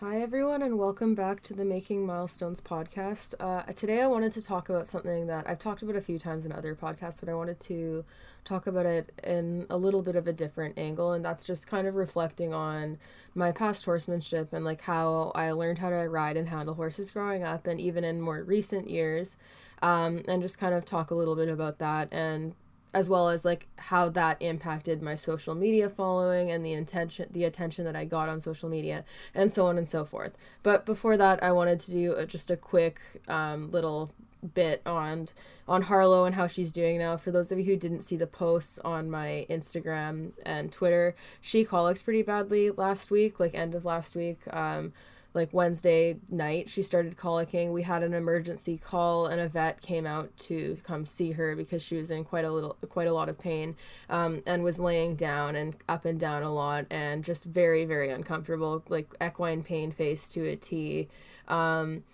Hi, 0.00 0.20
everyone, 0.22 0.62
and 0.62 0.78
welcome 0.78 1.16
back 1.16 1.42
to 1.42 1.54
the 1.54 1.64
Making 1.64 2.06
Milestones 2.06 2.60
podcast. 2.60 3.34
Uh, 3.40 3.64
today, 3.72 4.00
I 4.00 4.06
wanted 4.06 4.30
to 4.30 4.40
talk 4.40 4.68
about 4.68 4.86
something 4.86 5.26
that 5.26 5.50
I've 5.50 5.58
talked 5.58 5.82
about 5.82 5.96
a 5.96 6.00
few 6.00 6.20
times 6.20 6.46
in 6.46 6.52
other 6.52 6.76
podcasts, 6.76 7.18
but 7.18 7.28
I 7.28 7.34
wanted 7.34 7.58
to 7.58 8.04
talk 8.44 8.68
about 8.68 8.86
it 8.86 9.10
in 9.24 9.66
a 9.68 9.76
little 9.76 10.02
bit 10.02 10.14
of 10.14 10.28
a 10.28 10.32
different 10.32 10.78
angle, 10.78 11.10
and 11.10 11.24
that's 11.24 11.42
just 11.42 11.66
kind 11.66 11.88
of 11.88 11.96
reflecting 11.96 12.54
on 12.54 12.98
my 13.34 13.50
past 13.50 13.84
horsemanship 13.86 14.52
and 14.52 14.64
like 14.64 14.82
how 14.82 15.32
I 15.34 15.50
learned 15.50 15.80
how 15.80 15.90
to 15.90 15.96
ride 16.08 16.36
and 16.36 16.48
handle 16.48 16.76
horses 16.76 17.10
growing 17.10 17.42
up, 17.42 17.66
and 17.66 17.80
even 17.80 18.04
in 18.04 18.20
more 18.20 18.40
recent 18.44 18.88
years, 18.88 19.36
um, 19.82 20.22
and 20.28 20.42
just 20.42 20.60
kind 20.60 20.76
of 20.76 20.84
talk 20.84 21.10
a 21.10 21.16
little 21.16 21.34
bit 21.34 21.48
about 21.48 21.78
that 21.78 22.06
and 22.12 22.54
as 22.94 23.08
well 23.08 23.28
as 23.28 23.44
like 23.44 23.66
how 23.76 24.08
that 24.08 24.40
impacted 24.40 25.02
my 25.02 25.14
social 25.14 25.54
media 25.54 25.88
following 25.88 26.50
and 26.50 26.64
the 26.64 26.72
intention 26.72 27.26
the 27.30 27.44
attention 27.44 27.84
that 27.84 27.94
I 27.94 28.04
got 28.04 28.28
on 28.28 28.40
social 28.40 28.68
media 28.68 29.04
and 29.34 29.52
so 29.52 29.66
on 29.66 29.76
and 29.76 29.86
so 29.86 30.04
forth. 30.04 30.32
But 30.62 30.86
before 30.86 31.16
that, 31.16 31.42
I 31.42 31.52
wanted 31.52 31.80
to 31.80 31.92
do 31.92 32.14
a, 32.14 32.26
just 32.26 32.50
a 32.50 32.56
quick 32.56 33.00
um, 33.28 33.70
little 33.70 34.12
bit 34.54 34.82
on 34.86 35.28
on 35.66 35.82
Harlow 35.82 36.24
and 36.24 36.34
how 36.34 36.46
she's 36.46 36.72
doing 36.72 36.98
now. 36.98 37.16
For 37.16 37.30
those 37.30 37.52
of 37.52 37.58
you 37.58 37.64
who 37.64 37.76
didn't 37.76 38.02
see 38.02 38.16
the 38.16 38.26
posts 38.26 38.78
on 38.80 39.10
my 39.10 39.46
Instagram 39.50 40.32
and 40.46 40.72
Twitter, 40.72 41.14
she 41.40 41.64
colics 41.64 42.02
pretty 42.02 42.22
badly 42.22 42.70
last 42.70 43.10
week, 43.10 43.38
like 43.38 43.54
end 43.54 43.74
of 43.74 43.84
last 43.84 44.16
week. 44.16 44.40
Um, 44.50 44.92
like 45.34 45.52
Wednesday 45.52 46.18
night, 46.28 46.68
she 46.68 46.82
started 46.82 47.16
colicking. 47.16 47.72
We 47.72 47.82
had 47.82 48.02
an 48.02 48.14
emergency 48.14 48.78
call, 48.78 49.26
and 49.26 49.40
a 49.40 49.48
vet 49.48 49.80
came 49.80 50.06
out 50.06 50.36
to 50.38 50.78
come 50.82 51.06
see 51.06 51.32
her 51.32 51.54
because 51.54 51.82
she 51.82 51.96
was 51.96 52.10
in 52.10 52.24
quite 52.24 52.44
a 52.44 52.50
little, 52.50 52.76
quite 52.88 53.08
a 53.08 53.12
lot 53.12 53.28
of 53.28 53.38
pain, 53.38 53.76
um, 54.08 54.42
and 54.46 54.64
was 54.64 54.80
laying 54.80 55.16
down 55.16 55.54
and 55.54 55.76
up 55.88 56.04
and 56.04 56.18
down 56.18 56.42
a 56.42 56.52
lot, 56.52 56.86
and 56.90 57.24
just 57.24 57.44
very, 57.44 57.84
very 57.84 58.10
uncomfortable, 58.10 58.82
like 58.88 59.08
equine 59.22 59.62
pain 59.62 59.92
face 59.92 60.28
to 60.30 60.46
a 60.48 60.56
T. 60.56 61.08
Um, 61.46 62.04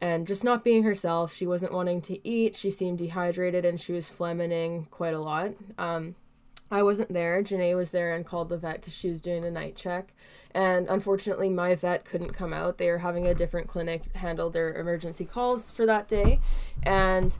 and 0.00 0.26
just 0.26 0.44
not 0.44 0.64
being 0.64 0.82
herself. 0.82 1.32
She 1.32 1.46
wasn't 1.46 1.72
wanting 1.72 2.00
to 2.02 2.28
eat. 2.28 2.54
She 2.54 2.70
seemed 2.70 2.98
dehydrated 2.98 3.64
and 3.64 3.80
she 3.80 3.92
was 3.92 4.08
flehmening 4.08 4.90
quite 4.90 5.14
a 5.14 5.18
lot. 5.18 5.52
Um, 5.78 6.16
I 6.70 6.82
wasn't 6.82 7.12
there. 7.12 7.42
Janae 7.42 7.76
was 7.76 7.92
there 7.92 8.14
and 8.14 8.26
called 8.26 8.48
the 8.48 8.58
vet 8.58 8.80
because 8.80 8.94
she 8.94 9.08
was 9.08 9.20
doing 9.20 9.42
the 9.42 9.50
night 9.50 9.76
check. 9.76 10.12
And 10.50 10.88
unfortunately, 10.88 11.50
my 11.50 11.74
vet 11.74 12.04
couldn't 12.04 12.32
come 12.32 12.52
out. 12.52 12.78
They 12.78 12.90
were 12.90 12.98
having 12.98 13.26
a 13.26 13.34
different 13.34 13.68
clinic 13.68 14.12
handle 14.14 14.50
their 14.50 14.74
emergency 14.74 15.24
calls 15.24 15.70
for 15.70 15.86
that 15.86 16.08
day. 16.08 16.40
And 16.82 17.38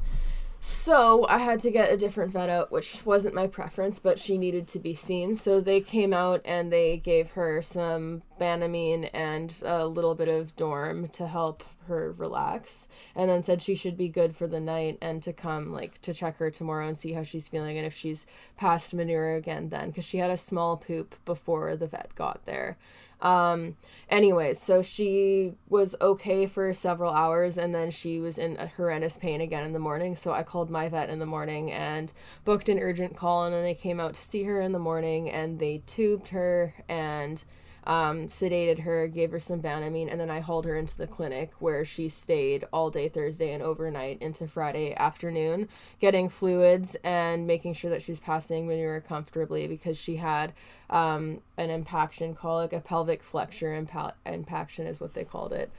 so 0.60 1.26
I 1.28 1.38
had 1.38 1.60
to 1.60 1.70
get 1.70 1.92
a 1.92 1.96
different 1.96 2.32
vet 2.32 2.48
out, 2.48 2.70
which 2.70 3.04
wasn't 3.04 3.34
my 3.34 3.46
preference, 3.46 3.98
but 3.98 4.18
she 4.18 4.38
needed 4.38 4.68
to 4.68 4.78
be 4.78 4.94
seen. 4.94 5.34
So 5.34 5.60
they 5.60 5.80
came 5.80 6.12
out 6.12 6.40
and 6.44 6.72
they 6.72 6.96
gave 6.96 7.30
her 7.32 7.62
some 7.62 8.22
Banamine 8.40 9.10
and 9.12 9.54
a 9.64 9.86
little 9.86 10.14
bit 10.14 10.28
of 10.28 10.54
Dorm 10.56 11.08
to 11.08 11.26
help 11.26 11.64
her 11.86 12.12
relax 12.12 12.88
and 13.14 13.28
then 13.28 13.42
said 13.42 13.60
she 13.60 13.74
should 13.74 13.96
be 13.96 14.08
good 14.08 14.36
for 14.36 14.46
the 14.46 14.60
night 14.60 14.98
and 15.00 15.22
to 15.22 15.32
come 15.32 15.72
like 15.72 16.00
to 16.02 16.14
check 16.14 16.36
her 16.36 16.50
tomorrow 16.50 16.86
and 16.86 16.96
see 16.96 17.12
how 17.12 17.22
she's 17.22 17.48
feeling 17.48 17.76
and 17.76 17.86
if 17.86 17.94
she's 17.94 18.26
past 18.56 18.94
manure 18.94 19.34
again 19.34 19.68
then 19.68 19.88
because 19.88 20.04
she 20.04 20.18
had 20.18 20.30
a 20.30 20.36
small 20.36 20.76
poop 20.76 21.14
before 21.24 21.74
the 21.76 21.86
vet 21.86 22.14
got 22.14 22.44
there 22.46 22.76
um, 23.20 23.76
anyways, 24.10 24.60
so 24.60 24.82
she 24.82 25.54
was 25.68 25.96
okay 26.00 26.46
for 26.46 26.72
several 26.74 27.12
hours 27.12 27.56
and 27.56 27.74
then 27.74 27.90
she 27.90 28.20
was 28.20 28.38
in 28.38 28.56
horrendous 28.56 29.16
pain 29.16 29.40
again 29.40 29.64
in 29.64 29.72
the 29.72 29.78
morning. 29.78 30.14
So 30.14 30.32
I 30.32 30.42
called 30.42 30.70
my 30.70 30.88
vet 30.88 31.08
in 31.08 31.18
the 31.18 31.26
morning 31.26 31.72
and 31.72 32.12
booked 32.44 32.68
an 32.68 32.78
urgent 32.78 33.16
call. 33.16 33.44
And 33.44 33.54
then 33.54 33.62
they 33.62 33.74
came 33.74 34.00
out 34.00 34.14
to 34.14 34.22
see 34.22 34.44
her 34.44 34.60
in 34.60 34.72
the 34.72 34.78
morning 34.78 35.30
and 35.30 35.58
they 35.58 35.82
tubed 35.86 36.28
her 36.28 36.74
and 36.88 37.42
um, 37.86 38.26
sedated 38.26 38.80
her, 38.80 39.06
gave 39.06 39.30
her 39.30 39.38
some 39.38 39.62
Banamine, 39.62 40.10
and 40.10 40.20
then 40.20 40.28
I 40.28 40.40
hauled 40.40 40.64
her 40.64 40.76
into 40.76 40.96
the 40.96 41.06
clinic 41.06 41.52
where 41.60 41.84
she 41.84 42.08
stayed 42.08 42.66
all 42.72 42.90
day 42.90 43.08
Thursday 43.08 43.52
and 43.52 43.62
overnight 43.62 44.20
into 44.20 44.48
Friday 44.48 44.94
afternoon, 44.94 45.68
getting 46.00 46.28
fluids 46.28 46.96
and 47.04 47.46
making 47.46 47.74
sure 47.74 47.90
that 47.90 48.02
she's 48.02 48.18
passing 48.18 48.66
manure 48.66 49.00
comfortably 49.00 49.68
because 49.68 49.96
she 49.96 50.16
had 50.16 50.52
um, 50.90 51.40
an 51.56 51.70
impaction 51.70 52.34
colic, 52.34 52.72
a 52.72 52.80
pelvic 52.80 53.22
flexure 53.22 53.70
impa- 53.70 54.14
impaction 54.24 54.86
is 54.86 55.00
what 55.00 55.14
they 55.14 55.24
called 55.24 55.52
it. 55.52 55.70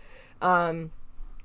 Um, 0.42 0.92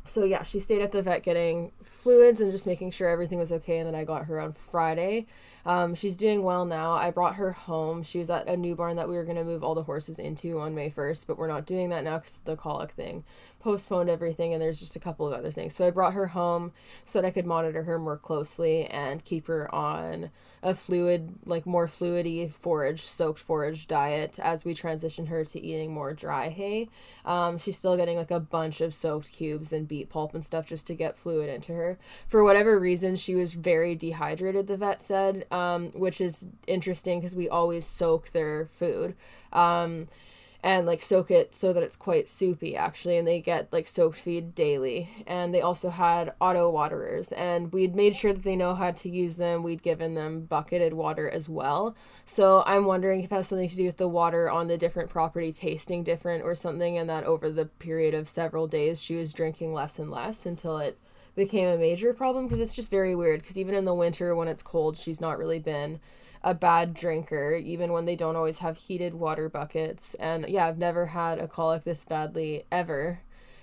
so 0.05 0.25
yeah, 0.25 0.43
she 0.43 0.59
stayed 0.59 0.83
at 0.83 0.93
the 0.93 1.03
vet 1.03 1.23
getting 1.23 1.73
fluids 1.83 2.41
and 2.41 2.53
just 2.53 2.67
making 2.67 2.91
sure 2.91 3.09
everything 3.09 3.39
was 3.39 3.53
okay. 3.53 3.79
And 3.79 3.87
then 3.87 3.95
I 3.95 4.05
got 4.05 4.27
her 4.27 4.41
on 4.41 4.53
Friday. 4.53 5.27
Um, 5.65 5.95
she's 5.95 6.17
doing 6.17 6.43
well 6.43 6.65
now. 6.65 6.93
I 6.93 7.11
brought 7.11 7.37
her 7.37 7.53
home. 7.53 8.03
She 8.03 8.19
was 8.19 8.31
at 8.31 8.49
a 8.49 8.57
new 8.57 8.75
barn 8.75 8.97
that 8.97 9.09
we 9.09 9.15
were 9.15 9.25
going 9.25 9.37
to 9.37 9.45
move 9.45 9.63
all 9.63 9.75
the 9.75 9.85
horses 9.85 10.19
into 10.19 10.59
on 10.61 10.75
May 10.75 10.91
1st, 10.91 11.27
but 11.27 11.39
we're 11.39 11.47
not 11.47 11.67
doing 11.67 11.91
that 11.91 12.05
now 12.05 12.19
because 12.19 12.39
the 12.45 12.57
colic 12.57 12.91
thing 12.93 13.25
postponed 13.63 14.11
everything 14.11 14.53
and 14.53 14.61
there's 14.61 14.81
just 14.81 14.97
a 14.97 15.01
couple 15.01 15.27
of 15.27 15.33
other 15.33 15.51
things. 15.51 15.75
So 15.75 15.87
I 15.87 15.91
brought 15.91 16.15
her 16.15 16.27
home 16.29 16.73
so 17.05 17.21
that 17.21 17.27
I 17.27 17.31
could 17.31 17.47
monitor 17.47 17.85
her 17.85 17.99
more 17.99 18.19
closely 18.19 18.87
and 18.87 19.25
keep 19.25 19.47
her 19.47 19.73
on 19.75 20.31
a 20.65 20.75
fluid, 20.75 21.35
like 21.45 21.67
more 21.67 21.87
fluidy 21.89 22.53
forage, 22.53 23.03
soaked 23.03 23.41
forage 23.41 23.89
diet 23.89 24.39
as 24.39 24.65
we 24.65 24.75
transition 24.75 25.27
her 25.27 25.45
to 25.45 25.61
eating 25.61 25.93
more 25.93 26.13
dry 26.13 26.49
hay. 26.49 26.89
Um, 27.25 27.59
she's 27.59 27.77
still 27.77 27.97
getting 27.97 28.17
like 28.17 28.31
a 28.31 28.39
bunch 28.41 28.81
of 28.81 28.95
soaked 28.95 29.33
cubes 29.33 29.73
and 29.73 29.89
beet 29.89 30.09
pulp 30.09 30.35
and 30.35 30.45
stuff 30.45 30.67
just 30.67 30.87
to 30.87 30.95
get 30.95 31.19
fluid 31.19 31.49
into 31.49 31.73
her. 31.73 31.99
For 32.29 32.45
whatever 32.45 32.79
reason, 32.79 33.17
she 33.17 33.35
was 33.35 33.55
very 33.55 33.97
dehydrated, 33.97 34.69
the 34.69 34.77
vet 34.77 35.01
said, 35.03 35.47
um, 35.51 35.91
which 35.93 36.21
is 36.21 36.49
interesting 36.67 37.21
because 37.21 37.35
we 37.35 37.49
always 37.49 37.85
soak 37.85 38.31
their 38.31 38.69
food. 38.73 39.17
Um, 39.53 40.09
and 40.63 40.87
like 40.87 41.03
soak 41.03 41.31
it 41.31 41.55
so 41.55 41.73
that 41.73 41.83
it's 41.83 41.97
quite 41.97 42.29
soupy 42.29 42.77
actually 42.77 43.19
and 43.19 43.27
they 43.27 43.41
get 43.41 43.73
like 43.73 43.87
soaked 43.87 44.17
feed 44.17 44.55
daily. 44.55 45.11
And 45.27 45.53
they 45.53 45.61
also 45.61 45.91
had 45.91 46.35
auto 46.41 46.71
waterers 46.71 47.33
and 47.33 47.73
we'd 47.73 47.97
made 47.97 48.15
sure 48.15 48.33
that 48.33 48.45
they 48.45 48.55
know 48.55 48.75
how 48.75 48.93
to 48.93 49.11
use 49.11 49.37
them. 49.37 49.63
We'd 49.63 49.83
given 49.83 50.15
them 50.15 50.43
bucketed 50.43 50.93
water 50.93 51.29
as 51.29 51.49
well. 51.49 51.97
So 52.25 52.63
i'm 52.67 52.85
wondering 52.85 53.21
if 53.21 53.33
it 53.33 53.35
has 53.35 53.49
something 53.49 53.69
to 53.69 53.77
do 53.77 53.85
with 53.87 53.97
the 53.97 54.09
water 54.09 54.51
on 54.51 54.69
the 54.69 54.79
different 54.79 55.11
property 55.11 55.53
tasting 55.53 56.03
different 56.05 56.45
or 56.45 56.55
something 56.55 56.97
and 56.97 57.09
that 57.11 57.25
over 57.25 57.51
the 57.51 57.67
period 57.67 58.15
of 58.15 58.29
several 58.29 58.67
days 58.67 59.03
she 59.03 59.17
was 59.17 59.33
drinking 59.33 59.73
less 59.73 59.99
and 59.99 60.11
less 60.11 60.47
until 60.47 60.79
it 60.79 60.99
became 61.35 61.69
a 61.69 61.79
major 61.79 62.13
problem 62.13 62.47
because 62.47 62.61
it's 62.61 62.75
just 62.75 62.91
very 62.91 63.15
weird 63.15 63.41
because 63.41 63.59
even 63.59 63.75
in 63.75 63.85
the 63.85 63.95
winter 63.95 64.35
when 64.37 64.49
it's 64.49 64.63
cold 64.63 64.97
she's 64.97 65.21
not 65.21 65.39
really 65.39 65.59
been 65.59 65.99
a 66.45 66.55
bad 66.55 66.95
drinker, 66.95 67.55
even 67.55 67.93
when 67.93 68.05
they 68.05 68.17
don't 68.17 68.37
always 68.37 68.59
have 68.59 68.77
heated 68.77 69.15
water 69.15 69.49
buckets. 69.49 70.15
And 70.15 70.49
yeah, 70.49 70.67
I've 70.67 70.79
never 70.79 71.07
had 71.07 71.39
a 71.39 71.49
colic 71.49 71.85
this 71.85 72.05
badly 72.05 72.65
ever. 72.73 73.21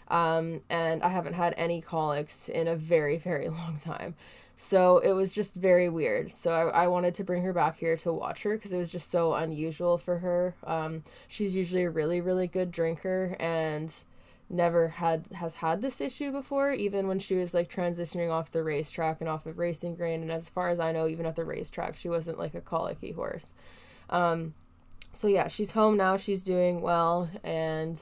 Um, 0.08 0.62
and 0.70 1.04
I 1.04 1.10
haven't 1.10 1.34
had 1.34 1.54
any 1.58 1.82
colics 1.82 2.50
in 2.50 2.68
a 2.68 2.76
very, 2.76 3.18
very 3.18 3.50
long 3.50 3.78
time. 3.78 4.16
So 4.56 4.98
it 4.98 5.14
was 5.14 5.34
just 5.34 5.56
very 5.56 5.88
weird. 5.88 6.32
So 6.32 6.52
I, 6.52 6.84
I 6.84 6.88
wanted 6.88 7.14
to 7.16 7.24
bring 7.24 7.44
her 7.44 7.54
back 7.54 7.78
here 7.78 7.96
to 7.98 8.12
watch 8.12 8.44
her 8.44 8.56
because 8.56 8.74
it 8.74 8.78
was 8.78 8.92
just 8.92 9.10
so 9.10 9.34
unusual 9.34 9.98
for 9.98 10.20
her. 10.20 10.56
Um, 10.66 11.04
she's 11.30 11.56
usually 11.56 11.84
a 11.84 11.90
really, 11.90 12.20
really 12.20 12.48
good 12.48 12.72
drinker 12.72 13.38
and 13.40 13.94
never 14.50 14.88
had 14.88 15.28
has 15.36 15.56
had 15.56 15.82
this 15.82 16.02
issue 16.02 16.32
before 16.32 16.72
even 16.72 17.08
when 17.08 17.20
she 17.20 17.36
was 17.36 17.54
like 17.54 17.70
transitioning 17.70 18.32
off 18.32 18.52
the 18.52 18.64
racetrack 18.64 19.20
and 19.20 19.30
off 19.30 19.46
of 19.46 19.60
racing 19.60 19.96
grain 19.96 20.22
and 20.22 20.32
as 20.32 20.50
far 20.50 20.70
as 20.70 20.80
i 20.80 20.92
know 20.92 21.08
even 21.08 21.26
at 21.26 21.36
the 21.36 21.46
racetrack 21.46 21.96
she 21.96 22.10
wasn't 22.10 22.38
like 22.38 22.56
a 22.56 22.62
colicky 22.62 23.12
horse. 23.12 23.54
Um, 24.10 24.54
so 25.14 25.28
yeah 25.28 25.48
she's 25.48 25.74
home 25.74 25.98
now. 25.98 26.18
She's 26.18 26.44
doing 26.44 26.82
well 26.82 27.30
and 27.44 28.00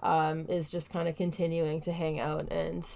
um, 0.00 0.46
is 0.48 0.70
just 0.70 0.92
kind 0.92 1.08
of 1.08 1.16
continuing 1.16 1.80
to 1.80 1.92
hang 1.92 2.20
out 2.20 2.52
and 2.52 2.86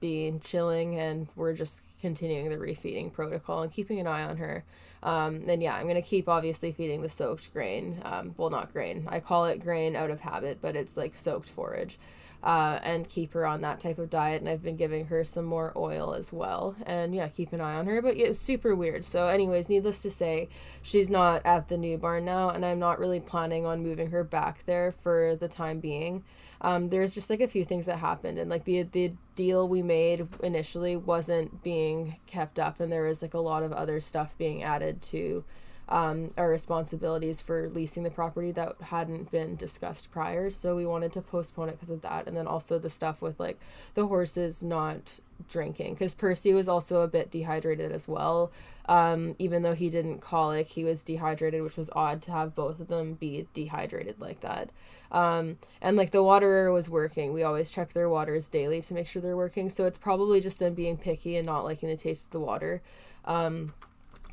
be 0.00 0.34
chilling. 0.44 0.98
And 0.98 1.28
we're 1.34 1.54
just 1.54 1.82
continuing 2.00 2.50
the 2.50 2.56
refeeding 2.56 3.12
protocol 3.12 3.62
and 3.62 3.72
keeping 3.72 3.98
an 4.00 4.06
eye 4.06 4.22
on 4.22 4.36
her. 4.36 4.64
Um, 5.02 5.42
and 5.48 5.60
yeah 5.60 5.74
i'm 5.74 5.84
going 5.84 5.96
to 5.96 6.02
keep 6.02 6.28
obviously 6.28 6.70
feeding 6.70 7.02
the 7.02 7.08
soaked 7.08 7.52
grain. 7.52 8.00
Um, 8.04 8.34
well 8.36 8.50
not 8.50 8.72
grain. 8.72 9.06
I 9.08 9.20
call 9.20 9.46
it 9.46 9.60
grain 9.60 9.96
out 9.96 10.10
of 10.10 10.20
habit 10.20 10.58
but 10.60 10.76
it's 10.76 10.96
like 10.96 11.16
soaked 11.16 11.48
forage 11.48 11.98
uh, 12.42 12.78
and 12.82 13.08
keep 13.08 13.34
her 13.34 13.46
on 13.46 13.60
that 13.60 13.80
type 13.80 13.98
of 13.98 14.10
diet. 14.10 14.40
And 14.40 14.48
I've 14.48 14.62
been 14.62 14.76
giving 14.76 15.06
her 15.06 15.24
some 15.24 15.44
more 15.44 15.72
oil 15.76 16.14
as 16.14 16.32
well. 16.32 16.76
And 16.84 17.14
yeah, 17.14 17.28
keep 17.28 17.52
an 17.52 17.60
eye 17.60 17.74
on 17.74 17.86
her. 17.86 18.02
But 18.02 18.16
yeah, 18.16 18.26
it's 18.26 18.38
super 18.38 18.74
weird. 18.74 19.04
So, 19.04 19.28
anyways, 19.28 19.68
needless 19.68 20.02
to 20.02 20.10
say, 20.10 20.48
she's 20.82 21.10
not 21.10 21.44
at 21.44 21.68
the 21.68 21.76
new 21.76 21.98
barn 21.98 22.24
now, 22.24 22.50
and 22.50 22.64
I'm 22.64 22.78
not 22.78 22.98
really 22.98 23.20
planning 23.20 23.64
on 23.64 23.82
moving 23.82 24.10
her 24.10 24.24
back 24.24 24.64
there 24.66 24.92
for 24.92 25.36
the 25.36 25.48
time 25.48 25.80
being. 25.80 26.24
Um, 26.60 26.88
there's 26.88 27.14
just 27.14 27.28
like 27.28 27.40
a 27.40 27.48
few 27.48 27.64
things 27.64 27.86
that 27.86 27.98
happened, 27.98 28.38
and 28.38 28.48
like 28.48 28.64
the 28.64 28.84
the 28.84 29.12
deal 29.34 29.68
we 29.68 29.82
made 29.82 30.28
initially 30.44 30.96
wasn't 30.96 31.62
being 31.64 32.16
kept 32.26 32.60
up, 32.60 32.78
and 32.78 32.90
there 32.90 33.04
was 33.04 33.20
like 33.20 33.34
a 33.34 33.40
lot 33.40 33.64
of 33.64 33.72
other 33.72 34.00
stuff 34.00 34.38
being 34.38 34.62
added 34.62 35.02
to 35.02 35.44
um, 35.92 36.30
our 36.38 36.48
responsibilities 36.48 37.42
for 37.42 37.68
leasing 37.68 38.02
the 38.02 38.10
property 38.10 38.50
that 38.50 38.80
hadn't 38.80 39.30
been 39.30 39.56
discussed 39.56 40.10
prior. 40.10 40.48
So 40.48 40.74
we 40.74 40.86
wanted 40.86 41.12
to 41.12 41.20
postpone 41.20 41.68
it 41.68 41.72
because 41.72 41.90
of 41.90 42.00
that. 42.00 42.26
And 42.26 42.34
then 42.34 42.46
also 42.46 42.78
the 42.78 42.88
stuff 42.88 43.20
with 43.20 43.38
like 43.38 43.60
the 43.92 44.06
horses 44.06 44.62
not 44.62 45.20
drinking 45.50 45.92
because 45.92 46.14
Percy 46.14 46.54
was 46.54 46.66
also 46.66 47.02
a 47.02 47.08
bit 47.08 47.30
dehydrated 47.30 47.92
as 47.92 48.08
well. 48.08 48.50
Um, 48.86 49.36
even 49.38 49.62
though 49.62 49.74
he 49.74 49.90
didn't 49.90 50.20
colic, 50.20 50.68
he 50.68 50.82
was 50.82 51.02
dehydrated, 51.02 51.62
which 51.62 51.76
was 51.76 51.90
odd 51.92 52.22
to 52.22 52.32
have 52.32 52.54
both 52.54 52.80
of 52.80 52.88
them 52.88 53.12
be 53.14 53.46
dehydrated 53.52 54.18
like 54.18 54.40
that. 54.40 54.70
Um, 55.10 55.58
and 55.82 55.94
like 55.98 56.10
the 56.10 56.22
water 56.22 56.72
was 56.72 56.88
working. 56.88 57.34
We 57.34 57.42
always 57.42 57.70
check 57.70 57.92
their 57.92 58.08
waters 58.08 58.48
daily 58.48 58.80
to 58.80 58.94
make 58.94 59.06
sure 59.06 59.20
they're 59.20 59.36
working. 59.36 59.68
So 59.68 59.84
it's 59.84 59.98
probably 59.98 60.40
just 60.40 60.58
them 60.58 60.72
being 60.72 60.96
picky 60.96 61.36
and 61.36 61.44
not 61.44 61.64
liking 61.64 61.90
the 61.90 61.98
taste 61.98 62.28
of 62.28 62.30
the 62.30 62.40
water. 62.40 62.80
Um, 63.26 63.74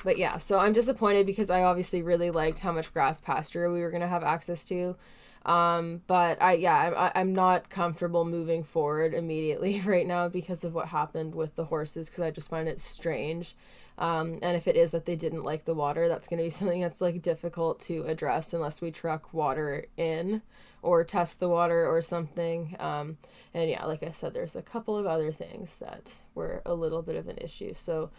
but 0.04 0.18
yeah, 0.18 0.38
so 0.38 0.60
I'm 0.60 0.74
disappointed 0.74 1.26
because 1.26 1.50
I 1.50 1.64
obviously 1.64 2.02
really 2.02 2.32
liked 2.32 2.60
how 2.60 2.72
much 2.72 2.94
grass 2.94 3.22
pasture 3.22 3.72
we 3.72 3.82
were 3.82 3.92
going 3.92 4.02
to 4.02 4.08
have 4.08 4.24
access 4.24 4.66
to. 4.66 4.96
Um, 5.46 6.02
but 6.08 6.42
I, 6.42 6.54
yeah, 6.54 6.94
I, 6.96 7.20
I'm 7.20 7.34
not 7.34 7.70
comfortable 7.70 8.26
moving 8.26 8.64
forward 8.64 9.14
immediately 9.14 9.82
right 9.86 10.06
now 10.06 10.28
because 10.28 10.64
of 10.64 10.74
what 10.74 10.90
happened 10.90 11.34
with 11.36 11.56
the 11.56 11.66
horses 11.66 12.10
because 12.10 12.24
I 12.24 12.32
just 12.32 12.50
find 12.50 12.68
it 12.68 12.80
strange. 12.80 13.56
Um, 13.98 14.40
and 14.42 14.56
if 14.56 14.68
it 14.68 14.78
is 14.78 14.92
that 14.92 15.06
they 15.06 15.18
didn't 15.18 15.44
like 15.44 15.66
the 15.66 15.74
water, 15.74 16.08
that's 16.08 16.28
going 16.28 16.38
to 16.38 16.44
be 16.44 16.50
something 16.50 16.82
that's 16.82 17.02
like 17.02 17.22
difficult 17.22 17.80
to 17.82 18.04
address 18.04 18.54
unless 18.54 18.82
we 18.82 18.92
truck 18.92 19.34
water 19.34 19.86
in 19.98 20.42
or 20.82 21.04
test 21.04 21.40
the 21.40 21.50
water 21.50 21.86
or 21.88 22.02
something. 22.02 22.76
Um, 22.80 23.18
and 23.54 23.70
yeah, 23.70 23.86
like 23.86 24.04
I 24.04 24.12
said, 24.12 24.34
there's 24.34 24.56
a 24.56 24.62
couple 24.62 24.98
of 24.98 25.06
other 25.06 25.32
things 25.32 25.80
that 25.80 26.14
were 26.36 26.62
a 26.66 26.74
little 26.74 27.02
bit 27.02 27.16
of 27.16 27.28
an 27.28 27.38
issue. 27.38 27.74
So, 27.74 28.12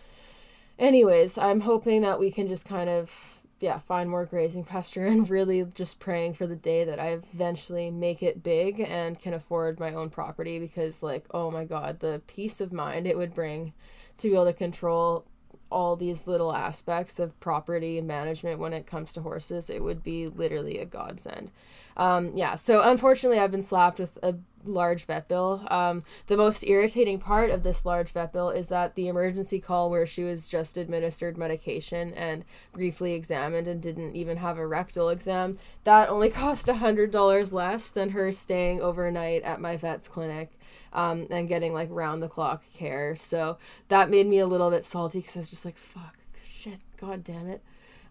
anyways, 0.80 1.38
I'm 1.38 1.60
hoping 1.60 2.02
that 2.02 2.18
we 2.18 2.32
can 2.32 2.48
just 2.48 2.66
kind 2.66 2.90
of 2.90 3.40
yeah, 3.60 3.78
find 3.78 4.08
more 4.08 4.24
grazing 4.24 4.64
pasture 4.64 5.06
and 5.06 5.28
really 5.28 5.64
just 5.74 6.00
praying 6.00 6.34
for 6.34 6.46
the 6.46 6.56
day 6.56 6.84
that 6.84 6.98
I 6.98 7.18
eventually 7.34 7.90
make 7.90 8.22
it 8.22 8.42
big 8.42 8.80
and 8.80 9.20
can 9.20 9.34
afford 9.34 9.78
my 9.78 9.94
own 9.94 10.10
property 10.10 10.58
because 10.58 11.02
like, 11.02 11.26
oh 11.32 11.50
my 11.50 11.64
god, 11.64 12.00
the 12.00 12.22
peace 12.26 12.60
of 12.60 12.72
mind 12.72 13.06
it 13.06 13.16
would 13.16 13.34
bring 13.34 13.74
to 14.16 14.28
be 14.28 14.34
able 14.34 14.46
to 14.46 14.52
control 14.52 15.26
all 15.70 15.96
these 15.96 16.26
little 16.26 16.54
aspects 16.54 17.18
of 17.18 17.38
property 17.40 18.00
management 18.00 18.58
when 18.58 18.72
it 18.72 18.86
comes 18.86 19.12
to 19.12 19.20
horses, 19.22 19.70
it 19.70 19.82
would 19.82 20.02
be 20.02 20.26
literally 20.26 20.78
a 20.78 20.84
godsend. 20.84 21.50
Um, 21.96 22.32
yeah, 22.34 22.54
so 22.54 22.82
unfortunately, 22.82 23.38
I've 23.38 23.50
been 23.50 23.62
slapped 23.62 23.98
with 23.98 24.18
a 24.22 24.36
large 24.64 25.04
vet 25.04 25.28
bill. 25.28 25.66
Um, 25.70 26.02
the 26.26 26.36
most 26.36 26.64
irritating 26.66 27.18
part 27.18 27.50
of 27.50 27.62
this 27.62 27.84
large 27.84 28.10
vet 28.10 28.32
bill 28.32 28.50
is 28.50 28.68
that 28.68 28.94
the 28.94 29.08
emergency 29.08 29.60
call 29.60 29.90
where 29.90 30.06
she 30.06 30.24
was 30.24 30.48
just 30.48 30.76
administered 30.76 31.36
medication 31.36 32.12
and 32.14 32.44
briefly 32.72 33.14
examined 33.14 33.68
and 33.68 33.80
didn't 33.80 34.14
even 34.14 34.38
have 34.38 34.58
a 34.58 34.66
rectal 34.66 35.08
exam, 35.08 35.58
that 35.84 36.08
only 36.08 36.30
cost 36.30 36.68
a 36.68 36.74
$100 36.74 37.52
less 37.52 37.90
than 37.90 38.10
her 38.10 38.32
staying 38.32 38.80
overnight 38.80 39.42
at 39.42 39.60
my 39.60 39.76
vet's 39.76 40.08
clinic 40.08 40.58
um, 40.92 41.26
and 41.30 41.48
getting 41.48 41.72
like 41.72 41.88
round 41.90 42.22
the 42.22 42.28
clock 42.28 42.62
care. 42.74 43.16
So 43.16 43.58
that 43.88 44.10
made 44.10 44.26
me 44.26 44.38
a 44.38 44.46
little 44.46 44.70
bit 44.70 44.84
salty 44.84 45.20
because 45.20 45.36
I 45.36 45.40
was 45.40 45.50
just 45.50 45.64
like, 45.64 45.76
fuck, 45.76 46.16
shit, 46.44 46.80
god 46.98 47.24
damn 47.24 47.48
it. 47.48 47.62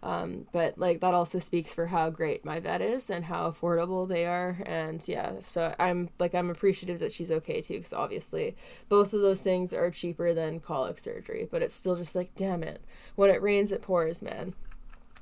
Um, 0.01 0.47
but 0.53 0.77
like 0.77 1.01
that 1.01 1.13
also 1.13 1.39
speaks 1.39 1.73
for 1.73 1.87
how 1.87 2.09
great 2.09 2.45
my 2.45 2.61
vet 2.61 2.81
is 2.81 3.09
and 3.09 3.25
how 3.25 3.51
affordable 3.51 4.07
they 4.07 4.25
are. 4.25 4.57
And 4.65 5.05
yeah, 5.07 5.33
so 5.41 5.75
I'm 5.77 6.09
like, 6.19 6.33
I'm 6.33 6.49
appreciative 6.49 6.99
that 6.99 7.11
she's 7.11 7.31
okay 7.31 7.61
too, 7.61 7.75
because 7.75 7.93
obviously 7.93 8.55
both 8.87 9.13
of 9.13 9.21
those 9.21 9.41
things 9.41 9.73
are 9.73 9.91
cheaper 9.91 10.33
than 10.33 10.61
colic 10.61 10.99
surgery, 10.99 11.47
but 11.51 11.61
it's 11.61 11.75
still 11.75 11.97
just 11.97 12.15
like, 12.15 12.33
damn 12.35 12.63
it. 12.63 12.81
When 13.15 13.29
it 13.29 13.41
rains, 13.41 13.73
it 13.73 13.81
pours, 13.81 14.21
man. 14.21 14.53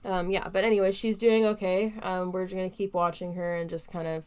Um, 0.05 0.29
yeah, 0.29 0.47
but 0.47 0.63
anyway, 0.63 0.91
she's 0.91 1.17
doing 1.17 1.43
okay. 1.45 1.93
Um, 2.03 2.31
we're 2.31 2.47
to 2.47 2.69
keep 2.69 2.93
watching 2.93 3.33
her 3.33 3.55
and 3.55 3.69
just 3.69 3.91
kind 3.91 4.07
of 4.07 4.25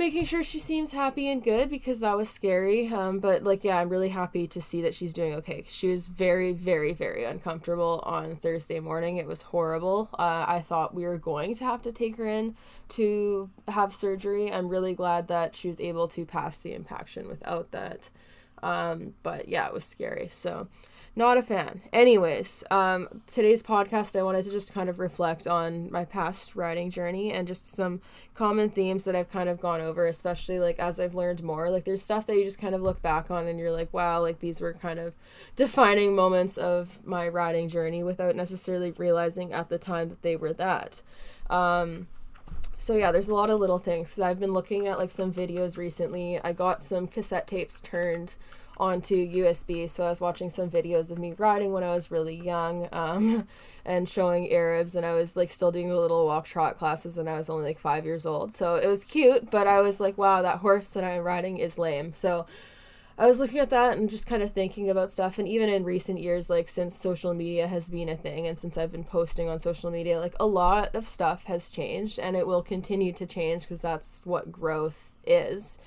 making 0.00 0.24
sure 0.24 0.42
she 0.42 0.58
seems 0.58 0.92
happy 0.92 1.28
and 1.28 1.44
good 1.44 1.68
because 1.68 2.00
that 2.00 2.16
was 2.16 2.30
scary. 2.30 2.88
Um, 2.88 3.18
but 3.18 3.44
like, 3.44 3.62
yeah, 3.62 3.78
I'm 3.78 3.90
really 3.90 4.08
happy 4.08 4.46
to 4.48 4.60
see 4.60 4.80
that 4.80 4.94
she's 4.94 5.12
doing 5.12 5.34
okay. 5.34 5.62
She 5.68 5.88
was 5.88 6.06
very, 6.06 6.54
very, 6.54 6.94
very 6.94 7.24
uncomfortable 7.24 8.02
on 8.06 8.36
Thursday 8.36 8.80
morning. 8.80 9.18
It 9.18 9.26
was 9.26 9.42
horrible. 9.42 10.08
Uh, 10.14 10.46
I 10.48 10.64
thought 10.66 10.94
we 10.94 11.04
were 11.04 11.18
going 11.18 11.54
to 11.56 11.64
have 11.64 11.82
to 11.82 11.92
take 11.92 12.16
her 12.16 12.26
in 12.26 12.56
to 12.90 13.50
have 13.68 13.94
surgery. 13.94 14.50
I'm 14.50 14.68
really 14.68 14.94
glad 14.94 15.28
that 15.28 15.54
she 15.54 15.68
was 15.68 15.78
able 15.78 16.08
to 16.08 16.24
pass 16.24 16.58
the 16.58 16.72
impaction 16.72 17.28
without 17.28 17.70
that. 17.72 18.08
Um, 18.62 19.12
but 19.22 19.48
yeah, 19.48 19.66
it 19.66 19.74
was 19.74 19.84
scary. 19.84 20.28
So 20.28 20.68
not 21.16 21.36
a 21.36 21.42
fan. 21.42 21.82
Anyways, 21.92 22.62
um, 22.70 23.22
today's 23.26 23.62
podcast, 23.62 24.18
I 24.18 24.22
wanted 24.22 24.44
to 24.44 24.50
just 24.50 24.72
kind 24.72 24.88
of 24.88 24.98
reflect 24.98 25.46
on 25.46 25.90
my 25.90 26.04
past 26.04 26.54
riding 26.54 26.90
journey 26.90 27.32
and 27.32 27.48
just 27.48 27.74
some 27.74 28.00
common 28.34 28.70
themes 28.70 29.04
that 29.04 29.16
I've 29.16 29.30
kind 29.30 29.48
of 29.48 29.60
gone 29.60 29.80
over, 29.80 30.06
especially 30.06 30.60
like 30.60 30.78
as 30.78 31.00
I've 31.00 31.14
learned 31.14 31.42
more. 31.42 31.68
Like, 31.68 31.84
there's 31.84 32.02
stuff 32.02 32.26
that 32.26 32.36
you 32.36 32.44
just 32.44 32.60
kind 32.60 32.74
of 32.74 32.82
look 32.82 33.02
back 33.02 33.30
on 33.30 33.46
and 33.46 33.58
you're 33.58 33.72
like, 33.72 33.92
wow, 33.92 34.20
like 34.20 34.38
these 34.38 34.60
were 34.60 34.72
kind 34.72 35.00
of 35.00 35.14
defining 35.56 36.14
moments 36.14 36.56
of 36.56 37.04
my 37.04 37.28
riding 37.28 37.68
journey 37.68 38.02
without 38.02 38.36
necessarily 38.36 38.92
realizing 38.92 39.52
at 39.52 39.68
the 39.68 39.78
time 39.78 40.08
that 40.10 40.22
they 40.22 40.36
were 40.36 40.52
that. 40.52 41.02
Um, 41.50 42.06
so 42.78 42.96
yeah, 42.96 43.12
there's 43.12 43.28
a 43.28 43.34
lot 43.34 43.50
of 43.50 43.60
little 43.60 43.78
things. 43.78 44.18
I've 44.18 44.40
been 44.40 44.54
looking 44.54 44.86
at 44.86 44.96
like 44.96 45.10
some 45.10 45.32
videos 45.32 45.76
recently. 45.76 46.40
I 46.42 46.52
got 46.52 46.82
some 46.82 47.08
cassette 47.08 47.46
tapes 47.46 47.80
turned 47.80 48.36
onto 48.80 49.14
USB. 49.14 49.88
So 49.88 50.04
I 50.04 50.08
was 50.08 50.22
watching 50.22 50.48
some 50.48 50.70
videos 50.70 51.12
of 51.12 51.18
me 51.18 51.34
riding 51.36 51.72
when 51.72 51.84
I 51.84 51.94
was 51.94 52.10
really 52.10 52.34
young 52.34 52.88
um, 52.92 53.46
and 53.84 54.08
showing 54.08 54.50
Arabs, 54.50 54.96
and 54.96 55.04
I 55.04 55.12
was 55.12 55.36
like 55.36 55.50
still 55.50 55.70
doing 55.70 55.90
the 55.90 56.00
little 56.00 56.26
walk 56.26 56.46
trot 56.46 56.78
classes, 56.78 57.18
and 57.18 57.28
I 57.28 57.36
was 57.36 57.50
only 57.50 57.64
like 57.64 57.78
five 57.78 58.06
years 58.06 58.24
old. 58.24 58.54
So 58.54 58.76
it 58.76 58.88
was 58.88 59.04
cute, 59.04 59.50
but 59.50 59.66
I 59.66 59.82
was 59.82 60.00
like, 60.00 60.16
wow, 60.16 60.42
that 60.42 60.58
horse 60.58 60.90
that 60.90 61.04
I'm 61.04 61.22
riding 61.22 61.58
is 61.58 61.78
lame. 61.78 62.14
So 62.14 62.46
I 63.18 63.26
was 63.26 63.38
looking 63.38 63.58
at 63.58 63.68
that 63.68 63.98
and 63.98 64.08
just 64.08 64.26
kind 64.26 64.42
of 64.42 64.54
thinking 64.54 64.88
about 64.88 65.10
stuff. 65.10 65.38
And 65.38 65.46
even 65.46 65.68
in 65.68 65.84
recent 65.84 66.18
years, 66.18 66.48
like 66.48 66.70
since 66.70 66.96
social 66.96 67.34
media 67.34 67.68
has 67.68 67.90
been 67.90 68.08
a 68.08 68.16
thing 68.16 68.46
and 68.46 68.56
since 68.56 68.78
I've 68.78 68.92
been 68.92 69.04
posting 69.04 69.46
on 69.46 69.60
social 69.60 69.90
media, 69.90 70.18
like 70.18 70.34
a 70.40 70.46
lot 70.46 70.94
of 70.94 71.06
stuff 71.06 71.44
has 71.44 71.68
changed 71.68 72.18
and 72.18 72.34
it 72.34 72.46
will 72.46 72.62
continue 72.62 73.12
to 73.12 73.26
change 73.26 73.64
because 73.64 73.82
that's 73.82 74.22
what 74.24 74.50
growth 74.50 75.10
is 75.26 75.78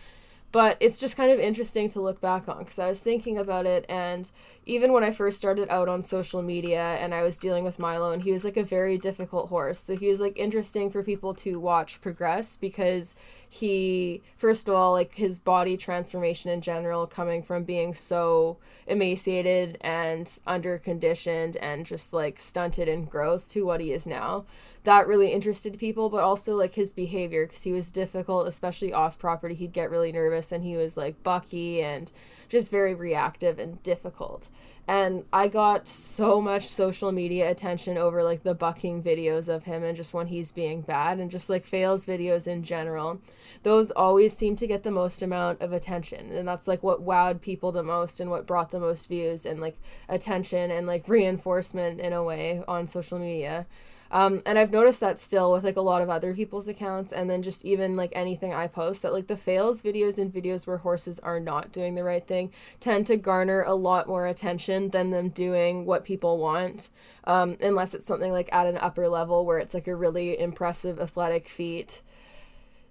but 0.54 0.78
it's 0.80 1.00
just 1.00 1.18
kind 1.18 1.32
of 1.32 1.40
interesting 1.40 1.90
to 1.90 2.00
look 2.00 2.22
back 2.22 2.48
on 2.48 2.60
because 2.60 2.78
I 2.80 2.88
was 2.88 3.02
thinking 3.02 3.38
about 3.40 3.66
it 3.66 3.86
and 3.90 4.32
even 4.66 4.94
when 4.94 5.04
I 5.04 5.12
first 5.12 5.38
started 5.38 5.68
out 5.70 5.90
on 5.90 6.02
social 6.02 6.42
media 6.42 6.82
and 6.82 7.14
I 7.14 7.24
was 7.24 7.38
dealing 7.38 7.64
with 7.64 7.80
Milo 7.80 8.12
and 8.12 8.24
he 8.24 8.32
was 8.32 8.46
like 8.46 8.58
a 8.58 8.64
very 8.64 8.98
difficult 8.98 9.50
horse. 9.50 9.80
So 9.80 9.96
he 9.96 10.08
was 10.08 10.20
like 10.20 10.38
interesting 10.38 10.90
for 10.90 11.04
people 11.04 11.34
to 11.36 11.60
watch 11.60 12.02
progress 12.02 12.56
because 12.56 13.16
he 13.50 14.22
first 14.38 14.68
of 14.68 14.74
all 14.74 14.94
like 14.94 15.16
his 15.16 15.40
body 15.40 15.78
transformation 15.78 16.50
in 16.50 16.62
general 16.62 17.06
coming 17.06 17.44
from 17.44 17.64
being 17.64 17.94
so 17.94 18.58
emaciated 18.88 19.78
and 19.82 20.40
under 20.48 20.78
conditioned 20.78 21.58
and 21.58 21.86
just 21.86 22.14
like 22.14 22.40
stunted 22.40 22.88
in 22.88 23.06
growth 23.06 23.50
to 23.52 23.66
what 23.66 23.82
he 23.82 23.92
is 23.92 24.08
now 24.08 24.46
that 24.84 25.08
really 25.08 25.32
interested 25.32 25.80
people, 25.80 26.10
but 26.10 26.24
also 26.24 26.56
like 26.56 26.76
his 26.76 26.94
behavior 26.94 27.46
because 27.46 27.64
he 27.64 27.72
was 27.72 27.92
difficult, 27.92 28.48
especially 28.48 28.92
off 28.92 29.18
property. 29.18 29.56
He'd 29.56 29.74
get 29.74 29.90
really 29.90 30.12
nervous 30.12 30.52
and 30.52 30.64
he 30.64 30.76
was 30.76 30.98
like 30.98 31.24
bucky 31.24 31.82
and 31.82 32.12
just 32.54 32.70
very 32.70 32.94
reactive 32.94 33.58
and 33.58 33.82
difficult. 33.82 34.48
And 34.88 35.24
I 35.34 35.48
got 35.48 35.88
so 35.88 36.40
much 36.40 36.68
social 36.68 37.12
media 37.12 37.50
attention 37.50 37.98
over 37.98 38.22
like 38.22 38.44
the 38.44 38.54
bucking 38.54 39.02
videos 39.02 39.50
of 39.50 39.64
him 39.64 39.82
and 39.82 39.98
just 39.98 40.14
when 40.14 40.28
he's 40.28 40.52
being 40.52 40.82
bad 40.82 41.18
and 41.18 41.32
just 41.32 41.50
like 41.50 41.66
fails 41.66 42.06
videos 42.06 42.46
in 42.46 42.62
general. 42.64 43.20
Those 43.64 43.90
always 43.90 44.38
seem 44.38 44.56
to 44.58 44.68
get 44.68 44.84
the 44.84 44.92
most 44.92 45.24
amount 45.24 45.62
of 45.62 45.74
attention. 45.74 46.32
And 46.32 46.48
that's 46.48 46.68
like 46.68 46.84
what 46.84 47.04
wowed 47.04 47.42
people 47.42 47.72
the 47.72 47.82
most 47.82 48.20
and 48.20 48.30
what 48.30 48.46
brought 48.46 48.70
the 48.70 48.80
most 48.80 49.10
views 49.10 49.48
and 49.48 49.60
like 49.60 49.80
attention 50.08 50.70
and 50.70 50.86
like 50.86 51.08
reinforcement 51.08 52.00
in 52.00 52.14
a 52.14 52.24
way 52.24 52.64
on 52.68 52.86
social 52.86 53.18
media. 53.18 53.66
Um, 54.14 54.44
and 54.46 54.60
I've 54.60 54.72
noticed 54.72 55.00
that 55.00 55.18
still 55.18 55.52
with 55.52 55.64
like 55.64 55.76
a 55.76 55.82
lot 55.82 56.04
of 56.04 56.10
other 56.10 56.36
people's 56.36 56.68
accounts, 56.68 57.12
and 57.12 57.28
then 57.28 57.42
just 57.42 57.66
even 57.66 57.96
like 57.96 58.12
anything 58.14 58.54
I 58.54 58.68
post 58.68 59.02
that 59.02 59.12
like 59.12 59.26
the 59.26 59.36
fails 59.36 59.82
videos 59.82 60.20
and 60.20 60.32
videos 60.32 60.68
where 60.68 60.78
horses 60.78 61.20
are 61.20 61.40
not 61.40 61.72
doing 61.72 61.96
the 61.96 62.04
right 62.04 62.26
thing 62.26 62.52
tend 62.80 63.08
to 63.08 63.18
garner 63.18 63.64
a 63.64 63.74
lot 63.74 64.08
more 64.08 64.28
attention 64.28 64.92
than 64.92 65.10
them 65.10 65.30
doing 65.30 65.86
what 65.86 66.06
people 66.06 66.38
want. 66.38 66.92
Um, 67.24 67.58
unless 67.60 67.96
it's 67.96 68.06
something 68.06 68.32
like 68.32 68.54
at 68.54 68.68
an 68.68 68.78
upper 68.78 69.10
level 69.10 69.48
where 69.48 69.58
it's 69.58 69.74
like 69.74 69.88
a 69.88 69.96
really 69.96 70.40
impressive 70.40 71.00
athletic 71.00 71.50
feat 71.50 72.04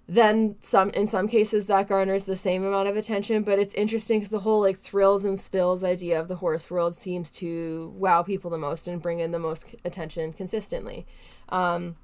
then 0.07 0.55
some 0.59 0.89
in 0.91 1.07
some 1.07 1.27
cases 1.27 1.67
that 1.67 1.87
garners 1.87 2.25
the 2.25 2.35
same 2.35 2.65
amount 2.65 2.89
of 2.89 2.97
attention 2.97 3.41
but 3.41 3.57
it's 3.57 3.73
interesting 3.75 4.19
because 4.19 4.29
the 4.29 4.39
whole 4.39 4.59
like 4.59 4.77
thrills 4.77 5.23
and 5.23 5.39
spills 5.39 5.83
idea 5.83 6.19
of 6.19 6.27
the 6.27 6.35
horse 6.35 6.69
world 6.69 6.93
seems 6.93 7.31
to 7.31 7.93
wow 7.95 8.21
people 8.21 8.51
the 8.51 8.57
most 8.57 8.87
and 8.87 9.01
bring 9.01 9.19
in 9.19 9.31
the 9.31 9.39
most 9.39 9.65
attention 9.85 10.33
consistently. 10.33 11.05
Um, 11.49 11.95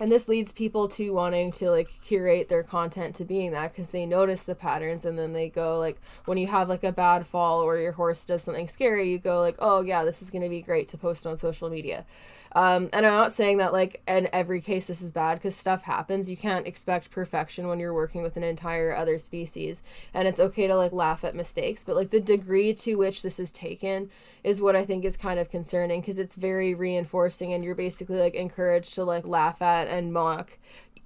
and 0.00 0.12
this 0.12 0.28
leads 0.28 0.52
people 0.52 0.88
to 0.88 1.12
wanting 1.12 1.50
to 1.52 1.70
like 1.70 1.88
curate 2.02 2.48
their 2.48 2.62
content 2.62 3.16
to 3.16 3.24
being 3.24 3.50
that 3.52 3.72
because 3.72 3.90
they 3.90 4.06
notice 4.06 4.44
the 4.44 4.54
patterns 4.54 5.04
and 5.04 5.18
then 5.18 5.32
they 5.32 5.48
go 5.48 5.78
like 5.78 6.00
when 6.26 6.38
you 6.38 6.46
have 6.46 6.68
like 6.68 6.84
a 6.84 6.92
bad 6.92 7.26
fall 7.26 7.60
or 7.60 7.78
your 7.78 7.92
horse 7.92 8.24
does 8.24 8.42
something 8.42 8.68
scary 8.68 9.10
you 9.10 9.18
go 9.18 9.40
like 9.40 9.56
oh 9.58 9.80
yeah 9.80 10.04
this 10.04 10.22
is 10.22 10.30
going 10.30 10.42
to 10.42 10.48
be 10.48 10.62
great 10.62 10.86
to 10.88 10.98
post 10.98 11.26
on 11.26 11.36
social 11.36 11.68
media 11.68 12.04
Um, 12.52 12.88
and 12.92 13.04
I'm 13.04 13.12
not 13.12 13.32
saying 13.32 13.58
that 13.58 13.72
like 13.72 14.02
in 14.08 14.28
every 14.32 14.60
case 14.60 14.86
this 14.86 15.02
is 15.02 15.12
bad 15.12 15.34
because 15.34 15.54
stuff 15.54 15.82
happens. 15.82 16.30
You 16.30 16.36
can't 16.36 16.66
expect 16.66 17.10
perfection 17.10 17.68
when 17.68 17.78
you're 17.78 17.94
working 17.94 18.22
with 18.22 18.36
an 18.36 18.42
entire 18.42 18.94
other 18.94 19.18
species, 19.18 19.82
and 20.14 20.26
it's 20.26 20.40
okay 20.40 20.66
to 20.66 20.76
like 20.76 20.92
laugh 20.92 21.24
at 21.24 21.34
mistakes. 21.34 21.84
But 21.84 21.96
like 21.96 22.10
the 22.10 22.20
degree 22.20 22.74
to 22.74 22.96
which 22.96 23.22
this 23.22 23.38
is 23.38 23.52
taken 23.52 24.10
is 24.42 24.62
what 24.62 24.76
I 24.76 24.84
think 24.84 25.04
is 25.04 25.16
kind 25.16 25.38
of 25.38 25.50
concerning 25.50 26.00
because 26.00 26.18
it's 26.18 26.36
very 26.36 26.74
reinforcing, 26.74 27.52
and 27.52 27.64
you're 27.64 27.74
basically 27.74 28.18
like 28.18 28.34
encouraged 28.34 28.94
to 28.94 29.04
like 29.04 29.26
laugh 29.26 29.60
at 29.60 29.88
and 29.88 30.12
mock 30.12 30.58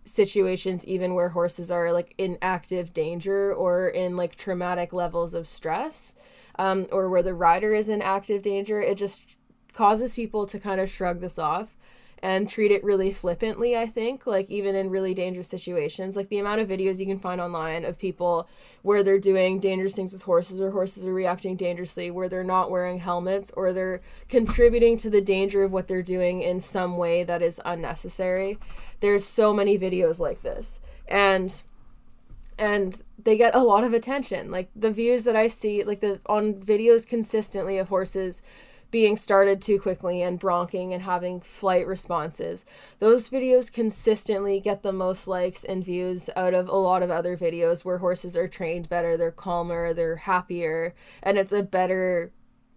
situations 0.04 0.86
even 0.86 1.14
where 1.14 1.28
horses 1.30 1.70
are 1.70 1.92
like 1.92 2.14
in 2.18 2.36
active 2.42 2.92
danger 2.92 3.54
or 3.54 3.88
in 3.88 4.16
like 4.16 4.34
traumatic 4.34 4.92
levels 4.92 5.32
of 5.32 5.46
stress 5.46 6.14
um, 6.58 6.86
or 6.90 7.08
where 7.08 7.22
the 7.22 7.34
rider 7.34 7.72
is 7.72 7.88
in 7.88 8.02
active 8.02 8.42
danger 8.42 8.80
it 8.80 8.96
just 8.96 9.36
causes 9.72 10.14
people 10.14 10.46
to 10.46 10.58
kind 10.58 10.80
of 10.80 10.90
shrug 10.90 11.20
this 11.20 11.38
off 11.38 11.76
and 12.22 12.48
treat 12.48 12.70
it 12.70 12.84
really 12.84 13.10
flippantly, 13.10 13.76
I 13.76 13.86
think, 13.86 14.26
like 14.28 14.48
even 14.48 14.76
in 14.76 14.90
really 14.90 15.12
dangerous 15.12 15.48
situations. 15.48 16.16
Like 16.16 16.28
the 16.28 16.38
amount 16.38 16.60
of 16.60 16.68
videos 16.68 17.00
you 17.00 17.06
can 17.06 17.18
find 17.18 17.40
online 17.40 17.84
of 17.84 17.98
people 17.98 18.48
where 18.82 19.02
they're 19.02 19.18
doing 19.18 19.58
dangerous 19.58 19.96
things 19.96 20.12
with 20.12 20.22
horses 20.22 20.60
or 20.60 20.70
horses 20.70 21.04
are 21.04 21.12
reacting 21.12 21.56
dangerously, 21.56 22.12
where 22.12 22.28
they're 22.28 22.44
not 22.44 22.70
wearing 22.70 22.98
helmets 22.98 23.50
or 23.56 23.72
they're 23.72 24.00
contributing 24.28 24.96
to 24.98 25.10
the 25.10 25.20
danger 25.20 25.64
of 25.64 25.72
what 25.72 25.88
they're 25.88 26.00
doing 26.00 26.42
in 26.42 26.60
some 26.60 26.96
way 26.96 27.24
that 27.24 27.42
is 27.42 27.60
unnecessary. 27.64 28.56
There's 29.00 29.24
so 29.24 29.52
many 29.52 29.76
videos 29.76 30.20
like 30.20 30.42
this. 30.42 30.80
And 31.08 31.60
and 32.56 33.02
they 33.18 33.36
get 33.36 33.56
a 33.56 33.62
lot 33.64 33.82
of 33.82 33.94
attention. 33.94 34.52
Like 34.52 34.70
the 34.76 34.92
views 34.92 35.24
that 35.24 35.34
I 35.34 35.48
see 35.48 35.82
like 35.82 35.98
the 35.98 36.20
on 36.26 36.54
videos 36.54 37.08
consistently 37.08 37.78
of 37.78 37.88
horses 37.88 38.42
being 38.92 39.16
started 39.16 39.60
too 39.60 39.80
quickly 39.80 40.22
and 40.22 40.38
bronching 40.38 40.92
and 40.92 41.02
having 41.02 41.40
flight 41.40 41.86
responses. 41.86 42.64
Those 43.00 43.28
videos 43.28 43.72
consistently 43.72 44.60
get 44.60 44.82
the 44.82 44.92
most 44.92 45.26
likes 45.26 45.64
and 45.64 45.84
views 45.84 46.30
out 46.36 46.54
of 46.54 46.68
a 46.68 46.76
lot 46.76 47.02
of 47.02 47.10
other 47.10 47.36
videos 47.36 47.84
where 47.84 47.98
horses 47.98 48.36
are 48.36 48.46
trained 48.46 48.88
better, 48.88 49.16
they're 49.16 49.32
calmer, 49.32 49.92
they're 49.94 50.16
happier, 50.16 50.94
and 51.22 51.38
it's 51.38 51.52
a 51.52 51.62
better 51.62 52.32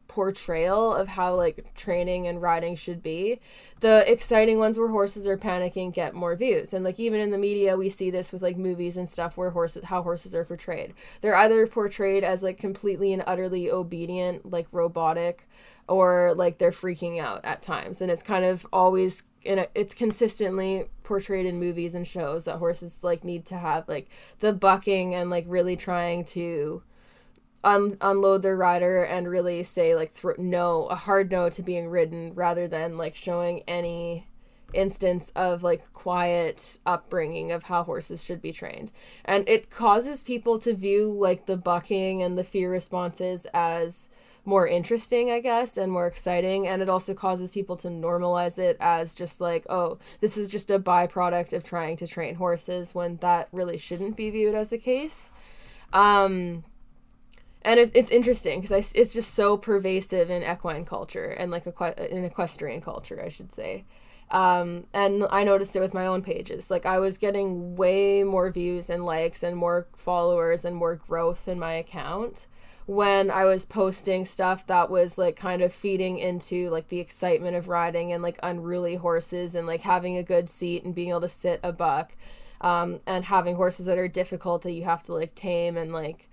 portrayal 0.07 0.93
of 0.93 1.09
how 1.09 1.35
like 1.35 1.73
training 1.75 2.25
and 2.25 2.41
riding 2.41 2.77
should 2.77 3.03
be. 3.03 3.41
The 3.81 4.09
exciting 4.09 4.57
ones 4.57 4.79
where 4.79 4.87
horses 4.87 5.27
are 5.27 5.37
panicking 5.37 5.93
get 5.93 6.13
more 6.13 6.37
views. 6.37 6.73
And 6.73 6.85
like 6.85 6.97
even 7.01 7.19
in 7.19 7.31
the 7.31 7.37
media 7.37 7.75
we 7.75 7.89
see 7.89 8.09
this 8.09 8.31
with 8.31 8.41
like 8.41 8.55
movies 8.55 8.95
and 8.95 9.09
stuff 9.09 9.35
where 9.35 9.49
horses 9.49 9.83
how 9.83 10.03
horses 10.03 10.33
are 10.33 10.45
portrayed. 10.45 10.93
They're 11.19 11.35
either 11.35 11.67
portrayed 11.67 12.23
as 12.23 12.43
like 12.43 12.57
completely 12.57 13.11
and 13.11 13.23
utterly 13.27 13.69
obedient, 13.69 14.49
like 14.49 14.67
robotic, 14.71 15.49
or 15.87 16.33
like 16.35 16.57
they're 16.57 16.71
freaking 16.71 17.19
out 17.19 17.43
at 17.43 17.61
times. 17.61 18.01
And 18.01 18.09
it's 18.09 18.23
kind 18.23 18.45
of 18.45 18.65
always 18.73 19.23
in 19.43 19.59
a, 19.59 19.67
it's 19.75 19.93
consistently 19.93 20.89
portrayed 21.03 21.45
in 21.45 21.59
movies 21.59 21.95
and 21.95 22.07
shows 22.07 22.45
that 22.45 22.57
horses 22.57 23.03
like 23.03 23.23
need 23.23 23.45
to 23.45 23.57
have 23.57 23.87
like 23.87 24.09
the 24.39 24.53
bucking 24.53 25.13
and 25.13 25.29
like 25.29 25.45
really 25.47 25.75
trying 25.75 26.25
to 26.25 26.81
un- 27.63 27.97
unload 28.01 28.41
their 28.41 28.57
rider 28.57 29.03
and 29.03 29.27
really 29.27 29.63
say 29.63 29.95
like 29.95 30.13
no 30.37 30.87
a 30.87 30.95
hard 30.95 31.31
no 31.31 31.49
to 31.49 31.61
being 31.61 31.89
ridden 31.89 32.33
rather 32.33 32.67
than 32.67 32.97
like 32.97 33.15
showing 33.15 33.61
any 33.67 34.27
instance 34.73 35.31
of 35.35 35.63
like 35.63 35.93
quiet 35.93 36.79
upbringing 36.85 37.51
of 37.51 37.63
how 37.63 37.83
horses 37.83 38.23
should 38.23 38.41
be 38.41 38.51
trained. 38.51 38.91
And 39.23 39.47
it 39.47 39.69
causes 39.69 40.23
people 40.23 40.59
to 40.59 40.73
view 40.73 41.11
like 41.11 41.45
the 41.45 41.57
bucking 41.57 42.21
and 42.21 42.37
the 42.37 42.43
fear 42.43 42.71
responses 42.71 43.47
as 43.53 44.09
more 44.45 44.67
interesting, 44.67 45.31
I 45.31 45.39
guess, 45.39 45.77
and 45.77 45.91
more 45.91 46.07
exciting. 46.07 46.67
And 46.67 46.81
it 46.81 46.89
also 46.89 47.13
causes 47.13 47.51
people 47.51 47.75
to 47.77 47.87
normalize 47.87 48.59
it 48.59 48.77
as 48.79 49.15
just 49.15 49.41
like, 49.41 49.65
oh, 49.69 49.97
this 50.21 50.37
is 50.37 50.47
just 50.47 50.69
a 50.71 50.79
byproduct 50.79 51.53
of 51.53 51.63
trying 51.63 51.97
to 51.97 52.07
train 52.07 52.35
horses 52.35 52.93
when 52.93 53.17
that 53.17 53.47
really 53.51 53.77
shouldn't 53.77 54.15
be 54.15 54.29
viewed 54.29 54.55
as 54.55 54.69
the 54.69 54.77
case. 54.77 55.31
Um, 55.91 56.63
and 57.63 57.79
it's, 57.79 57.91
it's 57.95 58.11
interesting 58.11 58.61
because 58.61 58.93
it's 58.93 59.13
just 59.13 59.33
so 59.33 59.57
pervasive 59.57 60.29
in 60.29 60.43
equine 60.43 60.85
culture 60.85 61.25
and 61.25 61.49
like 61.51 61.65
equ- 61.65 61.97
in 62.09 62.23
equestrian 62.23 62.81
culture, 62.81 63.21
I 63.23 63.29
should 63.29 63.51
say. 63.53 63.85
Um, 64.29 64.85
and 64.93 65.25
I 65.29 65.43
noticed 65.43 65.75
it 65.75 65.79
with 65.79 65.93
my 65.93 66.05
own 66.05 66.21
pages. 66.21 66.69
Like 66.69 66.85
I 66.85 66.99
was 66.99 67.17
getting 67.17 67.75
way 67.75 68.23
more 68.23 68.51
views 68.51 68.89
and 68.89 69.05
likes 69.05 69.43
and 69.43 69.57
more 69.57 69.87
followers 69.95 70.65
and 70.65 70.75
more 70.75 70.95
growth 70.95 71.47
in 71.47 71.59
my 71.59 71.73
account 71.73 72.47
when 72.85 73.31
I 73.31 73.45
was 73.45 73.65
posting 73.65 74.25
stuff 74.25 74.67
that 74.67 74.89
was 74.89 75.17
like 75.17 75.35
kind 75.35 75.61
of 75.61 75.73
feeding 75.73 76.19
into 76.19 76.69
like 76.69 76.89
the 76.89 76.99
excitement 76.99 77.55
of 77.55 77.67
riding 77.67 78.11
and 78.11 78.21
like 78.21 78.37
unruly 78.43 78.95
horses 78.95 79.55
and 79.55 79.65
like 79.65 79.81
having 79.81 80.17
a 80.17 80.23
good 80.23 80.49
seat 80.49 80.83
and 80.83 80.93
being 80.93 81.09
able 81.09 81.21
to 81.21 81.29
sit 81.29 81.59
a 81.63 81.73
buck 81.73 82.13
um, 82.61 82.99
and 83.07 83.25
having 83.25 83.55
horses 83.55 83.87
that 83.87 83.97
are 83.97 84.07
difficult 84.07 84.61
that 84.61 84.71
you 84.71 84.83
have 84.83 85.01
to 85.03 85.13
like 85.13 85.33
tame 85.35 85.77
and 85.77 85.91
like 85.91 86.29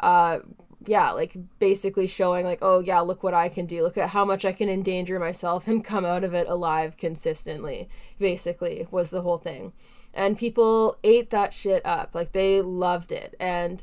uh 0.00 0.40
yeah 0.86 1.12
like 1.12 1.36
basically 1.60 2.08
showing 2.08 2.44
like 2.44 2.58
oh 2.60 2.80
yeah 2.80 2.98
look 2.98 3.22
what 3.22 3.34
i 3.34 3.48
can 3.48 3.66
do. 3.66 3.82
Look 3.82 3.96
at 3.96 4.10
how 4.10 4.24
much 4.24 4.44
i 4.44 4.50
can 4.50 4.68
endanger 4.68 5.20
myself 5.20 5.68
and 5.68 5.84
come 5.84 6.04
out 6.04 6.24
of 6.24 6.34
it 6.34 6.48
alive 6.48 6.96
consistently 6.96 7.88
basically 8.18 8.88
was 8.90 9.10
the 9.10 9.22
whole 9.22 9.38
thing. 9.38 9.72
And 10.14 10.36
people 10.36 10.98
ate 11.04 11.30
that 11.30 11.54
shit 11.54 11.80
up. 11.86 12.14
Like 12.14 12.32
they 12.32 12.60
loved 12.60 13.12
it. 13.12 13.34
And 13.40 13.82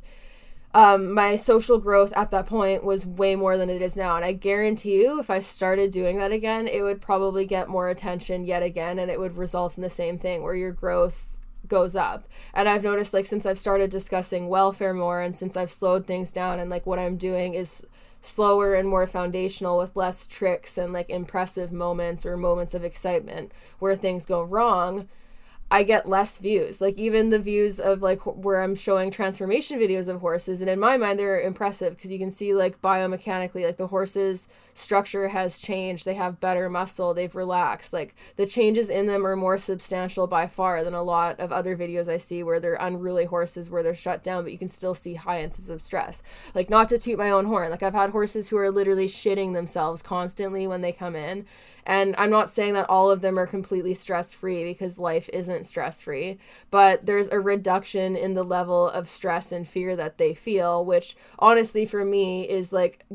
um, 0.74 1.14
my 1.14 1.36
social 1.36 1.80
growth 1.80 2.14
at 2.16 2.32
that 2.32 2.46
point 2.46 2.84
was 2.84 3.06
way 3.06 3.36
more 3.36 3.58
than 3.58 3.70
it 3.70 3.82
is 3.82 3.98
now. 3.98 4.16
And 4.16 4.24
I 4.24 4.34
guarantee 4.34 5.02
you, 5.02 5.20
if 5.20 5.30
I 5.30 5.40
started 5.40 5.92
doing 5.92 6.18
that 6.20 6.32
again, 6.32 6.68
it 6.68 6.82
would 6.82 7.02
probably 7.02 7.46
get 7.46 7.70
more 7.70 7.90
attention 7.90 8.46
yet 8.46 8.62
again, 8.62 9.00
and 9.00 9.10
it 9.10 9.20
would 9.20 9.38
result 9.38 9.78
in 9.78 9.84
the 9.84 9.90
same 9.90 10.20
thing 10.20 10.44
where 10.44 10.56
your 10.56 10.72
growth 10.72 11.26
goes 11.68 11.96
up. 11.96 12.28
And 12.54 12.70
I've 12.70 12.84
noticed, 12.84 13.14
like, 13.14 13.26
since 13.26 13.46
I've 13.46 13.58
started 13.58 13.90
discussing 13.90 14.48
welfare 14.48 14.94
more 14.94 15.22
and 15.22 15.36
since 15.36 15.58
I've 15.58 15.72
slowed 15.72 16.06
things 16.06 16.32
down, 16.32 16.60
and 16.60 16.70
like 16.70 16.86
what 16.86 17.00
I'm 17.00 17.18
doing 17.18 17.54
is 17.56 17.86
slower 18.22 18.76
and 18.76 18.88
more 18.88 19.08
foundational 19.08 19.78
with 19.78 19.96
less 19.96 20.28
tricks 20.28 20.78
and 20.78 20.92
like 20.92 21.10
impressive 21.10 21.72
moments 21.72 22.26
or 22.26 22.36
moments 22.36 22.74
of 22.74 22.84
excitement 22.84 23.52
where 23.80 23.96
things 23.96 24.26
go 24.26 24.44
wrong 24.44 25.08
I 25.72 25.84
get 25.84 26.10
less 26.10 26.40
views. 26.40 26.82
Like 26.82 26.98
even 26.98 27.30
the 27.30 27.38
views 27.38 27.80
of 27.80 28.02
like 28.02 28.22
where 28.22 28.62
I'm 28.62 28.74
showing 28.74 29.12
transformation 29.12 29.80
videos 29.80 30.08
of 30.08 30.20
horses, 30.20 30.62
and 30.62 30.70
in 30.70 30.80
my 30.80 30.98
mind 30.98 31.20
they're 31.20 31.40
impressive 31.40 31.96
because 31.96 32.12
you 32.12 32.18
can 32.18 32.32
see 32.32 32.56
like 32.56 32.82
biomechanically 32.82 33.66
like 33.66 33.78
the 33.78 33.88
horses 33.88 34.50
structure 34.74 35.28
has 35.28 35.60
changed. 35.60 36.06
They 36.06 36.16
have 36.16 36.40
better 36.40 36.70
muscle. 36.70 37.14
They've 37.14 37.36
relaxed. 37.36 37.94
Like 37.94 38.16
the 38.36 38.48
changes 38.48 38.90
in 38.90 39.06
them 39.06 39.28
are 39.28 39.36
more 39.36 39.60
substantial 39.60 40.26
by 40.26 40.48
far 40.48 40.84
than 40.84 40.96
a 40.96 41.04
lot 41.04 41.40
of 41.40 41.52
other 41.52 41.78
videos 41.78 42.08
I 42.08 42.18
see 42.18 42.42
where 42.42 42.60
they're 42.60 42.74
unruly 42.76 43.26
horses 43.26 43.70
where 43.70 43.84
they're 43.84 43.94
shut 43.94 44.24
down, 44.24 44.44
but 44.44 44.52
you 44.52 44.58
can 44.58 44.70
still 44.70 44.96
see 44.96 45.14
high 45.14 45.44
instances 45.44 45.70
of 45.70 45.84
stress. 45.84 46.24
Like 46.56 46.72
not 46.72 46.90
to 46.90 46.98
toot 46.98 47.20
my 47.20 47.30
own 47.30 47.46
horn. 47.46 47.70
Like 47.70 47.84
I've 47.84 47.94
had 47.94 48.10
horses 48.10 48.50
who 48.50 48.58
are 48.58 48.72
literally 48.72 49.08
shitting 49.08 49.54
themselves 49.54 50.02
constantly 50.02 50.66
when 50.66 50.82
they 50.82 50.92
come 50.92 51.16
in 51.16 51.46
and 51.90 52.14
I'm 52.20 52.30
not 52.30 52.52
saying 52.52 52.76
that 52.76 52.88
all 52.88 53.10
of 53.10 53.22
them 53.22 53.40
are 53.40 53.48
completely 53.48 53.96
stress 53.96 54.32
free 54.32 54.64
because 54.64 55.00
life 55.00 55.28
isn't 55.34 55.66
stress 55.66 56.04
free, 56.04 56.38
but 56.70 57.08
there's 57.08 57.30
a 57.30 57.40
reduction 57.40 58.16
in 58.16 58.36
the 58.36 58.44
level 58.44 58.88
of 58.88 59.10
stress 59.10 59.52
and 59.52 59.68
fear 59.68 59.96
that 59.96 60.20
they 60.20 60.36
feel, 60.36 60.86
which 60.86 61.16
honestly 61.40 61.88
for 61.88 62.06
me 62.06 62.48
is 62.48 62.72
like 62.72 63.08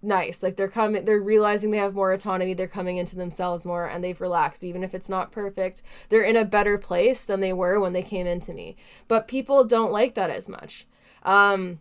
nice. 0.00 0.42
Like 0.42 0.56
they're 0.56 0.68
coming 0.68 1.04
they're 1.04 1.20
realizing 1.20 1.70
they 1.70 1.76
have 1.76 1.94
more 1.94 2.14
autonomy, 2.14 2.54
they're 2.54 2.66
coming 2.66 2.96
into 2.96 3.14
themselves 3.14 3.66
more 3.66 3.86
and 3.86 4.02
they've 4.02 4.18
relaxed 4.18 4.64
even 4.64 4.82
if 4.82 4.94
it's 4.94 5.10
not 5.10 5.30
perfect. 5.30 5.82
They're 6.08 6.22
in 6.22 6.36
a 6.36 6.46
better 6.46 6.78
place 6.78 7.26
than 7.26 7.40
they 7.40 7.52
were 7.52 7.78
when 7.78 7.92
they 7.92 8.02
came 8.02 8.26
into 8.26 8.54
me. 8.54 8.74
But 9.06 9.28
people 9.28 9.64
don't 9.64 9.92
like 9.92 10.14
that 10.14 10.30
as 10.30 10.48
much. 10.48 10.86
Um 11.24 11.80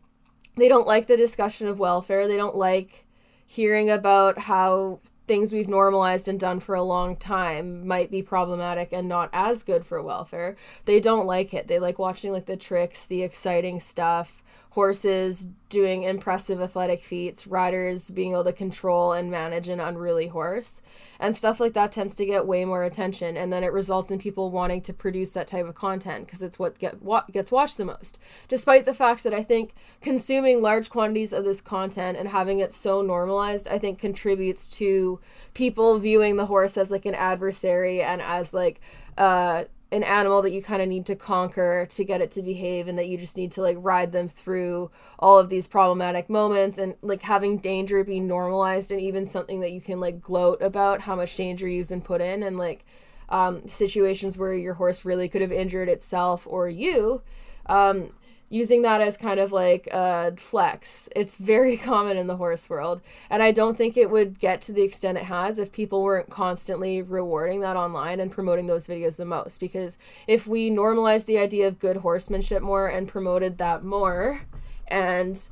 they 0.58 0.68
don't 0.68 0.88
like 0.88 1.08
the 1.08 1.16
discussion 1.16 1.70
of 1.70 1.80
welfare. 1.80 2.28
They 2.28 2.36
don't 2.36 2.58
like 2.58 3.06
hearing 3.46 3.90
about 3.90 4.40
how 4.40 5.00
things 5.28 5.54
we've 5.54 5.70
normalized 5.70 6.28
and 6.28 6.40
done 6.40 6.60
for 6.60 6.76
a 6.76 6.84
long 6.84 7.16
time 7.16 7.88
might 7.88 8.12
be 8.12 8.22
problematic 8.22 8.92
and 8.92 9.08
not 9.08 9.30
as 9.32 9.64
good 9.64 9.86
for 9.86 10.02
welfare. 10.02 10.56
They 10.86 11.00
don't 11.00 11.26
like 11.26 11.54
it. 11.54 11.68
They 11.68 11.80
like 11.80 11.98
watching 11.98 12.32
like 12.32 12.46
the 12.46 12.58
tricks, 12.58 13.06
the 13.06 13.24
exciting 13.24 13.80
stuff, 13.80 14.44
horses 14.74 15.48
doing 15.70 16.02
impressive 16.02 16.60
athletic 16.60 17.00
feats, 17.00 17.46
riders 17.46 18.10
being 18.10 18.32
able 18.32 18.44
to 18.44 18.52
control 18.52 19.14
and 19.14 19.30
manage 19.30 19.70
an 19.70 19.80
unruly 19.80 20.26
horse. 20.26 20.82
And 21.20 21.36
stuff 21.36 21.60
like 21.60 21.74
that 21.74 21.92
tends 21.92 22.16
to 22.16 22.26
get 22.26 22.48
way 22.48 22.66
more 22.66 22.84
attention 22.84 23.38
and 23.38 23.54
then 23.54 23.64
it 23.64 23.72
results 23.72 24.10
in 24.10 24.18
people 24.18 24.50
wanting 24.50 24.82
to 24.82 24.92
produce 24.92 25.32
that 25.34 25.46
type 25.46 25.68
of 25.68 25.76
content 25.76 26.26
because 26.26 26.42
it's 26.42 26.58
what 26.58 26.80
get 26.80 27.04
what 27.04 27.32
gets 27.32 27.52
watched 27.52 27.78
the 27.78 27.86
most. 27.86 28.18
Despite 28.48 28.86
the 28.86 28.96
fact 28.96 29.24
that 29.24 29.34
I 29.34 29.44
think 29.44 29.76
consuming 30.02 30.60
large 30.64 30.90
quantities 30.90 31.34
of 31.34 31.44
this 31.44 31.62
content 31.62 32.18
and 32.18 32.30
having 32.30 32.58
it 32.58 32.74
so 32.74 33.04
normalized, 33.04 33.68
I 33.68 33.78
think 33.78 34.00
contributes 34.00 34.68
to 34.78 35.20
people 35.54 36.00
viewing 36.00 36.36
the 36.36 36.48
horse 36.48 36.78
as 36.78 36.90
like 36.90 37.06
an 37.06 37.16
adversary 37.16 38.02
and 38.02 38.24
as 38.24 38.56
like 38.56 38.82
uh 39.20 39.66
an 39.94 40.02
animal 40.02 40.42
that 40.42 40.52
you 40.52 40.62
kind 40.62 40.82
of 40.82 40.88
need 40.88 41.06
to 41.06 41.16
conquer 41.16 41.86
to 41.88 42.04
get 42.04 42.20
it 42.20 42.32
to 42.32 42.42
behave 42.42 42.88
and 42.88 42.98
that 42.98 43.08
you 43.08 43.16
just 43.16 43.38
need 43.38 43.52
to 43.52 43.62
like 43.62 43.78
ride 43.80 44.12
them 44.12 44.28
through 44.28 44.90
all 45.20 45.38
of 45.38 45.50
these 45.50 45.68
problematic 45.68 46.32
moments 46.32 46.80
and 46.80 46.96
like 47.02 47.22
having 47.22 47.60
danger 47.60 48.04
be 48.04 48.20
normalized 48.20 48.90
and 48.90 49.00
even 49.00 49.24
something 49.24 49.60
that 49.60 49.72
you 49.72 49.80
can 49.80 50.00
like 50.00 50.20
gloat 50.20 50.60
about 50.64 51.02
how 51.02 51.16
much 51.16 51.36
danger 51.36 51.68
you've 51.68 51.90
been 51.90 52.02
put 52.02 52.22
in 52.22 52.42
and 52.42 52.58
like 52.58 52.84
um, 53.30 53.68
situations 53.68 54.36
where 54.36 54.56
your 54.56 54.74
horse 54.74 55.06
really 55.06 55.30
could 55.30 55.42
have 55.42 55.52
injured 55.52 55.88
itself 55.88 56.48
or 56.50 56.68
you 56.68 57.22
um, 57.68 58.10
using 58.54 58.84
that 58.84 59.02
as 59.02 59.18
kind 59.18 59.40
of 59.40 59.52
like 59.52 59.88
a 59.88 60.32
flex. 60.38 61.10
It's 61.16 61.38
very 61.38 61.76
common 61.90 62.18
in 62.18 62.28
the 62.28 62.38
horse 62.38 62.70
world. 62.70 63.02
And 63.28 63.42
I 63.42 63.52
don't 63.52 63.76
think 63.76 63.98
it 63.98 64.12
would 64.12 64.40
get 64.40 64.62
to 64.62 64.72
the 64.72 64.84
extent 64.84 65.18
it 65.18 65.24
has 65.24 65.58
if 65.58 65.72
people 65.72 66.04
weren't 66.04 66.30
constantly 66.30 67.02
rewarding 67.02 67.62
that 67.62 67.76
online 67.76 68.20
and 68.20 68.32
promoting 68.32 68.68
those 68.68 68.88
videos 68.88 69.16
the 69.16 69.26
most. 69.26 69.60
Because 69.60 69.98
if 70.28 70.46
we 70.46 70.70
normalized 70.70 71.26
the 71.26 71.40
idea 71.40 71.68
of 71.68 71.80
good 71.80 71.98
horsemanship 71.98 72.62
more 72.62 72.88
and 72.88 73.08
promoted 73.08 73.58
that 73.58 73.84
more 73.84 74.42
and 74.88 75.50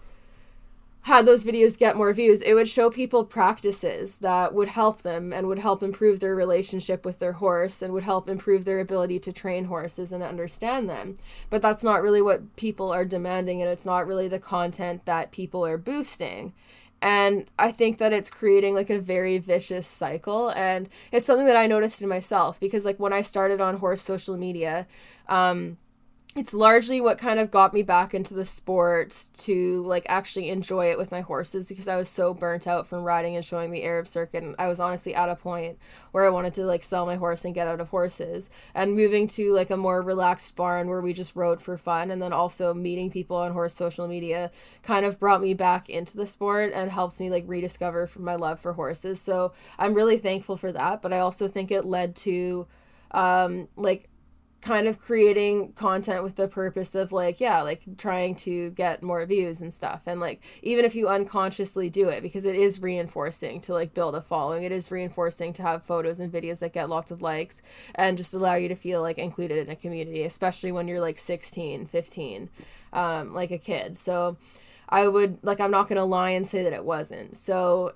had 1.04 1.26
those 1.26 1.44
videos 1.44 1.80
get 1.80 1.98
more 1.98 2.14
views, 2.14 2.42
it 2.42 2.54
would 2.54 2.68
show 2.68 2.92
people 2.92 3.26
practices 3.26 4.20
that 4.20 4.54
would 4.54 4.68
help 4.68 5.02
them 5.02 5.34
and 5.34 5.48
would 5.48 5.60
help 5.60 5.82
improve 5.82 6.20
their 6.20 6.36
relationship 6.36 7.04
with 7.06 7.18
their 7.18 7.34
horse 7.34 7.82
and 7.82 7.92
would 7.94 8.04
help 8.04 8.30
improve 8.30 8.66
their 8.66 8.80
ability 8.80 9.18
to 9.20 9.34
train 9.34 9.66
horses 9.66 10.12
and 10.12 10.22
understand 10.22 10.88
them. 10.88 11.16
But 11.50 11.62
that's 11.62 11.84
not 11.84 12.04
really 12.04 12.22
what 12.22 12.56
people 12.56 12.92
are 12.92 13.06
demanding, 13.06 13.62
and 13.62 13.70
it's 13.70 13.86
not 13.86 14.06
really 14.06 14.28
the 14.28 14.40
content 14.40 15.06
that 15.06 15.32
people 15.32 15.66
are 15.66 15.78
boosting. 15.78 16.54
And 17.02 17.48
I 17.58 17.72
think 17.72 17.98
that 17.98 18.14
it's 18.14 18.30
creating 18.30 18.76
like 18.76 18.92
a 18.92 19.00
very 19.00 19.40
vicious 19.40 19.88
cycle. 19.88 20.50
And 20.50 20.88
it's 21.12 21.26
something 21.26 21.48
that 21.48 21.58
I 21.58 21.66
noticed 21.66 22.02
in 22.04 22.10
myself 22.10 22.60
because, 22.60 22.86
like, 22.86 23.00
when 23.00 23.12
I 23.12 23.22
started 23.22 23.60
on 23.60 23.78
horse 23.78 24.04
social 24.04 24.38
media, 24.38 24.86
um, 25.28 25.78
it's 26.34 26.54
largely 26.54 27.02
what 27.02 27.18
kind 27.18 27.40
of 27.40 27.52
got 27.52 27.74
me 27.74 27.84
back 27.84 28.14
into 28.14 28.34
the 28.34 28.46
sport 28.46 29.28
to 29.34 29.84
like 29.84 30.06
actually 30.08 30.50
enjoy 30.50 30.90
it 30.90 30.98
with 30.98 31.12
my 31.12 31.20
horses 31.20 31.68
because 31.68 31.90
I 31.90 31.98
was 31.98 32.08
so 32.08 32.34
burnt 32.34 32.68
out 32.68 32.88
from 32.88 33.04
riding 33.04 33.36
and 33.36 33.44
showing 33.44 33.70
the 33.70 33.84
Arab 33.84 34.08
circuit 34.08 34.42
and 34.42 34.56
I 34.58 34.70
was 34.70 34.80
honestly 34.80 35.14
at 35.14 35.28
a 35.28 35.36
point 35.36 35.78
where 36.14 36.26
I 36.26 36.30
wanted 36.30 36.54
to 36.54 36.64
like 36.64 36.84
sell 36.84 37.06
my 37.06 37.18
horse 37.18 37.44
and 37.44 37.54
get 37.54 37.68
out 37.68 37.82
of 37.82 37.90
horses. 37.90 38.50
And 38.74 38.96
moving 38.96 39.28
to 39.28 39.54
like 39.54 39.72
a 39.72 39.78
more 39.78 40.02
relaxed 40.02 40.56
barn 40.56 40.88
where 40.88 41.02
we 41.02 41.12
just 41.12 41.36
rode 41.36 41.62
for 41.62 41.78
fun 41.78 42.12
and 42.12 42.22
then 42.22 42.32
also 42.32 42.74
meeting 42.74 43.12
people 43.12 43.36
on 43.36 43.52
horse 43.52 43.76
social 43.76 44.08
media 44.08 44.52
kind 44.84 45.06
of 45.06 45.20
brought 45.20 45.42
me 45.42 45.54
back 45.54 45.90
into 45.90 46.16
the 46.16 46.26
sport 46.26 46.72
and 46.74 46.92
helped 46.92 47.20
me 47.20 47.30
like 47.30 47.44
rediscover 47.46 48.10
my 48.18 48.36
love 48.36 48.58
for 48.58 48.72
horses. 48.72 49.20
So 49.20 49.52
I'm 49.78 49.94
really 49.94 50.18
thankful 50.18 50.56
for 50.56 50.72
that 50.72 51.02
but 51.02 51.12
I 51.12 51.20
also 51.20 51.50
think 51.50 51.72
it 51.72 51.84
led 51.84 52.16
to 52.18 52.68
um 53.14 53.68
like 53.76 54.08
kind 54.62 54.88
of 54.88 55.00
creating 55.00 55.74
content 55.74 56.24
with 56.24 56.36
the 56.36 56.48
purpose 56.48 56.94
of 56.94 57.12
like 57.12 57.40
yeah 57.40 57.62
like 57.64 57.82
trying 57.98 58.36
to 58.36 58.70
get 58.72 59.02
more 59.02 59.26
views 59.26 59.62
and 59.62 59.74
stuff. 59.74 60.04
And 60.06 60.20
like 60.20 60.42
even 60.62 60.86
if 60.86 60.94
you 60.94 61.08
unconsciously 61.08 61.90
do 61.90 62.10
it 62.10 62.22
because 62.22 62.46
it 62.46 62.56
is 62.56 62.82
reinforcing 62.82 63.60
to 63.62 63.74
like 63.74 63.94
build 63.94 64.16
a 64.16 64.22
following 64.22 64.64
it 64.64 64.72
is 64.72 64.92
reinforcing 64.92 65.52
to 65.54 65.64
have 65.64 65.84
photos 65.84 66.20
and 66.20 66.32
videos 66.32 66.60
that 66.60 66.74
get 66.74 66.90
lots 66.90 67.12
of 67.12 67.22
likes 67.22 67.62
and 67.96 68.18
just 68.18 68.34
allow 68.34 68.54
you 68.54 68.68
to 68.68 68.76
feel 68.76 69.02
like 69.02 69.18
included 69.18 69.58
in 69.58 69.70
a 69.70 69.76
community 69.76 70.24
especially 70.24 70.72
when 70.72 70.88
you're 70.88 71.02
like 71.02 71.18
16 71.18 71.88
15 71.88 72.50
um, 72.94 73.34
like 73.34 73.52
a 73.52 73.58
kid. 73.58 73.98
So 73.98 74.38
i 74.90 75.08
would 75.08 75.38
like 75.42 75.62
i'm 75.62 75.72
not 75.72 75.88
gonna 75.88 76.04
lie 76.04 76.32
and 76.32 76.48
say 76.48 76.64
that 76.64 76.74
it 76.74 76.86
wasn't. 76.86 77.36
So 77.36 77.94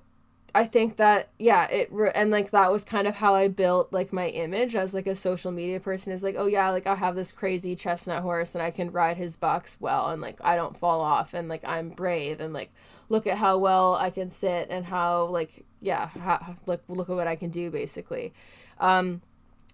I 0.56 0.64
think 0.64 0.96
that 0.96 1.28
yeah, 1.38 1.66
it 1.66 1.90
and 2.14 2.30
like 2.30 2.50
that 2.52 2.72
was 2.72 2.82
kind 2.82 3.06
of 3.06 3.16
how 3.16 3.34
I 3.34 3.46
built 3.46 3.92
like 3.92 4.10
my 4.10 4.28
image 4.28 4.74
as 4.74 4.94
like 4.94 5.06
a 5.06 5.14
social 5.14 5.52
media 5.52 5.80
person 5.80 6.14
is 6.14 6.22
like, 6.22 6.34
oh 6.38 6.46
yeah, 6.46 6.70
like 6.70 6.86
I 6.86 6.94
have 6.94 7.14
this 7.14 7.30
crazy 7.30 7.76
chestnut 7.76 8.22
horse 8.22 8.54
and 8.54 8.62
I 8.62 8.70
can 8.70 8.90
ride 8.90 9.18
his 9.18 9.36
bucks 9.36 9.76
well 9.80 10.08
and 10.08 10.22
like 10.22 10.38
I 10.42 10.56
don't 10.56 10.74
fall 10.74 11.02
off 11.02 11.34
and 11.34 11.46
like 11.46 11.60
I'm 11.66 11.90
brave 11.90 12.40
and 12.40 12.54
like 12.54 12.70
look 13.10 13.26
at 13.26 13.36
how 13.36 13.58
well 13.58 13.96
I 13.96 14.08
can 14.08 14.30
sit 14.30 14.68
and 14.70 14.86
how 14.86 15.26
like 15.26 15.66
yeah, 15.82 16.06
how, 16.06 16.56
like 16.64 16.80
look 16.88 17.10
at 17.10 17.16
what 17.16 17.26
I 17.26 17.36
can 17.36 17.50
do 17.50 17.70
basically. 17.70 18.32
Um 18.78 19.20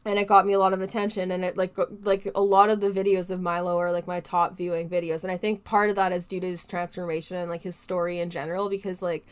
and 0.05 0.19
it 0.19 0.27
got 0.27 0.47
me 0.47 0.53
a 0.53 0.59
lot 0.59 0.73
of 0.73 0.83
attention 0.83 1.31
and 1.31 1.45
it 1.45 1.57
like 1.57 1.77
like 2.03 2.29
a 2.35 2.43
lot 2.43 2.71
of 2.71 2.81
the 2.81 2.91
videos 2.91 3.31
of 3.31 3.41
Milo 3.41 3.79
are 3.79 3.93
like 3.93 4.09
my 4.09 4.19
top 4.19 4.57
viewing 4.57 4.91
videos 4.91 5.23
and 5.23 5.31
I 5.31 5.37
think 5.37 5.62
part 5.62 5.91
of 5.91 5.95
that 5.95 6.11
is 6.11 6.27
due 6.27 6.41
to 6.41 6.49
his 6.49 6.67
transformation 6.67 7.37
and 7.37 7.49
like 7.49 7.62
his 7.62 7.77
story 7.77 8.19
in 8.19 8.31
general 8.31 8.69
because 8.69 9.01
like 9.01 9.25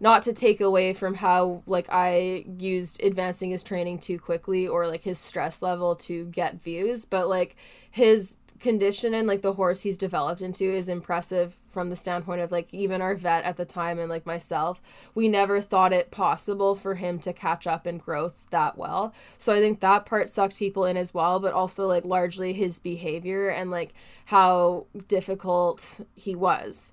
not 0.00 0.22
to 0.24 0.32
take 0.32 0.60
away 0.60 0.92
from 0.92 1.14
how 1.14 1.62
like 1.66 1.88
I 1.90 2.44
used 2.58 3.02
advancing 3.02 3.50
his 3.50 3.62
training 3.62 3.98
too 3.98 4.18
quickly 4.18 4.68
or 4.68 4.86
like 4.86 5.02
his 5.02 5.18
stress 5.18 5.62
level 5.62 5.96
to 5.96 6.26
get 6.26 6.62
views, 6.62 7.04
but 7.04 7.28
like 7.28 7.56
his 7.90 8.38
condition 8.60 9.14
and 9.14 9.26
like 9.26 9.42
the 9.42 9.52
horse 9.52 9.82
he's 9.82 9.98
developed 9.98 10.42
into 10.42 10.64
is 10.64 10.88
impressive 10.88 11.56
from 11.68 11.90
the 11.90 11.96
standpoint 11.96 12.40
of 12.40 12.50
like 12.50 12.66
even 12.72 13.00
our 13.00 13.14
vet 13.14 13.44
at 13.44 13.56
the 13.56 13.64
time 13.64 13.98
and 13.98 14.08
like 14.08 14.26
myself 14.26 14.80
we 15.14 15.28
never 15.28 15.60
thought 15.60 15.92
it 15.92 16.10
possible 16.10 16.74
for 16.74 16.96
him 16.96 17.20
to 17.20 17.32
catch 17.32 17.66
up 17.68 17.86
in 17.86 17.98
growth 17.98 18.44
that 18.50 18.76
well. 18.76 19.14
So 19.36 19.54
i 19.54 19.60
think 19.60 19.78
that 19.80 20.06
part 20.06 20.28
sucked 20.28 20.56
people 20.56 20.84
in 20.86 20.96
as 20.96 21.14
well 21.14 21.38
but 21.38 21.52
also 21.52 21.86
like 21.86 22.04
largely 22.04 22.52
his 22.52 22.78
behavior 22.80 23.48
and 23.48 23.70
like 23.70 23.94
how 24.24 24.86
difficult 25.06 26.00
he 26.14 26.34
was 26.34 26.92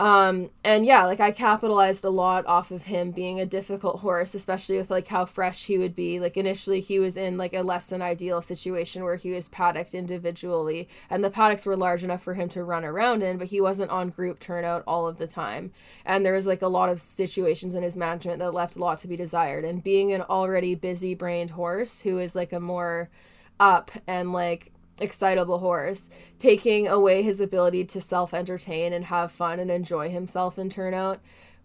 um, 0.00 0.48
and 0.64 0.86
yeah, 0.86 1.04
like 1.04 1.20
I 1.20 1.30
capitalized 1.30 2.06
a 2.06 2.08
lot 2.08 2.46
off 2.46 2.70
of 2.70 2.84
him 2.84 3.10
being 3.10 3.38
a 3.38 3.44
difficult 3.44 4.00
horse, 4.00 4.34
especially 4.34 4.78
with 4.78 4.90
like 4.90 5.08
how 5.08 5.26
fresh 5.26 5.66
he 5.66 5.76
would 5.76 5.94
be. 5.94 6.18
Like 6.18 6.38
initially 6.38 6.80
he 6.80 6.98
was 6.98 7.18
in 7.18 7.36
like 7.36 7.52
a 7.52 7.60
less 7.60 7.84
than 7.84 8.00
ideal 8.00 8.40
situation 8.40 9.04
where 9.04 9.16
he 9.16 9.30
was 9.30 9.50
paddocked 9.50 9.94
individually 9.94 10.88
and 11.10 11.22
the 11.22 11.28
paddocks 11.28 11.66
were 11.66 11.76
large 11.76 12.02
enough 12.02 12.22
for 12.22 12.32
him 12.32 12.48
to 12.48 12.64
run 12.64 12.82
around 12.82 13.22
in, 13.22 13.36
but 13.36 13.48
he 13.48 13.60
wasn't 13.60 13.90
on 13.90 14.08
group 14.08 14.40
turnout 14.40 14.82
all 14.86 15.06
of 15.06 15.18
the 15.18 15.26
time. 15.26 15.70
And 16.06 16.24
there 16.24 16.34
was 16.34 16.46
like 16.46 16.62
a 16.62 16.68
lot 16.68 16.88
of 16.88 16.98
situations 16.98 17.74
in 17.74 17.82
his 17.82 17.94
management 17.94 18.38
that 18.38 18.54
left 18.54 18.76
a 18.76 18.78
lot 18.78 18.96
to 19.00 19.08
be 19.08 19.16
desired. 19.18 19.66
And 19.66 19.84
being 19.84 20.14
an 20.14 20.22
already 20.22 20.74
busy 20.74 21.14
brained 21.14 21.50
horse 21.50 22.00
who 22.00 22.18
is 22.20 22.34
like 22.34 22.54
a 22.54 22.60
more 22.60 23.10
up 23.58 23.90
and 24.06 24.32
like 24.32 24.72
excitable 25.00 25.58
horse, 25.58 26.10
taking 26.38 26.86
away 26.86 27.22
his 27.22 27.40
ability 27.40 27.84
to 27.86 28.00
self 28.00 28.32
entertain 28.34 28.92
and 28.92 29.06
have 29.06 29.32
fun 29.32 29.58
and 29.58 29.70
enjoy 29.70 30.10
himself 30.10 30.58
in 30.58 30.70
turnout 30.70 31.20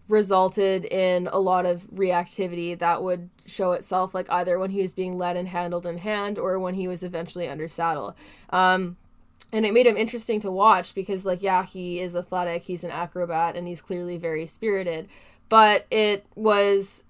resulted 0.08 0.84
in 0.84 1.28
a 1.32 1.38
lot 1.38 1.66
of 1.66 1.82
reactivity 1.90 2.78
that 2.78 3.02
would 3.02 3.28
show 3.44 3.72
itself 3.72 4.14
like 4.14 4.30
either 4.30 4.58
when 4.58 4.70
he 4.70 4.80
was 4.80 4.94
being 4.94 5.18
led 5.18 5.36
and 5.36 5.48
handled 5.48 5.84
in 5.84 5.98
hand 5.98 6.38
or 6.38 6.58
when 6.60 6.74
he 6.74 6.86
was 6.86 7.02
eventually 7.02 7.48
under 7.48 7.66
saddle. 7.66 8.16
Um, 8.50 8.96
and 9.52 9.64
it 9.66 9.74
made 9.74 9.86
him 9.86 9.96
interesting 9.96 10.40
to 10.40 10.50
watch 10.50 10.94
because 10.94 11.24
like 11.24 11.42
yeah 11.42 11.64
he 11.64 12.00
is 12.00 12.16
athletic 12.16 12.64
he's 12.64 12.84
an 12.84 12.90
acrobat 12.90 13.56
and 13.56 13.66
he's 13.66 13.80
clearly 13.80 14.16
very 14.16 14.44
spirited 14.44 15.08
but 15.48 15.86
it 15.90 16.26
was 16.34 17.04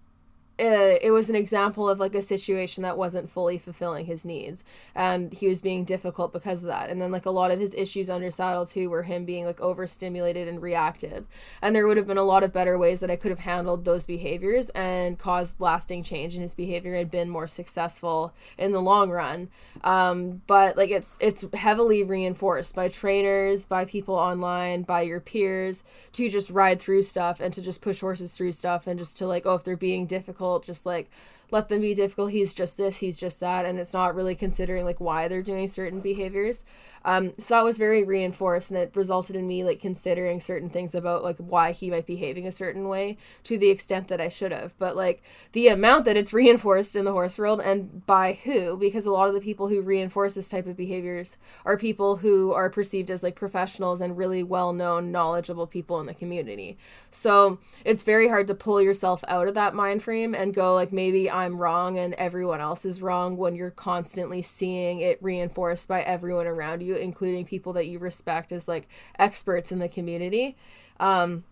uh, 0.59 0.97
it 1.03 1.11
was 1.11 1.29
an 1.29 1.37
example 1.37 1.87
of 1.87 2.01
like 2.01 2.15
a 2.15 2.23
situation 2.23 2.83
that 2.83 2.97
wasn't 2.97 3.29
fully 3.29 3.59
fulfilling 3.59 4.07
his 4.07 4.25
needs 4.25 4.65
and 4.95 5.33
he 5.35 5.49
was 5.49 5.61
being 5.61 5.85
difficult 5.85 6.33
because 6.33 6.63
of 6.63 6.69
that. 6.69 6.89
And 6.89 7.01
then 7.01 7.13
like 7.13 7.27
a 7.27 7.31
lot 7.31 7.51
of 7.51 7.61
his 7.61 7.75
issues 7.75 8.09
under 8.09 8.31
saddle 8.31 8.65
too 8.65 8.89
were 8.89 9.03
him 9.03 9.27
being 9.27 9.45
like 9.45 9.61
overstimulated 9.61 10.49
and 10.49 10.63
reactive. 10.63 11.27
And 11.61 11.77
there 11.77 11.87
would 11.87 11.99
have 11.99 12.07
been 12.07 12.17
a 12.17 12.23
lot 12.23 12.43
of 12.43 12.55
better 12.55 12.79
ways 12.79 13.01
that 13.01 13.11
i 13.11 13.17
could 13.17 13.31
have 13.31 13.41
handled 13.41 13.85
those 13.85 14.07
behaviors 14.07 14.71
and 14.71 15.19
caused 15.19 15.61
lasting 15.61 16.03
change 16.05 16.35
in 16.35 16.43
his 16.43 16.55
behavior 16.55 16.95
and 16.95 17.11
been 17.11 17.29
more 17.29 17.47
successful 17.47 18.33
in 18.57 18.73
the 18.73 18.81
long 18.81 19.11
run. 19.11 19.49
Um, 19.85 20.41
but 20.47 20.79
like 20.79 20.91
it's 20.91 21.19
it's 21.21 21.45
heavily 21.53 22.03
reinforced 22.03 22.75
by 22.75 22.89
trainers 22.89 23.67
by 23.67 23.85
people 23.85 24.15
online 24.15 24.83
by 24.83 25.03
your 25.03 25.21
peers 25.21 25.85
to 26.13 26.31
just 26.31 26.49
ride 26.49 26.81
through 26.81 27.03
stuff 27.03 27.41
and 27.41 27.53
to 27.53 27.61
just 27.61 27.83
push 27.83 28.01
horses 28.01 28.35
through 28.35 28.53
stuff 28.53 28.87
and 28.87 28.99
just 28.99 29.19
to 29.19 29.27
like 29.27 29.45
oh 29.45 29.55
if 29.55 29.65
they're 29.65 29.77
being 29.77 30.07
difficult 30.07 30.46
difficult 30.47 30.65
just 30.65 30.87
like 30.87 31.11
let 31.51 31.69
them 31.69 31.81
be 31.81 31.95
difficult. 31.95 32.33
He's 32.33 32.55
just 32.55 32.77
this 32.77 32.99
he's 32.99 33.17
just 33.17 33.41
that. 33.41 33.65
And 33.65 33.79
it's 33.79 33.93
not 33.93 34.15
really 34.15 34.35
considering 34.35 34.85
like 34.85 35.01
why 35.01 35.29
they're 35.29 35.43
doing 35.43 35.67
certain 35.69 36.01
behaviors 36.01 36.65
um, 37.07 37.33
so 37.39 37.55
that 37.55 37.65
was 37.65 37.79
very 37.79 38.03
reinforced 38.03 38.73
and 38.73 38.81
it 38.81 38.91
resulted 38.97 39.37
in 39.37 39.47
me 39.47 39.63
like 39.63 39.81
considering 39.81 40.41
certain 40.41 40.69
things 40.69 40.93
about 40.93 41.23
like 41.23 41.37
why 41.39 41.71
he 41.71 41.89
might 41.89 42.05
be 42.05 42.17
behaving 42.17 42.47
a 42.47 42.53
certain 42.53 42.89
way 42.89 43.19
to 43.45 43.59
the 43.59 43.69
extent 43.69 44.09
that 44.09 44.21
I 44.21 44.29
should 44.29 44.53
have. 44.53 44.77
But 44.79 44.97
like 44.97 45.23
the 45.53 45.69
amount 45.69 46.07
that 46.07 46.17
it's 46.17 46.33
reinforced 46.43 46.97
in 46.97 47.05
the 47.05 47.13
horse 47.13 47.39
world 47.39 47.61
and 47.61 48.05
by 48.07 48.33
who, 48.33 48.77
because 48.77 49.07
a 49.07 49.11
lot 49.11 49.29
of 49.29 49.35
the 49.35 49.41
people 49.41 49.69
who 49.69 49.83
reinforce 49.83 50.35
this 50.35 50.49
type 50.49 50.67
of 50.67 50.77
behaviors 50.77 51.37
are 51.65 51.77
people 51.77 52.17
who 52.17 52.53
are 52.53 52.71
perceived 52.71 53.11
as 53.11 53.23
like 53.23 53.37
professionals 53.37 54.01
and 54.01 54.17
really 54.17 54.43
well 54.43 54.73
known, 54.73 55.13
knowledgeable 55.13 55.67
people 55.67 56.01
in 56.01 56.07
the 56.07 56.15
community. 56.15 56.79
So 57.11 57.59
it's 57.85 58.03
very 58.03 58.29
hard 58.29 58.47
to 58.49 58.55
pull 58.55 58.83
yourself 58.83 59.23
out 59.29 59.47
of 59.47 59.55
that 59.55 59.75
mind 59.75 60.03
frame 60.03 60.35
and 60.35 60.55
go 60.55 60.75
like 60.75 60.93
maybe 60.93 61.31
I'm 61.31 61.61
wrong 61.61 61.99
and 61.99 62.15
everyone 62.15 62.61
else 62.61 62.85
is 62.85 63.03
wrong 63.03 63.37
when 63.37 63.55
you're 63.55 63.71
constantly 63.71 64.43
seeing 64.43 65.01
it 65.01 65.23
reinforced 65.23 65.87
by 65.87 66.03
everyone 66.03 66.47
around 66.47 66.83
you 66.83 66.96
including 66.97 67.45
people 67.45 67.73
that 67.75 67.87
you 67.87 67.99
respect 67.99 68.53
as 68.53 68.69
like 68.69 68.89
experts 69.19 69.73
in 69.73 69.79
the 69.79 69.89
community. 69.89 70.57
Um, 70.99 71.45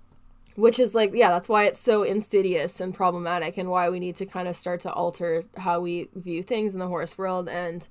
which 0.57 0.79
is 0.79 0.95
like 0.95 1.13
yeah 1.15 1.31
that's 1.31 1.49
why 1.49 1.65
it's 1.65 1.81
so 1.81 2.03
insidious 2.03 2.81
and 2.81 2.95
problematic 2.95 3.57
and 3.59 3.69
why 3.69 3.91
we 3.91 3.99
need 3.99 4.17
to 4.17 4.27
kind 4.27 4.49
of 4.49 4.55
start 4.55 4.81
to 4.81 4.93
alter 4.93 5.45
how 5.57 5.81
we 5.81 6.09
view 6.15 6.43
things 6.43 6.75
in 6.75 6.81
the 6.81 6.87
horse 6.87 7.19
world 7.19 7.49
and 7.49 7.89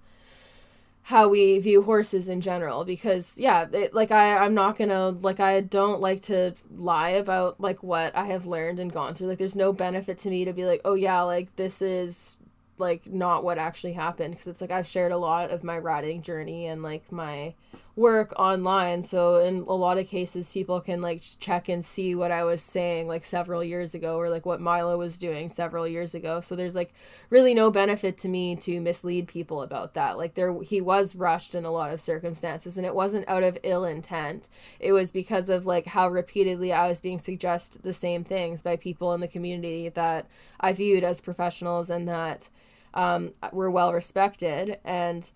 how 1.08 1.28
we 1.28 1.60
view 1.60 1.84
horses 1.84 2.30
in 2.30 2.40
general 2.40 2.86
because 2.86 3.38
yeah 3.38 3.68
it, 3.74 3.94
like 3.94 4.12
i 4.12 4.38
i'm 4.38 4.54
not 4.54 4.78
gonna 4.78 5.10
like 5.10 5.40
i 5.40 5.60
don't 5.60 6.00
like 6.00 6.22
to 6.22 6.54
lie 6.78 7.10
about 7.10 7.60
like 7.60 7.84
what 7.84 8.16
i 8.16 8.26
have 8.26 8.46
learned 8.46 8.80
and 8.80 8.94
gone 8.94 9.14
through 9.14 9.28
like 9.28 9.38
there's 9.38 9.58
no 9.58 9.74
benefit 9.74 10.18
to 10.18 10.30
me 10.30 10.46
to 10.46 10.54
be 10.54 10.66
like 10.66 10.80
oh 10.86 10.94
yeah 10.94 11.22
like 11.22 11.54
this 11.58 11.82
is 11.82 12.40
like 12.78 13.08
not 13.08 13.44
what 13.44 13.58
actually 13.58 13.94
happened 13.94 14.34
because 14.34 14.48
it's 14.48 14.62
like 14.62 14.72
I've 14.72 14.88
shared 14.88 15.12
a 15.12 15.18
lot 15.18 15.52
of 15.52 15.64
my 15.64 15.78
riding 15.78 16.22
journey 16.22 16.68
and 16.68 16.84
like 16.84 17.12
my 17.12 17.54
work 17.96 18.34
online. 18.40 19.04
So 19.04 19.38
in 19.38 19.58
a 19.68 19.74
lot 19.74 20.00
of 20.00 20.08
cases 20.08 20.52
people 20.52 20.82
can 20.82 21.00
like 21.02 21.22
check 21.40 21.70
and 21.70 21.86
see 21.86 22.16
what 22.16 22.32
I 22.32 22.44
was 22.44 22.64
saying 22.64 23.08
like 23.08 23.24
several 23.24 23.64
years 23.64 23.94
ago 23.94 24.18
or 24.18 24.30
like 24.30 24.48
what 24.48 24.60
Milo 24.60 24.98
was 24.98 25.20
doing 25.20 25.48
several 25.48 25.88
years 25.88 26.16
ago. 26.16 26.40
So 26.40 26.56
there's 26.56 26.74
like 26.74 26.94
really 27.30 27.54
no 27.54 27.70
benefit 27.70 28.18
to 28.20 28.28
me 28.28 28.56
to 28.58 28.82
mislead 28.82 29.28
people 29.28 29.62
about 29.62 29.94
that. 29.94 30.18
Like 30.18 30.34
there 30.34 30.60
he 30.64 30.82
was 30.82 31.16
rushed 31.16 31.54
in 31.54 31.66
a 31.66 31.72
lot 31.72 31.94
of 31.94 32.02
circumstances 32.02 32.78
and 32.78 32.86
it 32.86 32.96
wasn't 32.96 33.30
out 33.30 33.44
of 33.44 33.60
ill 33.62 33.86
intent. 33.86 34.50
It 34.80 34.94
was 34.94 35.12
because 35.12 35.50
of 35.50 35.68
like 35.68 35.86
how 35.88 36.10
repeatedly 36.10 36.74
I 36.74 36.88
was 36.88 37.00
being 37.00 37.20
suggested 37.20 37.84
the 37.84 37.94
same 37.94 38.24
things 38.24 38.64
by 38.64 38.76
people 38.76 39.14
in 39.14 39.22
the 39.22 39.28
community 39.28 39.90
that 39.90 40.28
I 40.60 40.74
viewed 40.74 41.04
as 41.04 41.22
professionals 41.22 41.92
and 41.92 42.08
that 42.08 42.50
um, 42.94 43.34
were 43.52 43.72
well 43.72 43.94
respected. 43.94 44.80
And 44.84 45.30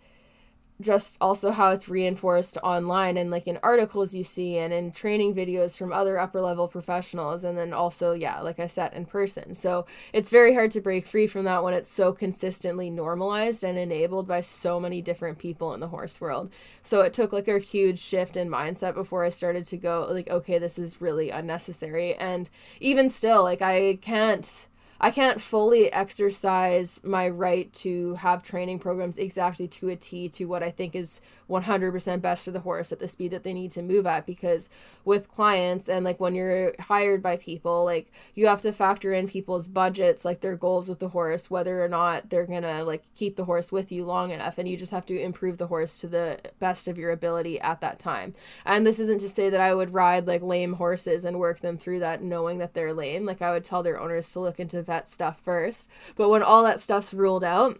just 0.80 1.18
also 1.20 1.50
how 1.52 1.72
it's 1.72 1.90
reinforced 1.90 2.58
online 2.62 3.18
and 3.18 3.32
like 3.32 3.48
in 3.48 3.58
articles 3.64 4.14
you 4.14 4.24
see 4.24 4.58
and 4.58 4.72
in 4.72 4.92
training 4.92 5.34
videos 5.34 5.76
from 5.76 5.92
other 5.92 6.20
upper 6.20 6.40
level 6.40 6.68
professionals 6.68 7.44
and 7.44 7.58
then 7.58 7.74
also 7.74 8.14
yeah 8.14 8.40
like 8.42 8.60
i 8.60 8.68
said 8.68 8.94
in 8.94 9.06
person. 9.06 9.54
So 9.54 9.86
it's 10.14 10.30
very 10.30 10.54
hard 10.54 10.72
to 10.72 10.82
break 10.82 11.08
free 11.08 11.26
from 11.26 11.46
that 11.46 11.64
when 11.64 11.74
it's 11.74 11.90
so 11.90 12.14
consistently 12.14 12.90
normalized 12.92 13.64
and 13.64 13.78
enabled 13.78 14.28
by 14.28 14.42
so 14.42 14.80
many 14.80 15.02
different 15.02 15.40
people 15.40 15.74
in 15.74 15.80
the 15.80 15.88
horse 15.88 16.22
world. 16.22 16.52
So 16.84 17.02
it 17.02 17.14
took 17.14 17.34
like 17.34 17.48
a 17.48 17.60
huge 17.60 18.00
shift 18.00 18.38
in 18.38 18.48
mindset 18.48 18.94
before 18.94 19.26
i 19.26 19.30
started 19.30 19.66
to 19.66 19.78
go 19.78 20.08
like 20.12 20.30
okay 20.30 20.60
this 20.60 20.78
is 20.78 21.02
really 21.02 21.32
unnecessary. 21.32 22.14
And 22.16 22.50
even 22.80 23.10
still 23.10 23.42
like 23.42 23.64
i 23.64 23.98
can't 24.02 24.68
I 25.00 25.12
can't 25.12 25.40
fully 25.40 25.92
exercise 25.92 27.02
my 27.04 27.30
right 27.30 27.72
to 27.74 28.16
have 28.16 28.42
training 28.42 28.80
programs 28.80 29.18
exactly 29.18 29.68
to 29.68 29.90
a 29.90 29.96
T 29.96 30.28
to 30.30 30.46
what 30.46 30.64
I 30.64 30.72
think 30.72 30.96
is 30.96 31.22
100% 31.50 32.22
best 32.22 32.46
for 32.46 32.52
the 32.52 32.60
horse 32.60 32.92
at 32.92 33.00
the 33.00 33.08
speed 33.08 33.32
that 33.32 33.44
they 33.44 33.54
need 33.54 33.72
to 33.72 33.82
move 33.82 34.06
at 34.06 34.26
because 34.26 34.70
with 35.06 35.32
clients 35.32 35.88
and 35.88 36.04
like 36.04 36.20
when 36.20 36.36
you're 36.36 36.74
hired 36.80 37.22
by 37.22 37.38
people 37.38 37.86
like 37.86 38.12
you 38.36 38.48
have 38.48 38.62
to 38.62 38.72
factor 38.72 39.14
in 39.14 39.28
people's 39.28 39.68
budgets 39.68 40.26
like 40.26 40.42
their 40.42 40.56
goals 40.56 40.90
with 40.90 41.00
the 41.00 41.10
horse 41.10 41.50
whether 41.50 41.84
or 41.84 41.88
not 41.88 42.30
they're 42.30 42.46
to 42.46 42.84
like 42.84 43.04
keep 43.16 43.36
the 43.36 43.46
horse 43.46 43.72
with 43.72 43.92
you 43.92 44.06
long 44.06 44.32
enough 44.32 44.58
and 44.58 44.68
you 44.68 44.78
just 44.78 44.92
have 44.92 45.06
to 45.06 45.20
improve 45.20 45.58
the 45.58 45.68
horse 45.68 45.98
to 45.98 46.08
the 46.08 46.40
best 46.60 46.88
of 46.88 46.98
your 46.98 47.12
ability 47.12 47.60
at 47.60 47.82
that 47.82 48.00
time. 48.00 48.34
And 48.66 48.86
this 48.86 49.00
isn't 49.00 49.20
to 49.20 49.30
say 49.30 49.50
that 49.50 49.62
I 49.62 49.74
would 49.74 49.94
ride 49.94 50.28
like 50.28 50.42
lame 50.42 50.74
horses 50.74 51.26
and 51.26 51.40
work 51.40 51.60
them 51.60 51.78
through 51.78 52.00
that 52.00 52.22
knowing 52.22 52.58
that 52.60 52.74
they're 52.74 52.94
lame 52.94 53.26
like 53.26 53.42
I 53.42 53.52
would 53.52 53.64
tell 53.64 53.84
their 53.84 54.00
owners 54.00 54.32
to 54.34 54.40
look 54.40 54.60
into 54.60 54.82
vet 54.82 55.08
stuff 55.08 55.40
first. 55.42 55.90
But 56.16 56.30
when 56.30 56.44
all 56.44 56.64
that 56.64 56.80
stuff's 56.80 57.14
ruled 57.14 57.44
out, 57.44 57.80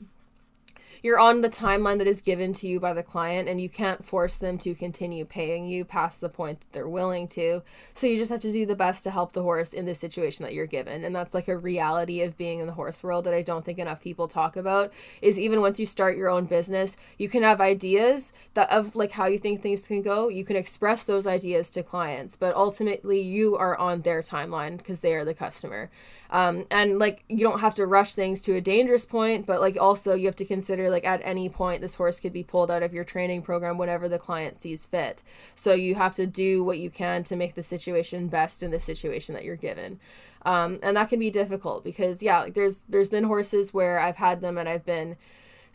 you're 1.04 1.20
on 1.20 1.42
the 1.42 1.50
timeline 1.50 1.98
that 1.98 2.08
is 2.08 2.22
given 2.22 2.54
to 2.54 2.68
you 2.68 2.80
by 2.80 2.94
the 2.94 3.04
client 3.04 3.48
and 3.48 3.60
you 3.60 3.70
can't 3.70 4.06
force 4.06 4.38
them 4.38 4.58
to 4.60 4.76
continue 4.76 5.26
paying 5.26 5.66
you 5.66 5.86
past 5.86 6.22
the 6.22 6.30
point 6.30 6.60
that 6.60 6.72
they're 6.72 6.90
willing 6.90 7.28
to. 7.30 7.62
So 7.94 8.08
you 8.08 8.18
just 8.18 8.32
have 8.32 8.42
to 8.42 8.52
do 8.52 8.66
the 8.66 8.76
best 8.76 9.04
to 9.04 9.12
help 9.12 9.34
the 9.34 9.44
horse 9.44 9.74
in 9.74 9.86
the 9.86 9.96
situation 9.96 10.44
that 10.44 10.54
you're 10.54 10.66
given. 10.66 11.04
And 11.04 11.16
that's 11.16 11.34
like 11.34 11.48
a 11.48 11.58
reality 11.58 12.22
of 12.22 12.38
being 12.38 12.60
in 12.60 12.68
the 12.68 12.74
horse 12.74 13.04
world 13.04 13.26
that 13.26 13.34
i 13.34 13.42
don't 13.42 13.66
think 13.66 13.80
enough 13.80 14.02
people 14.02 14.28
talk 14.28 14.56
about 14.56 14.94
is 15.22 15.40
even 15.40 15.62
once 15.62 15.80
you 15.80 15.86
start 15.86 16.18
your 16.18 16.30
own 16.30 16.46
business 16.46 16.98
you 17.18 17.30
can 17.30 17.44
have 17.44 17.60
ideas 17.60 18.34
that 18.54 18.70
of 18.70 18.96
like 18.96 19.12
how 19.12 19.26
you 19.26 19.38
think 19.38 19.62
things 19.62 19.88
can 19.88 20.02
go 20.02 20.28
you 20.30 20.46
can 20.46 20.56
express 20.56 21.06
those 21.06 21.28
ideas 21.28 21.72
to 21.72 21.84
clients 21.84 22.36
but 22.36 22.56
ultimately 22.56 23.20
you 23.20 23.56
are 23.58 23.78
on 23.78 24.02
their 24.02 24.22
timeline 24.22 24.78
because 24.78 25.00
they 25.00 25.14
are 25.14 25.26
the 25.26 25.34
customer. 25.34 25.90
Um, 26.30 26.66
and 26.70 27.00
like 27.00 27.24
you 27.30 27.40
don't 27.40 27.60
have 27.60 27.76
to 27.76 27.86
rush 27.86 28.14
things 28.14 28.42
to 28.44 28.56
a 28.56 28.62
dangerous 28.62 29.06
point 29.06 29.46
but 29.46 29.62
like 29.62 29.78
also 29.80 30.14
you 30.14 30.26
have 30.26 30.36
to 30.38 30.46
consider 30.46 30.87
like 30.90 31.06
at 31.06 31.22
any 31.24 31.50
point 31.50 31.82
this 31.82 31.96
horse 31.96 32.20
could 32.20 32.34
be 32.34 32.44
pulled 32.44 32.72
out 32.72 32.84
of 32.84 32.94
your 32.94 33.04
training 33.04 33.42
program 33.42 33.78
whenever 33.78 34.08
the 34.08 34.20
client 34.20 34.56
sees 34.56 34.86
fit. 34.86 35.24
So 35.56 35.74
you 35.74 35.96
have 35.96 36.16
to 36.16 36.28
do 36.28 36.64
what 36.64 36.80
you 36.80 36.90
can 36.90 37.24
to 37.24 37.36
make 37.36 37.56
the 37.56 37.64
situation 37.64 38.28
best 38.28 38.64
in 38.64 38.72
the 38.72 38.80
situation 38.80 39.34
that 39.36 39.44
you're 39.44 39.56
given. 39.56 40.00
Um, 40.44 40.80
and 40.84 40.96
that 40.96 41.10
can 41.10 41.20
be 41.20 41.30
difficult 41.30 41.84
because 41.84 42.24
yeah 42.24 42.40
like 42.42 42.54
there's 42.54 42.84
there's 42.86 43.10
been 43.10 43.26
horses 43.26 43.74
where 43.74 44.00
i've 44.00 44.16
had 44.16 44.40
them 44.40 44.58
and 44.58 44.70
i've 44.70 44.86
been 44.86 45.18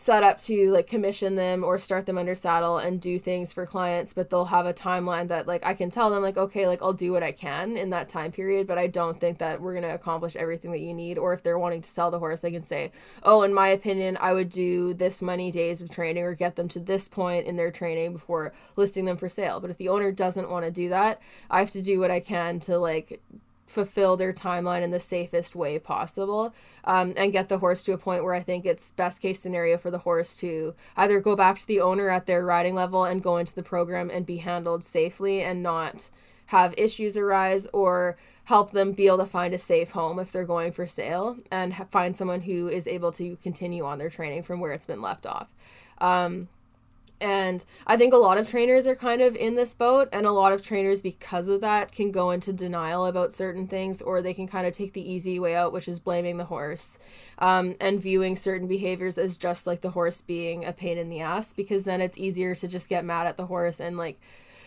set 0.03 0.25
up 0.25 0.37
to 0.37 0.73
like 0.73 0.88
commission 0.88 1.37
them 1.37 1.62
or 1.62 1.79
start 1.79 2.07
them 2.07 2.19
under 2.19 2.35
saddle 2.35 2.79
and 2.79 3.01
do 3.01 3.21
things 3.21 3.53
for 3.53 3.65
clients 3.65 4.12
but 4.12 4.29
they'll 4.29 4.47
have 4.47 4.67
a 4.67 4.75
timeline 4.75 5.29
that 5.29 5.47
like 5.47 5.65
i 5.65 5.73
can 5.73 5.91
tell 5.91 6.11
them 6.11 6.21
like 6.21 6.37
okay 6.37 6.67
like 6.67 6.83
i'll 6.83 6.93
do 6.93 7.12
what 7.12 7.23
i 7.23 7.31
can 7.31 7.77
in 7.77 7.91
that 7.91 8.09
time 8.09 8.33
period 8.33 8.67
but 8.67 8.79
i 8.79 8.88
don't 8.88 9.21
think 9.21 9.38
that 9.38 9.61
we're 9.61 9.73
going 9.73 9.85
to 9.85 9.95
accomplish 9.95 10.35
everything 10.35 10.73
that 10.73 10.81
you 10.81 10.93
need 10.93 11.19
or 11.19 11.33
if 11.33 11.45
they're 11.45 11.59
wanting 11.59 11.81
to 11.81 11.88
sell 11.88 12.11
the 12.11 12.19
horse 12.19 12.41
they 12.41 12.51
can 12.51 12.65
say 12.65 12.91
oh 13.23 13.43
in 13.43 13.55
my 13.55 13.69
opinion 13.69 14.19
i 14.21 14.33
would 14.33 14.49
do 14.49 14.93
this 14.93 15.23
many 15.23 15.53
days 15.53 15.81
of 15.81 15.88
training 15.88 16.25
or 16.25 16.35
get 16.35 16.57
them 16.57 16.67
to 16.67 16.81
this 16.81 17.07
point 17.07 17.47
in 17.47 17.55
their 17.55 17.71
training 17.71 18.12
before 18.12 18.53
listing 18.75 19.05
them 19.05 19.17
for 19.17 19.29
sale. 19.29 19.61
But 19.61 19.71
if 19.71 19.79
the 19.79 19.88
owner 19.88 20.11
doesn't 20.11 20.51
want 20.51 20.65
to 20.65 20.73
do 20.73 20.88
that 20.88 21.21
i 21.49 21.61
have 21.61 21.71
to 21.71 21.83
do 21.83 22.01
what 22.01 22.11
i 22.11 22.19
can 22.19 22.59
to 22.61 22.77
like 22.77 23.23
fulfill 23.66 24.16
their 24.16 24.33
timeline 24.33 24.83
in 24.83 24.90
the 24.90 25.01
safest 25.01 25.57
way 25.57 25.79
possible 25.79 26.55
um, 26.85 27.14
and 27.16 27.33
get 27.33 27.48
the 27.48 27.59
horse 27.59 27.83
to 27.83 27.92
a 27.92 27.98
point 27.98 28.22
where 28.22 28.35
I 28.35 28.42
think 28.42 28.66
it's 28.66 28.90
best 28.90 29.22
case 29.22 29.40
scenario 29.40 29.79
for 29.79 29.90
the 29.90 29.98
horse 29.98 30.37
to 30.37 30.75
either 30.96 31.20
go 31.20 31.37
back 31.37 31.59
to 31.59 31.66
the 31.66 31.81
owner 31.81 32.09
at 32.11 32.27
their 32.27 32.44
riding 32.44 32.75
level 32.75 33.05
and 33.05 33.22
go 33.22 33.38
into 33.38 33.55
the 33.55 33.62
program 33.62 34.11
and 34.11 34.27
be 34.27 34.38
handled 34.38 34.85
safely 34.85 35.42
and 35.42 35.62
not 35.62 36.11
have 36.46 36.75
issues 36.77 37.16
arise 37.16 37.66
or 37.72 38.16
help 38.44 38.72
them 38.72 38.92
be 38.92 39.07
able 39.07 39.18
to 39.18 39.27
find 39.27 39.55
a 39.55 39.59
safe 39.59 39.92
home 39.92 40.18
if 40.18 40.33
they're 40.33 40.44
going 40.44 40.72
for 40.72 40.87
sale 40.87 41.38
and 41.51 41.75
find 41.90 42.16
someone 42.16 42.42
who 42.42 42.68
is 42.68 42.87
able 42.87 43.12
to 43.12 43.37
continue 43.37 43.85
on 43.85 43.98
their 43.98 44.11
training 44.11 44.42
from 44.42 44.61
where 44.61 44.72
it's 44.72 44.87
been 44.87 45.01
left 45.01 45.25
off. 45.25 45.51
Um, 45.98 46.48
and 47.23 47.65
I 47.87 47.97
think 47.97 48.13
a 48.13 48.19
lot 48.19 48.37
of 48.37 48.49
trainers 48.49 48.87
are 48.87 48.97
kind 48.97 49.23
of 49.23 49.37
in 49.37 49.55
this 49.55 49.73
boat, 49.73 50.09
and 50.13 50.27
a 50.27 50.33
lot 50.33 50.53
of 50.53 50.61
trainers, 50.61 51.01
because 51.01 51.49
of 51.49 51.61
that, 51.63 51.93
can 51.93 52.11
go 52.11 52.33
into 52.33 52.53
denial 52.53 53.07
about 53.07 53.33
certain 53.33 53.67
things, 53.67 54.03
or 54.03 54.21
they 54.21 54.35
can 54.35 54.49
kind 54.49 54.67
of 54.67 54.75
take 54.75 54.93
the 54.93 55.13
easy 55.13 55.39
way 55.39 55.55
out, 55.55 55.73
which 55.73 55.89
is 55.89 56.01
blaming 56.01 56.37
the 56.37 56.45
horse 56.45 56.99
um, 57.39 57.77
and 57.81 58.03
viewing 58.03 58.37
certain 58.37 58.69
behaviors 58.69 59.17
as 59.17 59.37
just 59.37 59.67
like 59.67 59.81
the 59.81 59.91
horse 59.91 60.21
being 60.21 60.65
a 60.65 60.73
pain 60.73 60.99
in 60.99 61.09
the 61.09 61.21
ass, 61.21 61.53
because 61.53 61.85
then 61.85 62.01
it's 62.01 62.19
easier 62.19 62.55
to 62.57 62.69
just 62.69 62.89
get 62.89 63.05
mad 63.05 63.27
at 63.27 63.37
the 63.37 63.47
horse 63.47 63.81
and 63.81 63.97
like 63.97 64.21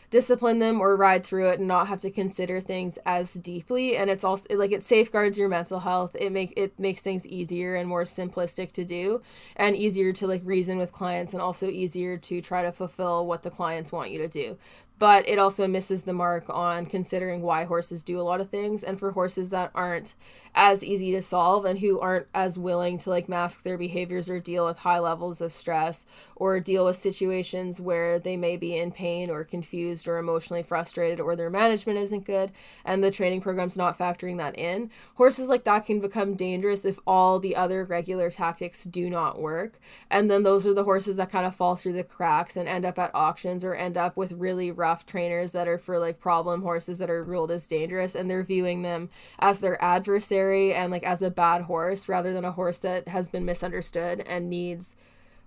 discipline 0.10 0.60
them 0.60 0.80
or 0.80 0.96
ride 0.96 1.26
through 1.26 1.50
it 1.50 1.60
and 1.60 1.68
not 1.68 1.88
have 1.88 2.02
to 2.02 2.12
consider 2.12 2.62
things 2.62 2.98
as 3.06 3.34
deeply. 3.34 3.98
And 3.98 4.10
it's 4.10 4.24
also 4.24 4.56
like 4.56 4.72
it 4.72 4.84
safeguards 4.84 5.38
your 5.38 5.50
mental 5.50 5.80
health. 5.80 6.16
It 6.20 6.32
make 6.32 6.54
it 6.58 6.80
makes 6.80 7.02
things 7.02 7.26
easier 7.28 7.76
and 7.76 7.88
more 7.88 8.04
simplistic 8.04 8.72
to 8.74 8.86
do 8.86 9.22
and 9.56 9.76
easier 9.76 10.14
to 10.14 10.28
like 10.28 10.42
reason 10.44 10.78
with 10.78 10.92
clients 10.92 11.34
and 11.34 11.42
also 11.42 11.68
easier 11.68 12.18
to 12.18 12.42
try 12.42 12.64
to 12.64 12.72
fulfill 12.72 13.26
what 13.26 13.44
the 13.44 13.52
clients 13.52 13.92
want 13.92 14.12
you 14.12 14.20
to 14.20 14.28
do 14.28 14.58
but 14.98 15.28
it 15.28 15.40
also 15.40 15.68
misses 15.68 16.04
the 16.04 16.14
mark 16.14 16.46
on 16.50 16.86
considering 16.86 17.42
why 17.42 17.66
horses 17.66 18.04
do 18.04 18.20
a 18.20 18.24
lot 18.24 18.42
of 18.42 18.50
things 18.50 18.84
and 18.84 19.00
for 19.00 19.12
horses 19.12 19.50
that 19.50 19.72
aren't 19.76 20.16
as 20.58 20.84
easy 20.84 21.12
to 21.12 21.22
solve 21.22 21.66
and 21.66 21.80
who 21.80 22.00
aren't 22.00 22.28
as 22.34 22.58
willing 22.58 22.98
to 22.98 23.10
like 23.10 23.28
mask 23.28 23.64
their 23.64 23.78
behaviors 23.78 24.30
or 24.30 24.40
deal 24.40 24.66
with 24.66 24.80
high 24.80 25.00
levels 25.00 25.42
of 25.42 25.52
stress 25.52 26.06
or 26.36 26.62
deal 26.62 26.86
with 26.86 26.96
situations 26.96 27.82
where 27.82 28.20
they 28.20 28.38
may 28.38 28.56
be 28.56 28.78
in 28.78 28.90
pain 28.90 29.30
or 29.30 29.44
confused 29.44 30.08
or 30.08 30.18
emotionally 30.18 30.64
frustrated 30.64 31.20
or 31.20 31.36
their 31.36 31.50
management 31.50 32.00
isn't 32.00 32.26
good 32.26 32.52
and 32.86 33.04
the 33.04 33.12
training 33.12 33.42
program's 33.42 33.78
not 33.78 33.98
factoring 33.98 34.38
that 34.38 34.58
in 34.58 34.90
horses 35.16 35.50
like 35.50 35.66
that 35.66 35.86
can 35.86 36.00
become 36.00 36.36
dangerous 36.36 36.86
if 36.86 37.00
all 37.06 37.38
the 37.40 37.56
other 37.56 37.84
regular 37.84 38.32
tactics 38.32 38.86
do 38.86 39.10
not 39.10 39.42
work. 39.42 39.80
And 40.10 40.32
then 40.32 40.44
those 40.44 40.66
are 40.66 40.74
the 40.74 40.84
horses 40.84 41.18
that 41.18 41.30
kind 41.32 41.46
of 41.46 41.56
fall 41.56 41.76
through 41.76 41.94
the 41.94 42.04
cracks 42.04 42.56
and 42.56 42.68
end 42.68 42.86
up 42.86 42.98
at 42.98 43.14
auctions 43.14 43.66
or 43.66 43.76
end 43.76 43.98
up 43.98 44.16
with 44.16 44.32
really 44.32 44.72
rough 44.72 44.85
trainers 45.06 45.52
that 45.52 45.68
are 45.68 45.78
for 45.78 46.00
like 46.00 46.20
problem 46.20 46.62
horses 46.62 47.00
that 47.00 47.10
are 47.10 47.24
ruled 47.24 47.52
as 47.52 47.68
dangerous 47.68 48.16
and 48.16 48.30
they're 48.30 48.44
viewing 48.44 48.82
them 48.82 49.10
as 49.40 49.60
their 49.60 49.82
adversary 49.84 50.74
and 50.74 50.92
like 50.92 51.04
as 51.04 51.22
a 51.22 51.30
bad 51.30 51.64
horse 51.64 52.08
rather 52.08 52.34
than 52.34 52.46
a 52.46 52.52
horse 52.52 52.80
that 52.80 53.08
has 53.08 53.30
been 53.30 53.46
misunderstood 53.46 54.20
and 54.28 54.50
needs 54.50 54.96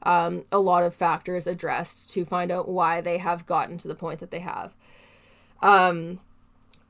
um, 0.03 0.45
a 0.53 0.59
lot 0.59 0.83
of 0.83 0.95
factors 0.95 1.47
addressed 1.47 2.11
to 2.11 2.25
find 2.25 2.51
out 2.51 2.69
why 2.69 3.01
they 3.01 3.19
have 3.19 3.47
gotten 3.47 3.79
to 3.79 3.89
the 3.89 3.95
point 3.95 4.21
that 4.21 4.31
they 4.31 4.39
have. 4.41 4.75
Um, 5.61 6.21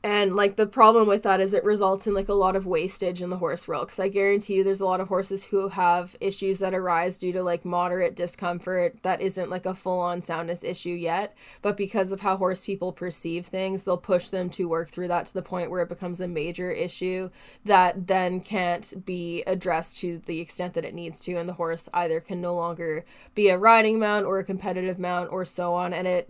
and 0.03 0.37
like 0.37 0.57
the 0.57 0.67
problem 0.67 1.09
with 1.09 1.23
that 1.25 1.41
is 1.41 1.53
it 1.53 1.65
results 1.65 2.07
in 2.07 2.15
like 2.15 2.29
a 2.29 2.35
lot 2.35 2.55
of 2.55 2.67
wastage 2.67 3.21
in 3.21 3.31
the 3.31 3.39
horse 3.39 3.67
world 3.67 3.87
because 3.87 3.99
i 3.99 4.09
guarantee 4.09 4.55
you 4.55 4.65
there's 4.65 4.81
a 4.81 4.85
lot 4.85 5.01
of 5.01 5.09
horses 5.09 5.45
who 5.47 5.69
have 5.69 6.17
issues 6.21 6.59
that 6.59 6.75
arise 6.75 7.19
due 7.19 7.33
to 7.33 7.43
like 7.43 7.65
moderate 7.65 8.15
discomfort 8.15 8.97
that 9.03 9.21
isn't 9.21 9.51
like 9.51 9.67
a 9.67 9.75
full-on 9.75 10.21
soundness 10.21 10.63
issue 10.63 10.91
yet. 10.91 11.37
But 11.63 11.77
because 11.77 12.13
of 12.13 12.21
how 12.21 12.37
horse 12.37 12.65
people 12.65 12.93
perceive 12.93 13.47
things 13.47 13.85
they'll 13.85 13.97
push 13.97 14.29
them 14.29 14.51
to 14.51 14.69
work 14.69 14.89
through 14.89 15.09
that 15.09 15.27
to 15.27 15.35
the 15.35 15.43
point 15.43 15.71
where 15.71 15.83
it 15.83 15.89
becomes 15.89 16.21
a 16.21 16.29
major 16.29 16.71
issue 16.71 17.31
that 17.65 18.07
then 18.07 18.41
can't 18.41 19.05
be 19.05 19.43
addressed 19.47 19.99
to 19.99 20.19
the 20.27 20.41
extent 20.41 20.75
that 20.75 20.85
it 20.85 20.95
needs 20.95 21.21
to 21.21 21.35
and 21.35 21.49
the 21.49 21.55
horse 21.55 21.89
either 21.95 22.21
can 22.21 22.41
no 22.41 22.55
longer 22.55 23.05
be 23.35 23.49
a 23.49 23.59
riding 23.59 23.99
mount 23.99 24.27
or 24.27 24.39
a 24.39 24.45
competitive 24.45 24.99
mount 24.99 25.31
or 25.33 25.45
so 25.45 25.75
on 25.75 25.93
and 25.93 26.07
it 26.07 26.29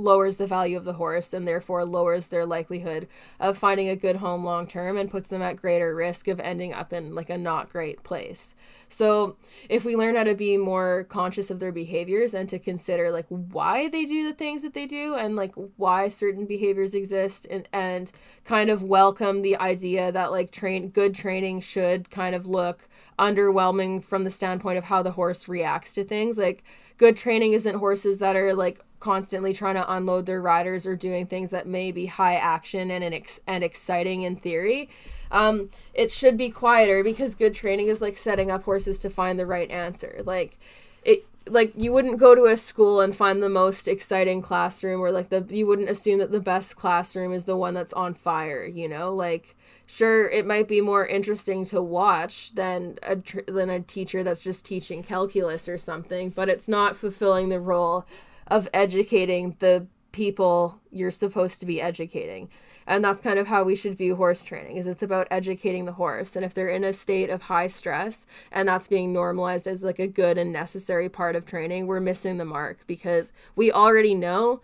lowers 0.00 0.36
the 0.36 0.46
value 0.46 0.76
of 0.76 0.84
the 0.84 0.94
horse 0.94 1.32
and 1.32 1.46
therefore 1.46 1.84
lowers 1.84 2.28
their 2.28 2.46
likelihood 2.46 3.08
of 3.38 3.58
finding 3.58 3.88
a 3.88 3.96
good 3.96 4.16
home 4.16 4.44
long 4.44 4.66
term 4.66 4.96
and 4.96 5.10
puts 5.10 5.30
them 5.30 5.42
at 5.42 5.56
greater 5.56 5.94
risk 5.94 6.28
of 6.28 6.40
ending 6.40 6.72
up 6.72 6.92
in 6.92 7.14
like 7.14 7.30
a 7.30 7.38
not 7.38 7.68
great 7.68 8.02
place. 8.02 8.54
So, 8.92 9.36
if 9.68 9.84
we 9.84 9.94
learn 9.94 10.16
how 10.16 10.24
to 10.24 10.34
be 10.34 10.56
more 10.56 11.04
conscious 11.04 11.48
of 11.48 11.60
their 11.60 11.70
behaviors 11.70 12.34
and 12.34 12.48
to 12.48 12.58
consider 12.58 13.12
like 13.12 13.26
why 13.28 13.88
they 13.88 14.04
do 14.04 14.26
the 14.26 14.34
things 14.34 14.62
that 14.62 14.74
they 14.74 14.86
do 14.86 15.14
and 15.14 15.36
like 15.36 15.52
why 15.76 16.08
certain 16.08 16.44
behaviors 16.44 16.94
exist 16.94 17.46
and 17.50 17.68
and 17.72 18.10
kind 18.44 18.68
of 18.68 18.82
welcome 18.82 19.42
the 19.42 19.56
idea 19.56 20.10
that 20.10 20.32
like 20.32 20.50
train 20.50 20.88
good 20.88 21.14
training 21.14 21.60
should 21.60 22.10
kind 22.10 22.34
of 22.34 22.46
look 22.46 22.88
underwhelming 23.18 24.02
from 24.02 24.24
the 24.24 24.30
standpoint 24.30 24.78
of 24.78 24.84
how 24.84 25.02
the 25.02 25.12
horse 25.12 25.48
reacts 25.48 25.94
to 25.94 26.02
things 26.02 26.36
like 26.36 26.64
good 26.96 27.16
training 27.16 27.52
isn't 27.52 27.76
horses 27.76 28.18
that 28.18 28.34
are 28.34 28.54
like 28.54 28.80
constantly 29.00 29.52
trying 29.54 29.74
to 29.74 29.92
unload 29.92 30.26
their 30.26 30.40
riders 30.40 30.86
or 30.86 30.94
doing 30.94 31.26
things 31.26 31.50
that 31.50 31.66
may 31.66 31.90
be 31.90 32.06
high 32.06 32.36
action 32.36 32.90
and 32.90 33.02
ex- 33.02 33.40
and 33.46 33.64
exciting 33.64 34.22
in 34.22 34.36
theory. 34.36 34.88
Um, 35.30 35.70
it 35.94 36.10
should 36.10 36.36
be 36.36 36.50
quieter 36.50 37.02
because 37.02 37.34
good 37.34 37.54
training 37.54 37.88
is 37.88 38.00
like 38.00 38.16
setting 38.16 38.50
up 38.50 38.64
horses 38.64 39.00
to 39.00 39.10
find 39.10 39.38
the 39.38 39.46
right 39.46 39.70
answer. 39.70 40.22
Like 40.24 40.58
it 41.02 41.24
like 41.48 41.72
you 41.76 41.92
wouldn't 41.92 42.18
go 42.18 42.34
to 42.34 42.44
a 42.44 42.56
school 42.56 43.00
and 43.00 43.16
find 43.16 43.42
the 43.42 43.48
most 43.48 43.88
exciting 43.88 44.42
classroom 44.42 45.00
or 45.00 45.10
like 45.10 45.30
the 45.30 45.46
you 45.48 45.66
wouldn't 45.66 45.90
assume 45.90 46.18
that 46.18 46.30
the 46.30 46.40
best 46.40 46.76
classroom 46.76 47.32
is 47.32 47.44
the 47.44 47.56
one 47.56 47.74
that's 47.74 47.92
on 47.94 48.14
fire, 48.14 48.64
you 48.64 48.88
know? 48.88 49.14
Like 49.14 49.56
sure 49.86 50.28
it 50.28 50.46
might 50.46 50.68
be 50.68 50.80
more 50.80 51.06
interesting 51.06 51.64
to 51.66 51.80
watch 51.80 52.54
than 52.54 52.98
a 53.02 53.16
than 53.50 53.70
a 53.70 53.80
teacher 53.80 54.22
that's 54.22 54.42
just 54.42 54.64
teaching 54.64 55.02
calculus 55.02 55.68
or 55.68 55.78
something, 55.78 56.30
but 56.30 56.48
it's 56.48 56.68
not 56.68 56.96
fulfilling 56.96 57.48
the 57.48 57.60
role 57.60 58.06
of 58.50 58.68
educating 58.74 59.56
the 59.58 59.86
people 60.12 60.78
you're 60.90 61.10
supposed 61.10 61.60
to 61.60 61.66
be 61.66 61.80
educating. 61.80 62.48
And 62.86 63.04
that's 63.04 63.20
kind 63.20 63.38
of 63.38 63.46
how 63.46 63.62
we 63.62 63.76
should 63.76 63.94
view 63.94 64.16
horse 64.16 64.42
training 64.42 64.76
is 64.76 64.88
it's 64.88 65.04
about 65.04 65.28
educating 65.30 65.84
the 65.84 65.92
horse. 65.92 66.34
And 66.34 66.44
if 66.44 66.54
they're 66.54 66.68
in 66.68 66.82
a 66.82 66.92
state 66.92 67.30
of 67.30 67.42
high 67.42 67.68
stress 67.68 68.26
and 68.50 68.68
that's 68.68 68.88
being 68.88 69.12
normalized 69.12 69.68
as 69.68 69.84
like 69.84 70.00
a 70.00 70.08
good 70.08 70.36
and 70.38 70.52
necessary 70.52 71.08
part 71.08 71.36
of 71.36 71.46
training 71.46 71.86
we're 71.86 72.00
missing 72.00 72.38
the 72.38 72.44
mark 72.44 72.78
because 72.86 73.32
we 73.54 73.70
already 73.70 74.14
know 74.14 74.60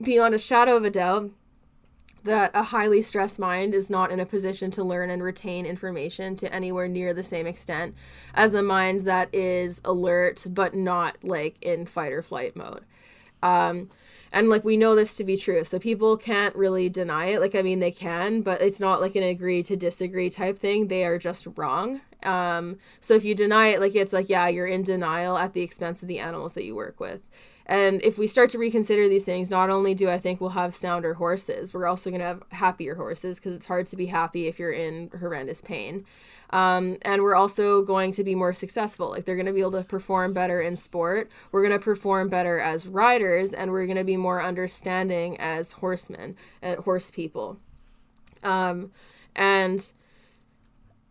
beyond 0.00 0.34
a 0.34 0.38
shadow 0.38 0.76
of 0.76 0.84
a 0.84 0.90
doubt 0.90 1.30
that 2.24 2.50
a 2.54 2.62
highly 2.62 3.02
stressed 3.02 3.38
mind 3.38 3.74
is 3.74 3.90
not 3.90 4.10
in 4.10 4.18
a 4.18 4.26
position 4.26 4.70
to 4.72 4.82
learn 4.82 5.10
and 5.10 5.22
retain 5.22 5.66
information 5.66 6.34
to 6.36 6.52
anywhere 6.52 6.88
near 6.88 7.14
the 7.14 7.22
same 7.22 7.46
extent 7.46 7.94
as 8.34 8.54
a 8.54 8.62
mind 8.62 9.00
that 9.00 9.28
is 9.32 9.80
alert 9.84 10.46
but 10.50 10.74
not 10.74 11.16
like 11.22 11.56
in 11.62 11.86
fight 11.86 12.12
or 12.12 12.22
flight 12.22 12.56
mode. 12.56 12.84
Um, 13.42 13.90
and 14.32 14.48
like 14.48 14.64
we 14.64 14.76
know 14.76 14.96
this 14.96 15.16
to 15.18 15.24
be 15.24 15.36
true, 15.36 15.62
so 15.62 15.78
people 15.78 16.16
can't 16.16 16.56
really 16.56 16.88
deny 16.88 17.26
it. 17.26 17.40
Like 17.40 17.54
I 17.54 17.62
mean, 17.62 17.78
they 17.78 17.92
can, 17.92 18.42
but 18.42 18.60
it's 18.60 18.80
not 18.80 19.00
like 19.00 19.14
an 19.14 19.22
agree 19.22 19.62
to 19.62 19.76
disagree 19.76 20.28
type 20.28 20.58
thing. 20.58 20.88
They 20.88 21.04
are 21.04 21.18
just 21.18 21.46
wrong. 21.56 22.00
Um, 22.24 22.78
so 23.00 23.14
if 23.14 23.24
you 23.24 23.34
deny 23.34 23.68
it, 23.68 23.80
like 23.80 23.94
it's 23.94 24.12
like 24.12 24.28
yeah, 24.28 24.48
you're 24.48 24.66
in 24.66 24.82
denial 24.82 25.36
at 25.38 25.52
the 25.52 25.62
expense 25.62 26.02
of 26.02 26.08
the 26.08 26.18
animals 26.18 26.54
that 26.54 26.64
you 26.64 26.74
work 26.74 26.98
with. 26.98 27.20
And 27.66 28.02
if 28.02 28.18
we 28.18 28.26
start 28.26 28.50
to 28.50 28.58
reconsider 28.58 29.08
these 29.08 29.24
things, 29.24 29.50
not 29.50 29.70
only 29.70 29.94
do 29.94 30.10
I 30.10 30.18
think 30.18 30.40
we'll 30.40 30.50
have 30.50 30.74
sounder 30.74 31.14
horses, 31.14 31.72
we're 31.72 31.86
also 31.86 32.10
going 32.10 32.20
to 32.20 32.26
have 32.26 32.42
happier 32.50 32.94
horses 32.94 33.38
because 33.38 33.54
it's 33.54 33.66
hard 33.66 33.86
to 33.86 33.96
be 33.96 34.06
happy 34.06 34.48
if 34.48 34.58
you're 34.58 34.72
in 34.72 35.10
horrendous 35.18 35.62
pain. 35.62 36.04
Um, 36.50 36.98
and 37.02 37.22
we're 37.22 37.34
also 37.34 37.82
going 37.82 38.12
to 38.12 38.22
be 38.22 38.34
more 38.34 38.52
successful. 38.52 39.10
Like 39.10 39.24
they're 39.24 39.34
going 39.34 39.46
to 39.46 39.52
be 39.52 39.60
able 39.60 39.72
to 39.72 39.82
perform 39.82 40.34
better 40.34 40.60
in 40.60 40.76
sport. 40.76 41.30
We're 41.52 41.62
going 41.62 41.72
to 41.72 41.82
perform 41.82 42.28
better 42.28 42.60
as 42.60 42.86
riders, 42.86 43.54
and 43.54 43.72
we're 43.72 43.86
going 43.86 43.96
to 43.98 44.04
be 44.04 44.18
more 44.18 44.42
understanding 44.42 45.38
as 45.40 45.72
horsemen 45.72 46.36
and 46.60 46.78
horse 46.80 47.10
people. 47.10 47.58
Um, 48.42 48.92
and 49.34 49.90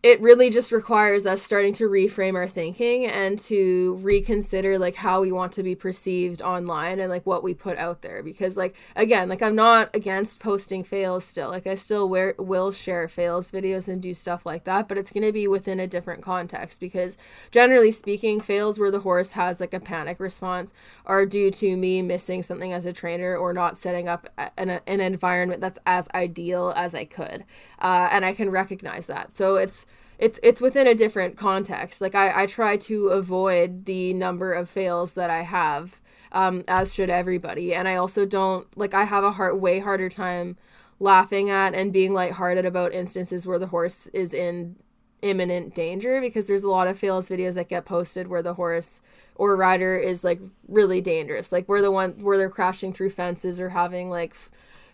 it 0.04 0.20
really 0.20 0.50
just 0.50 0.74
requires 0.74 1.26
us 1.26 1.42
starting 1.42 1.72
to 1.72 1.86
reframe 1.86 2.36
our 2.36 2.46
thinking 2.46 3.06
and 3.06 3.39
to 3.39 3.96
reconsider 4.02 4.78
like 4.78 4.96
how 4.96 5.22
we 5.22 5.32
want 5.32 5.54
to 5.54 5.63
be 5.63 5.76
perceived 5.76 6.42
online 6.42 7.00
and 7.00 7.10
like 7.10 7.26
what 7.26 7.42
we 7.42 7.54
put 7.54 7.78
out 7.78 8.02
there. 8.02 8.22
Because 8.22 8.58
like 8.58 8.76
again 8.98 9.30
like 9.30 9.42
i'm 9.42 9.56
not 9.56 9.89
against 9.96 10.42
posting 10.42 10.84
fails 10.84 11.24
still. 11.24 11.50
Like 11.50 11.66
i 11.66 11.76
still 11.76 12.10
wear, 12.10 12.36
will 12.38 12.72
share 12.72 13.08
fails 13.08 13.50
videos 13.50 13.88
and 13.88 14.02
do 14.02 14.13
stuff 14.13 14.46
like 14.46 14.66
that 14.66 14.89
but 14.89 14.98
it's 14.98 15.12
going 15.12 15.26
to 15.26 15.32
be 15.32 15.48
within 15.48 15.80
a 15.80 15.88
different 15.88 16.22
context 16.22 16.82
because 16.82 17.18
generally 17.50 17.92
speaking 17.92 18.42
fails 18.42 18.78
where 18.78 18.92
the 18.92 19.00
horse 19.00 19.32
has 19.32 19.62
like 19.62 19.74
a 19.74 19.80
panic 19.80 20.20
response 20.20 20.74
are 21.06 21.26
due 21.26 21.50
to 21.50 21.78
me 21.78 22.02
missing 22.02 22.44
something 22.44 22.74
as 22.74 22.86
a 22.86 22.92
trainer 22.92 23.38
or 23.38 23.54
not 23.54 23.78
setting 23.78 24.10
up 24.10 24.28
an, 24.58 24.70
an 24.70 25.00
environment 25.00 25.62
that's 25.62 25.80
as 25.86 26.10
ideal 26.13 26.74
as 26.76 26.94
i 26.94 27.06
could 27.06 27.46
uh, 27.80 28.10
and 28.12 28.26
i 28.26 28.34
can 28.34 28.50
recognize 28.50 29.08
that. 29.08 29.32
So 29.32 29.56
it's 29.56 29.86
it's 30.24 30.40
it's 30.42 30.62
within 30.62 30.88
a 30.88 30.96
different 30.96 31.36
context. 31.36 32.00
Like 32.00 32.16
I, 32.16 32.44
I 32.44 32.46
try 32.46 32.78
to 32.78 33.10
avoid 33.10 33.84
the 33.84 34.14
number 34.14 34.54
of 34.54 34.70
fails 34.70 35.16
that 35.16 35.30
I 35.30 35.42
have, 35.42 36.00
um, 36.32 36.64
as 36.66 36.94
should 36.94 37.10
everybody. 37.10 37.74
And 37.74 37.90
I 37.90 37.96
also 37.96 38.26
don't 38.26 38.66
like 38.78 38.94
I 38.94 39.04
have 39.04 39.26
a 39.26 39.34
hard 39.34 39.60
way 39.60 39.80
harder 39.80 40.08
time 40.08 40.56
laughing 40.98 41.50
at 41.50 41.74
and 41.74 41.92
being 41.92 42.14
lighthearted 42.14 42.66
about 42.66 42.94
instances 42.94 43.46
where 43.46 43.60
the 43.60 43.68
horse 43.68 44.08
is 44.08 44.34
in 44.34 44.78
imminent 45.22 45.76
danger 45.76 46.22
because 46.22 46.48
there's 46.48 46.64
a 46.64 46.70
lot 46.70 46.88
of 46.88 46.98
fails 46.98 47.28
videos 47.28 47.56
that 47.56 47.68
get 47.68 47.84
posted 47.84 48.28
where 48.28 48.42
the 48.42 48.54
horse 48.54 49.02
or 49.36 49.58
rider 49.58 49.98
is 49.98 50.24
like 50.24 50.40
really 50.70 51.02
dangerous. 51.02 51.52
Like 51.52 51.68
where 51.68 51.82
the 51.82 51.92
one 51.92 52.12
where 52.22 52.38
they're 52.38 52.50
crashing 52.50 52.94
through 52.94 53.10
fences 53.10 53.60
or 53.60 53.68
having 53.68 54.10
like 54.10 54.32
f- 54.32 54.50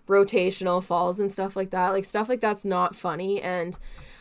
rotational 0.07 0.83
falls 0.83 1.19
and 1.19 1.29
stuff 1.29 1.55
like 1.55 1.69
that. 1.69 1.89
Like 1.89 2.05
stuff 2.05 2.29
like 2.29 2.41
that's 2.41 2.65
not 2.65 2.95
funny 2.95 3.43
and 3.43 3.77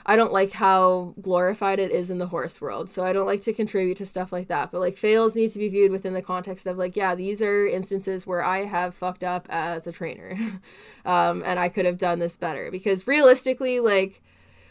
I 0.09 0.16
don't 0.16 0.33
like 0.33 0.53
how 0.53 1.12
glorified 1.21 1.79
it 1.79 1.90
is 1.90 2.11
in 2.11 2.16
the 2.16 2.29
horse 2.29 2.62
world. 2.62 2.88
So 2.88 3.05
I 3.05 3.12
don't 3.12 3.27
like 3.27 3.42
to 3.42 3.53
contribute 3.53 3.99
to 3.99 4.07
stuff 4.07 4.33
like 4.33 4.49
that. 4.49 4.73
But 4.73 4.81
like 4.81 4.97
fails 4.97 5.37
need 5.37 5.51
to 5.51 5.59
be 5.59 5.68
viewed 5.68 5.92
within 5.92 6.14
the 6.14 6.23
context 6.23 6.66
of 6.66 6.79
like, 6.79 6.97
yeah, 6.97 7.14
these 7.14 7.42
are 7.42 7.66
instances 7.68 8.27
where 8.27 8.42
I 8.42 8.64
have 8.64 8.94
fucked 8.94 9.23
up 9.23 9.47
as 9.51 9.87
a 9.87 9.92
trainer. 9.92 10.61
um, 11.05 11.42
and 11.44 11.59
I 11.59 11.68
could 11.68 11.85
have 11.85 11.99
done 11.99 12.21
this 12.21 12.38
better. 12.38 12.71
Because 12.71 13.07
realistically, 13.07 13.81
like 13.81 14.23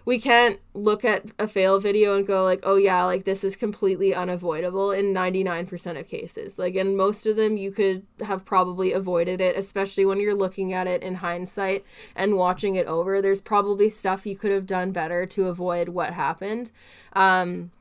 we 0.07 0.21
can't 0.21 0.61
look 0.73 1.03
at 1.03 1.25
a 1.37 1.45
fail 1.49 1.81
video 1.81 2.15
and 2.15 2.25
go 2.25 2.41
like 2.45 2.61
oh 2.63 2.77
yeah 2.77 3.03
like 3.03 3.25
this 3.25 3.43
is 3.43 3.57
completely 3.57 4.15
unavoidable 4.15 4.89
in 4.89 5.13
99% 5.13 5.99
of 5.99 6.07
cases. 6.07 6.57
Like 6.57 6.75
in 6.75 6.95
most 6.95 7.25
of 7.25 7.35
them 7.35 7.57
you 7.57 7.71
could 7.71 8.05
have 8.21 8.45
probably 8.45 8.93
avoided 8.93 9.41
it 9.41 9.57
especially 9.57 10.05
when 10.05 10.21
you're 10.21 10.33
looking 10.33 10.71
at 10.71 10.87
it 10.87 11.03
in 11.03 11.15
hindsight 11.15 11.83
and 12.15 12.37
watching 12.37 12.75
it 12.75 12.87
over. 12.87 13.21
There's 13.21 13.41
probably 13.41 13.89
stuff 13.89 14.25
you 14.25 14.37
could 14.37 14.53
have 14.53 14.65
done 14.65 14.93
better 14.93 15.25
to 15.25 15.47
avoid 15.47 15.89
what 15.89 16.13
happened. 16.13 16.71
Um 17.11 17.71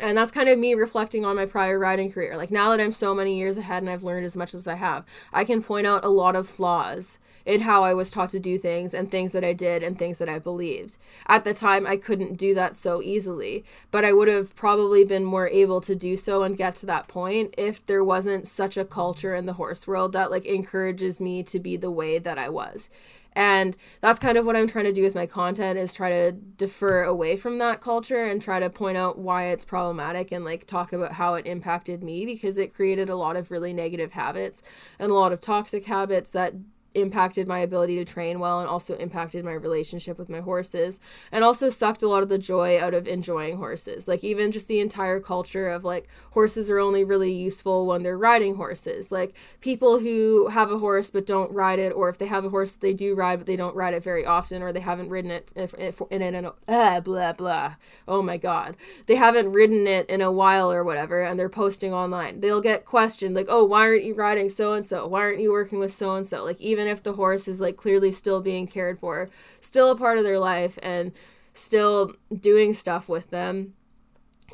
and 0.00 0.16
that's 0.16 0.30
kind 0.30 0.48
of 0.48 0.58
me 0.58 0.72
reflecting 0.72 1.26
on 1.26 1.36
my 1.36 1.44
prior 1.44 1.78
riding 1.78 2.10
career. 2.10 2.38
Like 2.38 2.50
now 2.50 2.70
that 2.70 2.80
I'm 2.80 2.92
so 2.92 3.14
many 3.14 3.36
years 3.36 3.58
ahead 3.58 3.82
and 3.82 3.90
I've 3.90 4.02
learned 4.02 4.24
as 4.24 4.36
much 4.36 4.54
as 4.54 4.66
I 4.66 4.76
have, 4.76 5.04
I 5.30 5.44
can 5.44 5.62
point 5.62 5.86
out 5.86 6.06
a 6.06 6.08
lot 6.08 6.36
of 6.36 6.48
flaws 6.48 7.18
in 7.46 7.60
how 7.60 7.84
I 7.84 7.94
was 7.94 8.10
taught 8.10 8.30
to 8.30 8.40
do 8.40 8.58
things 8.58 8.92
and 8.92 9.10
things 9.10 9.32
that 9.32 9.44
I 9.44 9.52
did 9.52 9.82
and 9.82 9.98
things 9.98 10.18
that 10.18 10.28
I 10.28 10.38
believed. 10.38 10.98
At 11.28 11.44
the 11.44 11.54
time, 11.54 11.86
I 11.86 11.96
couldn't 11.96 12.36
do 12.36 12.54
that 12.54 12.74
so 12.74 13.00
easily, 13.00 13.64
but 13.90 14.04
I 14.04 14.12
would 14.12 14.28
have 14.28 14.54
probably 14.56 15.04
been 15.04 15.24
more 15.24 15.48
able 15.48 15.80
to 15.82 15.94
do 15.94 16.16
so 16.16 16.42
and 16.42 16.56
get 16.56 16.74
to 16.76 16.86
that 16.86 17.08
point 17.08 17.54
if 17.56 17.86
there 17.86 18.04
wasn't 18.04 18.46
such 18.46 18.76
a 18.76 18.84
culture 18.84 19.34
in 19.34 19.46
the 19.46 19.54
horse 19.54 19.86
world 19.86 20.12
that 20.12 20.30
like 20.30 20.44
encourages 20.44 21.20
me 21.20 21.42
to 21.44 21.60
be 21.60 21.76
the 21.76 21.90
way 21.90 22.18
that 22.18 22.36
I 22.36 22.48
was 22.48 22.90
and 23.36 23.76
that's 24.00 24.18
kind 24.18 24.38
of 24.38 24.46
what 24.46 24.56
i'm 24.56 24.66
trying 24.66 24.86
to 24.86 24.92
do 24.92 25.02
with 25.02 25.14
my 25.14 25.26
content 25.26 25.78
is 25.78 25.92
try 25.92 26.08
to 26.08 26.32
defer 26.32 27.04
away 27.04 27.36
from 27.36 27.58
that 27.58 27.80
culture 27.80 28.24
and 28.24 28.42
try 28.42 28.58
to 28.58 28.70
point 28.70 28.96
out 28.96 29.18
why 29.18 29.48
it's 29.48 29.64
problematic 29.64 30.32
and 30.32 30.44
like 30.44 30.66
talk 30.66 30.92
about 30.92 31.12
how 31.12 31.34
it 31.34 31.46
impacted 31.46 32.02
me 32.02 32.24
because 32.24 32.58
it 32.58 32.74
created 32.74 33.08
a 33.08 33.14
lot 33.14 33.36
of 33.36 33.50
really 33.50 33.74
negative 33.74 34.12
habits 34.12 34.62
and 34.98 35.10
a 35.10 35.14
lot 35.14 35.32
of 35.32 35.40
toxic 35.40 35.84
habits 35.84 36.30
that 36.30 36.54
impacted 36.96 37.46
my 37.46 37.58
ability 37.60 37.96
to 37.96 38.04
train 38.04 38.40
well 38.40 38.60
and 38.60 38.68
also 38.68 38.96
impacted 38.96 39.44
my 39.44 39.52
relationship 39.52 40.18
with 40.18 40.28
my 40.28 40.40
horses 40.40 40.98
and 41.30 41.44
also 41.44 41.68
sucked 41.68 42.02
a 42.02 42.08
lot 42.08 42.22
of 42.22 42.28
the 42.28 42.38
joy 42.38 42.80
out 42.80 42.94
of 42.94 43.06
enjoying 43.06 43.58
horses. 43.58 44.08
Like 44.08 44.24
even 44.24 44.52
just 44.52 44.68
the 44.68 44.80
entire 44.80 45.20
culture 45.20 45.68
of 45.68 45.84
like 45.84 46.08
horses 46.30 46.70
are 46.70 46.78
only 46.78 47.04
really 47.04 47.32
useful 47.32 47.86
when 47.86 48.02
they're 48.02 48.18
riding 48.18 48.56
horses. 48.56 49.12
Like 49.12 49.36
people 49.60 49.98
who 49.98 50.48
have 50.48 50.70
a 50.70 50.78
horse 50.78 51.10
but 51.10 51.26
don't 51.26 51.52
ride 51.52 51.78
it 51.78 51.92
or 51.92 52.08
if 52.08 52.18
they 52.18 52.26
have 52.26 52.44
a 52.44 52.50
horse 52.50 52.74
they 52.74 52.94
do 52.94 53.14
ride 53.14 53.38
but 53.38 53.46
they 53.46 53.56
don't 53.56 53.76
ride 53.76 53.94
it 53.94 54.02
very 54.02 54.24
often 54.24 54.62
or 54.62 54.72
they 54.72 54.80
haven't 54.80 55.08
ridden 55.08 55.30
it 55.30 55.50
in 55.54 56.22
it 56.22 56.34
in 56.34 56.44
a 56.44 56.52
uh, 56.68 57.00
blah 57.00 57.32
blah. 57.32 57.74
Oh 58.08 58.22
my 58.22 58.36
god. 58.36 58.76
They 59.06 59.16
haven't 59.16 59.52
ridden 59.52 59.86
it 59.86 60.08
in 60.08 60.20
a 60.20 60.32
while 60.32 60.72
or 60.72 60.84
whatever 60.84 61.22
and 61.22 61.38
they're 61.38 61.48
posting 61.48 61.92
online. 61.92 62.40
They'll 62.40 62.60
get 62.60 62.84
questioned 62.84 63.34
like, 63.34 63.46
"Oh, 63.48 63.64
why 63.64 63.80
aren't 63.80 64.04
you 64.04 64.14
riding 64.14 64.48
so 64.48 64.72
and 64.72 64.84
so? 64.84 65.06
Why 65.06 65.20
aren't 65.20 65.40
you 65.40 65.52
working 65.52 65.78
with 65.78 65.92
so 65.92 66.14
and 66.14 66.26
so?" 66.26 66.44
Like 66.44 66.60
even 66.60 66.85
if 66.86 67.02
the 67.02 67.14
horse 67.14 67.48
is 67.48 67.60
like 67.60 67.76
clearly 67.76 68.12
still 68.12 68.40
being 68.40 68.66
cared 68.66 68.98
for, 68.98 69.30
still 69.60 69.90
a 69.90 69.96
part 69.96 70.18
of 70.18 70.24
their 70.24 70.38
life 70.38 70.78
and 70.82 71.12
still 71.54 72.14
doing 72.40 72.72
stuff 72.72 73.08
with 73.08 73.30
them 73.30 73.74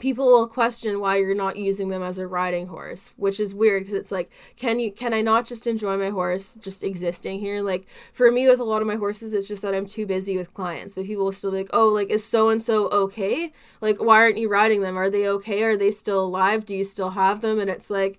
people 0.01 0.27
will 0.27 0.49
question 0.49 1.01
why 1.01 1.17
you're 1.17 1.35
not 1.35 1.57
using 1.57 1.89
them 1.89 2.03
as 2.03 2.19
a 2.19 2.27
riding 2.27 2.67
horse 2.67 3.13
which 3.17 3.39
is 3.39 3.55
weird 3.55 3.83
because 3.83 3.93
it's 3.93 4.11
like 4.11 4.31
can 4.57 4.81
you 4.81 4.91
can 4.91 5.13
i 5.13 5.21
not 5.21 5.45
just 5.45 5.67
enjoy 5.67 5.97
my 5.97 6.09
horse 6.09 6.57
just 6.57 6.83
existing 6.83 7.39
here? 7.41 7.61
Like 7.61 7.87
for 8.13 8.31
me 8.31 8.49
with 8.49 8.61
a 8.61 8.65
lot 8.65 8.81
of 8.81 8.89
my 8.89 8.97
horses 8.97 9.35
it's 9.35 9.49
just 9.49 9.63
that 9.63 9.75
i'm 9.75 9.87
too 9.87 10.07
busy 10.07 10.37
with 10.37 10.55
clients 10.55 10.95
but 10.95 11.05
people 11.05 11.25
will 11.25 11.33
still 11.33 11.51
be 11.51 11.59
like 11.59 11.71
oh 11.73 11.89
like 11.89 12.11
is 12.11 12.25
so 12.25 12.49
and 12.49 12.61
so 12.61 12.89
okay? 12.89 13.53
Like 13.81 14.03
why 14.03 14.17
aren't 14.17 14.39
you 14.39 14.49
riding 14.49 14.81
them? 14.81 14.97
Are 14.97 15.11
they 15.11 15.29
okay? 15.29 15.63
Are 15.63 15.77
they 15.77 15.91
still 15.91 16.25
alive? 16.25 16.65
Do 16.65 16.75
you 16.75 16.85
still 16.85 17.11
have 17.11 17.41
them? 17.41 17.59
And 17.59 17.69
it's 17.69 17.91
like 17.91 18.19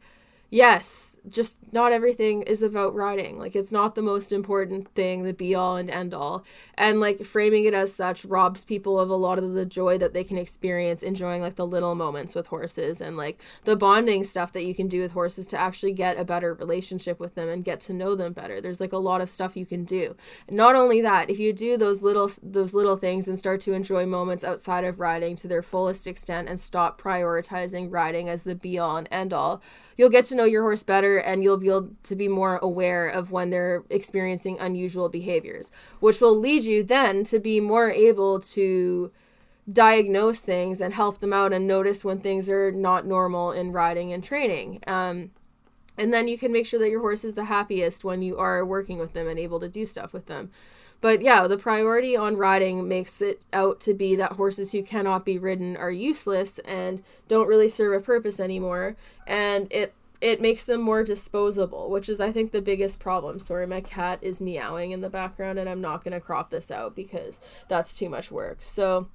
yes, 0.53 1.17
just 1.27 1.57
not 1.73 1.91
everything 1.91 2.43
is 2.43 2.61
about 2.61 2.93
riding. 2.93 3.39
Like 3.39 3.55
it's 3.55 3.71
not 3.71 3.95
the 3.95 4.03
most 4.03 4.31
important 4.31 4.87
thing, 4.93 5.23
the 5.23 5.33
be 5.33 5.55
all 5.55 5.77
and 5.77 5.89
end 5.89 6.13
all. 6.13 6.45
And 6.75 6.99
like 6.99 7.25
framing 7.25 7.65
it 7.65 7.73
as 7.73 7.91
such 7.91 8.23
robs 8.23 8.63
people 8.63 8.99
of 8.99 9.09
a 9.09 9.15
lot 9.15 9.39
of 9.39 9.53
the 9.53 9.65
joy 9.65 9.97
that 9.97 10.13
they 10.13 10.23
can 10.23 10.37
experience 10.37 11.01
enjoying 11.01 11.41
like 11.41 11.55
the 11.55 11.65
little 11.65 11.95
moments 11.95 12.35
with 12.35 12.45
horses 12.47 13.01
and 13.01 13.17
like 13.17 13.41
the 13.63 13.75
bonding 13.75 14.23
stuff 14.23 14.51
that 14.51 14.63
you 14.63 14.75
can 14.75 14.87
do 14.87 15.01
with 15.01 15.13
horses 15.13 15.47
to 15.47 15.57
actually 15.57 15.91
get 15.91 16.19
a 16.19 16.23
better 16.23 16.53
relationship 16.53 17.19
with 17.19 17.33
them 17.33 17.49
and 17.49 17.65
get 17.65 17.79
to 17.79 17.93
know 17.93 18.13
them 18.13 18.33
better. 18.33 18.61
There's 18.61 18.79
like 18.79 18.93
a 18.93 18.97
lot 18.97 19.21
of 19.21 19.31
stuff 19.31 19.57
you 19.57 19.65
can 19.65 19.85
do. 19.85 20.15
Not 20.51 20.75
only 20.75 21.01
that, 21.01 21.31
if 21.31 21.39
you 21.39 21.51
do 21.51 21.77
those 21.77 22.03
little 22.03 22.29
those 22.43 22.75
little 22.75 22.95
things 22.95 23.27
and 23.27 23.39
start 23.39 23.59
to 23.61 23.73
enjoy 23.73 24.05
moments 24.05 24.43
outside 24.43 24.83
of 24.83 24.99
riding 24.99 25.35
to 25.37 25.47
their 25.47 25.63
fullest 25.63 26.05
extent 26.05 26.47
and 26.47 26.59
stop 26.59 27.01
prioritizing 27.01 27.91
riding 27.91 28.29
as 28.29 28.43
the 28.43 28.53
be 28.53 28.77
all 28.77 28.97
and 28.97 29.07
end 29.09 29.33
all, 29.33 29.59
you'll 29.97 30.09
get 30.09 30.25
to 30.25 30.35
know 30.35 30.42
your 30.43 30.63
horse 30.63 30.83
better 30.83 31.17
and 31.17 31.43
you'll 31.43 31.57
be 31.57 31.67
able 31.67 31.89
to 32.03 32.15
be 32.15 32.27
more 32.27 32.57
aware 32.57 33.07
of 33.07 33.31
when 33.31 33.49
they're 33.49 33.83
experiencing 33.89 34.57
unusual 34.59 35.09
behaviors, 35.09 35.71
which 35.99 36.21
will 36.21 36.37
lead 36.37 36.65
you 36.65 36.83
then 36.83 37.23
to 37.25 37.39
be 37.39 37.59
more 37.59 37.89
able 37.89 38.39
to 38.39 39.11
diagnose 39.71 40.41
things 40.41 40.81
and 40.81 40.93
help 40.93 41.19
them 41.19 41.33
out 41.33 41.53
and 41.53 41.67
notice 41.67 42.03
when 42.03 42.19
things 42.19 42.49
are 42.49 42.71
not 42.71 43.05
normal 43.05 43.51
in 43.51 43.71
riding 43.71 44.11
and 44.11 44.23
training. 44.23 44.81
Um, 44.87 45.31
and 45.97 46.13
then 46.13 46.27
you 46.27 46.37
can 46.37 46.51
make 46.51 46.65
sure 46.65 46.79
that 46.79 46.89
your 46.89 47.01
horse 47.01 47.23
is 47.23 47.35
the 47.35 47.45
happiest 47.45 48.03
when 48.03 48.21
you 48.21 48.37
are 48.37 48.65
working 48.65 48.97
with 48.97 49.13
them 49.13 49.27
and 49.27 49.39
able 49.39 49.59
to 49.59 49.69
do 49.69 49.85
stuff 49.85 50.11
with 50.11 50.25
them. 50.25 50.49
But 51.03 51.21
yeah, 51.21 51.47
the 51.47 51.57
priority 51.57 52.15
on 52.15 52.37
riding 52.37 52.87
makes 52.87 53.21
it 53.21 53.45
out 53.51 53.81
to 53.81 53.93
be 53.93 54.15
that 54.15 54.33
horses 54.33 54.71
who 54.71 54.81
cannot 54.81 55.25
be 55.25 55.37
ridden 55.37 55.75
are 55.75 55.91
useless 55.91 56.59
and 56.59 57.03
don't 57.27 57.49
really 57.49 57.67
serve 57.67 57.93
a 57.93 58.03
purpose 58.03 58.39
anymore. 58.39 58.95
And 59.27 59.67
it 59.69 59.93
it 60.23 60.39
makes 60.39 60.63
them 60.63 60.79
more 60.79 61.03
disposable, 61.03 61.89
which 61.89 62.07
is 62.07 62.21
I 62.21 62.31
think 62.31 62.51
the 62.51 62.61
biggest 62.61 63.01
problem. 63.01 63.39
Sorry, 63.39 63.67
my 63.67 63.81
cat 63.81 64.19
is 64.21 64.41
meowing 64.41 64.91
in 64.91 65.01
the 65.01 65.09
background 65.09 65.59
and 65.59 65.67
I'm 65.67 65.81
not 65.81 66.01
going 66.01 66.13
to 66.13 66.21
crop 66.21 66.49
this 66.49 66.71
out 66.71 66.95
because 66.95 67.41
that's 67.67 67.93
too 67.93 68.07
much 68.07 68.31
work. 68.31 68.59
So 68.61 69.09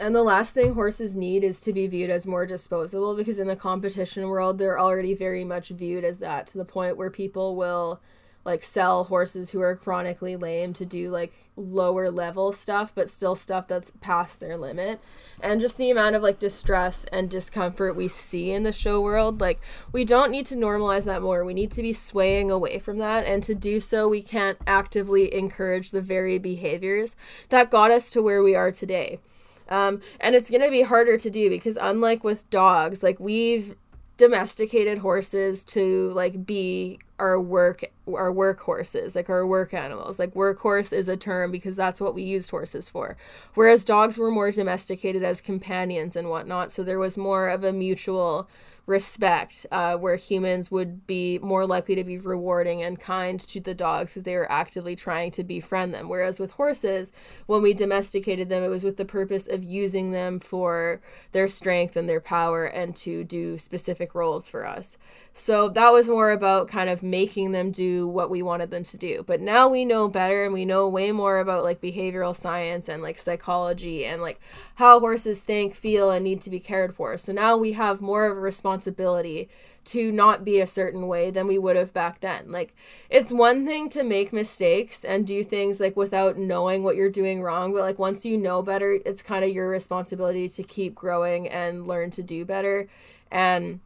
and 0.00 0.14
the 0.14 0.22
last 0.22 0.54
thing 0.54 0.72
horses 0.72 1.14
need 1.14 1.44
is 1.44 1.60
to 1.62 1.72
be 1.74 1.86
viewed 1.86 2.08
as 2.08 2.26
more 2.26 2.46
disposable 2.46 3.14
because 3.14 3.38
in 3.38 3.46
the 3.46 3.56
competition 3.56 4.26
world 4.28 4.56
they're 4.56 4.80
already 4.80 5.14
very 5.14 5.44
much 5.44 5.68
viewed 5.68 6.02
as 6.02 6.18
that 6.20 6.46
to 6.48 6.58
the 6.58 6.64
point 6.64 6.96
where 6.96 7.10
people 7.10 7.56
will 7.56 8.00
like 8.46 8.62
sell 8.62 9.04
horses 9.04 9.50
who 9.50 9.60
are 9.60 9.74
chronically 9.74 10.36
lame 10.36 10.72
to 10.72 10.86
do 10.86 11.10
like 11.10 11.32
lower 11.56 12.10
level 12.10 12.52
stuff 12.52 12.94
but 12.94 13.10
still 13.10 13.34
stuff 13.34 13.66
that's 13.66 13.90
past 14.00 14.38
their 14.38 14.56
limit. 14.56 15.00
And 15.42 15.60
just 15.60 15.76
the 15.76 15.90
amount 15.90 16.14
of 16.14 16.22
like 16.22 16.38
distress 16.38 17.04
and 17.06 17.28
discomfort 17.28 17.96
we 17.96 18.06
see 18.06 18.52
in 18.52 18.62
the 18.62 18.72
show 18.72 19.00
world 19.00 19.40
like 19.40 19.60
we 19.92 20.04
don't 20.04 20.30
need 20.30 20.46
to 20.46 20.54
normalize 20.54 21.04
that 21.04 21.22
more. 21.22 21.44
We 21.44 21.54
need 21.54 21.72
to 21.72 21.82
be 21.82 21.92
swaying 21.92 22.50
away 22.50 22.78
from 22.78 22.98
that. 22.98 23.26
And 23.26 23.42
to 23.42 23.54
do 23.54 23.80
so 23.80 24.08
we 24.08 24.22
can't 24.22 24.58
actively 24.66 25.34
encourage 25.34 25.90
the 25.90 26.00
very 26.00 26.38
behaviors 26.38 27.16
that 27.48 27.70
got 27.70 27.90
us 27.90 28.10
to 28.10 28.22
where 28.22 28.44
we 28.44 28.54
are 28.54 28.70
today. 28.70 29.18
Um, 29.68 30.00
and 30.20 30.36
it's 30.36 30.50
going 30.50 30.62
to 30.62 30.70
be 30.70 30.82
harder 30.82 31.18
to 31.18 31.30
do 31.30 31.50
because 31.50 31.76
unlike 31.76 32.22
with 32.22 32.48
dogs 32.50 33.02
like 33.02 33.18
we've 33.18 33.74
domesticated 34.16 34.98
horses 34.98 35.62
to 35.64 36.10
like 36.14 36.46
be 36.46 36.98
our 37.18 37.40
work 37.40 37.84
our 38.06 38.32
work 38.32 38.60
horses 38.60 39.14
like 39.14 39.28
our 39.28 39.46
work 39.46 39.74
animals. 39.74 40.18
Like 40.18 40.34
workhorse 40.34 40.92
is 40.92 41.08
a 41.08 41.16
term 41.16 41.50
because 41.50 41.76
that's 41.76 42.00
what 42.00 42.14
we 42.14 42.22
used 42.22 42.50
horses 42.50 42.88
for. 42.88 43.16
Whereas 43.54 43.84
dogs 43.84 44.18
were 44.18 44.30
more 44.30 44.50
domesticated 44.50 45.22
as 45.22 45.40
companions 45.40 46.16
and 46.16 46.30
whatnot 46.30 46.70
so 46.70 46.82
there 46.82 46.98
was 46.98 47.18
more 47.18 47.48
of 47.48 47.64
a 47.64 47.72
mutual 47.72 48.48
respect, 48.86 49.66
uh, 49.72 49.96
where 49.96 50.14
humans 50.14 50.70
would 50.70 51.06
be 51.08 51.40
more 51.40 51.66
likely 51.66 51.96
to 51.96 52.04
be 52.04 52.18
rewarding 52.18 52.82
and 52.82 53.00
kind 53.00 53.40
to 53.40 53.60
the 53.60 53.74
dogs 53.74 54.12
because 54.12 54.22
they 54.22 54.36
were 54.36 54.50
actively 54.50 54.94
trying 54.94 55.30
to 55.32 55.42
befriend 55.42 55.92
them. 55.92 56.08
Whereas 56.08 56.38
with 56.38 56.52
horses, 56.52 57.12
when 57.46 57.62
we 57.62 57.74
domesticated 57.74 58.48
them, 58.48 58.62
it 58.62 58.68
was 58.68 58.84
with 58.84 58.96
the 58.96 59.04
purpose 59.04 59.48
of 59.48 59.64
using 59.64 60.12
them 60.12 60.38
for 60.38 61.00
their 61.32 61.48
strength 61.48 61.96
and 61.96 62.08
their 62.08 62.20
power 62.20 62.64
and 62.64 62.94
to 62.96 63.24
do 63.24 63.58
specific 63.58 64.14
roles 64.14 64.48
for 64.48 64.64
us. 64.64 64.96
So 65.34 65.68
that 65.70 65.92
was 65.92 66.08
more 66.08 66.30
about 66.30 66.68
kind 66.68 66.88
of 66.88 67.02
making 67.02 67.52
them 67.52 67.72
do 67.72 68.06
what 68.08 68.30
we 68.30 68.40
wanted 68.40 68.70
them 68.70 68.84
to 68.84 68.96
do. 68.96 69.24
But 69.26 69.40
now 69.40 69.68
we 69.68 69.84
know 69.84 70.08
better 70.08 70.44
and 70.44 70.54
we 70.54 70.64
know 70.64 70.88
way 70.88 71.12
more 71.12 71.40
about 71.40 71.64
like 71.64 71.80
behavioral 71.80 72.34
science 72.34 72.88
and 72.88 73.02
like 73.02 73.18
psychology 73.18 74.06
and 74.06 74.22
like 74.22 74.40
how 74.76 75.00
horses 75.00 75.40
think, 75.40 75.74
feel, 75.74 76.10
and 76.10 76.24
need 76.24 76.40
to 76.42 76.50
be 76.50 76.60
cared 76.60 76.94
for. 76.94 77.18
So 77.18 77.32
now 77.32 77.56
we 77.56 77.72
have 77.72 78.00
more 78.00 78.26
of 78.26 78.36
a 78.36 78.40
responsibility 78.76 79.48
to 79.84 80.10
not 80.10 80.44
be 80.44 80.60
a 80.60 80.66
certain 80.66 81.06
way 81.06 81.30
than 81.30 81.46
we 81.46 81.58
would 81.58 81.76
have 81.76 81.94
back 81.94 82.20
then. 82.20 82.50
Like, 82.50 82.74
it's 83.08 83.32
one 83.32 83.64
thing 83.64 83.88
to 83.90 84.02
make 84.02 84.32
mistakes 84.32 85.04
and 85.04 85.26
do 85.26 85.44
things 85.44 85.78
like 85.80 85.96
without 85.96 86.36
knowing 86.36 86.82
what 86.82 86.96
you're 86.96 87.10
doing 87.10 87.40
wrong, 87.40 87.72
but 87.72 87.82
like 87.82 87.98
once 87.98 88.26
you 88.26 88.36
know 88.36 88.62
better, 88.62 88.98
it's 89.04 89.22
kind 89.22 89.44
of 89.44 89.50
your 89.50 89.68
responsibility 89.68 90.48
to 90.48 90.62
keep 90.62 90.94
growing 90.94 91.48
and 91.48 91.86
learn 91.86 92.10
to 92.12 92.22
do 92.22 92.44
better. 92.44 92.88
And 93.30 93.80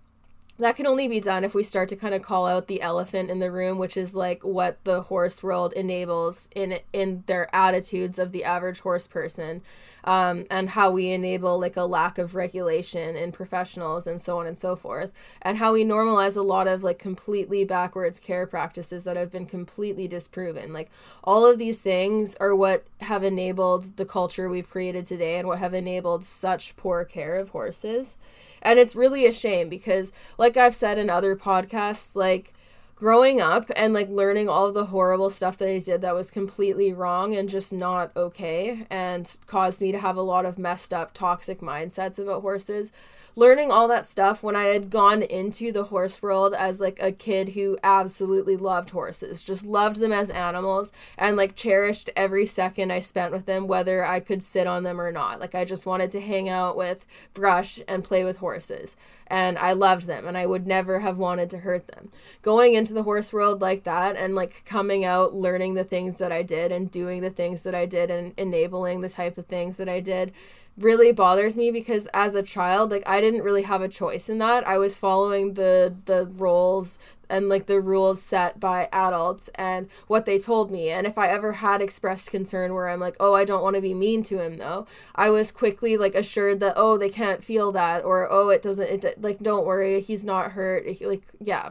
that 0.61 0.77
can 0.77 0.87
only 0.87 1.09
be 1.09 1.21
done 1.21 1.45
if 1.45 1.55
we 1.55 1.63
start 1.63 1.89
to 1.89 1.97
kind 1.97 2.15
of 2.15 2.23
call 2.23 2.47
out 2.47 2.69
the 2.69 2.83
elephant 2.83 3.31
in 3.31 3.39
the 3.39 3.51
room 3.51 3.79
which 3.79 3.97
is 3.97 4.15
like 4.15 4.45
what 4.45 4.83
the 4.85 5.03
horse 5.03 5.43
world 5.43 5.73
enables 5.73 6.49
in 6.55 6.79
in 6.93 7.25
their 7.27 7.55
attitudes 7.55 8.19
of 8.19 8.33
the 8.33 8.45
average 8.45 8.81
horse 8.81 9.07
person 9.07 9.63
um, 10.05 10.47
and 10.51 10.71
how 10.71 10.91
we 10.91 11.11
enable 11.11 11.59
like 11.59 11.77
a 11.77 11.85
lack 11.85 12.19
of 12.19 12.35
regulation 12.35 13.17
in 13.17 13.33
professionals 13.33 14.07
and 14.07 14.21
so 14.21 14.39
on 14.39 14.47
and 14.47 14.59
so 14.59 14.77
forth 14.77 15.11
and 15.43 15.59
how 15.59 15.73
we 15.73 15.85
normalize 15.85 16.37
a 16.37 16.43
lot 16.43 16.67
of 16.67 16.83
like 16.83 16.99
completely 16.99 17.65
backwards 17.65 18.19
care 18.19 18.47
practices 18.47 19.05
that 19.05 19.17
have 19.17 19.31
been 19.31 19.47
completely 19.47 20.09
disproven. 20.09 20.73
Like 20.73 20.91
all 21.25 21.47
of 21.47 21.59
these 21.59 21.81
things 21.81 22.35
are 22.37 22.55
what 22.55 22.85
have 23.01 23.25
enabled 23.25 23.97
the 23.97 24.07
culture 24.07 24.49
we've 24.49 24.71
created 24.71 25.07
today 25.07 25.39
and 25.39 25.49
what 25.49 25.59
have 25.59 25.75
enabled 25.75 26.25
such 26.25 26.77
poor 26.77 27.05
care 27.05 27.37
of 27.37 27.51
horses 27.51 28.17
and 28.63 28.79
it's 28.79 28.97
really 28.97 29.27
a 29.27 29.33
shame 29.33 29.69
because, 29.69 30.13
like 30.39 30.57
I've 30.57 30.75
said 30.75 30.99
in 30.99 31.11
other 31.11 31.37
podcasts, 31.37 32.15
like 32.17 32.53
growing 33.01 33.41
up 33.41 33.71
and 33.77 33.95
like 33.95 34.11
learning 34.11 34.47
all 34.47 34.67
of 34.67 34.75
the 34.75 34.87
horrible 34.87 35.31
stuff 35.31 35.57
that 35.57 35.71
I 35.71 35.79
did 35.79 36.03
that 36.03 36.15
was 36.15 36.31
completely 36.31 36.93
wrong 36.93 37.35
and 37.35 37.49
just 37.49 37.73
not 37.73 38.15
okay 38.15 38.87
and 38.91 39.39
caused 39.47 39.81
me 39.81 39.91
to 39.91 39.99
have 39.99 40.19
a 40.19 40.23
lot 40.23 40.45
of 40.45 40.59
messed 40.59 40.93
up 40.93 41.15
toxic 41.15 41.61
mindsets 41.61 42.19
about 42.19 42.43
horses 42.43 42.93
learning 43.37 43.71
all 43.71 43.89
that 43.89 44.07
stuff 44.07 44.43
when 44.43 44.57
I 44.57 44.65
had 44.65 44.91
gone 44.91 45.23
into 45.23 45.73
the 45.73 45.85
horse 45.85 46.23
world 46.23 46.55
as 46.55 46.81
like 46.81 46.99
a 47.01 47.13
kid 47.13 47.51
who 47.51 47.79
absolutely 47.83 48.57
loved 48.57 48.91
horses, 48.91 49.43
just 49.43 49.65
loved 49.65 49.97
them 49.97 50.13
as 50.13 50.31
animals 50.31 50.93
and 51.17 51.37
like 51.37 51.57
cherished 51.57 52.11
every 52.17 52.47
second 52.47 52.91
I 52.91 52.99
spent 53.01 53.33
with 53.33 53.47
them, 53.47 53.67
whether 53.67 54.05
I 54.05 54.21
could 54.21 54.43
sit 54.43 54.67
on 54.67 54.83
them 54.83 55.01
or 55.01 55.13
not. 55.13 55.41
Like 55.41 55.55
I 55.55 55.65
just 55.65 55.87
wanted 55.87 56.13
to 56.13 56.21
hang 56.21 56.49
out 56.49 56.77
with 56.77 57.07
Brush 57.35 57.81
and 57.87 58.05
play 58.05 58.25
with 58.25 58.39
horses. 58.39 58.97
And 59.27 59.59
I 59.59 59.73
loved 59.73 60.07
them 60.07 60.27
and 60.27 60.37
I 60.37 60.47
would 60.47 60.67
never 60.67 61.01
have 61.01 61.19
wanted 61.19 61.51
to 61.51 61.59
hurt 61.59 61.87
them. 61.87 62.11
Going 62.43 62.75
into 62.75 62.95
the 62.95 63.05
horse 63.05 63.33
world 63.33 63.61
like 63.61 63.85
that 63.85 64.17
and 64.17 64.35
like 64.35 64.65
coming 64.65 65.05
out, 65.05 65.35
learning 65.35 65.75
the 65.75 65.85
things 65.85 66.19
that 66.19 66.33
I 66.33 66.43
did 66.43 66.73
and 66.73 66.91
doing 66.91 67.21
the 67.21 67.31
things 67.31 67.63
that 67.63 67.75
I 67.75 67.87
did 67.87 68.11
and 68.11 68.35
enabling 68.37 69.01
the 69.01 69.09
type 69.09 69.39
of 69.39 69.47
things 69.47 69.77
that 69.77 69.89
I 69.89 70.01
did 70.01 70.33
really 70.81 71.13
bothers 71.13 71.57
me 71.57 71.71
because 71.71 72.07
as 72.15 72.35
a 72.35 72.43
child 72.43 72.91
like 72.91 73.03
i 73.07 73.21
didn't 73.21 73.43
really 73.43 73.63
have 73.63 73.83
a 73.83 73.89
choice 73.89 74.29
in 74.29 74.39
that. 74.39 74.67
I 74.67 74.79
was 74.79 74.97
following 74.97 75.55
the 75.55 75.95
the 76.07 76.27
roles 76.37 76.99
and 77.31 77.49
like 77.49 77.67
the 77.67 77.81
rules 77.81 78.21
set 78.21 78.61
by 78.61 78.89
adults 78.93 79.49
and 79.55 79.89
what 80.07 80.27
they 80.27 80.39
told 80.39 80.71
me. 80.71 80.91
And 80.91 81.07
if 81.07 81.17
I 81.17 81.29
ever 81.29 81.53
had 81.53 81.81
expressed 81.81 82.31
concern 82.31 82.75
where 82.75 82.89
I'm 82.89 83.01
like, 83.01 83.17
oh, 83.21 83.35
I 83.35 83.45
don't 83.45 83.63
want 83.63 83.77
to 83.77 83.83
be 83.83 83.95
mean 83.95 84.23
to 84.25 84.39
him 84.39 84.59
though, 84.59 84.87
I 85.15 85.31
was 85.31 85.53
quickly 85.53 85.97
like 85.97 86.15
assured 86.15 86.61
that, 86.61 86.75
oh, 86.77 86.99
they 86.99 87.11
can't 87.11 87.43
feel 87.43 87.73
that 87.73 88.05
or, 88.05 88.31
oh, 88.31 88.51
it 88.51 88.63
doesn't, 88.63 89.05
it 89.05 89.23
like, 89.23 89.39
don't 89.39 89.67
worry, 89.67 90.01
he's 90.01 90.25
not 90.25 90.53
hurt. 90.53 90.87
Like, 91.01 91.25
yeah 91.41 91.71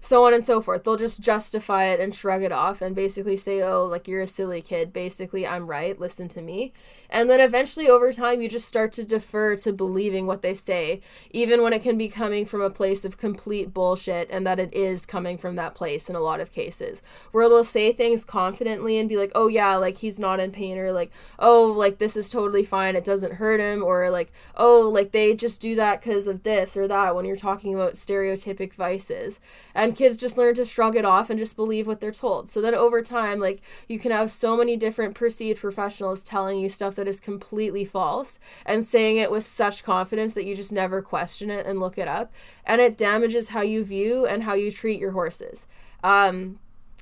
so 0.00 0.24
on 0.24 0.32
and 0.32 0.42
so 0.42 0.60
forth. 0.62 0.82
They'll 0.82 0.96
just 0.96 1.20
justify 1.20 1.84
it 1.84 2.00
and 2.00 2.14
shrug 2.14 2.42
it 2.42 2.52
off 2.52 2.80
and 2.80 2.96
basically 2.96 3.36
say, 3.36 3.62
oh, 3.62 3.84
like 3.84 4.08
you're 4.08 4.22
a 4.22 4.26
silly 4.26 4.62
kid. 4.62 4.92
Basically, 4.92 5.46
I'm 5.46 5.66
right. 5.66 5.98
Listen 6.00 6.26
to 6.28 6.42
me. 6.42 6.72
And 7.10 7.28
then 7.28 7.40
eventually, 7.40 7.88
over 7.88 8.12
time, 8.12 8.40
you 8.40 8.48
just 8.48 8.66
start 8.66 8.92
to 8.92 9.04
defer 9.04 9.56
to 9.56 9.72
believing 9.72 10.26
what 10.26 10.42
they 10.42 10.54
say, 10.54 11.00
even 11.32 11.60
when 11.62 11.72
it 11.72 11.82
can 11.82 11.98
be 11.98 12.08
coming 12.08 12.46
from 12.46 12.62
a 12.62 12.70
place 12.70 13.04
of 13.04 13.18
complete 13.18 13.74
bullshit, 13.74 14.28
and 14.30 14.46
that 14.46 14.58
it 14.58 14.72
is 14.72 14.99
coming 15.06 15.38
from 15.38 15.56
that 15.56 15.74
place 15.74 16.08
in 16.08 16.16
a 16.16 16.20
lot 16.20 16.40
of 16.40 16.52
cases, 16.52 17.02
where 17.32 17.48
they'll 17.48 17.64
say 17.64 17.92
things 17.92 18.24
confidently 18.24 18.98
and 18.98 19.08
be 19.08 19.16
like, 19.16 19.32
oh, 19.34 19.48
yeah, 19.48 19.76
like 19.76 19.98
he's 19.98 20.18
not 20.18 20.40
in 20.40 20.50
pain, 20.50 20.78
or 20.78 20.92
like, 20.92 21.10
oh, 21.38 21.66
like 21.66 21.98
this 21.98 22.16
is 22.16 22.28
totally 22.28 22.64
fine, 22.64 22.96
it 22.96 23.04
doesn't 23.04 23.34
hurt 23.34 23.60
him, 23.60 23.82
or 23.82 24.10
like, 24.10 24.32
oh, 24.56 24.88
like 24.92 25.12
they 25.12 25.34
just 25.34 25.60
do 25.60 25.74
that 25.74 26.00
because 26.00 26.26
of 26.26 26.42
this 26.42 26.76
or 26.76 26.88
that 26.88 27.14
when 27.14 27.24
you're 27.24 27.36
talking 27.36 27.74
about 27.74 27.94
stereotypic 27.94 28.74
vices. 28.74 29.40
And 29.74 29.96
kids 29.96 30.16
just 30.16 30.36
learn 30.36 30.54
to 30.56 30.64
shrug 30.64 30.96
it 30.96 31.04
off 31.04 31.30
and 31.30 31.38
just 31.38 31.56
believe 31.56 31.86
what 31.86 32.00
they're 32.00 32.10
told. 32.10 32.48
So 32.48 32.60
then 32.60 32.74
over 32.74 33.02
time, 33.02 33.38
like, 33.38 33.62
you 33.88 33.98
can 33.98 34.10
have 34.10 34.30
so 34.30 34.56
many 34.56 34.76
different 34.76 35.14
perceived 35.14 35.60
professionals 35.60 36.24
telling 36.24 36.58
you 36.58 36.68
stuff 36.68 36.94
that 36.96 37.06
is 37.06 37.20
completely 37.20 37.84
false 37.84 38.40
and 38.66 38.84
saying 38.84 39.18
it 39.18 39.30
with 39.30 39.46
such 39.46 39.84
confidence 39.84 40.34
that 40.34 40.44
you 40.44 40.56
just 40.56 40.72
never 40.72 41.02
question 41.02 41.50
it 41.50 41.66
and 41.66 41.78
look 41.78 41.98
it 41.98 42.08
up. 42.08 42.32
And 42.64 42.80
it 42.80 42.96
damages 42.96 43.50
how 43.50 43.62
you 43.62 43.84
view 43.84 44.26
and 44.26 44.42
how 44.42 44.54
you 44.54 44.70
treat 44.70 44.89
your 44.98 45.12
horses. 45.12 45.66
Um, 46.02 46.58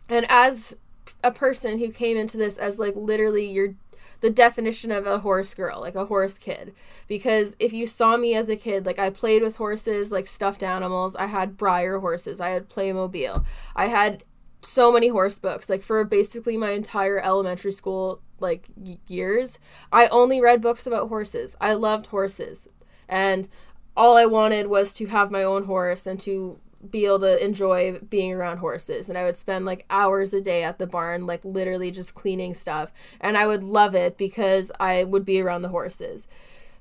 and 0.09 0.27
as 0.29 0.77
a 1.23 1.31
person 1.31 1.79
who 1.79 1.91
came 1.91 2.17
into 2.17 2.37
this 2.37 2.59
as 2.59 2.79
like 2.79 2.95
literally 2.97 3.47
your 3.47 3.75
the 4.21 4.31
definition 4.31 4.91
of 4.91 5.07
a 5.07 5.21
horse 5.21 5.55
girl, 5.55 5.81
like 5.81 5.95
a 5.95 6.07
horse 6.07 6.39
kid. 6.39 6.75
Because 7.07 7.55
if 7.61 7.73
you 7.73 7.87
saw 7.87 8.17
me 8.17 8.35
as 8.35 8.49
a 8.49 8.57
kid, 8.57 8.85
like 8.85 8.99
I 8.99 9.11
played 9.11 9.43
with 9.43 9.57
horses, 9.57 10.11
like 10.11 10.27
stuffed 10.27 10.63
animals. 10.63 11.15
I 11.15 11.27
had 11.27 11.57
Breyer 11.57 12.01
horses. 12.01 12.41
I 12.41 12.49
had 12.51 12.69
Playmobil. 12.69 13.45
I 13.77 13.87
had 13.87 14.25
so 14.61 14.91
many 14.91 15.09
horse 15.09 15.39
books. 15.39 15.69
Like 15.69 15.83
for 15.83 16.03
basically 16.05 16.57
my 16.57 16.71
entire 16.71 17.21
elementary 17.21 17.73
school 17.73 18.21
like 18.41 18.69
years, 19.07 19.61
I 19.93 20.09
only 20.09 20.41
read 20.41 20.63
books 20.63 20.87
about 20.87 21.09
horses. 21.09 21.57
I 21.61 21.75
loved 21.75 22.07
horses. 22.07 22.69
And 23.09 23.49
all 23.97 24.17
I 24.17 24.27
wanted 24.27 24.67
was 24.67 24.95
to 24.95 25.07
have 25.07 25.31
my 25.31 25.43
own 25.43 25.65
horse 25.65 26.07
and 26.07 26.19
to 26.21 26.59
be 26.91 27.07
able 27.07 27.21
to 27.21 27.45
enjoy 27.45 27.99
being 28.09 28.33
around 28.33 28.59
horses. 28.59 29.09
And 29.09 29.19
I 29.19 29.25
would 29.25 29.37
spend 29.37 29.65
like 29.65 29.85
hours 29.91 30.33
a 30.33 30.41
day 30.41 30.63
at 30.63 30.79
the 30.79 30.87
barn 30.87 31.27
like 31.27 31.45
literally 31.45 31.91
just 31.91 32.15
cleaning 32.15 32.55
stuff. 32.55 32.93
And 33.21 33.37
I 33.37 33.47
would 33.47 33.65
love 33.65 33.95
it 33.95 34.17
because 34.17 34.71
I 34.79 35.05
would 35.05 35.25
be 35.25 35.41
around 35.41 35.63
the 35.63 35.69
horses. 35.69 36.29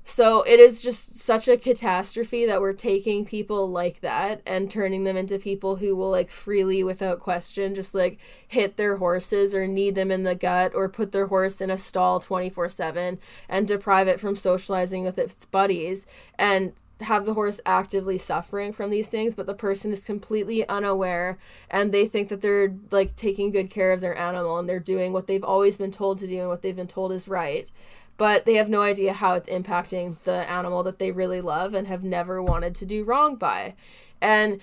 So 0.04 0.42
it 0.44 0.58
is 0.58 0.80
just 0.80 1.18
such 1.18 1.48
a 1.48 1.58
catastrophe 1.58 2.46
that 2.46 2.62
we're 2.62 2.72
taking 2.72 3.26
people 3.26 3.68
like 3.68 4.00
that 4.00 4.40
and 4.46 4.70
turning 4.70 5.04
them 5.04 5.18
into 5.18 5.38
people 5.38 5.76
who 5.76 5.94
will 5.94 6.10
like 6.10 6.30
freely 6.30 6.82
without 6.82 7.20
question 7.20 7.74
just 7.74 7.94
like 7.94 8.18
hit 8.46 8.78
their 8.78 8.96
horses 8.96 9.54
or 9.54 9.66
knee 9.66 9.90
them 9.90 10.10
in 10.10 10.22
the 10.22 10.34
gut 10.34 10.72
or 10.74 10.88
put 10.88 11.12
their 11.12 11.26
horse 11.26 11.60
in 11.60 11.68
a 11.68 11.76
stall 11.76 12.20
24/7 12.20 13.18
and 13.50 13.68
deprive 13.68 14.08
it 14.08 14.18
from 14.18 14.34
socializing 14.34 15.04
with 15.04 15.18
its 15.18 15.44
buddies. 15.44 16.06
And 16.38 16.72
have 17.00 17.24
the 17.24 17.34
horse 17.34 17.60
actively 17.64 18.18
suffering 18.18 18.72
from 18.72 18.90
these 18.90 19.08
things 19.08 19.34
but 19.34 19.46
the 19.46 19.54
person 19.54 19.92
is 19.92 20.04
completely 20.04 20.68
unaware 20.68 21.38
and 21.70 21.92
they 21.92 22.06
think 22.06 22.28
that 22.28 22.40
they're 22.40 22.74
like 22.90 23.14
taking 23.14 23.50
good 23.50 23.70
care 23.70 23.92
of 23.92 24.00
their 24.00 24.16
animal 24.16 24.58
and 24.58 24.68
they're 24.68 24.80
doing 24.80 25.12
what 25.12 25.26
they've 25.26 25.44
always 25.44 25.76
been 25.76 25.92
told 25.92 26.18
to 26.18 26.26
do 26.26 26.40
and 26.40 26.48
what 26.48 26.62
they've 26.62 26.76
been 26.76 26.88
told 26.88 27.12
is 27.12 27.28
right 27.28 27.70
but 28.18 28.44
they 28.44 28.54
have 28.54 28.68
no 28.68 28.82
idea 28.82 29.12
how 29.12 29.34
it's 29.34 29.48
impacting 29.48 30.16
the 30.24 30.50
animal 30.50 30.82
that 30.82 30.98
they 30.98 31.12
really 31.12 31.40
love 31.40 31.72
and 31.72 31.86
have 31.86 32.02
never 32.02 32.42
wanted 32.42 32.74
to 32.74 32.84
do 32.84 33.04
wrong 33.04 33.36
by. 33.36 33.74
And 34.20 34.60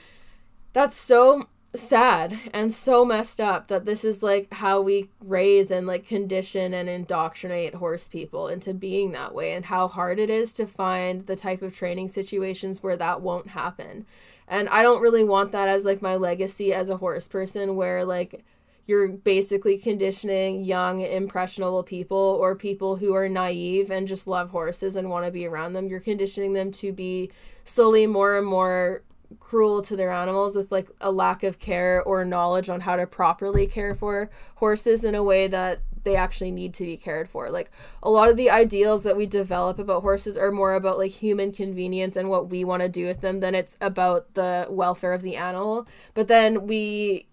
that's 0.74 0.98
so 0.98 1.48
sad 1.76 2.40
and 2.54 2.72
so 2.72 3.06
messed 3.06 3.40
up 3.40 3.68
that 3.68 3.86
this 3.86 4.04
is 4.04 4.22
like 4.24 4.54
how 4.54 4.82
we 4.82 5.10
raise 5.20 5.72
and 5.72 5.88
like 5.88 6.08
condition 6.08 6.74
and 6.74 6.90
indoctrinate 6.90 7.76
horse 7.76 8.08
people 8.08 8.48
into 8.48 8.74
being 8.74 9.12
that 9.12 9.34
way 9.34 9.54
and 9.54 9.66
how 9.66 9.88
hard 9.88 10.20
it 10.20 10.30
is 10.30 10.54
to 10.54 10.66
find 10.66 11.28
the 11.28 11.36
type 11.36 11.62
of 11.62 11.74
training 11.74 12.08
situations 12.08 12.84
where 12.84 12.98
that 12.98 13.22
won't 13.22 13.50
happen. 13.50 14.06
And 14.48 14.70
I 14.70 14.84
don't 14.84 15.02
really 15.02 15.24
want 15.24 15.52
that 15.54 15.68
as 15.68 15.86
like 15.86 16.02
my 16.02 16.16
legacy 16.16 16.74
as 16.74 16.90
a 16.90 16.98
horse 16.98 17.28
person 17.28 17.76
where 17.76 18.04
like 18.06 18.44
you're 18.88 19.08
basically 19.08 19.78
conditioning 19.78 20.64
young 20.64 21.00
impressionable 21.00 21.84
people 21.84 22.38
or 22.40 22.56
people 22.56 22.98
who 22.98 23.14
are 23.14 23.28
naive 23.28 23.90
and 23.90 24.08
just 24.08 24.28
love 24.28 24.52
horses 24.52 24.96
and 24.96 25.10
want 25.10 25.26
to 25.26 25.32
be 25.32 25.48
around 25.48 25.74
them 25.74 25.88
you're 25.88 26.00
conditioning 26.00 26.54
them 26.54 26.72
to 26.72 26.92
be 26.92 27.32
slowly 27.64 28.06
more 28.06 28.38
and 28.38 28.46
more 28.46 29.02
cruel 29.40 29.82
to 29.82 29.96
their 29.96 30.12
animals 30.12 30.56
with 30.56 30.72
like 30.72 30.90
a 31.02 31.12
lack 31.12 31.44
of 31.44 31.60
care 31.60 32.02
or 32.04 32.26
knowledge 32.26 32.70
on 32.70 32.82
how 32.82 32.96
to 32.96 33.06
properly 33.06 33.68
care 33.68 33.94
for 33.94 34.30
horses 34.56 35.04
in 35.04 35.16
a 35.16 35.24
way 35.24 35.48
that 35.48 35.82
they 36.06 36.16
actually 36.16 36.52
need 36.52 36.74
to 36.76 36.86
be 36.86 36.96
cared 36.96 37.30
for. 37.30 37.50
Like 37.50 37.70
a 38.02 38.10
lot 38.10 38.30
of 38.30 38.38
the 38.38 38.50
ideals 38.50 39.04
that 39.04 39.18
we 39.18 39.26
develop 39.26 39.80
about 39.80 40.04
horses 40.04 40.38
are 40.38 40.52
more 40.52 40.76
about 40.76 40.98
like 40.98 41.12
human 41.12 41.52
convenience 41.52 42.16
and 42.16 42.30
what 42.30 42.50
we 42.50 42.64
want 42.64 42.82
to 42.84 42.90
do 42.90 43.06
with 43.06 43.22
them 43.22 43.42
than 43.42 43.54
it's 43.54 43.78
about 43.82 44.34
the 44.36 44.68
welfare 44.70 45.14
of 45.14 45.22
the 45.22 45.36
animal. 45.36 45.88
But 46.14 46.28
then 46.28 46.68
we 46.68 47.28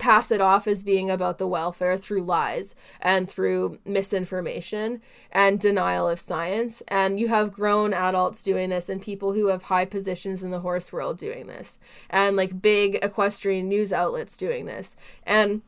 pass 0.00 0.32
it 0.32 0.40
off 0.40 0.66
as 0.66 0.82
being 0.82 1.10
about 1.10 1.38
the 1.38 1.46
welfare 1.46 1.96
through 1.96 2.22
lies 2.22 2.74
and 3.00 3.30
through 3.30 3.78
misinformation 3.84 5.00
and 5.30 5.60
denial 5.60 6.08
of 6.08 6.18
science. 6.18 6.82
And 6.88 7.20
you 7.20 7.28
have 7.28 7.52
grown 7.52 7.92
adults 7.92 8.42
doing 8.42 8.70
this 8.70 8.88
and 8.88 9.00
people 9.00 9.34
who 9.34 9.46
have 9.48 9.64
high 9.64 9.84
positions 9.84 10.42
in 10.42 10.50
the 10.50 10.60
horse 10.60 10.92
world 10.92 11.18
doing 11.18 11.46
this, 11.46 11.78
and 12.08 12.34
like 12.34 12.60
big 12.60 12.98
equestrian 13.02 13.68
news 13.68 13.92
outlets 13.92 14.36
doing 14.36 14.64
this. 14.66 14.96
And 15.24 15.62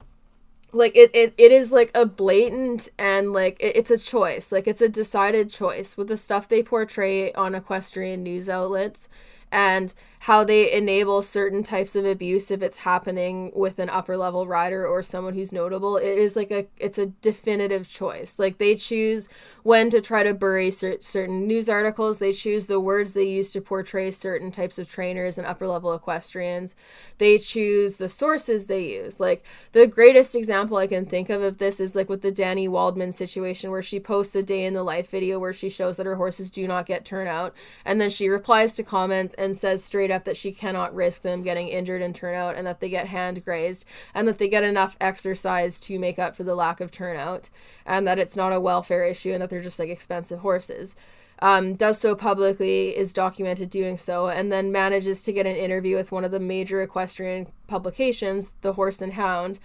like 0.73 0.97
it, 0.97 1.11
it 1.15 1.35
it 1.37 1.53
is 1.53 1.71
like 1.71 1.91
a 1.95 2.07
blatant 2.07 2.89
and 2.99 3.33
like 3.33 3.59
it, 3.61 3.77
it's 3.77 3.91
a 3.91 3.99
choice 3.99 4.51
like 4.51 4.67
it's 4.67 4.81
a 4.81 4.89
decided 4.89 5.51
choice 5.51 5.99
with 5.99 6.09
the 6.09 6.17
stuff 6.17 6.49
they 6.49 6.63
portray 6.63 7.31
on 7.35 7.55
equestrian 7.55 8.23
news 8.23 8.49
outlets 8.49 9.11
and 9.51 9.93
how 10.23 10.45
they 10.45 10.73
enable 10.73 11.21
certain 11.21 11.65
types 11.65 11.97
of 11.97 12.05
abuse 12.05 12.53
if 12.53 12.63
it's 12.63 12.79
happening 12.79 13.51
with 13.57 13.81
an 13.81 13.91
upper 13.91 14.17
level 14.17 14.47
rider 14.47 14.87
or 14.87 15.03
someone 15.03 15.35
who's 15.35 15.51
notable. 15.51 15.97
It 15.97 16.17
is 16.17 16.37
like 16.37 16.53
a 16.53 16.69
it's 16.77 16.97
a 16.97 17.07
definitive 17.07 17.89
choice. 17.89 18.39
Like 18.39 18.59
they 18.59 18.77
choose 18.77 19.29
when 19.65 19.91
to 19.91 20.01
try 20.01 20.23
to 20.23 20.33
bury 20.33 20.71
cer- 20.71 21.01
certain 21.01 21.49
news 21.49 21.69
articles. 21.69 22.21
They 22.21 22.33
choose 22.33 22.67
the 22.67 22.79
words 22.79 23.15
they 23.15 23.25
use 23.25 23.51
to 23.51 23.61
portray 23.61 24.13
certain 24.13 24.53
types 24.53 24.79
of 24.79 24.89
trainers 24.89 25.39
and 25.39 25.47
upper 25.47 25.67
level 25.67 25.93
equestrians. 25.93 26.77
They 27.19 27.39
choose 27.39 27.97
the 27.97 28.09
sources 28.09 28.69
they 28.69 28.85
use. 28.95 29.19
Like 29.19 29.45
the 29.73 29.89
greatest 29.89 30.37
example 30.37 30.77
i 30.77 30.87
can 30.87 31.05
think 31.05 31.31
of 31.31 31.43
of 31.43 31.59
this 31.59 31.81
is 31.81 31.97
like 31.97 32.09
with 32.09 32.23
the 32.23 32.31
Dani 32.31 32.69
Waldman 32.69 33.11
situation 33.11 33.73
where 33.73 33.83
she 33.83 33.99
posts 33.99 34.37
a 34.37 34.43
day 34.43 34.65
in 34.65 34.75
the 34.75 34.85
life 34.85 35.11
video 35.11 35.41
where 35.41 35.53
she 35.53 35.69
shows 35.69 35.97
that 35.97 36.07
her 36.07 36.15
horses 36.15 36.51
do 36.51 36.69
not 36.69 36.87
get 36.87 37.05
turnout 37.05 37.55
and 37.85 38.01
then 38.01 38.09
she 38.09 38.29
replies 38.29 38.77
to 38.77 38.85
comments 38.85 39.35
and 39.35 39.57
says 39.57 39.83
straight 39.83 40.12
up 40.13 40.25
that 40.25 40.37
she 40.37 40.53
cannot 40.53 40.95
risk 40.95 41.23
them 41.23 41.43
getting 41.43 41.69
injured 41.69 42.03
in 42.03 42.13
turnout 42.13 42.55
and 42.55 42.67
that 42.67 42.81
they 42.81 42.89
get 42.89 43.09
hand 43.09 43.45
grazed 43.45 43.85
and 44.15 44.29
that 44.29 44.39
they 44.39 44.49
get 44.49 44.65
enough 44.65 44.97
exercise 45.01 45.81
to 45.81 45.99
make 45.99 46.19
up 46.19 46.37
for 46.37 46.45
the 46.45 46.55
lack 46.55 46.81
of 46.81 46.91
turnout 46.91 47.49
and 47.85 48.07
that 48.07 48.19
it's 48.19 48.37
not 48.37 48.53
a 48.53 48.61
welfare 48.61 49.05
issue 49.05 49.33
and 49.33 49.43
that 49.43 49.51
they're 49.51 49.63
just 49.63 49.79
like 49.79 49.89
expensive 49.89 50.41
horses. 50.41 50.97
Um, 51.41 51.75
does 51.75 51.99
so 51.99 52.15
publicly, 52.15 52.97
is 52.97 53.13
documented 53.13 53.69
doing 53.69 53.99
so, 53.99 54.29
and 54.29 54.53
then 54.53 54.71
manages 54.71 55.25
to 55.25 55.33
get 55.33 55.45
an 55.45 55.57
interview 55.57 55.97
with 55.97 56.13
one 56.13 56.23
of 56.23 56.31
the 56.31 56.39
major 56.39 56.81
equestrian 56.83 57.49
publications, 57.67 58.55
The 58.61 58.75
Horse 58.75 59.03
and 59.03 59.15
Hound, 59.15 59.59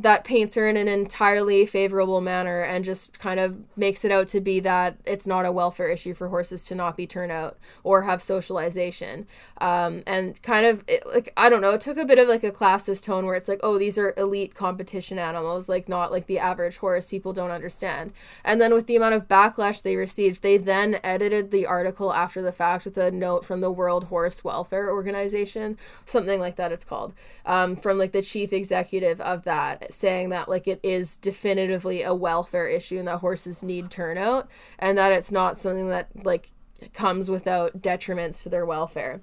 that 0.00 0.24
paints 0.24 0.56
her 0.56 0.68
in 0.68 0.76
an 0.76 0.88
entirely 0.88 1.64
favorable 1.64 2.20
manner 2.20 2.62
and 2.62 2.84
just 2.84 3.18
kind 3.18 3.38
of 3.38 3.58
makes 3.76 4.04
it 4.04 4.10
out 4.10 4.26
to 4.26 4.40
be 4.40 4.58
that 4.60 4.96
it's 5.04 5.26
not 5.26 5.46
a 5.46 5.52
welfare 5.52 5.88
issue 5.88 6.12
for 6.12 6.28
horses 6.28 6.64
to 6.64 6.74
not 6.74 6.96
be 6.96 7.06
turnout 7.06 7.56
or 7.84 8.02
have 8.02 8.20
socialization. 8.20 9.26
Um, 9.58 10.02
and 10.06 10.40
kind 10.42 10.66
of 10.66 10.84
it, 10.88 11.06
like 11.06 11.32
i 11.36 11.48
don't 11.48 11.60
know 11.60 11.70
it 11.70 11.80
took 11.80 11.96
a 11.96 12.04
bit 12.04 12.18
of 12.18 12.28
like 12.28 12.42
a 12.42 12.50
classist 12.50 13.04
tone 13.04 13.24
where 13.24 13.36
it's 13.36 13.48
like 13.48 13.60
oh 13.62 13.78
these 13.78 13.98
are 13.98 14.12
elite 14.16 14.54
competition 14.54 15.18
animals 15.18 15.68
like 15.68 15.88
not 15.88 16.10
like 16.10 16.26
the 16.26 16.38
average 16.38 16.78
horse 16.78 17.08
people 17.08 17.32
don't 17.32 17.50
understand. 17.50 18.12
And 18.44 18.60
then 18.60 18.74
with 18.74 18.86
the 18.86 18.96
amount 18.96 19.14
of 19.14 19.28
backlash 19.28 19.82
they 19.82 19.96
received 19.96 20.42
they 20.42 20.56
then 20.56 20.98
edited 21.04 21.50
the 21.50 21.66
article 21.66 22.12
after 22.12 22.42
the 22.42 22.52
fact 22.52 22.84
with 22.84 22.98
a 22.98 23.10
note 23.10 23.44
from 23.44 23.60
the 23.60 23.70
world 23.70 24.04
horse 24.04 24.42
welfare 24.42 24.90
organization 24.90 25.78
something 26.04 26.40
like 26.40 26.56
that 26.56 26.72
it's 26.72 26.84
called 26.84 27.14
um, 27.46 27.76
from 27.76 27.98
like 27.98 28.12
the 28.12 28.22
chief 28.22 28.52
executive 28.52 29.20
of 29.20 29.44
that 29.44 29.83
saying 29.92 30.30
that 30.30 30.48
like 30.48 30.66
it 30.66 30.80
is 30.82 31.16
definitively 31.16 32.02
a 32.02 32.14
welfare 32.14 32.68
issue 32.68 32.98
and 32.98 33.08
that 33.08 33.18
horses 33.18 33.62
need 33.62 33.90
turnout 33.90 34.48
and 34.78 34.96
that 34.98 35.12
it's 35.12 35.32
not 35.32 35.56
something 35.56 35.88
that 35.88 36.08
like 36.24 36.50
comes 36.92 37.30
without 37.30 37.80
detriments 37.80 38.42
to 38.42 38.48
their 38.48 38.66
welfare. 38.66 39.20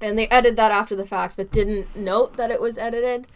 And 0.00 0.18
they 0.18 0.28
edited 0.28 0.56
that 0.56 0.72
after 0.72 0.96
the 0.96 1.06
fact, 1.06 1.36
but 1.36 1.52
didn't 1.52 1.96
note 1.96 2.36
that 2.36 2.50
it 2.50 2.60
was 2.60 2.76
edited 2.78 3.26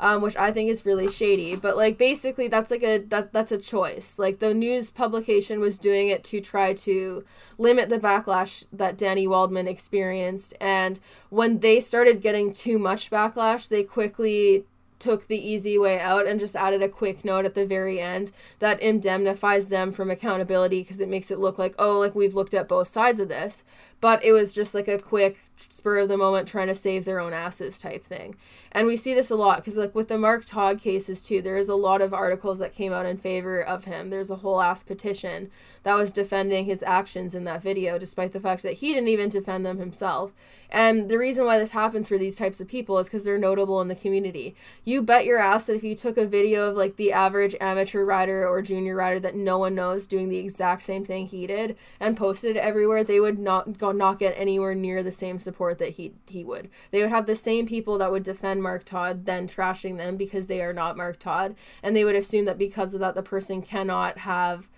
um, 0.00 0.22
which 0.22 0.36
I 0.36 0.50
think 0.50 0.70
is 0.70 0.86
really 0.86 1.10
shady. 1.10 1.54
But 1.54 1.76
like 1.76 1.98
basically, 1.98 2.48
that's 2.48 2.70
like 2.70 2.82
a 2.82 2.98
that 3.08 3.32
that's 3.32 3.52
a 3.52 3.58
choice. 3.58 4.18
Like 4.18 4.38
the 4.38 4.54
news 4.54 4.90
publication 4.90 5.60
was 5.60 5.78
doing 5.78 6.08
it 6.08 6.24
to 6.24 6.40
try 6.40 6.74
to 6.74 7.24
limit 7.58 7.90
the 7.90 7.98
backlash 7.98 8.64
that 8.72 8.96
Dani 8.96 9.28
Waldman 9.28 9.68
experienced, 9.68 10.54
and 10.60 10.98
when 11.28 11.60
they 11.60 11.78
started 11.78 12.22
getting 12.22 12.52
too 12.52 12.78
much 12.78 13.10
backlash, 13.10 13.68
they 13.68 13.84
quickly 13.84 14.64
took 15.00 15.26
the 15.26 15.38
easy 15.38 15.76
way 15.76 15.98
out 15.98 16.26
and 16.26 16.38
just 16.38 16.54
added 16.54 16.82
a 16.82 16.88
quick 16.88 17.24
note 17.24 17.44
at 17.44 17.54
the 17.54 17.66
very 17.66 17.98
end 18.00 18.30
that 18.58 18.80
indemnifies 18.80 19.68
them 19.68 19.90
from 19.90 20.10
accountability 20.10 20.82
because 20.82 21.00
it 21.00 21.08
makes 21.08 21.30
it 21.30 21.38
look 21.38 21.58
like 21.58 21.74
oh 21.78 21.98
like 21.98 22.14
we've 22.14 22.34
looked 22.34 22.54
at 22.54 22.68
both 22.68 22.86
sides 22.86 23.18
of 23.18 23.28
this 23.28 23.64
but 24.00 24.24
it 24.24 24.32
was 24.32 24.52
just 24.52 24.74
like 24.74 24.88
a 24.88 24.98
quick 24.98 25.38
spur 25.68 25.98
of 25.98 26.08
the 26.08 26.16
moment 26.16 26.48
trying 26.48 26.68
to 26.68 26.74
save 26.74 27.04
their 27.04 27.20
own 27.20 27.32
asses 27.32 27.78
type 27.78 28.04
thing. 28.04 28.34
And 28.72 28.86
we 28.86 28.96
see 28.96 29.14
this 29.14 29.30
a 29.30 29.36
lot 29.36 29.58
because, 29.58 29.76
like, 29.76 29.94
with 29.94 30.08
the 30.08 30.16
Mark 30.16 30.44
Todd 30.44 30.80
cases, 30.80 31.22
too, 31.22 31.42
there 31.42 31.56
is 31.56 31.68
a 31.68 31.74
lot 31.74 32.00
of 32.00 32.14
articles 32.14 32.60
that 32.60 32.72
came 32.72 32.92
out 32.92 33.04
in 33.04 33.18
favor 33.18 33.60
of 33.60 33.84
him. 33.84 34.10
There's 34.10 34.30
a 34.30 34.36
whole 34.36 34.62
ass 34.62 34.84
petition 34.84 35.50
that 35.82 35.96
was 35.96 36.12
defending 36.12 36.66
his 36.66 36.82
actions 36.84 37.34
in 37.34 37.44
that 37.44 37.62
video, 37.62 37.98
despite 37.98 38.32
the 38.32 38.40
fact 38.40 38.62
that 38.62 38.74
he 38.74 38.94
didn't 38.94 39.08
even 39.08 39.28
defend 39.28 39.66
them 39.66 39.78
himself. 39.78 40.32
And 40.70 41.08
the 41.08 41.18
reason 41.18 41.46
why 41.46 41.58
this 41.58 41.72
happens 41.72 42.06
for 42.06 42.16
these 42.16 42.36
types 42.36 42.60
of 42.60 42.68
people 42.68 42.98
is 42.98 43.08
because 43.08 43.24
they're 43.24 43.38
notable 43.38 43.80
in 43.80 43.88
the 43.88 43.96
community. 43.96 44.54
You 44.84 45.02
bet 45.02 45.24
your 45.24 45.38
ass 45.38 45.66
that 45.66 45.74
if 45.74 45.82
you 45.82 45.96
took 45.96 46.16
a 46.16 46.26
video 46.26 46.70
of, 46.70 46.76
like, 46.76 46.94
the 46.94 47.12
average 47.12 47.56
amateur 47.60 48.04
rider 48.04 48.46
or 48.46 48.62
junior 48.62 48.94
rider 48.94 49.18
that 49.20 49.34
no 49.34 49.58
one 49.58 49.74
knows 49.74 50.06
doing 50.06 50.28
the 50.28 50.38
exact 50.38 50.82
same 50.82 51.04
thing 51.04 51.26
he 51.26 51.46
did 51.46 51.76
and 51.98 52.16
posted 52.16 52.54
it 52.56 52.60
everywhere, 52.60 53.02
they 53.02 53.18
would 53.18 53.38
not 53.38 53.78
go 53.78 53.89
not 53.96 54.18
get 54.18 54.34
anywhere 54.36 54.74
near 54.74 55.02
the 55.02 55.10
same 55.10 55.38
support 55.38 55.78
that 55.78 55.90
he 55.90 56.14
he 56.26 56.44
would. 56.44 56.70
They 56.90 57.00
would 57.00 57.10
have 57.10 57.26
the 57.26 57.34
same 57.34 57.66
people 57.66 57.98
that 57.98 58.10
would 58.10 58.22
defend 58.22 58.62
Mark 58.62 58.84
Todd 58.84 59.26
then 59.26 59.46
trashing 59.46 59.96
them 59.96 60.16
because 60.16 60.46
they 60.46 60.60
are 60.62 60.72
not 60.72 60.96
Mark 60.96 61.18
Todd, 61.18 61.54
and 61.82 61.96
they 61.96 62.04
would 62.04 62.16
assume 62.16 62.44
that 62.44 62.58
because 62.58 62.94
of 62.94 63.00
that 63.00 63.14
the 63.14 63.22
person 63.22 63.62
cannot 63.62 64.18
have 64.18 64.68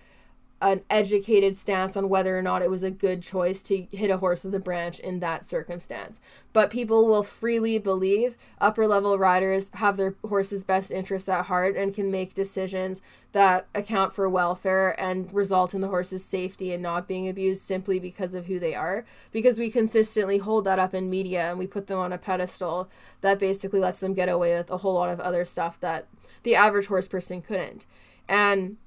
an 0.63 0.81
educated 0.89 1.57
stance 1.57 1.97
on 1.97 2.07
whether 2.07 2.39
or 2.39 2.41
not 2.41 2.61
it 2.61 2.69
was 2.69 2.83
a 2.83 2.89
good 2.89 3.21
choice 3.21 3.61
to 3.61 3.85
hit 3.91 4.09
a 4.09 4.17
horse 4.17 4.45
with 4.45 4.55
a 4.55 4.59
branch 4.59 4.97
in 4.97 5.19
that 5.19 5.43
circumstance. 5.43 6.21
But 6.53 6.69
people 6.69 7.05
will 7.05 7.21
freely 7.21 7.77
believe 7.79 8.37
upper 8.61 8.87
level 8.87 9.17
riders 9.17 9.71
have 9.73 9.97
their 9.97 10.15
horse's 10.25 10.63
best 10.63 10.89
interests 10.89 11.27
at 11.27 11.47
heart 11.47 11.75
and 11.75 11.93
can 11.93 12.09
make 12.09 12.33
decisions 12.33 13.01
that 13.33 13.67
account 13.75 14.13
for 14.13 14.29
welfare 14.29 14.95
and 14.97 15.33
result 15.33 15.73
in 15.73 15.81
the 15.81 15.89
horse's 15.89 16.23
safety 16.23 16.71
and 16.71 16.81
not 16.81 17.09
being 17.09 17.27
abused 17.27 17.61
simply 17.61 17.99
because 17.99 18.33
of 18.33 18.45
who 18.45 18.57
they 18.57 18.73
are. 18.73 19.03
Because 19.33 19.59
we 19.59 19.69
consistently 19.69 20.37
hold 20.37 20.63
that 20.63 20.79
up 20.79 20.93
in 20.93 21.09
media 21.09 21.49
and 21.49 21.59
we 21.59 21.67
put 21.67 21.87
them 21.87 21.99
on 21.99 22.13
a 22.13 22.17
pedestal 22.17 22.89
that 23.19 23.37
basically 23.37 23.81
lets 23.81 23.99
them 23.99 24.13
get 24.13 24.29
away 24.29 24.55
with 24.55 24.71
a 24.71 24.77
whole 24.77 24.93
lot 24.93 25.09
of 25.09 25.19
other 25.19 25.43
stuff 25.43 25.77
that 25.81 26.07
the 26.43 26.55
average 26.55 26.87
horse 26.87 27.09
person 27.09 27.41
couldn't. 27.41 27.85
And 28.29 28.77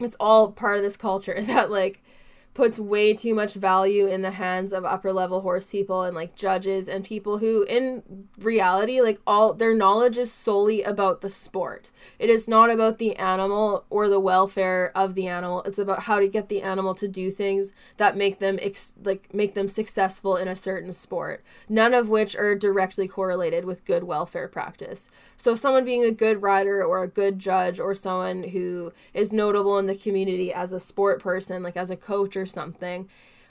it's 0.00 0.16
all 0.20 0.52
part 0.52 0.76
of 0.76 0.82
this 0.82 0.96
culture 0.96 1.36
that 1.42 1.70
like 1.70 2.02
puts 2.54 2.78
way 2.78 3.14
too 3.14 3.34
much 3.34 3.54
value 3.54 4.06
in 4.06 4.22
the 4.22 4.32
hands 4.32 4.72
of 4.72 4.84
upper 4.84 5.12
level 5.12 5.40
horse 5.40 5.70
people 5.70 6.02
and 6.02 6.14
like 6.14 6.34
judges 6.34 6.88
and 6.88 7.04
people 7.04 7.38
who 7.38 7.62
in 7.64 8.02
reality 8.38 9.00
like 9.00 9.18
all 9.26 9.54
their 9.54 9.74
knowledge 9.74 10.18
is 10.18 10.30
solely 10.30 10.82
about 10.82 11.20
the 11.20 11.30
sport. 11.30 11.92
It 12.18 12.28
is 12.28 12.48
not 12.48 12.70
about 12.70 12.98
the 12.98 13.16
animal 13.16 13.84
or 13.88 14.08
the 14.08 14.20
welfare 14.20 14.92
of 14.94 15.14
the 15.14 15.26
animal. 15.26 15.62
It's 15.62 15.78
about 15.78 16.04
how 16.04 16.18
to 16.18 16.28
get 16.28 16.48
the 16.48 16.62
animal 16.62 16.94
to 16.96 17.08
do 17.08 17.30
things 17.30 17.72
that 17.96 18.16
make 18.16 18.38
them 18.38 18.58
ex- 18.60 18.94
like 19.02 19.32
make 19.32 19.54
them 19.54 19.68
successful 19.68 20.36
in 20.36 20.48
a 20.48 20.56
certain 20.56 20.92
sport 20.92 21.42
none 21.68 21.94
of 21.94 22.08
which 22.08 22.36
are 22.36 22.54
directly 22.54 23.08
correlated 23.08 23.64
with 23.64 23.84
good 23.84 24.04
welfare 24.04 24.48
practice. 24.48 25.08
So 25.36 25.54
someone 25.54 25.84
being 25.84 26.04
a 26.04 26.12
good 26.12 26.42
rider 26.42 26.84
or 26.84 27.02
a 27.02 27.08
good 27.08 27.38
judge 27.38 27.80
or 27.80 27.94
someone 27.94 28.44
who 28.44 28.92
is 29.14 29.32
notable 29.32 29.78
in 29.78 29.86
the 29.86 29.94
community 29.94 30.52
as 30.52 30.72
a 30.72 30.80
sport 30.80 31.20
person 31.20 31.62
like 31.62 31.76
as 31.76 31.90
a 31.90 31.96
coach 31.96 32.36
or 32.36 32.41
or 32.42 32.46
something. 32.46 33.08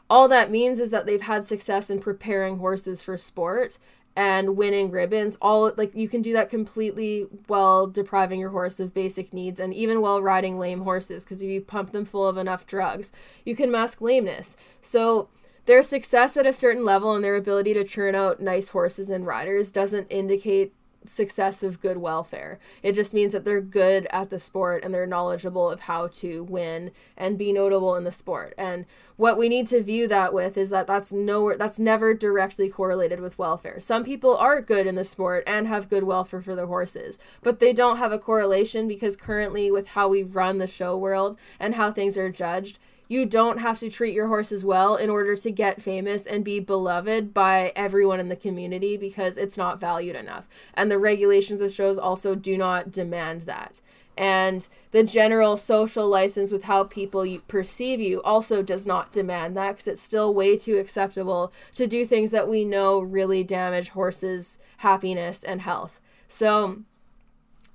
All 0.09 0.27
that 0.27 0.51
means 0.51 0.81
is 0.81 0.91
that 0.91 1.05
they've 1.05 1.21
had 1.21 1.45
success 1.45 1.89
in 1.89 1.99
preparing 1.99 2.59
horses 2.59 3.01
for 3.01 3.17
sport 3.17 3.77
and 4.15 4.57
winning 4.57 4.91
ribbons 4.91 5.37
all 5.41 5.71
like 5.77 5.95
you 5.95 6.09
can 6.09 6.21
do 6.21 6.33
that 6.33 6.49
completely 6.49 7.27
while 7.47 7.87
depriving 7.87 8.39
your 8.39 8.49
horse 8.49 8.79
of 8.79 8.93
basic 8.93 9.33
needs 9.33 9.59
and 9.59 9.73
even 9.73 10.01
while 10.01 10.21
riding 10.21 10.59
lame 10.59 10.81
horses 10.81 11.23
because 11.23 11.41
if 11.41 11.49
you 11.49 11.61
pump 11.61 11.91
them 11.91 12.03
full 12.03 12.27
of 12.27 12.37
enough 12.37 12.67
drugs 12.67 13.13
you 13.45 13.55
can 13.55 13.71
mask 13.71 14.01
lameness 14.01 14.57
so 14.81 15.29
their 15.65 15.81
success 15.81 16.35
at 16.35 16.45
a 16.45 16.51
certain 16.51 16.83
level 16.83 17.15
and 17.15 17.23
their 17.23 17.37
ability 17.37 17.73
to 17.73 17.85
churn 17.85 18.13
out 18.13 18.41
nice 18.41 18.69
horses 18.69 19.09
and 19.09 19.25
riders 19.25 19.71
doesn't 19.71 20.07
indicate 20.07 20.73
success 21.06 21.64
of 21.64 21.82
good 21.82 21.97
welfare. 21.97 22.60
It 22.84 22.93
just 22.93 23.14
means 23.14 23.32
that 23.32 23.45
they're 23.45 23.62
good 23.62 24.08
at 24.12 24.30
the 24.30 24.39
sport 24.39 24.84
and 24.84 24.93
they're 24.93 25.08
knowledgeable 25.08 25.70
of 25.70 25.82
how 25.82 26.08
to 26.08 26.43
win 26.43 26.91
and 27.18 27.38
be 27.38 27.52
notable 27.52 27.95
in 27.95 28.04
the 28.04 28.12
sport. 28.12 28.54
And 28.58 28.86
what 29.18 29.38
we 29.38 29.49
need 29.49 29.68
to 29.68 29.84
view 29.84 30.08
that 30.08 30.34
with 30.34 30.58
is 30.58 30.70
that 30.70 30.88
that's 30.88 31.12
nowhere 31.12 31.58
that's 31.58 31.80
never 31.80 32.14
directly 32.14 32.70
correlated 32.70 33.20
with 33.20 33.38
welfare. 33.38 33.80
Some 33.80 34.04
people 34.04 34.36
are 34.38 34.62
good 34.62 34.88
in 34.88 34.95
the 34.95 35.04
sport 35.04 35.43
and 35.47 35.68
have 35.68 35.89
good 35.89 36.04
welfare 36.04 36.41
for 36.41 36.56
their 36.56 36.68
horses, 36.68 37.20
but 37.41 37.60
they 37.60 37.74
don't 37.74 37.97
have 37.97 38.12
a 38.12 38.20
correlation 38.20 38.88
because 38.88 39.16
currently 39.16 39.72
with 39.72 39.89
how 39.89 40.08
we 40.08 40.24
run 40.24 40.58
the 40.58 40.68
show 40.68 40.97
world 40.97 41.38
and 41.60 41.76
how 41.76 41.91
things 41.91 42.18
are 42.18 42.32
judged, 42.32 42.80
you 43.12 43.26
don't 43.26 43.57
have 43.57 43.78
to 43.78 43.89
treat 43.89 44.14
your 44.14 44.28
horses 44.28 44.64
well 44.64 44.95
in 44.95 45.09
order 45.09 45.36
to 45.36 45.51
get 45.51 45.82
famous 45.82 46.26
and 46.26 46.45
be 46.45 46.62
beloved 46.62 47.34
by 47.34 47.74
everyone 47.76 48.22
in 48.22 48.30
the 48.30 48.38
community 48.38 48.95
because 48.95 49.36
it's 49.36 49.57
not 49.57 49.82
valued 49.82 50.16
enough. 50.16 50.47
And 50.76 50.89
the 50.89 50.97
regulations 50.97 51.59
of 51.59 51.74
shows 51.74 51.97
also 51.97 52.36
do 52.36 52.57
not 52.57 52.89
demand 52.89 53.41
that. 53.41 53.82
And 54.18 54.66
the 54.91 55.03
general 55.03 55.57
social 55.57 56.07
license 56.07 56.53
with 56.53 56.64
how 56.64 56.86
people 56.86 57.28
perceive 57.49 57.99
you 57.99 58.22
also 58.22 58.64
does 58.64 58.88
not 58.88 59.12
demand 59.12 59.57
that 59.57 59.72
because 59.72 59.88
it's 59.89 60.01
still 60.01 60.34
way 60.34 60.55
too 60.55 60.78
acceptable 60.78 61.51
to 61.76 61.88
do 61.88 62.05
things 62.05 62.32
that 62.32 62.47
we 62.47 62.64
know 62.64 63.01
really 63.01 63.43
damage 63.43 63.89
horses' 63.89 64.57
happiness 64.78 65.43
and 65.43 65.59
health. 65.59 65.99
So 66.30 66.84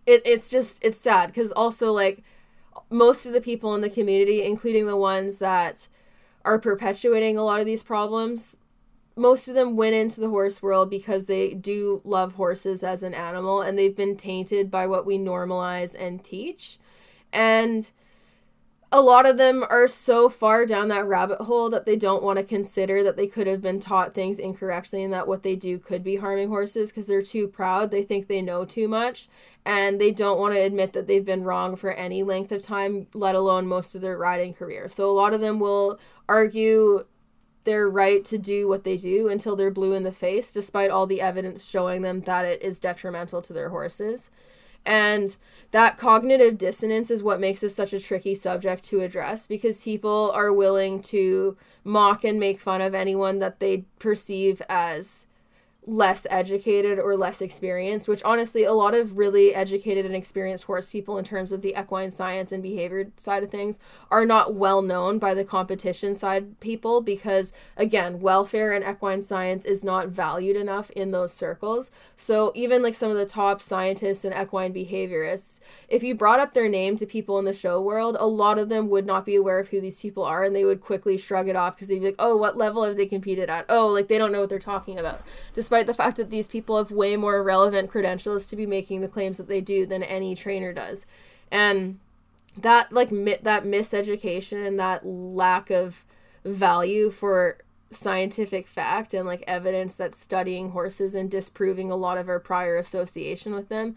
it, 0.06 0.22
it's 0.24 0.48
just, 0.48 0.82
it's 0.82 0.98
sad 0.98 1.26
because 1.26 1.52
also, 1.52 1.92
like, 1.92 2.22
most 2.90 3.26
of 3.26 3.32
the 3.32 3.40
people 3.40 3.74
in 3.74 3.80
the 3.80 3.90
community, 3.90 4.42
including 4.42 4.86
the 4.86 4.96
ones 4.96 5.38
that 5.38 5.88
are 6.44 6.60
perpetuating 6.60 7.36
a 7.36 7.42
lot 7.42 7.60
of 7.60 7.66
these 7.66 7.82
problems, 7.82 8.60
most 9.16 9.48
of 9.48 9.54
them 9.54 9.76
went 9.76 9.94
into 9.94 10.20
the 10.20 10.28
horse 10.28 10.62
world 10.62 10.90
because 10.90 11.26
they 11.26 11.54
do 11.54 12.02
love 12.04 12.34
horses 12.34 12.84
as 12.84 13.02
an 13.02 13.14
animal 13.14 13.62
and 13.62 13.78
they've 13.78 13.96
been 13.96 14.16
tainted 14.16 14.70
by 14.70 14.86
what 14.86 15.06
we 15.06 15.18
normalize 15.18 15.94
and 15.98 16.22
teach. 16.22 16.78
And 17.32 17.90
a 18.92 19.00
lot 19.00 19.26
of 19.26 19.36
them 19.36 19.64
are 19.68 19.88
so 19.88 20.28
far 20.28 20.64
down 20.64 20.88
that 20.88 21.06
rabbit 21.06 21.40
hole 21.40 21.68
that 21.70 21.86
they 21.86 21.96
don't 21.96 22.22
want 22.22 22.38
to 22.38 22.44
consider 22.44 23.02
that 23.02 23.16
they 23.16 23.26
could 23.26 23.46
have 23.46 23.60
been 23.60 23.80
taught 23.80 24.14
things 24.14 24.38
incorrectly 24.38 25.02
and 25.02 25.12
that 25.12 25.26
what 25.26 25.42
they 25.42 25.56
do 25.56 25.78
could 25.78 26.04
be 26.04 26.16
harming 26.16 26.48
horses 26.48 26.92
because 26.92 27.06
they're 27.06 27.22
too 27.22 27.48
proud. 27.48 27.90
They 27.90 28.04
think 28.04 28.28
they 28.28 28.40
know 28.40 28.64
too 28.64 28.86
much 28.86 29.28
and 29.64 30.00
they 30.00 30.12
don't 30.12 30.38
want 30.38 30.54
to 30.54 30.60
admit 30.60 30.92
that 30.92 31.08
they've 31.08 31.24
been 31.24 31.42
wrong 31.42 31.74
for 31.74 31.90
any 31.92 32.22
length 32.22 32.52
of 32.52 32.62
time, 32.62 33.08
let 33.12 33.34
alone 33.34 33.66
most 33.66 33.96
of 33.96 34.02
their 34.02 34.16
riding 34.16 34.54
career. 34.54 34.88
So 34.88 35.10
a 35.10 35.12
lot 35.12 35.34
of 35.34 35.40
them 35.40 35.58
will 35.58 35.98
argue 36.28 37.04
their 37.64 37.90
right 37.90 38.24
to 38.26 38.38
do 38.38 38.68
what 38.68 38.84
they 38.84 38.96
do 38.96 39.28
until 39.28 39.56
they're 39.56 39.72
blue 39.72 39.94
in 39.94 40.04
the 40.04 40.12
face, 40.12 40.52
despite 40.52 40.90
all 40.90 41.08
the 41.08 41.20
evidence 41.20 41.68
showing 41.68 42.02
them 42.02 42.20
that 42.20 42.44
it 42.44 42.62
is 42.62 42.78
detrimental 42.78 43.42
to 43.42 43.52
their 43.52 43.70
horses. 43.70 44.30
And 44.86 45.36
that 45.72 45.98
cognitive 45.98 46.56
dissonance 46.56 47.10
is 47.10 47.22
what 47.22 47.40
makes 47.40 47.60
this 47.60 47.74
such 47.74 47.92
a 47.92 48.00
tricky 48.00 48.34
subject 48.34 48.84
to 48.84 49.00
address 49.00 49.46
because 49.46 49.84
people 49.84 50.30
are 50.34 50.52
willing 50.52 51.02
to 51.02 51.56
mock 51.84 52.24
and 52.24 52.40
make 52.40 52.60
fun 52.60 52.80
of 52.80 52.94
anyone 52.94 53.40
that 53.40 53.60
they 53.60 53.84
perceive 53.98 54.62
as 54.68 55.26
less 55.86 56.26
educated 56.30 56.98
or 56.98 57.16
less 57.16 57.40
experienced, 57.40 58.08
which 58.08 58.22
honestly, 58.24 58.64
a 58.64 58.72
lot 58.72 58.92
of 58.92 59.16
really 59.16 59.54
educated 59.54 60.04
and 60.04 60.14
experienced 60.14 60.64
horse 60.64 60.90
people, 60.90 61.16
in 61.16 61.24
terms 61.24 61.52
of 61.52 61.62
the 61.62 61.78
equine 61.80 62.10
science 62.10 62.50
and 62.50 62.62
behavior 62.62 63.10
side 63.16 63.44
of 63.44 63.50
things, 63.50 63.78
are 64.10 64.26
not 64.26 64.54
well 64.54 64.82
known 64.82 65.18
by 65.18 65.32
the 65.32 65.44
competition 65.44 66.14
side 66.14 66.58
people 66.58 67.00
because, 67.00 67.52
again, 67.76 68.20
welfare 68.20 68.72
and 68.72 68.84
equine 68.84 69.22
science 69.22 69.64
is 69.64 69.84
not 69.84 70.08
valued 70.08 70.56
enough 70.56 70.90
in 70.90 71.12
those 71.12 71.32
circles. 71.32 71.92
So, 72.16 72.50
even 72.54 72.82
like 72.82 72.94
some 72.94 73.10
of 73.10 73.16
the 73.16 73.26
top 73.26 73.60
scientists 73.60 74.24
and 74.24 74.34
equine 74.34 74.74
behaviorists, 74.74 75.60
if 75.88 76.02
you 76.02 76.14
brought 76.16 76.40
up 76.40 76.52
their 76.52 76.68
name 76.68 76.96
to 76.96 77.06
people 77.06 77.38
in 77.38 77.44
the 77.44 77.52
show 77.52 77.80
world, 77.80 78.16
a 78.18 78.26
lot 78.26 78.58
of 78.58 78.68
them 78.68 78.88
would 78.88 79.06
not 79.06 79.24
be 79.24 79.36
aware 79.36 79.60
of 79.60 79.68
who 79.68 79.80
these 79.80 80.00
people 80.00 80.24
are 80.24 80.42
and 80.42 80.56
they 80.56 80.64
would 80.64 80.80
quickly 80.80 81.16
shrug 81.16 81.48
it 81.48 81.54
off 81.54 81.76
because 81.76 81.88
they'd 81.88 82.00
be 82.00 82.06
like, 82.06 82.16
oh, 82.18 82.36
what 82.36 82.56
level 82.56 82.82
have 82.82 82.96
they 82.96 83.06
competed 83.06 83.48
at? 83.48 83.66
Oh, 83.68 83.86
like 83.88 84.08
they 84.08 84.18
don't 84.18 84.32
know 84.32 84.40
what 84.40 84.48
they're 84.48 84.58
talking 84.58 84.98
about. 84.98 85.22
Despite 85.54 85.75
despite 85.76 85.86
the 85.86 86.02
fact 86.02 86.16
that 86.16 86.30
these 86.30 86.48
people 86.48 86.78
have 86.78 86.90
way 86.90 87.16
more 87.16 87.42
relevant 87.42 87.90
credentials 87.90 88.46
to 88.46 88.56
be 88.56 88.64
making 88.64 89.02
the 89.02 89.08
claims 89.08 89.36
that 89.36 89.48
they 89.48 89.60
do 89.60 89.84
than 89.84 90.02
any 90.02 90.34
trainer 90.34 90.72
does. 90.72 91.06
And 91.50 91.98
that 92.56 92.90
like 92.92 93.10
mi- 93.10 93.36
that 93.42 93.64
miseducation 93.64 94.66
and 94.66 94.78
that 94.78 95.04
lack 95.04 95.70
of 95.70 96.06
value 96.46 97.10
for 97.10 97.58
scientific 97.90 98.66
fact 98.66 99.12
and 99.12 99.26
like 99.26 99.44
evidence 99.46 99.96
that 99.96 100.14
studying 100.14 100.70
horses 100.70 101.14
and 101.14 101.30
disproving 101.30 101.90
a 101.90 101.96
lot 101.96 102.16
of 102.16 102.28
our 102.28 102.40
prior 102.40 102.78
association 102.78 103.52
with 103.52 103.68
them 103.68 103.96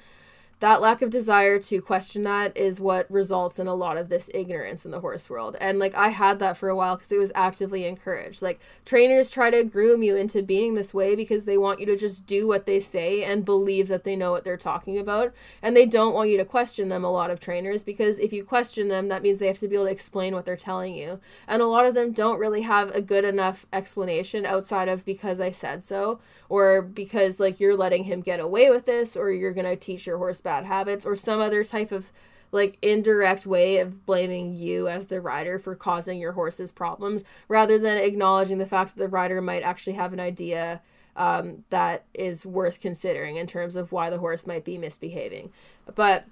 that 0.59 0.81
lack 0.81 1.01
of 1.01 1.09
desire 1.09 1.57
to 1.57 1.81
question 1.81 2.23
that 2.23 2.55
is 2.57 2.81
what 2.81 3.09
results 3.09 3.59
in 3.59 3.67
a 3.67 3.73
lot 3.73 3.97
of 3.97 4.09
this 4.09 4.29
ignorance 4.33 4.85
in 4.85 4.91
the 4.91 4.99
horse 4.99 5.29
world. 5.29 5.55
And 5.61 5.79
like 5.79 5.95
I 5.95 6.09
had 6.09 6.39
that 6.39 6.57
for 6.57 6.67
a 6.67 6.75
while 6.75 6.97
because 6.97 7.11
it 7.11 7.17
was 7.17 7.31
actively 7.33 7.85
encouraged. 7.85 8.41
Like 8.41 8.59
trainers 8.83 9.31
try 9.31 9.51
to 9.51 9.63
groom 9.63 10.03
you 10.03 10.17
into 10.17 10.43
being 10.43 10.73
this 10.73 10.93
way 10.93 11.15
because 11.15 11.45
they 11.45 11.57
want 11.57 11.79
you 11.79 11.85
to 11.85 11.95
just 11.95 12.27
do 12.27 12.45
what 12.45 12.65
they 12.65 12.79
say 12.79 13.23
and 13.23 13.45
believe 13.45 13.87
that 13.87 14.03
they 14.03 14.17
know 14.17 14.31
what 14.31 14.43
they're 14.43 14.57
talking 14.57 14.97
about. 14.97 15.33
And 15.61 15.77
they 15.77 15.85
don't 15.85 16.13
want 16.13 16.29
you 16.29 16.37
to 16.37 16.45
question 16.45 16.89
them, 16.89 17.05
a 17.05 17.11
lot 17.11 17.31
of 17.31 17.39
trainers, 17.39 17.83
because 17.85 18.19
if 18.19 18.33
you 18.33 18.43
question 18.43 18.89
them, 18.89 19.07
that 19.07 19.21
means 19.21 19.39
they 19.39 19.47
have 19.47 19.59
to 19.59 19.67
be 19.67 19.75
able 19.75 19.85
to 19.85 19.91
explain 19.91 20.33
what 20.33 20.45
they're 20.45 20.57
telling 20.57 20.93
you. 20.93 21.21
And 21.47 21.61
a 21.61 21.67
lot 21.67 21.85
of 21.85 21.93
them 21.93 22.11
don't 22.11 22.39
really 22.39 22.63
have 22.63 22.89
a 22.91 23.01
good 23.01 23.23
enough 23.23 23.65
explanation 23.71 24.45
outside 24.45 24.89
of 24.89 25.05
because 25.05 25.39
I 25.39 25.51
said 25.51 25.85
so 25.85 26.19
or 26.49 26.81
because 26.81 27.39
like 27.39 27.59
you're 27.59 27.77
letting 27.77 28.05
him 28.05 28.21
get 28.21 28.39
away 28.39 28.69
with 28.69 28.85
this 28.85 29.15
or 29.15 29.31
you're 29.31 29.53
going 29.53 29.67
to 29.67 29.75
teach 29.75 30.07
your 30.07 30.17
horse 30.17 30.41
bad 30.49 30.65
habits 30.65 31.05
or 31.05 31.15
some 31.15 31.39
other 31.39 31.63
type 31.63 31.91
of 31.91 32.11
like 32.51 32.79
indirect 32.81 33.45
way 33.45 33.77
of 33.77 34.03
blaming 34.07 34.51
you 34.51 34.87
as 34.87 35.05
the 35.05 35.21
rider 35.21 35.59
for 35.59 35.75
causing 35.75 36.17
your 36.17 36.31
horse's 36.31 36.71
problems 36.71 37.23
rather 37.47 37.77
than 37.77 37.99
acknowledging 37.99 38.57
the 38.57 38.65
fact 38.65 38.95
that 38.95 38.99
the 38.99 39.07
rider 39.07 39.43
might 39.43 39.61
actually 39.61 39.93
have 39.93 40.11
an 40.11 40.19
idea 40.19 40.81
um, 41.15 41.63
that 41.69 42.03
is 42.15 42.47
worth 42.47 42.81
considering 42.81 43.35
in 43.35 43.45
terms 43.45 43.75
of 43.75 43.91
why 43.91 44.09
the 44.09 44.17
horse 44.17 44.47
might 44.47 44.65
be 44.65 44.79
misbehaving. 44.79 45.51
But 45.93 46.25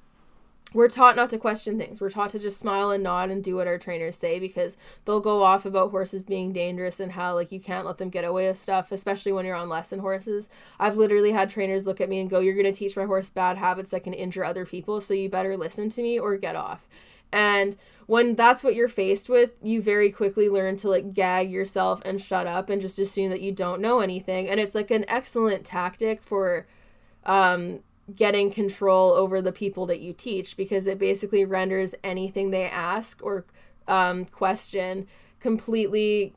we're 0.73 0.89
taught 0.89 1.15
not 1.15 1.29
to 1.29 1.37
question 1.37 1.77
things. 1.77 2.01
We're 2.01 2.09
taught 2.09 2.31
to 2.31 2.39
just 2.39 2.59
smile 2.59 2.91
and 2.91 3.03
nod 3.03 3.29
and 3.29 3.41
do 3.43 3.55
what 3.55 3.67
our 3.67 3.77
trainers 3.77 4.17
say 4.17 4.37
because 4.37 4.77
they'll 5.05 5.21
go 5.21 5.41
off 5.41 5.65
about 5.65 5.91
horses 5.91 6.25
being 6.25 6.51
dangerous 6.51 6.99
and 6.99 7.13
how 7.13 7.35
like 7.35 7.51
you 7.51 7.59
can't 7.59 7.85
let 7.85 7.97
them 7.97 8.09
get 8.09 8.25
away 8.25 8.47
with 8.47 8.57
stuff, 8.57 8.91
especially 8.91 9.31
when 9.31 9.45
you're 9.45 9.55
on 9.55 9.69
lesson 9.69 9.99
horses. 9.99 10.49
I've 10.77 10.97
literally 10.97 11.31
had 11.31 11.49
trainers 11.49 11.85
look 11.85 12.01
at 12.01 12.09
me 12.09 12.19
and 12.19 12.29
go, 12.29 12.39
"You're 12.39 12.53
going 12.53 12.71
to 12.71 12.77
teach 12.77 12.97
my 12.97 13.05
horse 13.05 13.29
bad 13.29 13.57
habits 13.57 13.91
that 13.91 14.03
can 14.03 14.13
injure 14.13 14.43
other 14.43 14.65
people, 14.65 14.99
so 14.99 15.13
you 15.13 15.29
better 15.29 15.55
listen 15.55 15.87
to 15.89 16.01
me 16.01 16.19
or 16.19 16.35
get 16.35 16.55
off." 16.55 16.87
And 17.31 17.77
when 18.05 18.35
that's 18.35 18.63
what 18.63 18.75
you're 18.75 18.87
faced 18.87 19.29
with, 19.29 19.51
you 19.61 19.81
very 19.81 20.11
quickly 20.11 20.49
learn 20.49 20.75
to 20.77 20.89
like 20.89 21.13
gag 21.13 21.49
yourself 21.49 22.01
and 22.05 22.21
shut 22.21 22.47
up 22.47 22.69
and 22.69 22.81
just 22.81 22.99
assume 22.99 23.29
that 23.31 23.41
you 23.41 23.53
don't 23.53 23.81
know 23.81 23.99
anything. 23.99 24.49
And 24.49 24.59
it's 24.59 24.75
like 24.75 24.91
an 24.91 25.05
excellent 25.07 25.65
tactic 25.65 26.21
for 26.21 26.65
um 27.25 27.79
getting 28.15 28.49
control 28.49 29.11
over 29.11 29.41
the 29.41 29.51
people 29.51 29.85
that 29.85 29.99
you 29.99 30.13
teach 30.13 30.55
because 30.55 30.87
it 30.87 30.97
basically 30.97 31.43
renders 31.43 31.93
anything 32.03 32.51
they 32.51 32.65
ask 32.65 33.21
or 33.23 33.45
um, 33.87 34.25
question 34.25 35.07
completely 35.39 36.33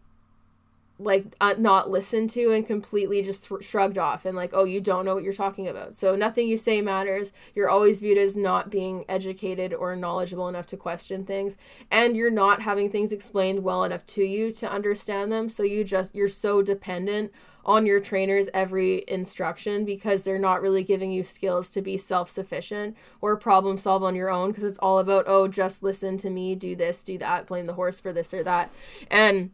like 0.98 1.24
uh, 1.40 1.54
not 1.56 1.90
listened 1.90 2.28
to 2.28 2.52
and 2.52 2.66
completely 2.66 3.22
just 3.22 3.48
th- 3.48 3.64
shrugged 3.64 3.96
off 3.96 4.26
and 4.26 4.36
like 4.36 4.50
oh 4.52 4.64
you 4.64 4.80
don't 4.80 5.04
know 5.04 5.14
what 5.14 5.24
you're 5.24 5.32
talking 5.32 5.66
about. 5.66 5.96
So 5.96 6.14
nothing 6.14 6.46
you 6.46 6.56
say 6.58 6.82
matters. 6.82 7.32
You're 7.54 7.70
always 7.70 8.00
viewed 8.00 8.18
as 8.18 8.36
not 8.36 8.68
being 8.68 9.04
educated 9.08 9.72
or 9.72 9.96
knowledgeable 9.96 10.48
enough 10.48 10.66
to 10.66 10.76
question 10.76 11.24
things 11.24 11.56
and 11.90 12.16
you're 12.16 12.30
not 12.30 12.62
having 12.62 12.90
things 12.90 13.12
explained 13.12 13.62
well 13.64 13.84
enough 13.84 14.04
to 14.06 14.24
you 14.24 14.52
to 14.52 14.70
understand 14.70 15.32
them. 15.32 15.48
So 15.48 15.62
you 15.62 15.84
just 15.84 16.14
you're 16.14 16.28
so 16.28 16.60
dependent 16.62 17.32
on 17.64 17.86
your 17.86 18.00
trainers 18.00 18.48
every 18.54 19.04
instruction 19.08 19.84
because 19.84 20.22
they're 20.22 20.38
not 20.38 20.62
really 20.62 20.82
giving 20.82 21.12
you 21.12 21.22
skills 21.22 21.70
to 21.70 21.82
be 21.82 21.96
self-sufficient 21.96 22.96
or 23.20 23.36
problem 23.36 23.78
solve 23.78 24.02
on 24.02 24.14
your 24.14 24.30
own 24.30 24.50
because 24.50 24.64
it's 24.64 24.78
all 24.78 24.98
about 24.98 25.24
oh 25.26 25.46
just 25.46 25.82
listen 25.82 26.16
to 26.16 26.30
me 26.30 26.54
do 26.54 26.74
this 26.74 27.04
do 27.04 27.18
that 27.18 27.46
blame 27.46 27.66
the 27.66 27.74
horse 27.74 28.00
for 28.00 28.12
this 28.12 28.32
or 28.32 28.42
that 28.42 28.70
and 29.10 29.50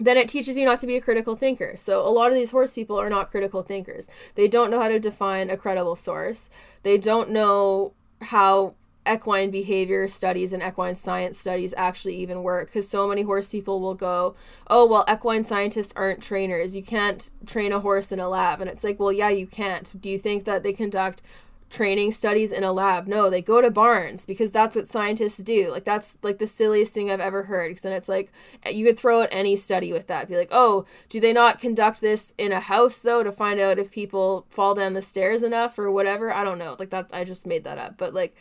then 0.00 0.16
it 0.16 0.28
teaches 0.28 0.56
you 0.56 0.64
not 0.64 0.80
to 0.80 0.86
be 0.86 0.96
a 0.96 1.00
critical 1.00 1.34
thinker. 1.34 1.74
So 1.76 2.06
a 2.06 2.10
lot 2.10 2.28
of 2.28 2.34
these 2.34 2.52
horse 2.52 2.74
people 2.74 3.00
are 3.00 3.10
not 3.10 3.30
critical 3.30 3.62
thinkers. 3.62 4.08
They 4.36 4.46
don't 4.46 4.70
know 4.70 4.80
how 4.80 4.88
to 4.88 5.00
define 5.00 5.50
a 5.50 5.56
credible 5.56 5.96
source. 5.96 6.50
They 6.84 6.98
don't 6.98 7.30
know 7.30 7.94
how 8.20 8.74
equine 9.10 9.50
behavior 9.50 10.08
studies 10.08 10.52
and 10.52 10.62
equine 10.62 10.94
science 10.94 11.38
studies 11.38 11.74
actually 11.76 12.16
even 12.16 12.42
work 12.42 12.68
because 12.68 12.88
so 12.88 13.08
many 13.08 13.22
horse 13.22 13.50
people 13.50 13.80
will 13.80 13.94
go 13.94 14.34
oh 14.68 14.86
well 14.86 15.04
equine 15.10 15.42
scientists 15.42 15.92
aren't 15.96 16.22
trainers. 16.22 16.76
You 16.76 16.82
can't 16.82 17.30
train 17.46 17.72
a 17.72 17.80
horse 17.80 18.12
in 18.12 18.20
a 18.20 18.28
lab. 18.28 18.60
And 18.60 18.70
it's 18.70 18.84
like 18.84 18.98
well 18.98 19.12
yeah 19.12 19.30
you 19.30 19.46
can't. 19.46 20.00
Do 20.00 20.10
you 20.10 20.18
think 20.18 20.44
that 20.44 20.62
they 20.62 20.72
conduct 20.72 21.22
training 21.70 22.10
studies 22.12 22.52
in 22.52 22.64
a 22.64 22.72
lab? 22.72 23.06
No 23.06 23.30
they 23.30 23.42
go 23.42 23.60
to 23.60 23.70
barns 23.70 24.26
because 24.26 24.52
that's 24.52 24.76
what 24.76 24.86
scientists 24.86 25.38
do. 25.38 25.70
Like 25.70 25.84
that's 25.84 26.18
like 26.22 26.38
the 26.38 26.46
silliest 26.46 26.94
thing 26.94 27.10
i've 27.10 27.20
ever 27.20 27.44
heard 27.44 27.70
because 27.70 27.82
then 27.82 27.92
it's 27.92 28.08
like 28.08 28.32
eh, 28.64 28.70
you 28.70 28.84
could 28.84 28.98
throw 28.98 29.22
out 29.22 29.28
any 29.30 29.56
study 29.56 29.92
with 29.92 30.06
that. 30.08 30.28
Be 30.28 30.36
like 30.36 30.50
oh 30.50 30.86
do 31.08 31.20
they 31.20 31.32
not 31.32 31.60
conduct 31.60 32.00
this 32.00 32.34
in 32.38 32.52
a 32.52 32.60
house 32.60 33.00
though 33.00 33.22
to 33.22 33.32
find 33.32 33.60
out 33.60 33.78
if 33.78 33.90
people 33.90 34.46
fall 34.48 34.74
down 34.74 34.94
the 34.94 35.02
stairs 35.02 35.42
enough 35.42 35.78
or 35.78 35.90
whatever? 35.90 36.32
I 36.32 36.44
don't 36.44 36.58
know. 36.58 36.76
Like 36.78 36.90
that 36.90 37.10
i 37.12 37.24
just 37.24 37.46
made 37.46 37.64
that 37.64 37.78
up. 37.78 37.96
But 37.96 38.14
like 38.14 38.34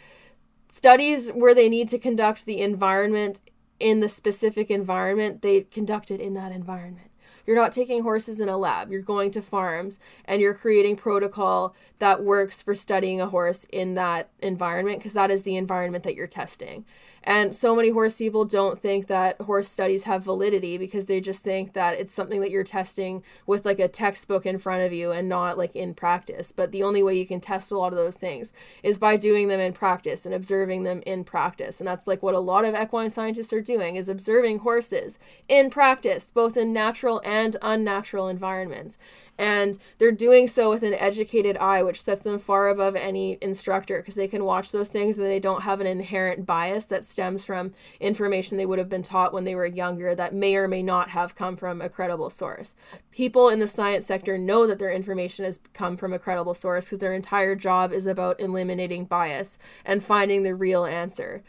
studies 0.67 1.29
where 1.29 1.55
they 1.55 1.69
need 1.69 1.89
to 1.89 1.99
conduct 1.99 2.45
the 2.45 2.61
environment 2.61 3.41
in 3.79 3.99
the 3.99 4.09
specific 4.09 4.71
environment, 4.71 5.41
they 5.41 5.61
conduct 5.61 6.11
it 6.11 6.19
in 6.19 6.33
that 6.33 6.51
environment. 6.51 7.11
You're 7.45 7.55
not 7.55 7.71
taking 7.71 8.03
horses 8.03 8.41
in 8.41 8.49
a 8.49 8.57
lab. 8.57 8.91
You're 8.91 9.01
going 9.01 9.31
to 9.31 9.41
farms 9.41 9.99
and 10.25 10.41
you're 10.41 10.53
creating 10.53 10.97
protocol 10.97 11.73
that 11.99 12.23
works 12.23 12.61
for 12.61 12.75
studying 12.75 13.21
a 13.21 13.27
horse 13.27 13.63
in 13.65 13.95
that 13.95 14.29
environment 14.39 14.99
because 14.99 15.13
that 15.13 15.31
is 15.31 15.43
the 15.43 15.55
environment 15.55 16.03
that 16.03 16.15
you're 16.15 16.27
testing. 16.27 16.83
And 17.27 17.53
so 17.53 17.75
many 17.75 17.89
horse 17.89 18.17
people 18.19 18.45
don't 18.45 18.79
think 18.79 19.07
that 19.07 19.41
horse 19.41 19.67
studies 19.67 20.05
have 20.05 20.23
validity 20.23 20.77
because 20.77 21.07
they 21.07 21.19
just 21.19 21.43
think 21.43 21.73
that 21.73 21.99
it's 21.99 22.13
something 22.13 22.39
that 22.39 22.51
you're 22.51 22.63
testing 22.63 23.21
with 23.45 23.65
like 23.65 23.79
a 23.79 23.89
textbook 23.89 24.45
in 24.45 24.57
front 24.57 24.83
of 24.83 24.93
you 24.93 25.11
and 25.11 25.27
not 25.27 25.57
like 25.57 25.75
in 25.75 25.93
practice. 25.93 26.53
But 26.53 26.71
the 26.71 26.83
only 26.83 27.03
way 27.03 27.17
you 27.19 27.27
can 27.27 27.41
test 27.41 27.69
a 27.69 27.77
lot 27.77 27.91
of 27.91 27.97
those 27.97 28.15
things 28.15 28.53
is 28.81 28.97
by 28.97 29.17
doing 29.17 29.49
them 29.49 29.59
in 29.59 29.73
practice 29.73 30.25
and 30.25 30.33
observing 30.33 30.83
them 30.83 31.03
in 31.05 31.25
practice. 31.25 31.81
And 31.81 31.87
that's 31.87 32.07
like 32.07 32.23
what 32.23 32.33
a 32.33 32.39
lot 32.39 32.63
of 32.63 32.73
equine 32.73 33.09
scientists 33.09 33.51
are 33.51 33.61
doing 33.61 33.97
is 33.97 34.07
observing 34.07 34.59
horses 34.59 35.19
in 35.49 35.69
practice, 35.69 36.31
both 36.31 36.55
in 36.55 36.71
natural 36.71 37.21
and 37.25 37.57
unnatural 37.61 38.29
environments 38.29 38.97
and 39.37 39.77
they're 39.97 40.11
doing 40.11 40.47
so 40.47 40.69
with 40.69 40.83
an 40.83 40.93
educated 40.93 41.57
eye 41.57 41.83
which 41.83 42.01
sets 42.01 42.21
them 42.21 42.39
far 42.39 42.69
above 42.69 42.95
any 42.95 43.37
instructor 43.41 43.97
because 43.99 44.15
they 44.15 44.27
can 44.27 44.43
watch 44.43 44.71
those 44.71 44.89
things 44.89 45.17
and 45.17 45.27
they 45.27 45.39
don't 45.39 45.61
have 45.61 45.79
an 45.79 45.87
inherent 45.87 46.45
bias 46.45 46.85
that 46.85 47.05
stems 47.05 47.45
from 47.45 47.73
information 47.99 48.57
they 48.57 48.65
would 48.65 48.79
have 48.79 48.89
been 48.89 49.03
taught 49.03 49.33
when 49.33 49.43
they 49.43 49.55
were 49.55 49.65
younger 49.65 50.15
that 50.15 50.33
may 50.33 50.55
or 50.55 50.67
may 50.67 50.81
not 50.81 51.09
have 51.09 51.35
come 51.35 51.55
from 51.55 51.81
a 51.81 51.89
credible 51.89 52.29
source. 52.29 52.75
People 53.11 53.49
in 53.49 53.59
the 53.59 53.67
science 53.67 54.05
sector 54.05 54.37
know 54.37 54.65
that 54.67 54.79
their 54.79 54.91
information 54.91 55.45
has 55.45 55.61
come 55.73 55.97
from 55.97 56.13
a 56.13 56.19
credible 56.19 56.53
source 56.53 56.87
because 56.87 56.99
their 56.99 57.13
entire 57.13 57.55
job 57.55 57.91
is 57.91 58.07
about 58.07 58.39
eliminating 58.39 59.05
bias 59.05 59.59
and 59.85 60.03
finding 60.03 60.43
the 60.43 60.55
real 60.55 60.85
answer. 60.85 61.43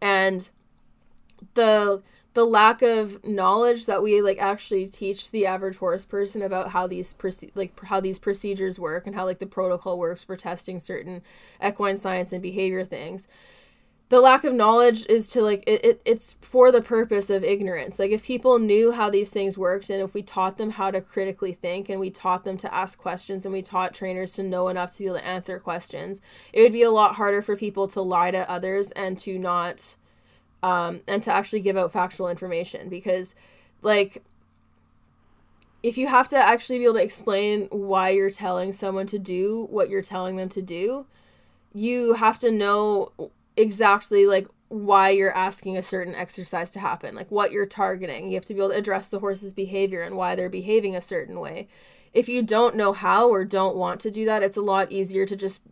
And 0.00 0.48
the 1.54 2.02
the 2.36 2.44
lack 2.44 2.82
of 2.82 3.24
knowledge 3.24 3.86
that 3.86 4.02
we 4.02 4.20
like 4.20 4.36
actually 4.36 4.86
teach 4.86 5.30
the 5.30 5.46
average 5.46 5.78
horse 5.78 6.04
person 6.04 6.42
about 6.42 6.68
how 6.68 6.86
these 6.86 7.16
proce- 7.16 7.50
like 7.54 7.82
how 7.86 7.98
these 7.98 8.18
procedures 8.18 8.78
work 8.78 9.06
and 9.06 9.16
how 9.16 9.24
like 9.24 9.38
the 9.38 9.46
protocol 9.46 9.98
works 9.98 10.22
for 10.22 10.36
testing 10.36 10.78
certain 10.78 11.22
equine 11.66 11.96
science 11.96 12.34
and 12.34 12.42
behavior 12.42 12.84
things. 12.84 13.26
The 14.10 14.20
lack 14.20 14.44
of 14.44 14.52
knowledge 14.52 15.06
is 15.08 15.30
to 15.30 15.40
like 15.40 15.64
it, 15.66 15.82
it 15.82 16.02
it's 16.04 16.34
for 16.42 16.70
the 16.70 16.82
purpose 16.82 17.30
of 17.30 17.42
ignorance. 17.42 17.98
Like 17.98 18.10
if 18.10 18.26
people 18.26 18.58
knew 18.58 18.92
how 18.92 19.08
these 19.08 19.30
things 19.30 19.56
worked 19.56 19.88
and 19.88 20.02
if 20.02 20.12
we 20.12 20.22
taught 20.22 20.58
them 20.58 20.68
how 20.68 20.90
to 20.90 21.00
critically 21.00 21.54
think 21.54 21.88
and 21.88 21.98
we 21.98 22.10
taught 22.10 22.44
them 22.44 22.58
to 22.58 22.74
ask 22.74 22.98
questions 22.98 23.46
and 23.46 23.52
we 23.54 23.62
taught 23.62 23.94
trainers 23.94 24.34
to 24.34 24.42
know 24.42 24.68
enough 24.68 24.92
to 24.92 24.98
be 24.98 25.06
able 25.06 25.16
to 25.16 25.26
answer 25.26 25.58
questions 25.58 26.20
it 26.52 26.60
would 26.60 26.74
be 26.74 26.82
a 26.82 26.90
lot 26.90 27.14
harder 27.14 27.40
for 27.40 27.56
people 27.56 27.88
to 27.88 28.02
lie 28.02 28.30
to 28.30 28.50
others 28.50 28.92
and 28.92 29.16
to 29.16 29.38
not 29.38 29.96
um, 30.66 31.00
and 31.06 31.22
to 31.22 31.32
actually 31.32 31.60
give 31.60 31.76
out 31.76 31.92
factual 31.92 32.28
information 32.28 32.88
because 32.88 33.36
like 33.82 34.24
if 35.84 35.96
you 35.96 36.08
have 36.08 36.28
to 36.28 36.36
actually 36.36 36.78
be 36.78 36.84
able 36.84 36.94
to 36.94 37.02
explain 37.02 37.68
why 37.70 38.10
you're 38.10 38.32
telling 38.32 38.72
someone 38.72 39.06
to 39.06 39.18
do 39.18 39.68
what 39.70 39.88
you're 39.88 40.02
telling 40.02 40.34
them 40.34 40.48
to 40.48 40.60
do 40.60 41.06
you 41.72 42.14
have 42.14 42.36
to 42.40 42.50
know 42.50 43.12
exactly 43.56 44.26
like 44.26 44.48
why 44.68 45.10
you're 45.10 45.36
asking 45.36 45.76
a 45.76 45.82
certain 45.82 46.16
exercise 46.16 46.72
to 46.72 46.80
happen 46.80 47.14
like 47.14 47.30
what 47.30 47.52
you're 47.52 47.66
targeting. 47.66 48.28
You 48.28 48.34
have 48.34 48.44
to 48.46 48.54
be 48.54 48.58
able 48.58 48.70
to 48.70 48.76
address 48.76 49.06
the 49.06 49.20
horse's 49.20 49.54
behavior 49.54 50.02
and 50.02 50.16
why 50.16 50.34
they're 50.34 50.48
behaving 50.48 50.96
a 50.96 51.00
certain 51.00 51.38
way. 51.38 51.68
If 52.12 52.28
you 52.28 52.42
don't 52.42 52.74
know 52.74 52.92
how 52.92 53.28
or 53.28 53.44
don't 53.44 53.76
want 53.76 54.00
to 54.00 54.10
do 54.10 54.24
that 54.24 54.42
it's 54.42 54.56
a 54.56 54.62
lot 54.62 54.90
easier 54.90 55.26
to 55.26 55.36
just 55.36 55.62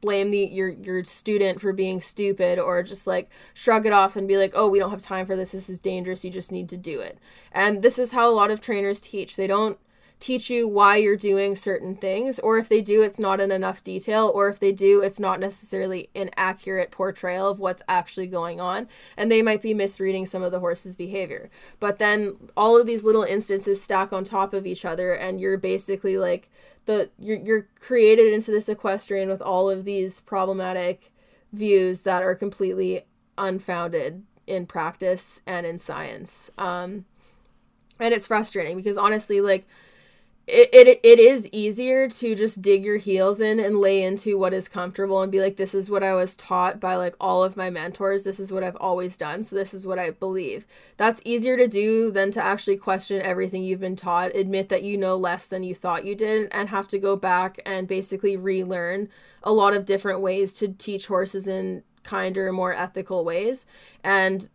blame 0.00 0.30
the 0.30 0.38
your 0.38 0.70
your 0.70 1.04
student 1.04 1.60
for 1.60 1.72
being 1.72 2.00
stupid 2.00 2.58
or 2.58 2.82
just 2.82 3.06
like 3.06 3.28
shrug 3.52 3.84
it 3.84 3.92
off 3.92 4.16
and 4.16 4.26
be 4.26 4.38
like 4.38 4.52
oh 4.54 4.68
we 4.68 4.78
don't 4.78 4.90
have 4.90 5.02
time 5.02 5.26
for 5.26 5.36
this. 5.36 5.52
This 5.52 5.68
is 5.68 5.80
dangerous. 5.80 6.24
You 6.24 6.30
just 6.30 6.52
need 6.52 6.68
to 6.70 6.76
do 6.76 7.00
it. 7.00 7.18
And 7.52 7.82
this 7.82 7.98
is 7.98 8.12
how 8.12 8.28
a 8.28 8.32
lot 8.32 8.50
of 8.50 8.60
trainers 8.60 9.00
teach. 9.00 9.36
They 9.36 9.46
don't 9.46 9.78
teach 10.20 10.50
you 10.50 10.68
why 10.68 10.96
you're 10.96 11.16
doing 11.16 11.56
certain 11.56 11.96
things, 11.96 12.38
or 12.38 12.58
if 12.58 12.68
they 12.68 12.82
do, 12.82 13.02
it's 13.02 13.18
not 13.18 13.40
in 13.40 13.50
enough 13.50 13.82
detail, 13.82 14.30
or 14.32 14.48
if 14.48 14.60
they 14.60 14.70
do, 14.70 15.00
it's 15.00 15.18
not 15.18 15.40
necessarily 15.40 16.10
an 16.14 16.30
accurate 16.36 16.90
portrayal 16.90 17.48
of 17.48 17.58
what's 17.58 17.82
actually 17.88 18.26
going 18.26 18.60
on, 18.60 18.86
and 19.16 19.32
they 19.32 19.40
might 19.40 19.62
be 19.62 19.74
misreading 19.74 20.26
some 20.26 20.42
of 20.42 20.52
the 20.52 20.60
horse's 20.60 20.94
behavior. 20.94 21.50
But 21.80 21.98
then 21.98 22.36
all 22.56 22.78
of 22.78 22.86
these 22.86 23.04
little 23.04 23.22
instances 23.22 23.82
stack 23.82 24.12
on 24.12 24.24
top 24.24 24.52
of 24.52 24.66
each 24.66 24.84
other, 24.84 25.14
and 25.14 25.40
you're 25.40 25.58
basically 25.58 26.18
like 26.18 26.49
the 26.86 27.10
you're 27.18 27.38
you're 27.38 27.68
created 27.78 28.32
into 28.32 28.50
this 28.50 28.68
equestrian 28.68 29.28
with 29.28 29.42
all 29.42 29.70
of 29.70 29.84
these 29.84 30.20
problematic 30.20 31.12
views 31.52 32.02
that 32.02 32.22
are 32.22 32.34
completely 32.34 33.06
unfounded 33.36 34.22
in 34.46 34.66
practice 34.66 35.42
and 35.46 35.66
in 35.66 35.78
science. 35.78 36.50
Um, 36.58 37.04
and 37.98 38.14
it's 38.14 38.26
frustrating 38.26 38.76
because 38.76 38.96
honestly, 38.96 39.40
like 39.40 39.66
it, 40.50 40.68
it 40.72 41.00
it 41.02 41.18
is 41.18 41.48
easier 41.52 42.08
to 42.08 42.34
just 42.34 42.60
dig 42.60 42.84
your 42.84 42.96
heels 42.96 43.40
in 43.40 43.60
and 43.60 43.78
lay 43.78 44.02
into 44.02 44.38
what 44.38 44.52
is 44.52 44.68
comfortable 44.68 45.22
and 45.22 45.30
be 45.30 45.40
like 45.40 45.56
this 45.56 45.74
is 45.74 45.90
what 45.90 46.02
I 46.02 46.14
was 46.14 46.36
taught 46.36 46.80
by 46.80 46.96
like 46.96 47.14
all 47.20 47.44
of 47.44 47.56
my 47.56 47.70
mentors. 47.70 48.24
This 48.24 48.40
is 48.40 48.52
what 48.52 48.62
I've 48.62 48.76
always 48.76 49.16
done. 49.16 49.42
So 49.42 49.56
this 49.56 49.72
is 49.72 49.86
what 49.86 49.98
I 49.98 50.10
believe. 50.10 50.66
That's 50.96 51.22
easier 51.24 51.56
to 51.56 51.68
do 51.68 52.10
than 52.10 52.30
to 52.32 52.44
actually 52.44 52.76
question 52.76 53.22
everything 53.22 53.62
you've 53.62 53.80
been 53.80 53.96
taught 53.96 54.34
admit 54.34 54.68
that 54.68 54.82
you 54.82 54.96
know 54.96 55.16
less 55.16 55.46
than 55.46 55.62
you 55.62 55.74
thought 55.74 56.04
you 56.04 56.14
did 56.14 56.48
and 56.52 56.68
have 56.68 56.88
to 56.88 56.98
go 56.98 57.16
back 57.16 57.60
and 57.64 57.86
basically 57.86 58.36
relearn 58.36 59.08
a 59.42 59.52
lot 59.52 59.74
of 59.74 59.86
different 59.86 60.20
ways 60.20 60.54
to 60.54 60.72
teach 60.72 61.06
horses 61.06 61.48
in 61.48 61.82
kinder 62.02 62.52
more 62.52 62.74
ethical 62.74 63.24
ways. 63.24 63.66
And 64.02 64.48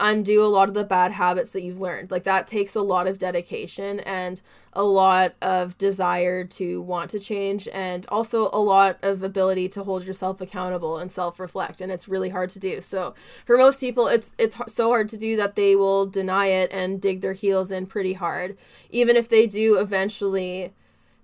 undo 0.00 0.42
a 0.42 0.46
lot 0.46 0.68
of 0.68 0.74
the 0.74 0.84
bad 0.84 1.12
habits 1.12 1.50
that 1.50 1.62
you've 1.62 1.80
learned. 1.80 2.10
Like 2.10 2.24
that 2.24 2.46
takes 2.46 2.74
a 2.74 2.80
lot 2.80 3.06
of 3.06 3.18
dedication 3.18 4.00
and 4.00 4.42
a 4.72 4.82
lot 4.82 5.34
of 5.40 5.78
desire 5.78 6.44
to 6.44 6.82
want 6.82 7.10
to 7.10 7.20
change 7.20 7.68
and 7.72 8.04
also 8.08 8.50
a 8.52 8.58
lot 8.58 8.98
of 9.02 9.22
ability 9.22 9.68
to 9.68 9.84
hold 9.84 10.04
yourself 10.04 10.40
accountable 10.40 10.98
and 10.98 11.10
self-reflect 11.10 11.80
and 11.80 11.92
it's 11.92 12.08
really 12.08 12.30
hard 12.30 12.50
to 12.50 12.58
do. 12.58 12.80
So 12.80 13.14
for 13.46 13.56
most 13.56 13.78
people 13.80 14.08
it's 14.08 14.34
it's 14.36 14.58
so 14.66 14.88
hard 14.88 15.08
to 15.10 15.16
do 15.16 15.36
that 15.36 15.54
they 15.54 15.76
will 15.76 16.06
deny 16.06 16.46
it 16.46 16.72
and 16.72 17.00
dig 17.00 17.20
their 17.20 17.32
heels 17.32 17.70
in 17.70 17.86
pretty 17.86 18.14
hard 18.14 18.56
even 18.90 19.16
if 19.16 19.28
they 19.28 19.46
do 19.46 19.78
eventually 19.78 20.72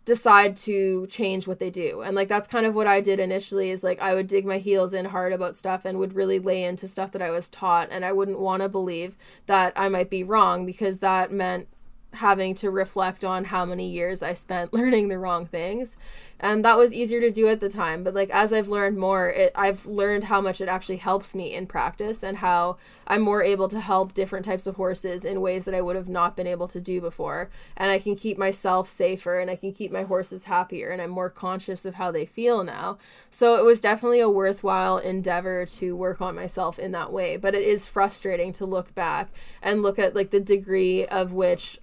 decide 0.04 0.56
to 0.56 1.06
change 1.08 1.46
what 1.46 1.58
they 1.58 1.70
do. 1.70 2.00
And 2.00 2.16
like 2.16 2.28
that's 2.28 2.48
kind 2.48 2.66
of 2.66 2.74
what 2.74 2.86
I 2.86 3.00
did 3.00 3.20
initially 3.20 3.70
is 3.70 3.84
like 3.84 4.00
I 4.00 4.14
would 4.14 4.26
dig 4.26 4.46
my 4.46 4.58
heels 4.58 4.94
in 4.94 5.04
hard 5.04 5.32
about 5.32 5.56
stuff 5.56 5.84
and 5.84 5.98
would 5.98 6.14
really 6.14 6.38
lay 6.38 6.64
into 6.64 6.88
stuff 6.88 7.12
that 7.12 7.22
I 7.22 7.30
was 7.30 7.48
taught 7.50 7.88
and 7.90 8.04
I 8.04 8.12
wouldn't 8.12 8.38
want 8.38 8.62
to 8.62 8.68
believe 8.68 9.16
that 9.46 9.72
I 9.76 9.88
might 9.88 10.10
be 10.10 10.24
wrong 10.24 10.64
because 10.64 11.00
that 11.00 11.32
meant 11.32 11.68
having 12.12 12.54
to 12.54 12.70
reflect 12.70 13.24
on 13.24 13.44
how 13.44 13.64
many 13.64 13.88
years 13.88 14.22
I 14.22 14.32
spent 14.32 14.72
learning 14.80 15.08
the 15.08 15.18
wrong 15.18 15.46
things. 15.46 15.96
And 16.42 16.64
that 16.64 16.78
was 16.78 16.94
easier 16.94 17.20
to 17.20 17.30
do 17.30 17.48
at 17.48 17.60
the 17.60 17.68
time, 17.68 18.02
but 18.02 18.14
like 18.14 18.30
as 18.30 18.50
I've 18.50 18.68
learned 18.68 18.96
more, 18.96 19.28
it 19.28 19.52
I've 19.54 19.84
learned 19.84 20.24
how 20.24 20.40
much 20.40 20.62
it 20.62 20.68
actually 20.68 20.96
helps 20.96 21.34
me 21.34 21.54
in 21.54 21.66
practice 21.66 22.22
and 22.22 22.38
how 22.38 22.78
I'm 23.06 23.20
more 23.20 23.42
able 23.42 23.68
to 23.68 23.78
help 23.78 24.14
different 24.14 24.46
types 24.46 24.66
of 24.66 24.76
horses 24.76 25.26
in 25.26 25.42
ways 25.42 25.66
that 25.66 25.74
I 25.74 25.82
would 25.82 25.96
have 25.96 26.08
not 26.08 26.36
been 26.36 26.46
able 26.46 26.66
to 26.68 26.80
do 26.80 26.98
before. 26.98 27.50
And 27.76 27.90
I 27.90 27.98
can 27.98 28.16
keep 28.16 28.38
myself 28.38 28.88
safer 28.88 29.38
and 29.38 29.50
I 29.50 29.56
can 29.56 29.72
keep 29.74 29.92
my 29.92 30.04
horses 30.04 30.46
happier 30.46 30.88
and 30.88 31.02
I'm 31.02 31.10
more 31.10 31.28
conscious 31.28 31.84
of 31.84 31.94
how 31.94 32.10
they 32.10 32.24
feel 32.24 32.64
now. 32.64 32.96
So 33.28 33.56
it 33.56 33.64
was 33.66 33.82
definitely 33.82 34.20
a 34.20 34.30
worthwhile 34.30 34.96
endeavor 34.96 35.66
to 35.66 35.94
work 35.94 36.22
on 36.22 36.34
myself 36.34 36.78
in 36.78 36.92
that 36.92 37.12
way, 37.12 37.36
but 37.36 37.54
it 37.54 37.64
is 37.64 37.84
frustrating 37.84 38.52
to 38.54 38.64
look 38.64 38.94
back 38.94 39.28
and 39.62 39.82
look 39.82 39.98
at 39.98 40.16
like 40.16 40.30
the 40.30 40.40
degree 40.40 41.04
of 41.04 41.34
which 41.34 41.78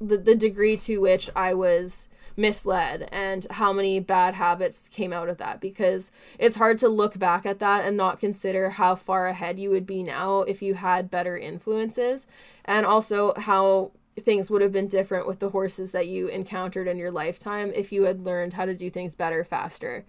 the, 0.00 0.16
the 0.16 0.34
degree 0.34 0.76
to 0.78 0.98
which 0.98 1.30
I 1.34 1.54
was 1.54 2.08
misled 2.36 3.08
and 3.12 3.46
how 3.50 3.72
many 3.72 4.00
bad 4.00 4.34
habits 4.34 4.88
came 4.88 5.12
out 5.12 5.28
of 5.28 5.38
that 5.38 5.60
because 5.60 6.10
it's 6.38 6.56
hard 6.56 6.78
to 6.78 6.88
look 6.88 7.18
back 7.18 7.46
at 7.46 7.60
that 7.60 7.84
and 7.84 7.96
not 7.96 8.18
consider 8.18 8.70
how 8.70 8.94
far 8.94 9.28
ahead 9.28 9.58
you 9.58 9.70
would 9.70 9.86
be 9.86 10.02
now 10.02 10.40
if 10.40 10.60
you 10.60 10.74
had 10.74 11.10
better 11.10 11.38
influences 11.38 12.26
and 12.64 12.84
also 12.84 13.32
how 13.36 13.92
things 14.18 14.50
would 14.50 14.62
have 14.62 14.72
been 14.72 14.88
different 14.88 15.26
with 15.26 15.38
the 15.38 15.50
horses 15.50 15.92
that 15.92 16.06
you 16.06 16.28
encountered 16.28 16.88
in 16.88 16.96
your 16.96 17.10
lifetime 17.10 17.72
if 17.74 17.92
you 17.92 18.02
had 18.02 18.24
learned 18.24 18.54
how 18.54 18.64
to 18.64 18.74
do 18.74 18.90
things 18.90 19.14
better 19.14 19.44
faster. 19.44 20.04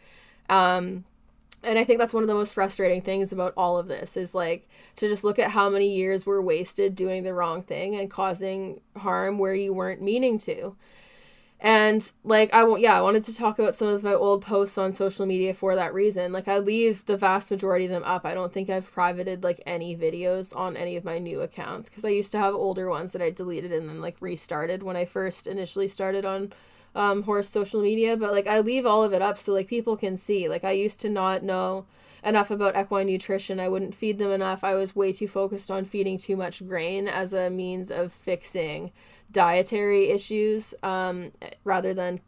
Um, 0.50 1.06
and 1.66 1.80
I 1.80 1.84
think 1.84 2.00
that's 2.00 2.14
one 2.14 2.24
of 2.24 2.28
the 2.28 2.34
most 2.36 2.54
frustrating 2.54 3.02
things 3.02 3.32
about 3.32 3.54
all 3.58 3.78
of 3.78 3.88
this 3.88 4.16
is 4.18 4.36
like 4.36 4.68
to 4.98 5.08
just 5.08 5.24
look 5.24 5.40
at 5.40 5.52
how 5.52 5.70
many 5.70 5.88
years 5.90 6.26
were 6.26 6.42
wasted 6.42 6.96
doing 6.96 7.24
the 7.24 7.34
wrong 7.34 7.62
thing 7.62 7.96
and 7.96 8.10
causing 8.10 8.82
harm 8.96 9.38
where 9.38 9.56
you 9.56 9.74
weren't 9.74 10.02
meaning 10.02 10.38
to. 10.40 10.76
And 11.60 12.12
like 12.24 12.54
I 12.54 12.64
want 12.66 12.82
yeah, 12.82 12.98
I 12.98 13.02
wanted 13.02 13.24
to 13.26 13.36
talk 13.36 13.60
about 13.60 13.76
some 13.76 13.88
of 13.88 14.04
my 14.04 14.14
old 14.14 14.44
posts 14.44 14.78
on 14.78 14.92
social 14.92 15.26
media 15.26 15.54
for 15.54 15.76
that 15.76 15.94
reason. 15.94 16.32
Like 16.32 16.48
I 16.48 16.60
leave 16.60 17.06
the 17.06 17.18
vast 17.18 17.50
majority 17.50 17.86
of 17.86 17.92
them 17.92 18.04
up. 18.04 18.26
I 18.26 18.34
don't 18.34 18.54
think 18.54 18.70
I've 18.70 18.92
privated 18.92 19.44
like 19.44 19.62
any 19.66 19.96
videos 19.96 20.56
on 20.56 20.78
any 20.78 20.96
of 20.98 21.06
my 21.06 21.18
new 21.18 21.42
accounts 21.42 21.90
because 21.90 22.06
I 22.06 22.10
used 22.10 22.32
to 22.34 22.40
have 22.40 22.54
older 22.54 22.90
ones 22.90 23.14
that 23.14 23.22
I 23.22 23.32
deleted 23.32 23.72
and 23.72 23.90
then 23.90 24.02
like 24.02 24.18
restarted 24.20 24.84
when 24.84 24.96
I 24.96 25.06
first 25.06 25.48
initially 25.48 25.88
started 25.88 26.26
on 26.26 26.54
um, 26.96 27.24
horse 27.24 27.50
social 27.50 27.82
media, 27.82 28.18
but 28.18 28.32
like 28.32 28.48
I 28.48 28.60
leave 28.60 28.86
all 28.86 29.04
of 29.04 29.14
it 29.14 29.22
up 29.22 29.38
so 29.38 29.54
like 29.54 29.68
people 29.68 29.98
can 29.98 30.16
see. 30.16 30.50
Like 30.50 30.64
I 30.64 30.72
used 30.72 31.02
to 31.02 31.10
not 31.10 31.44
know 31.44 31.86
enough 32.24 32.50
about 32.50 32.76
equine 32.76 33.08
nutrition. 33.08 33.60
I 33.60 33.70
wouldn't 33.70 33.94
feed 33.94 34.18
them 34.18 34.32
enough. 34.32 34.64
I 34.64 34.76
was 34.76 34.96
way 34.96 35.14
too 35.14 35.28
focused 35.28 35.70
on 35.70 35.86
feeding 35.86 36.18
too 36.18 36.36
much 36.36 36.66
grain 36.68 37.08
as 37.08 37.34
a 37.34 37.50
means 37.50 37.92
of 37.92 38.12
fixing 38.12 38.92
dietary 39.32 40.10
issues 40.10 40.74
um, 40.82 41.32
rather 41.64 41.94
than 41.94 42.22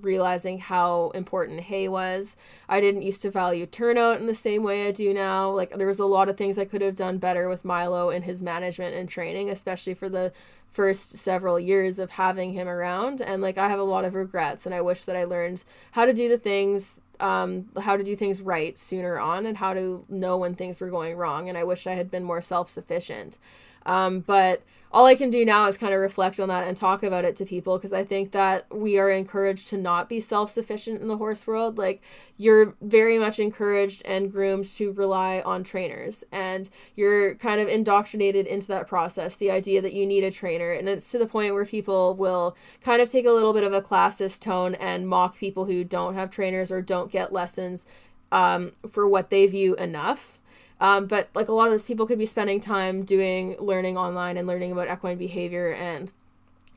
realizing 0.00 0.58
how 0.58 1.10
important 1.10 1.60
hay 1.60 1.86
was. 1.88 2.36
I 2.68 2.80
didn't 2.80 3.02
used 3.02 3.22
to 3.22 3.30
value 3.30 3.66
turnout 3.66 4.18
in 4.18 4.26
the 4.26 4.34
same 4.34 4.62
way 4.62 4.88
I 4.88 4.90
do 4.90 5.14
now. 5.14 5.50
Like 5.50 5.70
there 5.70 5.86
was 5.86 6.00
a 6.00 6.06
lot 6.06 6.28
of 6.28 6.36
things 6.36 6.58
I 6.58 6.64
could 6.64 6.82
have 6.82 6.96
done 6.96 7.18
better 7.18 7.48
with 7.48 7.64
Milo 7.64 8.10
and 8.10 8.24
his 8.24 8.42
management 8.42 8.96
and 8.96 9.08
training, 9.08 9.50
especially 9.50 9.94
for 9.94 10.08
the 10.08 10.32
first 10.74 11.12
several 11.12 11.58
years 11.58 12.00
of 12.00 12.10
having 12.10 12.52
him 12.52 12.66
around 12.66 13.20
and 13.20 13.40
like 13.40 13.56
I 13.58 13.68
have 13.68 13.78
a 13.78 13.84
lot 13.84 14.04
of 14.04 14.16
regrets 14.16 14.66
and 14.66 14.74
I 14.74 14.80
wish 14.80 15.04
that 15.04 15.16
I 15.16 15.22
learned 15.22 15.62
how 15.92 16.04
to 16.04 16.12
do 16.12 16.28
the 16.28 16.36
things 16.36 17.00
um 17.20 17.68
how 17.80 17.96
to 17.96 18.02
do 18.02 18.16
things 18.16 18.42
right 18.42 18.76
sooner 18.76 19.16
on 19.20 19.46
and 19.46 19.56
how 19.56 19.72
to 19.72 20.04
know 20.08 20.36
when 20.36 20.56
things 20.56 20.80
were 20.80 20.90
going 20.90 21.16
wrong 21.16 21.48
and 21.48 21.56
I 21.56 21.62
wish 21.62 21.86
I 21.86 21.92
had 21.92 22.10
been 22.10 22.24
more 22.24 22.42
self-sufficient. 22.42 23.38
Um 23.86 24.20
but 24.20 24.62
all 24.94 25.06
I 25.06 25.16
can 25.16 25.28
do 25.28 25.44
now 25.44 25.66
is 25.66 25.76
kind 25.76 25.92
of 25.92 25.98
reflect 25.98 26.38
on 26.38 26.48
that 26.50 26.68
and 26.68 26.76
talk 26.76 27.02
about 27.02 27.24
it 27.24 27.34
to 27.36 27.44
people 27.44 27.76
because 27.76 27.92
I 27.92 28.04
think 28.04 28.30
that 28.30 28.72
we 28.72 28.96
are 28.96 29.10
encouraged 29.10 29.66
to 29.68 29.76
not 29.76 30.08
be 30.08 30.20
self 30.20 30.52
sufficient 30.52 31.02
in 31.02 31.08
the 31.08 31.16
horse 31.16 31.48
world. 31.48 31.76
Like, 31.76 32.00
you're 32.36 32.76
very 32.80 33.18
much 33.18 33.40
encouraged 33.40 34.02
and 34.04 34.30
groomed 34.30 34.66
to 34.76 34.92
rely 34.92 35.42
on 35.44 35.64
trainers, 35.64 36.22
and 36.30 36.70
you're 36.94 37.34
kind 37.34 37.60
of 37.60 37.66
indoctrinated 37.66 38.46
into 38.46 38.68
that 38.68 38.86
process 38.86 39.34
the 39.34 39.50
idea 39.50 39.82
that 39.82 39.94
you 39.94 40.06
need 40.06 40.22
a 40.22 40.30
trainer. 40.30 40.70
And 40.70 40.88
it's 40.88 41.10
to 41.10 41.18
the 41.18 41.26
point 41.26 41.54
where 41.54 41.66
people 41.66 42.14
will 42.14 42.56
kind 42.80 43.02
of 43.02 43.10
take 43.10 43.26
a 43.26 43.32
little 43.32 43.52
bit 43.52 43.64
of 43.64 43.72
a 43.72 43.82
classist 43.82 44.42
tone 44.42 44.76
and 44.76 45.08
mock 45.08 45.36
people 45.36 45.64
who 45.64 45.82
don't 45.82 46.14
have 46.14 46.30
trainers 46.30 46.70
or 46.70 46.80
don't 46.80 47.10
get 47.10 47.32
lessons 47.32 47.88
um, 48.30 48.70
for 48.88 49.08
what 49.08 49.30
they 49.30 49.48
view 49.48 49.74
enough 49.74 50.38
um, 50.80 51.06
but 51.06 51.28
like 51.34 51.48
a 51.48 51.52
lot 51.52 51.66
of 51.66 51.72
those 51.72 51.86
people 51.86 52.06
could 52.06 52.18
be 52.18 52.26
spending 52.26 52.60
time 52.60 53.04
doing 53.04 53.56
learning 53.58 53.96
online 53.96 54.36
and 54.36 54.46
learning 54.46 54.72
about 54.72 54.88
equine 54.90 55.18
behavior 55.18 55.72
and 55.72 56.12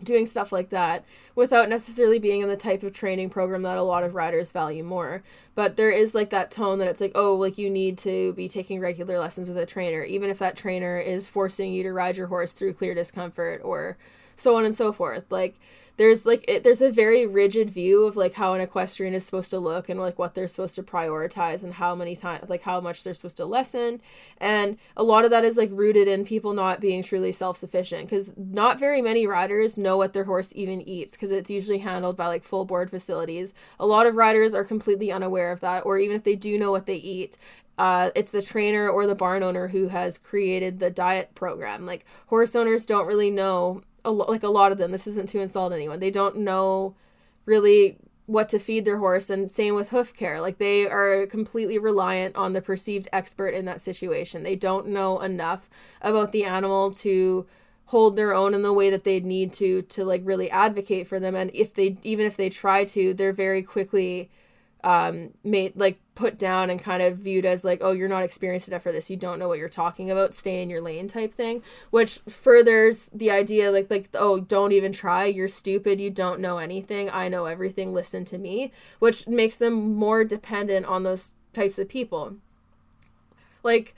doing 0.03 0.25
stuff 0.25 0.51
like 0.51 0.69
that 0.69 1.03
without 1.35 1.69
necessarily 1.69 2.19
being 2.19 2.41
in 2.41 2.49
the 2.49 2.55
type 2.57 2.83
of 2.83 2.93
training 2.93 3.29
program 3.29 3.63
that 3.63 3.77
a 3.77 3.83
lot 3.83 4.03
of 4.03 4.15
riders 4.15 4.51
value 4.51 4.83
more. 4.83 5.23
But 5.55 5.75
there 5.75 5.89
is 5.89 6.13
like 6.13 6.29
that 6.29 6.51
tone 6.51 6.79
that 6.79 6.87
it's 6.87 7.01
like, 7.01 7.13
oh, 7.15 7.35
like 7.35 7.57
you 7.57 7.69
need 7.69 7.97
to 7.99 8.33
be 8.33 8.47
taking 8.47 8.79
regular 8.79 9.17
lessons 9.17 9.49
with 9.49 9.57
a 9.57 9.65
trainer, 9.65 10.03
even 10.03 10.29
if 10.29 10.39
that 10.39 10.55
trainer 10.55 10.99
is 10.99 11.27
forcing 11.27 11.73
you 11.73 11.83
to 11.83 11.93
ride 11.93 12.17
your 12.17 12.27
horse 12.27 12.53
through 12.53 12.73
clear 12.73 12.93
discomfort 12.93 13.61
or 13.63 13.97
so 14.35 14.55
on 14.55 14.65
and 14.65 14.75
so 14.75 14.91
forth. 14.91 15.25
Like 15.31 15.55
there's 15.97 16.25
like 16.25 16.45
it, 16.47 16.63
there's 16.63 16.81
a 16.81 16.91
very 16.91 17.25
rigid 17.25 17.69
view 17.69 18.03
of 18.03 18.15
like 18.15 18.33
how 18.33 18.53
an 18.53 18.61
equestrian 18.61 19.13
is 19.13 19.25
supposed 19.25 19.49
to 19.49 19.59
look 19.59 19.89
and 19.89 19.99
like 19.99 20.17
what 20.17 20.33
they're 20.35 20.47
supposed 20.47 20.75
to 20.75 20.83
prioritize 20.83 21.63
and 21.63 21.73
how 21.73 21.95
many 21.95 22.15
times 22.15 22.47
like 22.49 22.61
how 22.61 22.79
much 22.79 23.03
they're 23.03 23.13
supposed 23.13 23.37
to 23.37 23.45
lessen 23.45 23.99
and 24.37 24.77
a 24.95 25.03
lot 25.03 25.25
of 25.25 25.31
that 25.31 25.43
is 25.43 25.57
like 25.57 25.69
rooted 25.71 26.07
in 26.07 26.23
people 26.23 26.53
not 26.53 26.79
being 26.79 27.03
truly 27.03 27.31
self-sufficient 27.31 28.07
because 28.07 28.33
not 28.37 28.79
very 28.79 29.01
many 29.01 29.27
riders 29.27 29.77
know 29.77 29.97
what 29.97 30.13
their 30.13 30.23
horse 30.23 30.53
even 30.55 30.81
eats 30.87 31.15
because 31.15 31.31
it's 31.31 31.49
usually 31.49 31.79
handled 31.79 32.15
by 32.15 32.27
like 32.27 32.43
full 32.43 32.65
board 32.65 32.89
facilities 32.89 33.53
a 33.79 33.85
lot 33.85 34.05
of 34.05 34.15
riders 34.15 34.53
are 34.53 34.63
completely 34.63 35.11
unaware 35.11 35.51
of 35.51 35.59
that 35.59 35.85
or 35.85 35.99
even 35.99 36.15
if 36.15 36.23
they 36.23 36.35
do 36.35 36.57
know 36.57 36.71
what 36.71 36.85
they 36.85 36.95
eat 36.95 37.37
uh, 37.79 38.09
it's 38.15 38.31
the 38.31 38.41
trainer 38.41 38.89
or 38.89 39.05
the 39.05 39.13
barn 39.13 39.43
owner 39.43 39.67
who 39.67 39.87
has 39.87 40.17
created 40.17 40.79
the 40.79 40.89
diet 40.89 41.35
program. 41.35 41.85
Like 41.85 42.05
horse 42.25 42.55
owners 42.55 42.87
don't 42.87 43.05
really 43.05 43.29
know 43.29 43.83
a 44.07 44.11
lo- 44.11 44.25
like 44.27 44.43
a 44.43 44.49
lot 44.49 44.71
of 44.71 44.77
them. 44.77 44.91
This 44.91 45.05
isn't 45.05 45.29
to 45.29 45.41
insult 45.41 45.73
anyone. 45.73 45.99
They 45.99 46.11
don't 46.11 46.37
know 46.39 46.95
really 47.45 47.97
what 48.27 48.49
to 48.49 48.59
feed 48.59 48.83
their 48.83 48.97
horse 48.97 49.29
and 49.29 49.49
same 49.49 49.73
with 49.73 49.87
hoof 49.87 50.13
care 50.13 50.41
like 50.41 50.57
they 50.57 50.85
are 50.85 51.25
completely 51.27 51.79
reliant 51.79 52.35
on 52.35 52.51
the 52.51 52.61
perceived 52.61 53.07
expert 53.13 53.53
in 53.53 53.63
that 53.63 53.79
situation 53.79 54.43
they 54.43 54.55
don't 54.55 54.85
know 54.85 55.21
enough 55.21 55.69
about 56.01 56.33
the 56.33 56.43
animal 56.43 56.91
to 56.91 57.47
hold 57.85 58.17
their 58.17 58.35
own 58.35 58.53
in 58.53 58.63
the 58.63 58.73
way 58.73 58.89
that 58.89 59.05
they'd 59.05 59.23
need 59.23 59.53
to 59.53 59.81
to 59.83 60.03
like 60.03 60.21
really 60.25 60.51
advocate 60.51 61.07
for 61.07 61.21
them 61.21 61.35
and 61.35 61.49
if 61.53 61.73
they 61.73 61.97
even 62.03 62.25
if 62.25 62.35
they 62.35 62.49
try 62.49 62.83
to 62.83 63.13
they're 63.13 63.31
very 63.31 63.63
quickly 63.63 64.29
um 64.83 65.29
made 65.45 65.73
like 65.77 65.97
put 66.18 66.39
down 66.39 66.72
and 66.72 66.82
kind 66.82 67.03
of 67.03 67.20
viewed 67.20 67.45
as 67.45 67.63
like 67.63 67.78
oh 67.84 67.91
you're 67.91 68.09
not 68.09 68.24
experienced 68.24 68.68
enough 68.68 68.82
for 68.82 68.91
this. 68.91 69.09
You 69.09 69.18
don't 69.18 69.38
know 69.38 69.47
what 69.47 69.59
you're 69.59 69.70
talking 69.70 70.09
about. 70.09 70.34
Stay 70.34 70.63
in 70.63 70.70
your 70.70 70.82
lane 70.82 71.07
type 71.07 71.34
thing 71.34 71.61
which 71.91 72.20
furthers 72.28 73.11
the 73.13 73.30
idea 73.30 73.72
like 73.72 73.91
like 73.91 74.09
oh 74.15 74.39
don't 74.39 74.72
even 74.72 74.91
try. 74.91 75.26
You're 75.26 75.47
stupid. 75.47 76.01
You 76.01 76.09
don't 76.09 76.39
know 76.39 76.57
anything. 76.57 77.07
I 77.11 77.28
know 77.30 77.45
everything. 77.45 77.93
Listen 77.93 78.26
to 78.26 78.39
me 78.39 78.72
which 78.97 79.28
makes 79.28 79.57
them 79.57 79.93
more 79.93 80.24
dependent 80.24 80.88
on 80.88 81.03
those 81.03 81.36
types 81.53 81.78
of 81.78 81.88
people. 81.88 82.36
Like 83.61 83.93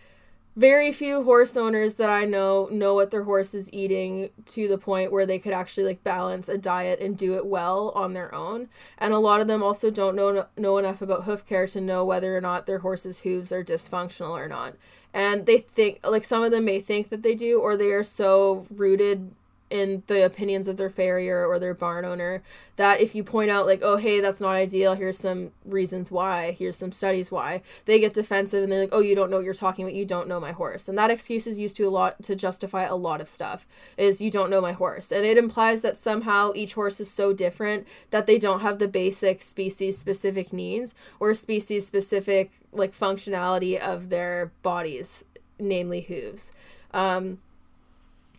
very 0.59 0.91
few 0.91 1.23
horse 1.23 1.55
owners 1.55 1.95
that 1.95 2.09
I 2.09 2.25
know 2.25 2.67
know 2.69 2.93
what 2.93 3.11
their 3.11 3.23
horse 3.23 3.55
is 3.55 3.71
eating 3.71 4.29
to 4.47 4.67
the 4.67 4.77
point 4.77 5.09
where 5.09 5.25
they 5.25 5.39
could 5.39 5.53
actually 5.53 5.85
like 5.85 6.03
balance 6.03 6.49
a 6.49 6.57
diet 6.57 6.99
and 6.99 7.17
do 7.17 7.35
it 7.35 7.45
well 7.45 7.93
on 7.95 8.11
their 8.11 8.35
own. 8.35 8.67
And 8.97 9.13
a 9.13 9.19
lot 9.19 9.39
of 9.39 9.47
them 9.47 9.63
also 9.63 9.89
don't 9.89 10.17
know 10.17 10.47
know 10.57 10.77
enough 10.77 11.01
about 11.01 11.23
hoof 11.23 11.45
care 11.45 11.65
to 11.67 11.79
know 11.79 12.03
whether 12.03 12.35
or 12.35 12.41
not 12.41 12.65
their 12.65 12.79
horse's 12.79 13.21
hooves 13.21 13.53
are 13.53 13.63
dysfunctional 13.63 14.31
or 14.31 14.49
not. 14.49 14.73
And 15.13 15.45
they 15.45 15.59
think 15.59 16.01
like 16.03 16.25
some 16.25 16.43
of 16.43 16.51
them 16.51 16.65
may 16.65 16.81
think 16.81 17.07
that 17.07 17.23
they 17.23 17.35
do 17.35 17.61
or 17.61 17.77
they 17.77 17.91
are 17.91 18.03
so 18.03 18.67
rooted 18.69 19.31
in 19.69 20.03
the 20.07 20.25
opinions 20.25 20.67
of 20.67 20.77
their 20.77 20.89
farrier 20.89 21.45
or 21.45 21.59
their 21.59 21.73
barn 21.73 22.05
owner 22.05 22.41
that 22.75 22.99
if 22.99 23.13
you 23.13 23.23
point 23.23 23.51
out 23.51 23.65
like 23.65 23.81
oh 23.83 23.97
hey 23.97 24.19
that's 24.19 24.41
not 24.41 24.55
ideal 24.55 24.95
here's 24.95 25.17
some 25.17 25.51
reasons 25.65 26.09
why 26.09 26.51
here's 26.51 26.77
some 26.77 26.91
studies 26.91 27.31
why 27.31 27.61
they 27.85 27.99
get 27.99 28.13
defensive 28.13 28.63
and 28.63 28.71
they're 28.71 28.81
like 28.81 28.89
oh 28.91 29.01
you 29.01 29.15
don't 29.15 29.29
know 29.29 29.37
what 29.37 29.45
you're 29.45 29.53
talking 29.53 29.85
about 29.85 29.95
you 29.95 30.05
don't 30.05 30.27
know 30.27 30.39
my 30.39 30.51
horse. 30.51 30.87
And 30.87 30.97
that 30.97 31.11
excuse 31.11 31.45
is 31.45 31.59
used 31.59 31.77
to 31.77 31.83
a 31.83 31.89
lot 31.89 32.21
to 32.23 32.35
justify 32.35 32.83
a 32.83 32.95
lot 32.95 33.21
of 33.21 33.29
stuff 33.29 33.67
is 33.97 34.21
you 34.21 34.31
don't 34.31 34.49
know 34.49 34.61
my 34.61 34.71
horse. 34.71 35.11
And 35.11 35.25
it 35.25 35.37
implies 35.37 35.81
that 35.81 35.97
somehow 35.97 36.51
each 36.55 36.73
horse 36.73 36.99
is 36.99 37.11
so 37.11 37.33
different 37.33 37.87
that 38.11 38.25
they 38.25 38.37
don't 38.37 38.61
have 38.61 38.79
the 38.79 38.87
basic 38.87 39.41
species 39.41 39.97
specific 39.97 40.51
needs 40.53 40.95
or 41.19 41.33
species 41.33 41.85
specific 41.85 42.51
like 42.71 42.93
functionality 42.93 43.77
of 43.77 44.09
their 44.09 44.51
bodies 44.63 45.25
namely 45.59 46.01
hooves. 46.01 46.51
Um, 46.91 47.39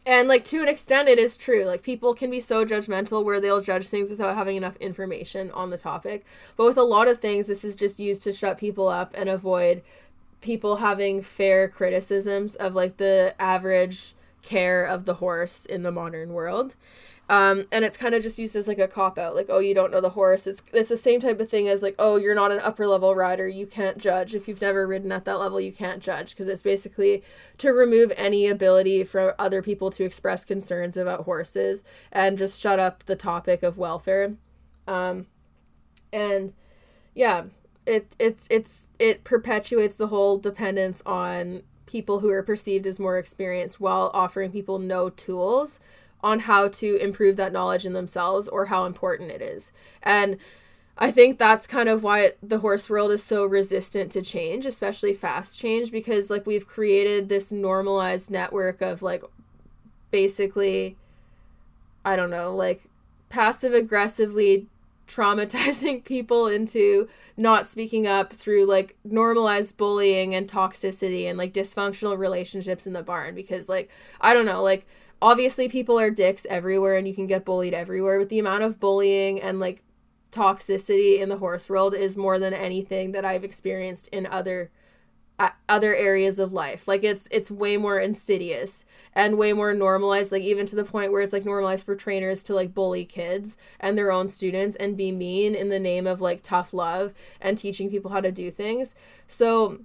and 0.07 0.29
like 0.29 0.45
to 0.45 0.63
an 0.63 0.69
extent 0.69 1.09
it 1.09 1.19
is 1.19 1.37
true. 1.37 1.65
Like 1.65 1.83
people 1.83 2.15
can 2.15 2.31
be 2.31 2.41
so 2.41 2.65
judgmental 2.65 3.25
where 3.25 3.41
they'll 3.41 3.61
judge 3.61 3.89
things 3.89 4.11
without 4.11 4.37
having 4.37 4.57
enough 4.57 4.77
information 4.77 5.51
on 5.53 5.71
the 5.71 5.79
topic. 5.79 6.25
But 6.57 6.67
with 6.67 6.79
a 6.79 6.83
lot 6.83 7.09
of 7.09 7.19
things 7.19 7.47
this 7.47 7.65
is 7.65 7.77
just 7.77 8.01
used 8.01 8.23
to 8.25 8.33
shut 8.33 8.59
people 8.59 8.89
up 8.89 9.13
and 9.15 9.29
avoid 9.29 9.83
people 10.41 10.77
having 10.77 11.23
fair 11.23 11.69
criticisms 11.69 12.55
of 12.57 12.75
like 12.75 12.97
the 12.97 13.35
average 13.39 14.15
care 14.43 14.85
of 14.85 15.05
the 15.05 15.15
horse 15.15 15.65
in 15.65 15.83
the 15.83 15.93
modern 15.93 16.33
world 16.33 16.77
um, 17.31 17.67
and 17.71 17.85
it's 17.85 17.97
kind 17.97 18.17
of 18.17 18.25
just 18.25 18.41
used 18.41 18.57
as 18.57 18.67
like 18.67 18.81
a 18.81 18.89
cop 18.89 19.17
out, 19.17 19.37
like 19.37 19.47
oh 19.51 19.61
you 19.61 19.73
don't 19.73 19.93
know 19.93 20.01
the 20.01 20.11
horse. 20.11 20.49
It's 20.49 20.65
it's 20.73 20.89
the 20.89 20.97
same 20.97 21.21
type 21.21 21.39
of 21.39 21.49
thing 21.49 21.69
as 21.69 21.81
like 21.81 21.95
oh 21.97 22.17
you're 22.17 22.35
not 22.35 22.51
an 22.51 22.59
upper 22.59 22.89
level 22.89 23.15
rider, 23.15 23.47
you 23.47 23.69
can't 23.69 23.99
judge 23.99 24.35
if 24.35 24.49
you've 24.49 24.61
never 24.61 24.85
ridden 24.85 25.13
at 25.13 25.25
that 25.27 25.39
level, 25.39 25.61
you 25.61 25.71
can't 25.71 26.03
judge 26.03 26.31
because 26.31 26.49
it's 26.49 26.65
basically 26.65 27.23
to 27.59 27.71
remove 27.71 28.13
any 28.17 28.49
ability 28.49 29.05
for 29.05 29.37
other 29.39 29.63
people 29.63 29.93
to 29.93 30.03
express 30.03 30.45
concerns 30.45 30.97
about 30.97 31.23
horses 31.23 31.85
and 32.11 32.37
just 32.37 32.59
shut 32.61 32.81
up 32.81 33.05
the 33.05 33.15
topic 33.15 33.63
of 33.63 33.79
welfare. 33.79 34.35
Um, 34.89 35.27
and 36.13 36.53
yeah, 37.15 37.45
it 37.87 38.13
it's 38.19 38.49
it's 38.51 38.89
it 38.99 39.23
perpetuates 39.23 39.95
the 39.95 40.09
whole 40.09 40.37
dependence 40.37 41.01
on 41.07 41.63
people 41.91 42.21
who 42.21 42.31
are 42.31 42.43
perceived 42.43 42.87
as 42.87 43.01
more 43.01 43.19
experienced 43.19 43.81
while 43.81 44.11
offering 44.15 44.53
people 44.53 44.79
no 44.79 45.11
tools 45.11 45.81
on 46.23 46.41
how 46.41 46.69
to 46.69 46.97
improve 46.97 47.37
that 47.37 47.53
knowledge 47.53 47.87
in 47.87 47.93
themselves 47.93 48.47
or 48.49 48.67
how 48.67 48.85
important 48.85 49.31
it 49.31 49.41
is. 49.41 49.73
And 50.03 50.37
I 50.99 51.11
think 51.11 51.39
that's 51.39 51.67
kind 51.67 51.89
of 51.89 52.03
why 52.03 52.33
the 52.43 52.59
horse 52.59 52.91
world 52.91 53.11
is 53.11 53.25
so 53.25 53.47
resistant 53.47 54.13
to 54.13 54.23
change, 54.23 54.67
especially 54.67 55.15
fast 55.15 55.59
change, 55.59 55.91
because 55.91 56.29
like 56.29 56.45
we've 56.45 56.67
created 56.67 57.29
this 57.29 57.51
normalized 57.51 58.31
network 58.31 58.83
of 58.83 59.01
like 59.01 59.23
basically, 60.11 60.97
I 62.05 62.17
don't 62.17 62.31
know, 62.31 62.55
like 62.55 62.83
passive 63.31 63.73
aggressively 63.73 64.67
traumatizing 65.11 66.05
people 66.05 66.47
into 66.47 67.09
not 67.37 67.67
speaking 67.67 68.07
up 68.07 68.33
through 68.33 68.67
like 68.67 68.97
normalized 69.05 69.77
bullying 69.77 70.35
and 70.35 70.49
toxicity 70.49 71.29
and 71.29 71.37
like 71.37 71.53
dysfunctional 71.53 72.17
relationships 72.17 72.87
in 72.87 72.93
the 72.93 73.03
barn 73.03 73.35
because 73.35 73.69
like 73.69 73.91
I 74.21 74.35
don't 74.35 74.47
know 74.47 74.63
like 74.63 74.87
obviously 75.23 75.69
people 75.69 75.99
are 75.99 76.11
dicks 76.11 76.47
everywhere 76.49 76.97
and 76.97 77.07
you 77.07 77.15
can 77.15 77.27
get 77.27 77.45
bullied 77.45 77.75
everywhere 77.75 78.19
but 78.19 78.29
the 78.29 78.39
amount 78.39 78.63
of 78.63 78.81
bullying 78.81 79.41
and 79.41 79.61
like 79.61 79.83
toxicity 80.33 81.21
in 81.21 81.29
the 81.29 81.39
horse 81.39 81.69
world 81.69 81.95
is 81.95 82.17
more 82.17 82.39
than 82.39 82.55
anything 82.55 83.13
that 83.13 83.25
i've 83.25 83.45
experienced 83.45 84.09
in 84.09 84.27
other 84.27 84.71
other 85.69 85.95
areas 85.95 86.39
of 86.39 86.53
life. 86.53 86.87
Like 86.87 87.05
it's 87.05 87.29
it's 87.31 87.51
way 87.51 87.77
more 87.77 87.99
insidious 87.99 88.85
and 89.15 89.39
way 89.39 89.53
more 89.53 89.73
normalized 89.73 90.33
like 90.33 90.43
even 90.43 90.67
to 90.67 90.77
the 90.77 90.85
point 90.85 91.13
where 91.13 91.23
it's 91.23 91.33
like 91.33 91.45
normalized 91.45 91.87
for 91.87 91.97
trainers 91.97 92.43
to 92.45 92.55
like 92.55 92.75
bully 92.75 93.05
kids 93.05 93.57
and 93.79 93.97
their 93.97 94.13
own 94.13 94.29
students 94.29 94.77
and 94.77 94.97
be 94.97 95.13
mean 95.13 95.55
in 95.55 95.69
the 95.69 95.79
name 95.79 96.07
of 96.07 96.21
like 96.21 96.43
tough 96.43 96.75
love 96.75 97.13
and 97.41 97.57
teaching 97.57 97.91
people 97.91 98.11
how 98.11 98.21
to 98.21 98.33
do 98.33 98.51
things. 98.51 98.95
So 99.27 99.81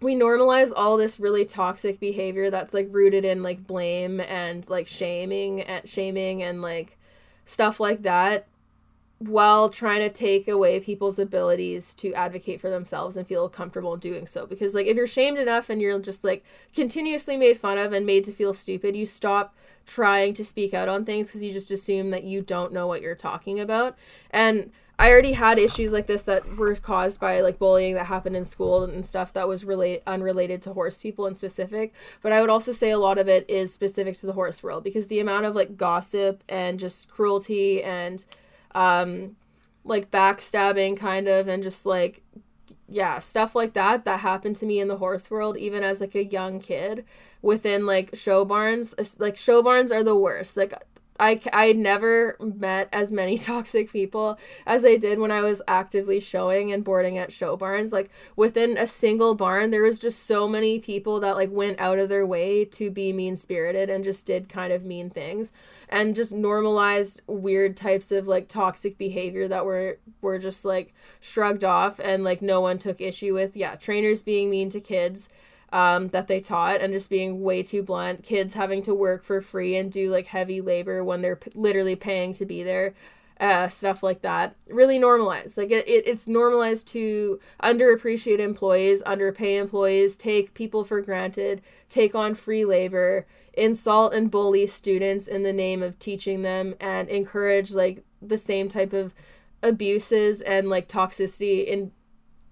we 0.00 0.14
normalize 0.14 0.72
all 0.74 0.96
this 0.96 1.20
really 1.20 1.44
toxic 1.44 2.00
behavior 2.00 2.50
that's 2.50 2.74
like 2.74 2.88
rooted 2.90 3.24
in 3.24 3.42
like 3.42 3.66
blame 3.66 4.20
and 4.20 4.68
like 4.68 4.86
shaming 4.86 5.60
and 5.62 5.88
shaming 5.88 6.42
and 6.42 6.62
like 6.62 6.96
stuff 7.44 7.80
like 7.80 8.02
that 8.02 8.46
while 9.20 9.68
trying 9.68 10.00
to 10.00 10.08
take 10.08 10.48
away 10.48 10.80
people's 10.80 11.18
abilities 11.18 11.94
to 11.94 12.12
advocate 12.14 12.58
for 12.58 12.70
themselves 12.70 13.18
and 13.18 13.26
feel 13.26 13.50
comfortable 13.50 13.92
in 13.92 14.00
doing 14.00 14.26
so 14.26 14.46
because 14.46 14.74
like 14.74 14.86
if 14.86 14.96
you're 14.96 15.06
shamed 15.06 15.38
enough 15.38 15.68
and 15.68 15.82
you're 15.82 15.98
just 16.00 16.24
like 16.24 16.42
continuously 16.74 17.36
made 17.36 17.58
fun 17.58 17.76
of 17.76 17.92
and 17.92 18.06
made 18.06 18.24
to 18.24 18.32
feel 18.32 18.54
stupid 18.54 18.96
you 18.96 19.04
stop 19.04 19.54
trying 19.86 20.32
to 20.32 20.42
speak 20.42 20.72
out 20.72 20.88
on 20.88 21.04
things 21.04 21.28
because 21.28 21.42
you 21.42 21.52
just 21.52 21.70
assume 21.70 22.08
that 22.08 22.24
you 22.24 22.40
don't 22.40 22.72
know 22.72 22.86
what 22.86 23.02
you're 23.02 23.14
talking 23.14 23.60
about 23.60 23.94
and 24.30 24.70
I 24.98 25.10
already 25.10 25.32
had 25.32 25.58
issues 25.58 25.92
like 25.92 26.06
this 26.06 26.22
that 26.22 26.56
were 26.56 26.74
caused 26.74 27.20
by 27.20 27.40
like 27.40 27.58
bullying 27.58 27.94
that 27.94 28.04
happened 28.04 28.36
in 28.36 28.44
school 28.44 28.84
and 28.84 29.04
stuff 29.04 29.32
that 29.32 29.48
was 29.48 29.64
relate 29.64 30.02
unrelated 30.06 30.60
to 30.62 30.74
horse 30.74 31.00
people 31.00 31.26
in 31.26 31.32
specific. 31.32 31.94
But 32.20 32.32
I 32.32 32.42
would 32.42 32.50
also 32.50 32.70
say 32.70 32.90
a 32.90 32.98
lot 32.98 33.16
of 33.16 33.26
it 33.26 33.48
is 33.48 33.72
specific 33.72 34.14
to 34.16 34.26
the 34.26 34.34
horse 34.34 34.62
world 34.62 34.84
because 34.84 35.06
the 35.06 35.18
amount 35.18 35.46
of 35.46 35.54
like 35.54 35.78
gossip 35.78 36.44
and 36.50 36.78
just 36.78 37.08
cruelty 37.08 37.82
and 37.82 38.26
um 38.74 39.36
like 39.84 40.10
backstabbing 40.10 40.96
kind 40.96 41.28
of 41.28 41.48
and 41.48 41.62
just 41.62 41.86
like 41.86 42.22
yeah, 42.90 43.20
stuff 43.20 43.54
like 43.54 43.74
that 43.74 44.04
that 44.04 44.20
happened 44.20 44.56
to 44.56 44.66
me 44.66 44.80
in 44.80 44.88
the 44.88 44.96
horse 44.96 45.30
world 45.30 45.56
even 45.56 45.84
as 45.84 46.00
like 46.00 46.14
a 46.16 46.24
young 46.24 46.58
kid 46.58 47.04
within 47.40 47.86
like 47.86 48.10
show 48.14 48.44
barns. 48.44 48.94
Like 49.18 49.36
show 49.36 49.62
barns 49.62 49.92
are 49.92 50.02
the 50.02 50.16
worst. 50.16 50.56
Like 50.56 50.74
I, 51.20 51.40
I 51.52 51.72
never 51.72 52.36
met 52.40 52.88
as 52.92 53.12
many 53.12 53.36
toxic 53.38 53.92
people 53.92 54.38
as 54.66 54.84
I 54.84 54.96
did 54.96 55.18
when 55.18 55.30
I 55.30 55.42
was 55.42 55.60
actively 55.68 56.18
showing 56.18 56.72
and 56.72 56.82
boarding 56.82 57.18
at 57.18 57.30
show 57.32 57.56
barns. 57.56 57.92
Like 57.92 58.10
within 58.36 58.76
a 58.78 58.86
single 58.86 59.34
barn, 59.34 59.70
there 59.70 59.82
was 59.82 59.98
just 59.98 60.24
so 60.26 60.48
many 60.48 60.78
people 60.78 61.20
that 61.20 61.36
like 61.36 61.50
went 61.52 61.78
out 61.78 61.98
of 61.98 62.08
their 62.08 62.26
way 62.26 62.64
to 62.64 62.90
be 62.90 63.12
mean 63.12 63.36
spirited 63.36 63.90
and 63.90 64.02
just 64.02 64.26
did 64.26 64.48
kind 64.48 64.72
of 64.72 64.84
mean 64.84 65.10
things 65.10 65.52
and 65.90 66.14
just 66.14 66.32
normalized 66.32 67.20
weird 67.26 67.76
types 67.76 68.10
of 68.10 68.26
like 68.26 68.48
toxic 68.48 68.96
behavior 68.96 69.46
that 69.46 69.66
were 69.66 69.98
were 70.22 70.38
just 70.38 70.64
like 70.64 70.94
shrugged 71.20 71.64
off 71.64 71.98
and 71.98 72.24
like 72.24 72.40
no 72.40 72.60
one 72.60 72.78
took 72.78 73.00
issue 73.00 73.34
with. 73.34 73.56
Yeah, 73.56 73.74
trainers 73.74 74.22
being 74.22 74.48
mean 74.48 74.70
to 74.70 74.80
kids 74.80 75.28
um, 75.72 76.08
that 76.08 76.28
they 76.28 76.40
taught 76.40 76.80
and 76.80 76.92
just 76.92 77.10
being 77.10 77.42
way 77.42 77.62
too 77.62 77.82
blunt. 77.82 78.22
Kids 78.22 78.54
having 78.54 78.82
to 78.82 78.94
work 78.94 79.24
for 79.24 79.40
free 79.40 79.76
and 79.76 79.90
do 79.90 80.10
like 80.10 80.26
heavy 80.26 80.60
labor 80.60 81.04
when 81.04 81.22
they're 81.22 81.36
p- 81.36 81.50
literally 81.54 81.96
paying 81.96 82.32
to 82.34 82.46
be 82.46 82.62
there. 82.62 82.94
Uh, 83.38 83.68
stuff 83.68 84.02
like 84.02 84.20
that 84.20 84.54
really 84.68 84.98
normalized 84.98 85.56
like 85.56 85.70
it, 85.70 85.88
it, 85.88 86.06
it's 86.06 86.28
normalized 86.28 86.86
to 86.86 87.40
underappreciate 87.62 88.38
employees 88.38 89.00
underpay 89.04 89.56
employees 89.56 90.14
take 90.14 90.52
people 90.52 90.84
for 90.84 91.00
granted 91.00 91.62
take 91.88 92.14
on 92.14 92.34
free 92.34 92.66
labor 92.66 93.26
insult 93.54 94.12
and 94.12 94.30
bully 94.30 94.66
students 94.66 95.26
in 95.26 95.42
the 95.42 95.54
name 95.54 95.82
of 95.82 95.98
teaching 95.98 96.42
them 96.42 96.74
and 96.80 97.08
encourage 97.08 97.70
like 97.70 98.04
the 98.20 98.36
same 98.36 98.68
type 98.68 98.92
of 98.92 99.14
abuses 99.62 100.42
and 100.42 100.68
like 100.68 100.86
toxicity 100.86 101.66
in 101.66 101.92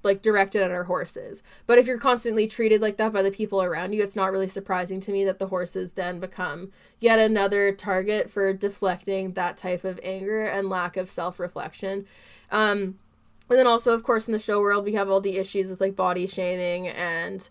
like 0.03 0.22
directed 0.22 0.62
at 0.62 0.70
our 0.70 0.84
horses. 0.84 1.42
But 1.66 1.78
if 1.78 1.86
you're 1.86 1.99
constantly 1.99 2.46
treated 2.46 2.80
like 2.80 2.96
that 2.99 3.12
by 3.12 3.22
the 3.22 3.30
people 3.30 3.62
around 3.62 3.92
you, 3.92 4.03
it's 4.03 4.16
not 4.16 4.30
really 4.30 4.49
surprising 4.49 5.01
to 5.01 5.12
me 5.12 5.24
that 5.24 5.38
the 5.38 5.49
horses 5.49 5.92
then 5.92 6.20
become 6.20 6.72
yet 7.01 7.18
another 7.18 7.72
target 7.72 8.30
for 8.30 8.53
deflecting 8.53 9.32
that 9.32 9.57
type 9.57 9.84
of 9.84 10.01
anger 10.03 10.44
and 10.44 10.68
lack 10.68 10.96
of 10.96 11.11
self-reflection. 11.11 12.07
Um 12.51 12.99
and 13.51 13.59
then 13.59 13.66
also 13.66 13.94
of 13.94 14.03
course 14.03 14.28
in 14.28 14.32
the 14.32 14.38
show 14.38 14.61
world 14.61 14.84
we 14.84 14.92
have 14.92 15.09
all 15.09 15.20
the 15.20 15.38
issues 15.38 15.70
with 15.70 15.80
like 15.80 15.96
body 15.96 16.26
shaming 16.26 16.86
and 16.86 17.49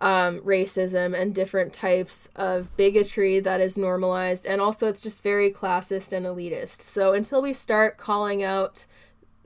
um, 0.00 0.40
racism 0.40 1.18
and 1.18 1.34
different 1.34 1.72
types 1.72 2.28
of 2.36 2.76
bigotry 2.76 3.40
that 3.40 3.60
is 3.60 3.76
normalized. 3.76 4.46
And 4.46 4.60
also, 4.60 4.88
it's 4.88 5.00
just 5.00 5.22
very 5.22 5.50
classist 5.50 6.12
and 6.12 6.26
elitist. 6.26 6.82
So, 6.82 7.12
until 7.12 7.40
we 7.40 7.52
start 7.52 7.96
calling 7.96 8.42
out 8.42 8.86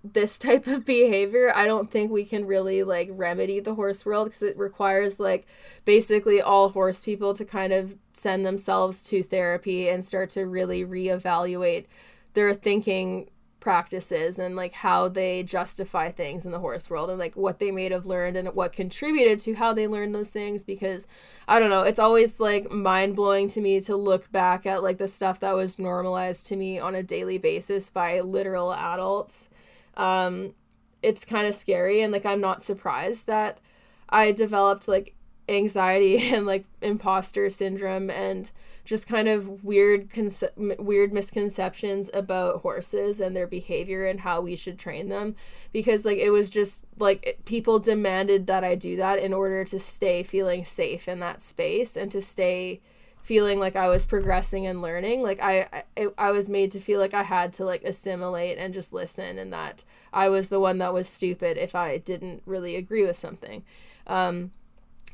this 0.03 0.39
type 0.39 0.67
of 0.67 0.85
behavior, 0.85 1.53
I 1.55 1.67
don't 1.67 1.91
think 1.91 2.11
we 2.11 2.25
can 2.25 2.47
really 2.47 2.83
like 2.83 3.09
remedy 3.13 3.61
the 3.61 3.75
horse 3.75 4.07
world 4.07 4.29
because 4.29 4.43
it 4.43 4.57
requires 4.59 5.21
like 5.21 5.47
basically 5.85 6.41
all 6.41 6.71
horse 6.71 7.05
people 7.05 7.35
to 7.35 7.45
kind 7.45 7.73
of 7.73 7.97
send 8.13 8.45
themselves 8.45 9.05
to 9.05 9.23
therapy 9.23 9.89
and 9.89 10.05
start 10.05 10.31
to 10.31 10.47
really 10.47 10.85
reevaluate 10.85 11.87
their 12.33 12.55
thinking 12.55 13.29
practices 13.61 14.39
and 14.39 14.57
like 14.57 14.73
how 14.73 15.07
they 15.09 15.43
justify 15.43 16.11
things 16.11 16.47
in 16.47 16.53
the 16.53 16.59
horse 16.59 16.89
world 16.89 17.11
and 17.11 17.19
like 17.19 17.37
what 17.37 17.59
they 17.59 17.71
may 17.71 17.89
have 17.91 18.07
learned 18.07 18.37
and 18.37 18.49
what 18.55 18.73
contributed 18.73 19.39
to 19.39 19.55
how 19.55 19.73
they 19.73 19.87
learned 19.87 20.15
those 20.15 20.31
things 20.31 20.65
because 20.65 21.07
I 21.47 21.59
don't 21.59 21.71
know, 21.71 21.83
it's 21.83 21.99
always 21.99 22.41
like 22.41 22.71
mind 22.71 23.17
blowing 23.17 23.49
to 23.49 23.61
me 23.61 23.81
to 23.83 23.97
look 23.97 24.33
back 24.33 24.65
at 24.65 24.83
like 24.83 24.99
the 24.99 25.09
stuff 25.09 25.41
that 25.41 25.55
was 25.55 25.79
normalized 25.79 26.47
to 26.47 26.57
me 26.57 26.79
on 26.79 26.95
a 26.95 27.03
daily 27.03 27.39
basis 27.39 27.91
by 27.91 28.21
literal 28.21 28.73
adults. 28.73 29.51
Um 29.97 30.55
it's 31.03 31.25
kind 31.25 31.47
of 31.47 31.55
scary 31.55 32.03
and 32.03 32.13
like 32.13 32.27
I'm 32.27 32.41
not 32.41 32.63
surprised 32.63 33.27
that 33.27 33.59
I 34.09 34.33
developed 34.33 34.89
like 34.89 35.15
anxiety 35.49 36.19
and 36.35 36.47
like 36.47 36.65
imposter 36.81 37.51
syndrome 37.51 38.11
and 38.11 38.51
just 38.85 39.07
kind 39.07 39.29
of 39.29 39.63
weird 39.63 40.11
conce- 40.11 40.79
weird 40.79 41.13
misconceptions 41.13 42.11
about 42.15 42.63
horses 42.63 43.21
and 43.21 43.37
their 43.37 43.47
behavior 43.47 44.07
and 44.07 44.21
how 44.21 44.41
we 44.41 44.57
should 44.57 44.79
train 44.79 45.09
them. 45.09 45.37
Because 45.71 46.05
like 46.05 46.19
it 46.19 46.31
was 46.31 46.51
just 46.51 46.87
like 46.99 47.39
people 47.45 47.79
demanded 47.79 48.47
that 48.47 48.65
I 48.65 48.75
do 48.75 48.97
that 48.97 49.19
in 49.19 49.33
order 49.33 49.65
to 49.67 49.79
stay 49.79 50.23
feeling 50.23 50.65
safe 50.65 51.09
in 51.09 51.21
that 51.21 51.41
space 51.41 51.97
and 51.97 52.11
to 52.11 52.21
stay 52.21 52.81
feeling 53.23 53.59
like 53.59 53.77
I 53.77 53.89
was 53.89 54.07
progressing 54.07 54.67
and 54.67 54.83
learning 54.83 55.23
like 55.23 55.41
I 55.41 55.85
I, 55.97 56.07
I 56.19 56.31
was 56.31 56.49
made 56.49 56.71
to 56.73 56.81
feel 56.81 56.99
like 57.01 57.15
I 57.15 57.23
had 57.23 57.53
to 57.55 57.65
like 57.65 57.85
assimilate 57.85 58.59
and 58.59 58.75
just 58.75 58.93
listen 58.93 59.39
and 59.39 59.53
that 59.53 59.85
I 60.13 60.29
was 60.29 60.49
the 60.49 60.61
one 60.61 60.79
that 60.79 60.93
was 60.93 61.09
stupid 61.09 61.57
if 61.57 61.75
I 61.75 61.99
didn't 61.99 62.43
really 62.47 62.77
agree 62.77 63.07
with 63.07 63.17
something. 63.17 63.63
Um 64.07 64.53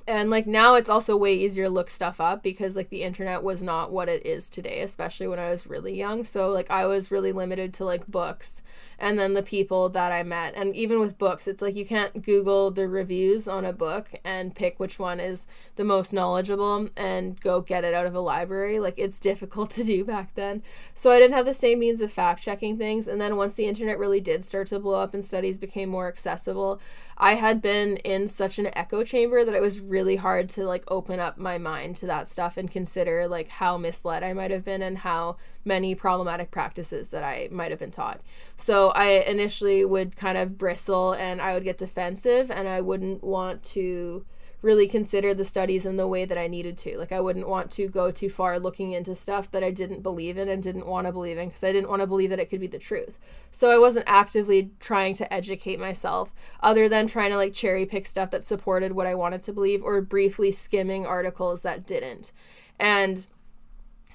and 0.06 0.30
like 0.30 0.46
now 0.46 0.74
it's 0.74 0.88
also 0.88 1.16
way 1.16 1.34
easier 1.34 1.64
to 1.64 1.70
look 1.70 1.90
stuff 1.90 2.20
up 2.20 2.42
because 2.42 2.76
like 2.76 2.88
the 2.90 3.02
internet 3.02 3.42
was 3.42 3.62
not 3.62 3.90
what 3.90 4.08
it 4.08 4.24
is 4.24 4.48
today 4.48 4.82
especially 4.82 5.26
when 5.26 5.38
i 5.38 5.50
was 5.50 5.66
really 5.66 5.96
young 5.96 6.22
so 6.22 6.48
like 6.48 6.70
i 6.70 6.86
was 6.86 7.10
really 7.10 7.32
limited 7.32 7.74
to 7.74 7.84
like 7.84 8.06
books 8.06 8.62
and 8.98 9.18
then 9.18 9.34
the 9.34 9.42
people 9.42 9.88
that 9.90 10.12
I 10.12 10.22
met. 10.22 10.54
And 10.54 10.74
even 10.74 11.00
with 11.00 11.18
books, 11.18 11.46
it's 11.46 11.60
like 11.60 11.76
you 11.76 11.84
can't 11.84 12.22
Google 12.22 12.70
the 12.70 12.88
reviews 12.88 13.46
on 13.46 13.64
a 13.64 13.72
book 13.72 14.08
and 14.24 14.54
pick 14.54 14.80
which 14.80 14.98
one 14.98 15.20
is 15.20 15.46
the 15.76 15.84
most 15.84 16.12
knowledgeable 16.12 16.88
and 16.96 17.38
go 17.40 17.60
get 17.60 17.84
it 17.84 17.94
out 17.94 18.06
of 18.06 18.14
a 18.14 18.20
library. 18.20 18.78
Like 18.78 18.94
it's 18.96 19.20
difficult 19.26 19.70
to 19.72 19.84
do 19.84 20.04
back 20.04 20.34
then. 20.34 20.62
So 20.94 21.10
I 21.10 21.18
didn't 21.18 21.36
have 21.36 21.46
the 21.46 21.54
same 21.54 21.78
means 21.78 22.00
of 22.00 22.12
fact 22.12 22.42
checking 22.42 22.78
things. 22.78 23.08
And 23.08 23.20
then 23.20 23.36
once 23.36 23.54
the 23.54 23.66
internet 23.66 23.98
really 23.98 24.20
did 24.20 24.44
start 24.44 24.68
to 24.68 24.78
blow 24.78 25.00
up 25.00 25.14
and 25.14 25.24
studies 25.24 25.58
became 25.58 25.88
more 25.88 26.08
accessible, 26.08 26.80
I 27.18 27.34
had 27.34 27.62
been 27.62 27.96
in 27.98 28.28
such 28.28 28.58
an 28.58 28.68
echo 28.74 29.02
chamber 29.02 29.44
that 29.44 29.54
it 29.54 29.62
was 29.62 29.80
really 29.80 30.16
hard 30.16 30.48
to 30.50 30.64
like 30.64 30.84
open 30.88 31.18
up 31.18 31.38
my 31.38 31.56
mind 31.56 31.96
to 31.96 32.06
that 32.06 32.28
stuff 32.28 32.56
and 32.56 32.70
consider 32.70 33.26
like 33.26 33.48
how 33.48 33.78
misled 33.78 34.22
I 34.22 34.34
might 34.34 34.50
have 34.50 34.64
been 34.64 34.82
and 34.82 34.98
how 34.98 35.36
many 35.64 35.94
problematic 35.94 36.50
practices 36.50 37.10
that 37.10 37.24
I 37.24 37.48
might 37.50 37.70
have 37.70 37.80
been 37.80 37.90
taught. 37.90 38.20
So 38.56 38.90
I 38.90 39.24
initially 39.26 39.84
would 39.84 40.16
kind 40.16 40.36
of 40.36 40.58
bristle 40.58 41.12
and 41.12 41.40
I 41.40 41.54
would 41.54 41.64
get 41.64 41.78
defensive 41.78 42.50
and 42.50 42.68
I 42.68 42.82
wouldn't 42.82 43.24
want 43.24 43.62
to 43.64 44.24
really 44.66 44.88
consider 44.88 45.32
the 45.32 45.44
studies 45.44 45.86
in 45.86 45.96
the 45.96 46.08
way 46.08 46.24
that 46.24 46.36
I 46.36 46.48
needed 46.48 46.76
to. 46.78 46.98
Like 46.98 47.12
I 47.12 47.20
wouldn't 47.20 47.48
want 47.48 47.70
to 47.70 47.88
go 47.88 48.10
too 48.10 48.28
far 48.28 48.58
looking 48.58 48.90
into 48.90 49.14
stuff 49.14 49.48
that 49.52 49.62
I 49.62 49.70
didn't 49.70 50.02
believe 50.02 50.36
in 50.36 50.48
and 50.48 50.60
didn't 50.60 50.88
want 50.88 51.06
to 51.06 51.12
believe 51.12 51.38
in 51.38 51.48
because 51.48 51.62
I 51.62 51.70
didn't 51.70 51.88
want 51.88 52.02
to 52.02 52.08
believe 52.08 52.30
that 52.30 52.40
it 52.40 52.50
could 52.50 52.58
be 52.58 52.66
the 52.66 52.76
truth. 52.76 53.20
So 53.52 53.70
I 53.70 53.78
wasn't 53.78 54.06
actively 54.08 54.72
trying 54.80 55.14
to 55.14 55.32
educate 55.32 55.78
myself 55.78 56.34
other 56.60 56.88
than 56.88 57.06
trying 57.06 57.30
to 57.30 57.36
like 57.36 57.54
cherry 57.54 57.86
pick 57.86 58.06
stuff 58.06 58.32
that 58.32 58.42
supported 58.42 58.90
what 58.90 59.06
I 59.06 59.14
wanted 59.14 59.42
to 59.42 59.52
believe 59.52 59.84
or 59.84 60.02
briefly 60.02 60.50
skimming 60.50 61.06
articles 61.06 61.62
that 61.62 61.86
didn't. 61.86 62.32
And 62.80 63.24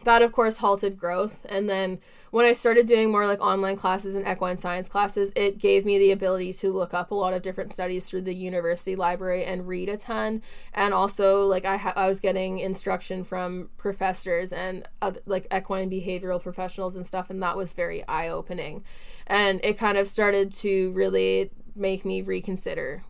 that 0.04 0.22
of 0.22 0.34
course 0.34 0.58
halted 0.58 0.98
growth 0.98 1.46
and 1.48 1.70
then 1.70 2.00
when 2.32 2.46
i 2.46 2.52
started 2.52 2.88
doing 2.88 3.12
more 3.12 3.28
like 3.28 3.40
online 3.42 3.76
classes 3.76 4.16
and 4.16 4.28
equine 4.28 4.56
science 4.56 4.90
classes 4.90 5.32
it 5.36 5.58
gave 5.58 5.86
me 5.86 5.98
the 5.98 6.12
ability 6.12 6.52
to 6.52 6.72
look 6.72 6.94
up 6.94 7.12
a 7.12 7.16
lot 7.16 7.34
of 7.34 7.42
different 7.42 7.72
studies 7.72 8.10
through 8.10 8.22
the 8.22 8.34
university 8.34 8.96
library 8.96 9.46
and 9.46 9.68
read 9.68 9.90
a 9.90 9.98
ton. 9.98 10.42
And 10.74 10.94
also 10.94 11.46
like 11.46 11.66
i, 11.66 11.78
ha- 11.78 11.94
I 11.96 12.08
was 12.08 12.20
getting 12.20 12.60
instruction 12.60 13.24
from 13.24 13.70
professors 13.78 14.52
and 14.54 14.88
uh, 15.02 15.14
like 15.26 15.48
equine 15.54 15.90
behavioral 15.90 16.42
professionals 16.42 16.96
and 16.96 17.06
stuff 17.06 17.30
and 17.30 17.42
that 17.42 17.58
was 17.58 17.74
very 17.74 18.08
eye-opening. 18.08 18.84
And 19.28 19.62
it 19.64 19.78
kind 19.78 19.98
of 19.98 20.08
started 20.08 20.52
to 20.54 20.92
really 20.92 21.52
make 21.76 22.04
me 22.06 22.22
reconsider 22.22 23.04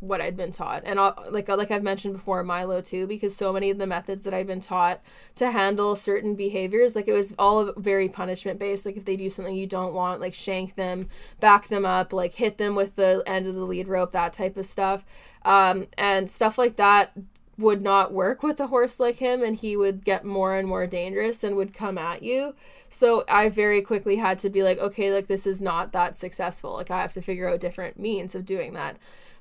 what 0.00 0.20
I'd 0.20 0.36
been 0.36 0.52
taught. 0.52 0.82
And 0.84 1.00
I'll, 1.00 1.26
like 1.30 1.48
like 1.48 1.70
I've 1.70 1.82
mentioned 1.82 2.14
before, 2.14 2.42
Milo 2.44 2.80
too, 2.80 3.06
because 3.06 3.34
so 3.34 3.52
many 3.52 3.70
of 3.70 3.78
the 3.78 3.86
methods 3.86 4.24
that 4.24 4.34
I've 4.34 4.46
been 4.46 4.60
taught 4.60 5.00
to 5.36 5.50
handle 5.50 5.96
certain 5.96 6.34
behaviors, 6.34 6.94
like 6.94 7.08
it 7.08 7.12
was 7.12 7.34
all 7.38 7.72
very 7.76 8.08
punishment 8.08 8.58
based. 8.58 8.86
Like 8.86 8.96
if 8.96 9.04
they 9.04 9.16
do 9.16 9.28
something 9.28 9.54
you 9.54 9.66
don't 9.66 9.94
want, 9.94 10.20
like 10.20 10.34
shank 10.34 10.76
them, 10.76 11.08
back 11.40 11.68
them 11.68 11.84
up, 11.84 12.12
like 12.12 12.34
hit 12.34 12.58
them 12.58 12.74
with 12.74 12.96
the 12.96 13.22
end 13.26 13.46
of 13.46 13.54
the 13.54 13.64
lead 13.64 13.88
rope, 13.88 14.12
that 14.12 14.32
type 14.32 14.56
of 14.56 14.66
stuff. 14.66 15.04
Um, 15.44 15.88
and 15.96 16.30
stuff 16.30 16.58
like 16.58 16.76
that 16.76 17.12
would 17.56 17.82
not 17.82 18.12
work 18.12 18.44
with 18.44 18.60
a 18.60 18.68
horse 18.68 19.00
like 19.00 19.16
him, 19.16 19.42
and 19.42 19.56
he 19.56 19.76
would 19.76 20.04
get 20.04 20.24
more 20.24 20.56
and 20.56 20.68
more 20.68 20.86
dangerous 20.86 21.42
and 21.42 21.56
would 21.56 21.74
come 21.74 21.98
at 21.98 22.22
you. 22.22 22.54
So 22.88 23.24
I 23.28 23.48
very 23.48 23.82
quickly 23.82 24.16
had 24.16 24.38
to 24.40 24.50
be 24.50 24.62
like, 24.62 24.78
okay, 24.78 25.12
like 25.12 25.26
this 25.26 25.46
is 25.46 25.60
not 25.60 25.92
that 25.92 26.16
successful. 26.16 26.74
Like 26.74 26.90
I 26.90 27.02
have 27.02 27.12
to 27.14 27.22
figure 27.22 27.48
out 27.48 27.60
different 27.60 27.98
means 27.98 28.34
of 28.34 28.44
doing 28.44 28.74
that. 28.74 28.96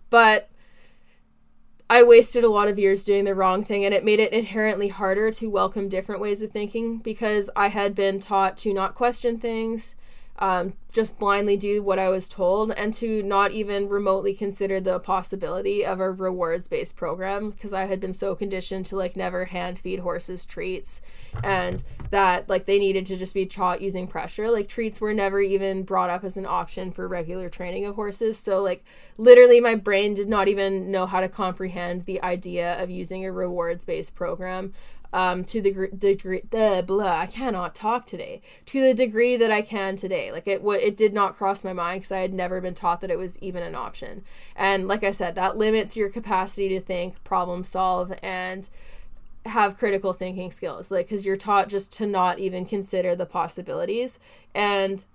But 0.10 0.50
I 1.90 2.04
wasted 2.04 2.44
a 2.44 2.50
lot 2.50 2.68
of 2.68 2.78
years 2.78 3.04
doing 3.04 3.24
the 3.24 3.36
wrong 3.36 3.64
thing, 3.64 3.86
and 3.86 3.94
it 3.94 4.04
made 4.04 4.20
it 4.20 4.34
inherently 4.34 4.90
harder 4.90 5.32
to 5.32 5.50
welcome 5.50 5.88
different 5.88 6.20
ways 6.20 6.42
of 6.42 6.52
thinking 6.52 6.98
because 6.98 7.50
I 7.56 7.70
had 7.70 7.96
been 7.96 8.20
taught 8.20 8.58
to 8.58 8.74
not 8.74 8.96
question 8.96 9.40
things, 9.40 9.96
um, 10.40 10.74
just 10.92 11.20
blindly 11.20 11.58
do 11.58 11.84
what 11.84 12.00
I 12.00 12.10
was 12.10 12.28
told 12.28 12.72
and 12.72 12.94
to 12.96 13.22
not 13.22 13.52
even 13.52 13.88
remotely 13.88 14.34
consider 14.34 14.80
the 14.80 15.00
possibility 15.00 15.86
of 15.86 16.00
a 16.00 16.12
rewards 16.12 16.68
based 16.68 16.96
program 16.96 17.52
because 17.52 17.72
I 17.72 17.86
had 17.86 18.00
been 18.00 18.14
so 18.14 18.34
conditioned 18.34 18.88
to 18.88 18.96
like 18.96 19.16
never 19.16 19.46
hand 19.46 19.78
feed 19.78 20.00
horses 20.00 20.46
treats 20.46 21.02
and 21.44 21.84
that 22.10 22.50
like 22.50 22.66
they 22.66 22.80
needed 22.80 23.06
to 23.08 23.16
just 23.16 23.36
be 23.36 23.46
taught 23.46 23.82
using 23.82 24.08
pressure. 24.08 24.50
Like 24.50 24.68
treats 24.68 25.00
were 25.00 25.14
never 25.14 25.40
even 25.40 25.84
brought 25.84 26.10
up 26.10 26.24
as 26.24 26.38
an 26.38 26.48
option 26.48 26.92
for 26.92 27.08
regular 27.08 27.48
training 27.50 27.86
of 27.86 27.96
horses. 27.96 28.40
So 28.40 28.64
like 28.64 28.84
literally 29.18 29.60
my 29.60 29.76
brain 29.76 30.16
did 30.16 30.28
not 30.28 30.48
even 30.48 30.92
know 30.92 31.06
how 31.06 31.20
to 31.20 31.30
comprehend 31.30 32.02
the 32.02 32.22
idea 32.24 32.82
of 32.82 32.90
using 32.90 33.26
a 33.26 33.32
rewards 33.32 33.86
based 33.86 34.16
program 34.16 34.74
um, 35.14 35.44
to 35.46 35.62
the 35.62 35.90
degree 35.98 36.42
the 36.50 36.84
blah 36.86 37.20
I 37.20 37.26
cannot 37.26 37.76
talk 37.76 38.06
today 38.06 38.42
to 38.68 38.82
the 38.82 38.94
degree 38.94 39.38
that 39.38 39.52
I 39.52 39.62
can 39.62 39.96
today. 39.96 40.32
Like 40.32 40.48
it 40.48 40.60
w- 40.60 40.80
it 40.80 40.98
did 40.98 41.14
not 41.14 41.36
cross 41.36 41.64
my 41.64 41.74
mind 41.74 42.02
because 42.02 42.12
I 42.12 42.20
had 42.20 42.34
never 42.34 42.62
been 42.62 42.74
taught 42.74 43.02
that 43.02 43.12
it 43.12 43.18
was 43.18 43.42
even 43.42 43.64
an 43.64 43.76
option. 43.76 44.24
And 44.56 44.88
like 44.88 45.04
I 45.04 45.12
said, 45.12 45.36
that 45.36 45.58
limits 45.58 45.98
your 45.98 46.10
capacity 46.10 46.70
to 46.70 46.82
think, 46.82 47.24
problem 47.24 47.64
solve, 47.64 48.14
and 48.22 48.70
have 49.46 49.78
critical 49.78 50.14
thinking 50.14 50.52
skills. 50.52 50.92
Like 50.92 51.08
because 51.08 51.26
you're 51.26 51.38
taught 51.38 51.70
just 51.70 51.94
to 51.94 52.06
not 52.06 52.40
even 52.40 52.66
consider 52.66 53.16
the 53.16 53.26
possibilities 53.26 54.20
and 54.54 55.06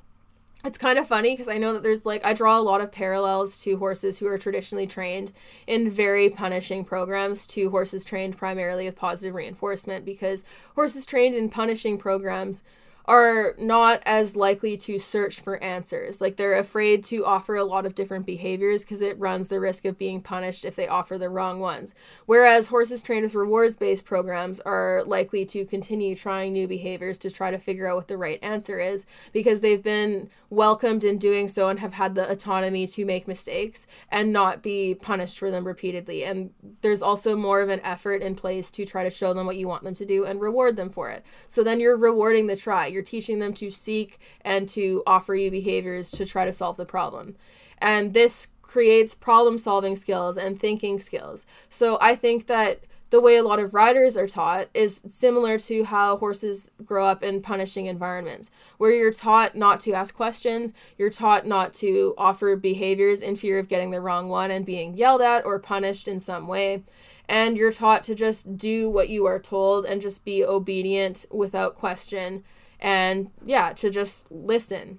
it's 0.64 0.78
kind 0.78 0.98
of 0.98 1.08
funny 1.08 1.32
because 1.32 1.48
I 1.48 1.58
know 1.58 1.72
that 1.72 1.82
there's 1.82 2.06
like 2.06 2.24
I 2.24 2.34
draw 2.34 2.58
a 2.58 2.60
lot 2.62 2.80
of 2.80 2.92
parallels 2.92 3.60
to 3.62 3.76
horses 3.76 4.18
who 4.18 4.26
are 4.26 4.38
traditionally 4.38 4.86
trained 4.86 5.32
in 5.66 5.90
very 5.90 6.30
punishing 6.30 6.84
programs 6.84 7.46
to 7.48 7.70
horses 7.70 8.04
trained 8.04 8.36
primarily 8.36 8.86
with 8.86 8.96
positive 8.96 9.34
reinforcement 9.34 10.04
because 10.04 10.44
horses 10.74 11.04
trained 11.04 11.34
in 11.34 11.48
punishing 11.48 11.98
programs 11.98 12.62
are 13.06 13.54
not 13.58 14.00
as 14.04 14.36
likely 14.36 14.76
to 14.76 14.98
search 14.98 15.40
for 15.40 15.62
answers. 15.62 16.20
Like 16.20 16.36
they're 16.36 16.58
afraid 16.58 17.02
to 17.04 17.24
offer 17.24 17.56
a 17.56 17.64
lot 17.64 17.86
of 17.86 17.94
different 17.94 18.26
behaviors 18.26 18.84
because 18.84 19.02
it 19.02 19.18
runs 19.18 19.48
the 19.48 19.60
risk 19.60 19.84
of 19.84 19.98
being 19.98 20.22
punished 20.22 20.64
if 20.64 20.76
they 20.76 20.88
offer 20.88 21.18
the 21.18 21.28
wrong 21.28 21.60
ones. 21.60 21.94
Whereas 22.26 22.68
horses 22.68 23.02
trained 23.02 23.24
with 23.24 23.34
rewards 23.34 23.76
based 23.76 24.04
programs 24.04 24.60
are 24.60 25.02
likely 25.04 25.44
to 25.46 25.64
continue 25.64 26.14
trying 26.14 26.52
new 26.52 26.68
behaviors 26.68 27.18
to 27.18 27.30
try 27.30 27.50
to 27.50 27.58
figure 27.58 27.88
out 27.88 27.96
what 27.96 28.08
the 28.08 28.16
right 28.16 28.38
answer 28.42 28.78
is 28.78 29.06
because 29.32 29.60
they've 29.60 29.82
been 29.82 30.28
welcomed 30.50 31.02
in 31.02 31.18
doing 31.18 31.48
so 31.48 31.68
and 31.68 31.80
have 31.80 31.94
had 31.94 32.14
the 32.14 32.30
autonomy 32.30 32.86
to 32.86 33.04
make 33.04 33.26
mistakes 33.26 33.86
and 34.10 34.32
not 34.32 34.62
be 34.62 34.94
punished 34.94 35.38
for 35.38 35.50
them 35.50 35.66
repeatedly. 35.66 36.24
And 36.24 36.50
there's 36.82 37.02
also 37.02 37.36
more 37.36 37.60
of 37.62 37.68
an 37.68 37.80
effort 37.80 38.22
in 38.22 38.36
place 38.36 38.70
to 38.72 38.84
try 38.84 39.02
to 39.02 39.10
show 39.10 39.34
them 39.34 39.46
what 39.46 39.56
you 39.56 39.66
want 39.66 39.82
them 39.82 39.94
to 39.94 40.06
do 40.06 40.24
and 40.24 40.40
reward 40.40 40.76
them 40.76 40.90
for 40.90 41.10
it. 41.10 41.24
So 41.48 41.64
then 41.64 41.80
you're 41.80 41.96
rewarding 41.96 42.46
the 42.46 42.56
try 42.56 42.91
you're 42.92 43.02
teaching 43.02 43.38
them 43.38 43.54
to 43.54 43.70
seek 43.70 44.18
and 44.42 44.68
to 44.70 45.02
offer 45.06 45.34
you 45.34 45.50
behaviors 45.50 46.10
to 46.12 46.26
try 46.26 46.44
to 46.44 46.52
solve 46.52 46.76
the 46.76 46.84
problem. 46.84 47.36
And 47.78 48.14
this 48.14 48.48
creates 48.62 49.14
problem 49.14 49.58
solving 49.58 49.96
skills 49.96 50.38
and 50.38 50.58
thinking 50.58 50.98
skills. 50.98 51.46
So 51.68 51.98
I 52.00 52.14
think 52.14 52.46
that 52.46 52.80
the 53.12 53.20
way 53.20 53.36
a 53.36 53.42
lot 53.42 53.58
of 53.58 53.74
riders 53.74 54.16
are 54.16 54.26
taught 54.26 54.68
is 54.72 55.02
similar 55.06 55.58
to 55.58 55.84
how 55.84 56.16
horses 56.16 56.70
grow 56.82 57.04
up 57.06 57.22
in 57.22 57.42
punishing 57.42 57.84
environments, 57.84 58.50
where 58.78 58.90
you're 58.90 59.12
taught 59.12 59.54
not 59.54 59.80
to 59.80 59.92
ask 59.92 60.14
questions, 60.14 60.72
you're 60.96 61.10
taught 61.10 61.46
not 61.46 61.74
to 61.74 62.14
offer 62.16 62.56
behaviors 62.56 63.22
in 63.22 63.36
fear 63.36 63.58
of 63.58 63.68
getting 63.68 63.90
the 63.90 64.00
wrong 64.00 64.30
one 64.30 64.50
and 64.50 64.64
being 64.64 64.96
yelled 64.96 65.20
at 65.20 65.44
or 65.44 65.58
punished 65.58 66.08
in 66.08 66.18
some 66.18 66.48
way. 66.48 66.82
And 67.28 67.54
you're 67.54 67.70
taught 67.70 68.02
to 68.04 68.14
just 68.14 68.56
do 68.56 68.88
what 68.88 69.10
you 69.10 69.26
are 69.26 69.38
told 69.38 69.84
and 69.84 70.00
just 70.00 70.24
be 70.24 70.42
obedient 70.42 71.26
without 71.30 71.76
question. 71.76 72.44
And 72.82 73.30
yeah, 73.46 73.72
to 73.74 73.90
just 73.90 74.30
listen 74.30 74.98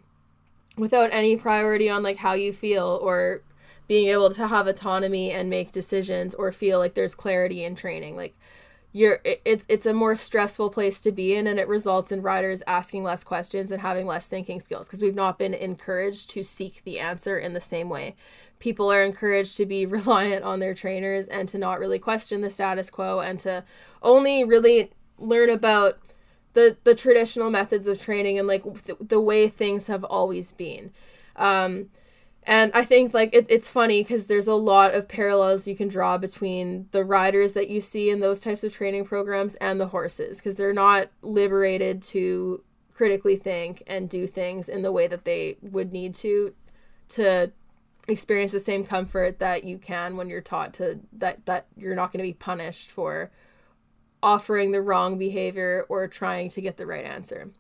without 0.78 1.14
any 1.14 1.36
priority 1.36 1.90
on 1.90 2.02
like 2.02 2.18
how 2.18 2.34
you 2.34 2.54
feel 2.54 2.98
or 3.04 3.42
being 3.88 4.08
able 4.08 4.34
to 4.34 4.48
have 4.48 4.66
autonomy 4.66 5.32
and 5.32 5.50
make 5.50 5.74
decisions 5.74 6.34
or 6.34 6.52
feel 6.54 6.80
like 6.80 6.94
there's 6.94 7.14
clarity 7.14 7.64
in 7.64 7.76
training. 7.76 8.16
Like 8.16 8.34
you're 8.94 9.20
it's 9.24 9.66
it's 9.68 9.86
a 9.86 9.94
more 9.94 10.16
stressful 10.16 10.70
place 10.70 11.02
to 11.02 11.12
be 11.12 11.36
in 11.36 11.46
and 11.46 11.60
it 11.60 11.68
results 11.68 12.12
in 12.12 12.22
riders 12.22 12.64
asking 12.68 13.04
less 13.04 13.24
questions 13.24 13.70
and 13.70 13.82
having 13.82 14.06
less 14.06 14.28
thinking 14.28 14.62
skills 14.62 14.88
because 14.88 15.02
we've 15.02 15.14
not 15.14 15.38
been 15.38 15.54
encouraged 15.54 16.30
to 16.30 16.42
seek 16.42 16.82
the 16.86 17.00
answer 17.00 17.38
in 17.38 17.52
the 17.52 17.60
same 17.60 17.90
way. 17.90 18.16
People 18.60 18.90
are 18.90 19.04
encouraged 19.04 19.58
to 19.58 19.66
be 19.66 19.86
reliant 19.88 20.46
on 20.46 20.60
their 20.62 20.74
trainers 20.74 21.28
and 21.28 21.50
to 21.50 21.58
not 21.58 21.80
really 21.80 22.00
question 22.00 22.40
the 22.40 22.50
status 22.50 22.90
quo 22.90 23.20
and 23.20 23.40
to 23.40 23.66
only 24.02 24.46
really 24.46 24.92
learn 25.18 25.50
about 25.50 25.98
the 26.54 26.78
the 26.84 26.96
traditional 26.96 27.50
methods 27.50 27.88
of 27.88 28.00
training 28.00 28.38
and 28.38 28.48
like 28.48 28.64
the, 28.86 28.98
the 29.00 29.22
way 29.22 29.48
things 29.48 29.88
have 29.88 30.04
always 30.04 30.52
been. 30.52 30.92
Um 31.36 31.90
and 32.46 32.72
I 32.74 32.84
think 32.84 33.14
like 33.14 33.34
it, 33.34 33.46
it's 33.50 33.70
funny 33.70 34.02
because 34.02 34.28
there's 34.28 34.48
a 34.48 34.54
lot 34.54 34.94
of 34.94 35.08
parallels 35.08 35.68
you 35.68 35.76
can 35.76 35.88
draw 35.88 36.18
between 36.18 36.88
the 36.92 37.04
riders 37.04 37.54
that 37.54 37.70
you 37.70 37.80
see 37.80 38.10
in 38.10 38.20
those 38.20 38.42
types 38.42 38.64
of 38.64 38.74
training 38.74 39.06
programs 39.06 39.56
and 39.56 39.80
the 39.80 39.88
horses 39.88 40.40
because 40.40 40.56
they're 40.56 40.74
not 40.74 41.08
liberated 41.22 42.02
to 42.02 42.64
critically 42.94 43.36
think 43.36 43.82
and 43.88 44.10
do 44.10 44.28
things 44.28 44.70
in 44.70 44.82
the 44.82 44.92
way 44.92 45.08
that 45.08 45.26
they 45.26 45.58
would 45.62 45.92
need 45.92 46.14
to 46.14 46.54
to 47.10 47.52
experience 48.08 48.52
the 48.52 48.60
same 48.60 48.84
comfort 48.84 49.40
that 49.40 49.64
you 49.64 49.78
can 49.78 50.18
when 50.18 50.28
you're 50.28 50.42
taught 50.42 50.74
to 50.74 51.00
that 51.14 51.46
that 51.46 51.68
you're 51.78 51.96
not 51.96 52.12
going 52.12 52.24
to 52.24 52.30
be 52.30 52.34
punished 52.34 52.92
for 52.92 53.32
offering 54.24 54.72
the 54.72 54.82
wrong 54.82 55.18
behavior 55.20 55.86
or 55.90 56.08
trying 56.08 56.50
to 56.50 56.62
get 56.62 56.78
the 56.78 56.88
right 56.88 57.06
answer. 57.06 57.52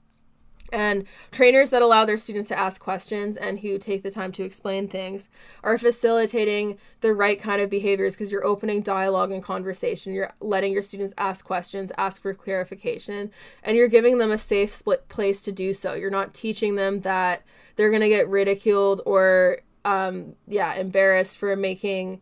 And 0.73 1.05
trainers 1.31 1.69
that 1.69 1.83
allow 1.83 2.03
their 2.03 2.17
students 2.17 2.47
to 2.47 2.57
ask 2.57 2.81
questions 2.81 3.37
and 3.37 3.59
who 3.59 3.77
take 3.77 4.01
the 4.01 4.09
time 4.09 4.31
to 4.31 4.43
explain 4.43 4.87
things 4.87 5.29
are 5.63 5.77
facilitating 5.77 6.79
the 7.01 7.13
right 7.13 7.39
kind 7.39 7.61
of 7.61 7.69
behaviors 7.69 8.15
because 8.15 8.31
you're 8.31 8.45
opening 8.45 8.81
dialogue 8.81 9.31
and 9.31 9.43
conversation. 9.43 10.15
You're 10.15 10.33
letting 10.39 10.73
your 10.73 10.81
students 10.81 11.13
ask 11.15 11.45
questions, 11.45 11.91
ask 11.95 12.23
for 12.23 12.33
clarification, 12.33 13.29
and 13.61 13.77
you're 13.77 13.87
giving 13.87 14.17
them 14.17 14.31
a 14.31 14.37
safe 14.37 14.73
split 14.73 15.07
place 15.09 15.43
to 15.43 15.51
do 15.51 15.75
so. 15.75 15.93
You're 15.93 16.09
not 16.09 16.33
teaching 16.33 16.73
them 16.75 17.01
that 17.01 17.43
they're 17.75 17.91
going 17.91 18.01
to 18.01 18.09
get 18.09 18.27
ridiculed 18.27 19.01
or, 19.05 19.59
um, 19.85 20.35
yeah, 20.47 20.73
embarrassed 20.73 21.37
for 21.37 21.55
making 21.55 22.19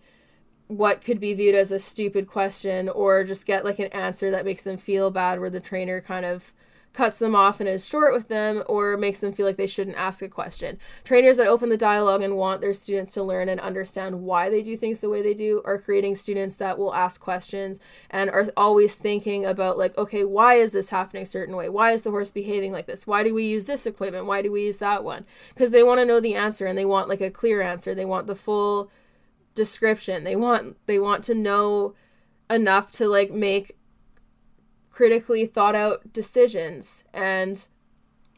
what 0.72 1.03
could 1.03 1.19
be 1.19 1.34
viewed 1.34 1.53
as 1.53 1.72
a 1.72 1.80
stupid 1.80 2.28
question 2.28 2.88
or 2.88 3.26
just 3.26 3.45
get 3.45 3.65
like 3.65 3.80
an 3.80 3.88
answer 3.88 4.32
that 4.32 4.45
makes 4.45 4.63
them 4.63 4.78
feel 4.78 5.11
bad 5.11 5.39
where 5.39 5.49
the 5.49 5.59
trainer 5.59 5.99
kind 5.99 6.26
of 6.26 6.53
cuts 6.93 7.19
them 7.19 7.36
off 7.36 7.59
and 7.59 7.69
is 7.69 7.88
short 7.88 8.13
with 8.13 8.28
them 8.28 8.63
or 8.67 8.97
makes 8.97 9.19
them 9.19 9.32
feel 9.32 9.45
like 9.45 9.57
they 9.57 9.67
shouldn't 9.67 9.97
ask 9.97 10.22
a 10.22 10.28
question. 10.28 10.78
Trainers 11.03 11.38
that 11.38 11.47
open 11.47 11.69
the 11.69 11.78
dialogue 11.78 12.22
and 12.22 12.36
want 12.36 12.61
their 12.61 12.74
students 12.74 13.13
to 13.13 13.24
learn 13.24 13.47
and 13.49 13.59
understand 13.59 14.22
why 14.22 14.49
they 14.49 14.61
do 14.61 14.76
things 14.76 14.99
the 14.99 15.09
way 15.09 15.22
they 15.22 15.34
do 15.34 15.61
are 15.65 15.80
creating 15.80 16.15
students 16.15 16.55
that 16.55 16.78
will 16.78 16.93
ask 16.93 17.22
questions 17.22 17.80
and 18.09 18.30
are 18.30 18.49
always 18.57 18.95
thinking 18.95 19.45
about 19.45 19.78
like 19.78 19.97
okay, 19.97 20.24
why 20.24 20.55
is 20.55 20.72
this 20.72 20.89
happening 20.89 21.24
a 21.24 21.26
certain 21.26 21.55
way? 21.55 21.69
Why 21.69 21.91
is 21.91 22.01
the 22.01 22.11
horse 22.11 22.32
behaving 22.32 22.72
like 22.72 22.88
this? 22.88 23.07
Why 23.07 23.24
do 23.24 23.34
we 23.34 23.43
use 23.43 23.65
this 23.65 23.86
equipment? 23.86 24.26
Why 24.26 24.41
do 24.41 24.51
we 24.51 24.63
use 24.63 24.78
that 24.78 25.03
one? 25.03 25.26
Because 25.53 25.72
they 25.72 25.84
want 25.84 25.99
to 25.99 26.05
know 26.05 26.19
the 26.19 26.36
answer 26.36 26.65
and 26.65 26.78
they 26.78 26.86
want 26.86 27.09
like 27.09 27.22
a 27.22 27.32
clear 27.32 27.61
answer. 27.61 27.95
They 27.95 28.05
want 28.05 28.28
the 28.28 28.36
full 28.36 28.91
description. 29.56 30.24
They 30.24 30.36
want 30.36 30.78
they 30.86 30.99
want 30.99 31.24
to 31.26 31.36
know 31.36 31.95
enough 32.49 32.91
to 32.93 33.08
like 33.08 33.32
make 33.32 33.78
critically 34.89 35.45
thought 35.45 35.76
out 35.76 36.14
decisions. 36.14 37.04
And 37.14 37.68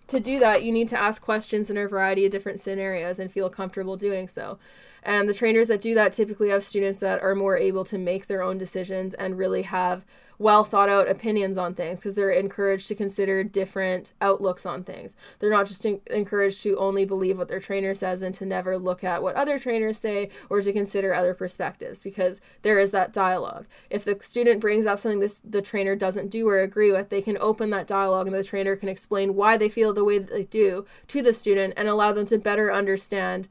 to 0.08 0.20
do 0.20 0.40
that, 0.40 0.64
you 0.64 0.72
need 0.72 0.88
to 0.90 1.02
ask 1.02 1.22
questions 1.22 1.70
in 1.70 1.78
a 1.78 1.88
variety 1.88 2.26
of 2.26 2.32
different 2.32 2.60
scenarios 2.60 3.20
and 3.20 3.32
feel 3.32 3.50
comfortable 3.50 3.98
doing 3.98 4.28
so. 4.28 4.60
And 5.02 5.28
the 5.28 5.34
trainers 5.34 5.68
that 5.68 5.82
do 5.82 5.96
that 5.96 6.14
typically 6.14 6.50
have 6.50 6.64
students 6.64 7.00
that 7.00 7.22
are 7.22 7.36
more 7.36 7.58
able 7.58 7.84
to 7.86 7.98
make 7.98 8.28
their 8.28 8.42
own 8.42 8.58
decisions 8.58 9.14
and 9.14 9.38
really 9.38 9.64
have 9.64 10.06
well 10.44 10.66
thought 10.66 10.90
out 10.90 11.10
opinions 11.10 11.58
on 11.58 11.74
things 11.74 12.00
because 12.00 12.16
they're 12.16 12.30
encouraged 12.30 12.90
to 12.90 12.96
consider 12.96 13.44
different 13.44 14.14
outlooks 14.20 14.66
on 14.66 14.84
things. 14.84 15.16
They're 15.40 15.50
not 15.50 15.68
just 15.68 15.86
in- 15.86 16.02
encouraged 16.08 16.62
to 16.64 16.78
only 16.78 17.06
believe 17.06 17.38
what 17.38 17.48
their 17.48 17.62
trainer 17.62 17.94
says 17.94 18.22
and 18.22 18.34
to 18.36 18.46
never 18.46 18.78
look 18.78 19.04
at 19.04 19.24
what 19.24 19.36
other 19.36 19.58
trainers 19.58 19.98
say 19.98 20.30
or 20.50 20.62
to 20.62 20.74
consider 20.74 21.14
other 21.14 21.34
perspectives 21.34 22.04
because 22.04 22.42
there 22.62 22.78
is 22.78 22.92
that 22.92 23.14
dialogue. 23.14 23.66
If 23.90 24.04
the 24.04 24.18
student 24.20 24.60
brings 24.60 24.86
up 24.86 25.00
something 25.00 25.22
this 25.22 25.40
the 25.40 25.62
trainer 25.62 25.96
doesn't 25.96 26.30
do 26.30 26.48
or 26.48 26.60
agree 26.60 26.92
with, 26.92 27.10
they 27.10 27.22
can 27.22 27.38
open 27.40 27.70
that 27.70 27.88
dialogue 27.88 28.28
and 28.28 28.36
the 28.36 28.44
trainer 28.44 28.76
can 28.76 28.90
explain 28.90 29.36
why 29.36 29.56
they 29.56 29.70
feel 29.70 29.94
the 29.94 30.04
way 30.04 30.20
that 30.20 30.30
they 30.30 30.44
do 30.44 30.86
to 31.08 31.22
the 31.22 31.34
student 31.34 31.74
and 31.78 31.88
allow 31.88 32.12
them 32.12 32.26
to 32.26 32.38
better 32.38 32.72
understand 32.72 33.48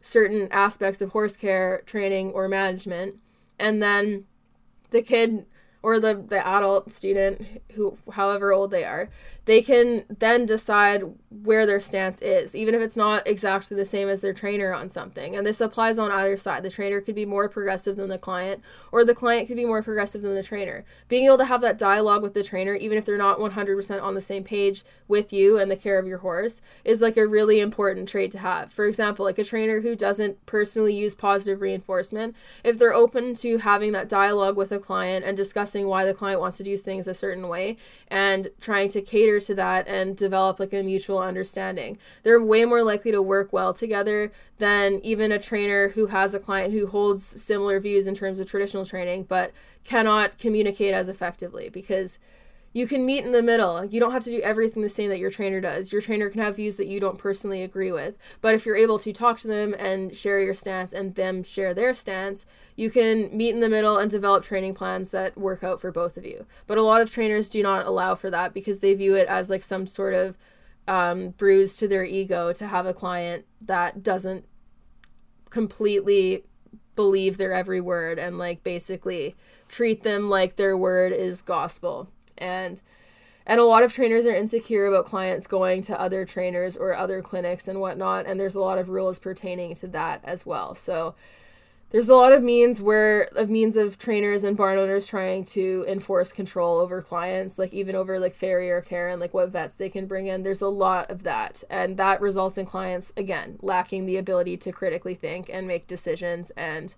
certain 0.00 0.48
aspects 0.50 1.00
of 1.00 1.12
horse 1.12 1.36
care 1.36 1.80
training 1.86 2.32
or 2.32 2.48
management 2.48 3.20
and 3.56 3.80
then 3.80 4.24
the 4.90 5.00
kid 5.00 5.46
or 5.82 5.98
the 5.98 6.14
the 6.14 6.46
adult 6.46 6.90
student 6.90 7.44
who 7.74 7.96
however 8.12 8.52
old 8.52 8.70
they 8.70 8.84
are 8.84 9.08
they 9.44 9.60
can 9.62 10.04
then 10.08 10.46
decide 10.46 11.02
where 11.30 11.66
their 11.66 11.80
stance 11.80 12.20
is 12.20 12.54
even 12.54 12.74
if 12.74 12.80
it's 12.80 12.96
not 12.96 13.26
exactly 13.26 13.76
the 13.76 13.84
same 13.84 14.08
as 14.08 14.20
their 14.20 14.34
trainer 14.34 14.72
on 14.72 14.88
something. 14.88 15.34
And 15.34 15.46
this 15.46 15.60
applies 15.60 15.98
on 15.98 16.10
either 16.10 16.36
side. 16.36 16.62
The 16.62 16.70
trainer 16.70 17.00
could 17.00 17.14
be 17.14 17.24
more 17.24 17.48
progressive 17.48 17.96
than 17.96 18.08
the 18.08 18.18
client 18.18 18.62
or 18.92 19.04
the 19.04 19.14
client 19.14 19.48
could 19.48 19.56
be 19.56 19.64
more 19.64 19.82
progressive 19.82 20.22
than 20.22 20.34
the 20.34 20.42
trainer. 20.42 20.84
Being 21.08 21.24
able 21.24 21.38
to 21.38 21.46
have 21.46 21.60
that 21.62 21.78
dialogue 21.78 22.22
with 22.22 22.34
the 22.34 22.44
trainer 22.44 22.74
even 22.74 22.98
if 22.98 23.04
they're 23.04 23.16
not 23.16 23.38
100% 23.38 24.02
on 24.02 24.14
the 24.14 24.20
same 24.20 24.44
page 24.44 24.84
with 25.08 25.32
you 25.32 25.58
and 25.58 25.70
the 25.70 25.76
care 25.76 25.98
of 25.98 26.06
your 26.06 26.18
horse 26.18 26.62
is 26.84 27.00
like 27.00 27.16
a 27.16 27.26
really 27.26 27.60
important 27.60 28.08
trait 28.08 28.30
to 28.32 28.38
have. 28.38 28.72
For 28.72 28.86
example 28.86 29.24
like 29.24 29.38
a 29.38 29.44
trainer 29.44 29.80
who 29.80 29.96
doesn't 29.96 30.44
personally 30.46 30.94
use 30.94 31.14
positive 31.14 31.60
reinforcement 31.60 32.36
if 32.62 32.78
they're 32.78 32.94
open 32.94 33.34
to 33.36 33.58
having 33.58 33.92
that 33.92 34.08
dialogue 34.08 34.56
with 34.56 34.70
a 34.70 34.78
client 34.78 35.24
and 35.24 35.36
discussing 35.36 35.86
why 35.86 36.04
the 36.04 36.14
client 36.14 36.40
wants 36.40 36.58
to 36.58 36.62
do 36.62 36.76
things 36.76 37.08
a 37.08 37.14
certain 37.14 37.48
way 37.48 37.76
and 38.08 38.48
trying 38.60 38.88
to 38.88 39.00
cater 39.00 39.31
to 39.40 39.54
that 39.54 39.86
and 39.88 40.16
develop 40.16 40.60
like 40.60 40.72
a 40.72 40.82
mutual 40.82 41.18
understanding. 41.18 41.98
They're 42.22 42.42
way 42.42 42.64
more 42.64 42.82
likely 42.82 43.12
to 43.12 43.22
work 43.22 43.52
well 43.52 43.74
together 43.74 44.32
than 44.58 45.00
even 45.02 45.32
a 45.32 45.38
trainer 45.38 45.88
who 45.90 46.06
has 46.06 46.34
a 46.34 46.40
client 46.40 46.72
who 46.72 46.86
holds 46.86 47.24
similar 47.24 47.80
views 47.80 48.06
in 48.06 48.14
terms 48.14 48.38
of 48.38 48.46
traditional 48.46 48.86
training 48.86 49.24
but 49.24 49.52
cannot 49.84 50.38
communicate 50.38 50.94
as 50.94 51.08
effectively 51.08 51.68
because 51.68 52.18
you 52.72 52.86
can 52.86 53.04
meet 53.04 53.24
in 53.24 53.32
the 53.32 53.42
middle. 53.42 53.84
You 53.84 54.00
don't 54.00 54.12
have 54.12 54.24
to 54.24 54.30
do 54.30 54.40
everything 54.40 54.82
the 54.82 54.88
same 54.88 55.10
that 55.10 55.18
your 55.18 55.30
trainer 55.30 55.60
does. 55.60 55.92
Your 55.92 56.00
trainer 56.00 56.30
can 56.30 56.40
have 56.40 56.56
views 56.56 56.76
that 56.78 56.86
you 56.86 57.00
don't 57.00 57.18
personally 57.18 57.62
agree 57.62 57.92
with. 57.92 58.16
But 58.40 58.54
if 58.54 58.64
you're 58.64 58.76
able 58.76 58.98
to 59.00 59.12
talk 59.12 59.38
to 59.40 59.48
them 59.48 59.74
and 59.78 60.16
share 60.16 60.40
your 60.40 60.54
stance 60.54 60.92
and 60.92 61.14
them 61.14 61.42
share 61.42 61.74
their 61.74 61.92
stance, 61.92 62.46
you 62.74 62.90
can 62.90 63.36
meet 63.36 63.54
in 63.54 63.60
the 63.60 63.68
middle 63.68 63.98
and 63.98 64.10
develop 64.10 64.42
training 64.42 64.74
plans 64.74 65.10
that 65.10 65.36
work 65.36 65.62
out 65.62 65.80
for 65.80 65.92
both 65.92 66.16
of 66.16 66.24
you. 66.24 66.46
But 66.66 66.78
a 66.78 66.82
lot 66.82 67.02
of 67.02 67.10
trainers 67.10 67.50
do 67.50 67.62
not 67.62 67.86
allow 67.86 68.14
for 68.14 68.30
that 68.30 68.54
because 68.54 68.80
they 68.80 68.94
view 68.94 69.14
it 69.14 69.28
as 69.28 69.50
like 69.50 69.62
some 69.62 69.86
sort 69.86 70.14
of 70.14 70.38
um, 70.88 71.30
bruise 71.30 71.76
to 71.76 71.86
their 71.86 72.04
ego 72.04 72.52
to 72.54 72.66
have 72.66 72.86
a 72.86 72.94
client 72.94 73.44
that 73.60 74.02
doesn't 74.02 74.46
completely 75.50 76.44
believe 76.96 77.36
their 77.36 77.52
every 77.52 77.80
word 77.80 78.18
and 78.18 78.38
like 78.38 78.62
basically 78.62 79.34
treat 79.68 80.02
them 80.02 80.28
like 80.28 80.56
their 80.56 80.76
word 80.76 81.12
is 81.12 81.40
gospel 81.40 82.08
and 82.42 82.82
and 83.46 83.58
a 83.58 83.64
lot 83.64 83.82
of 83.82 83.92
trainers 83.92 84.26
are 84.26 84.34
insecure 84.34 84.86
about 84.86 85.06
clients 85.06 85.46
going 85.46 85.82
to 85.82 86.00
other 86.00 86.24
trainers 86.24 86.76
or 86.76 86.94
other 86.94 87.22
clinics 87.22 87.66
and 87.66 87.80
whatnot 87.80 88.26
and 88.26 88.38
there's 88.38 88.54
a 88.54 88.60
lot 88.60 88.78
of 88.78 88.88
rules 88.88 89.18
pertaining 89.18 89.74
to 89.76 89.86
that 89.88 90.20
as 90.24 90.44
well. 90.46 90.74
So 90.74 91.14
there's 91.90 92.08
a 92.08 92.14
lot 92.14 92.32
of 92.32 92.42
means 92.42 92.80
where 92.80 93.24
of 93.36 93.50
means 93.50 93.76
of 93.76 93.98
trainers 93.98 94.44
and 94.44 94.56
barn 94.56 94.78
owners 94.78 95.06
trying 95.06 95.44
to 95.44 95.84
enforce 95.86 96.32
control 96.32 96.78
over 96.78 97.02
clients 97.02 97.58
like 97.58 97.74
even 97.74 97.94
over 97.94 98.18
like 98.18 98.34
farrier 98.34 98.80
care 98.80 99.10
and 99.10 99.20
like 99.20 99.34
what 99.34 99.50
vets 99.50 99.76
they 99.76 99.90
can 99.90 100.06
bring 100.06 100.26
in. 100.26 100.42
There's 100.42 100.62
a 100.62 100.68
lot 100.68 101.10
of 101.10 101.22
that 101.24 101.62
and 101.68 101.98
that 101.98 102.22
results 102.22 102.56
in 102.56 102.64
clients 102.64 103.12
again 103.16 103.58
lacking 103.60 104.06
the 104.06 104.16
ability 104.16 104.56
to 104.58 104.72
critically 104.72 105.14
think 105.14 105.50
and 105.52 105.68
make 105.68 105.86
decisions 105.86 106.50
and 106.52 106.94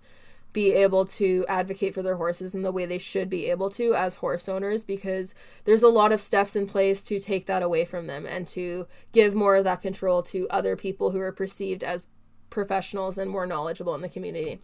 be 0.55 0.71
able 0.71 1.03
to 1.03 1.45
advocate 1.49 1.93
for 1.93 2.01
their 2.01 2.15
horses 2.15 2.55
in 2.55 2.61
the 2.61 2.71
way 2.71 2.85
they 2.85 2.97
should 2.97 3.29
be 3.29 3.49
able 3.49 3.69
to 3.69 3.93
as 3.93 4.15
horse 4.15 4.47
owners 4.47 4.85
because 4.85 5.35
there's 5.65 5.83
a 5.83 5.89
lot 5.89 6.13
of 6.13 6.21
steps 6.21 6.55
in 6.55 6.65
place 6.65 7.03
to 7.03 7.19
take 7.19 7.45
that 7.45 7.61
away 7.61 7.83
from 7.83 8.07
them 8.07 8.25
and 8.25 8.47
to 8.47 8.87
give 9.11 9.35
more 9.35 9.57
of 9.57 9.65
that 9.65 9.81
control 9.81 10.23
to 10.23 10.47
other 10.49 10.77
people 10.77 11.11
who 11.11 11.19
are 11.19 11.33
perceived 11.33 11.83
as 11.83 12.07
professionals 12.49 13.17
and 13.17 13.29
more 13.29 13.45
knowledgeable 13.45 13.93
in 13.95 14.01
the 14.01 14.07
community. 14.07 14.61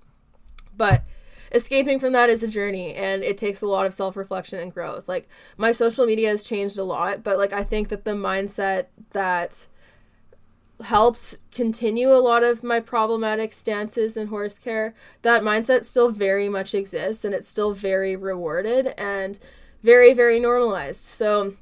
But 0.77 1.03
escaping 1.51 1.99
from 1.99 2.13
that 2.13 2.29
is 2.29 2.41
a 2.41 2.47
journey 2.47 2.95
and 2.95 3.21
it 3.21 3.37
takes 3.37 3.61
a 3.61 3.67
lot 3.67 3.85
of 3.85 3.93
self-reflection 3.93 4.57
and 4.57 4.73
growth 4.73 5.09
like 5.09 5.27
my 5.57 5.69
social 5.69 6.05
media 6.05 6.29
has 6.29 6.45
changed 6.45 6.77
a 6.77 6.83
lot 6.86 7.24
but 7.24 7.37
like 7.37 7.51
i 7.51 7.61
think 7.61 7.89
that 7.89 8.05
the 8.05 8.11
mindset 8.11 8.86
that 9.11 9.67
helped 10.82 11.37
continue 11.51 12.12
a 12.12 12.17
lot 12.20 12.43
of 12.43 12.63
my 12.63 12.79
problematic 12.79 13.53
stances 13.53 14.17
in 14.17 14.28
horse 14.28 14.59
care 14.59 14.93
that 15.21 15.41
mindset 15.41 15.83
still 15.83 16.09
very 16.09 16.49
much 16.49 16.74
exists 16.74 17.25
and 17.25 17.33
it's 17.33 17.47
still 17.47 17.74
very 17.74 18.16
rewarded 18.16 18.87
and 18.97 19.39
very 19.83 20.13
very 20.13 20.39
normalized. 20.39 21.01
So 21.01 21.55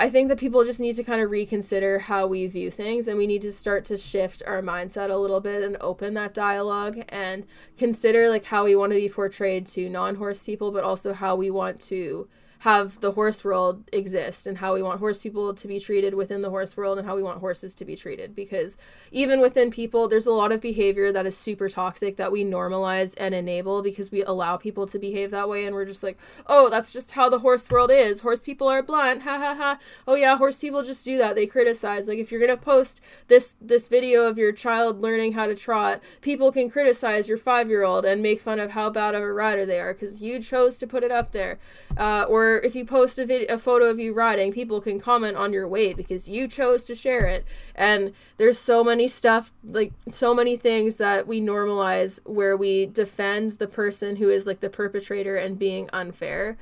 I 0.00 0.08
think 0.10 0.28
that 0.28 0.38
people 0.38 0.64
just 0.64 0.78
need 0.78 0.94
to 0.94 1.02
kind 1.02 1.20
of 1.20 1.30
reconsider 1.30 1.98
how 1.98 2.28
we 2.28 2.46
view 2.46 2.70
things 2.70 3.08
and 3.08 3.18
we 3.18 3.26
need 3.26 3.42
to 3.42 3.52
start 3.52 3.84
to 3.86 3.96
shift 3.96 4.44
our 4.46 4.62
mindset 4.62 5.10
a 5.10 5.16
little 5.16 5.40
bit 5.40 5.64
and 5.64 5.76
open 5.80 6.14
that 6.14 6.32
dialogue 6.32 7.02
and 7.08 7.44
consider 7.76 8.28
like 8.28 8.44
how 8.44 8.64
we 8.64 8.76
want 8.76 8.92
to 8.92 8.98
be 8.98 9.08
portrayed 9.08 9.66
to 9.66 9.90
non-horse 9.90 10.44
people 10.46 10.70
but 10.70 10.84
also 10.84 11.12
how 11.12 11.34
we 11.34 11.50
want 11.50 11.80
to 11.80 12.28
have 12.60 13.00
the 13.00 13.12
horse 13.12 13.44
world 13.44 13.88
exist 13.92 14.46
and 14.46 14.58
how 14.58 14.74
we 14.74 14.82
want 14.82 14.98
horse 14.98 15.22
people 15.22 15.54
to 15.54 15.68
be 15.68 15.78
treated 15.78 16.14
within 16.14 16.40
the 16.40 16.50
horse 16.50 16.76
world 16.76 16.98
and 16.98 17.06
how 17.06 17.14
we 17.14 17.22
want 17.22 17.38
horses 17.38 17.74
to 17.76 17.84
be 17.84 17.94
treated. 17.94 18.34
Because 18.34 18.76
even 19.12 19.40
within 19.40 19.70
people 19.70 20.08
there's 20.08 20.26
a 20.26 20.32
lot 20.32 20.50
of 20.50 20.60
behavior 20.60 21.12
that 21.12 21.26
is 21.26 21.36
super 21.36 21.68
toxic 21.68 22.16
that 22.16 22.32
we 22.32 22.44
normalize 22.44 23.14
and 23.16 23.34
enable 23.34 23.82
because 23.82 24.10
we 24.10 24.24
allow 24.24 24.56
people 24.56 24.86
to 24.86 24.98
behave 24.98 25.30
that 25.30 25.48
way. 25.48 25.64
And 25.64 25.74
we're 25.74 25.84
just 25.84 26.02
like 26.02 26.18
oh 26.46 26.68
that's 26.68 26.92
just 26.92 27.12
how 27.12 27.28
the 27.28 27.40
horse 27.40 27.70
world 27.70 27.92
is. 27.92 28.22
Horse 28.22 28.40
people 28.40 28.68
are 28.68 28.82
blunt. 28.82 29.22
Ha 29.22 29.38
ha 29.38 29.54
ha. 29.54 29.78
Oh 30.08 30.16
yeah 30.16 30.36
horse 30.36 30.60
people 30.60 30.82
just 30.82 31.04
do 31.04 31.16
that. 31.18 31.36
They 31.36 31.46
criticize. 31.46 32.08
Like 32.08 32.18
if 32.18 32.32
you're 32.32 32.40
going 32.44 32.56
to 32.56 32.62
post 32.62 33.00
this 33.28 33.54
this 33.60 33.86
video 33.86 34.24
of 34.24 34.36
your 34.36 34.52
child 34.52 35.00
learning 35.00 35.32
how 35.32 35.46
to 35.46 35.54
trot 35.54 36.02
people 36.22 36.50
can 36.50 36.68
criticize 36.68 37.28
your 37.28 37.38
5-year-old 37.38 38.04
and 38.04 38.20
make 38.22 38.40
fun 38.40 38.58
of 38.58 38.72
how 38.72 38.90
bad 38.90 39.14
of 39.14 39.22
a 39.22 39.32
rider 39.32 39.64
they 39.64 39.78
are 39.78 39.94
cuz 39.94 40.22
you 40.22 40.40
chose 40.40 40.76
to 40.78 40.86
put 40.86 41.04
it 41.04 41.12
up 41.12 41.30
there. 41.30 41.58
Uh, 41.96 42.24
or 42.28 42.47
if 42.56 42.74
you 42.74 42.84
post 42.84 43.18
a 43.18 43.26
video, 43.26 43.54
a 43.54 43.58
photo 43.58 43.86
of 43.86 43.98
you 43.98 44.12
riding, 44.12 44.52
people 44.52 44.80
can 44.80 44.98
comment 44.98 45.36
on 45.36 45.52
your 45.52 45.68
weight 45.68 45.96
because 45.96 46.28
you 46.28 46.48
chose 46.48 46.84
to 46.84 46.94
share 46.94 47.26
it. 47.26 47.44
And 47.74 48.12
there's 48.36 48.58
so 48.58 48.82
many 48.82 49.08
stuff, 49.08 49.52
like 49.64 49.92
so 50.10 50.34
many 50.34 50.56
things 50.56 50.96
that 50.96 51.26
we 51.26 51.40
normalize 51.40 52.20
where 52.26 52.56
we 52.56 52.86
defend 52.86 53.52
the 53.52 53.68
person 53.68 54.16
who 54.16 54.28
is 54.30 54.46
like 54.46 54.60
the 54.60 54.70
perpetrator 54.70 55.36
and 55.36 55.58
being 55.58 55.88
unfair 55.92 56.56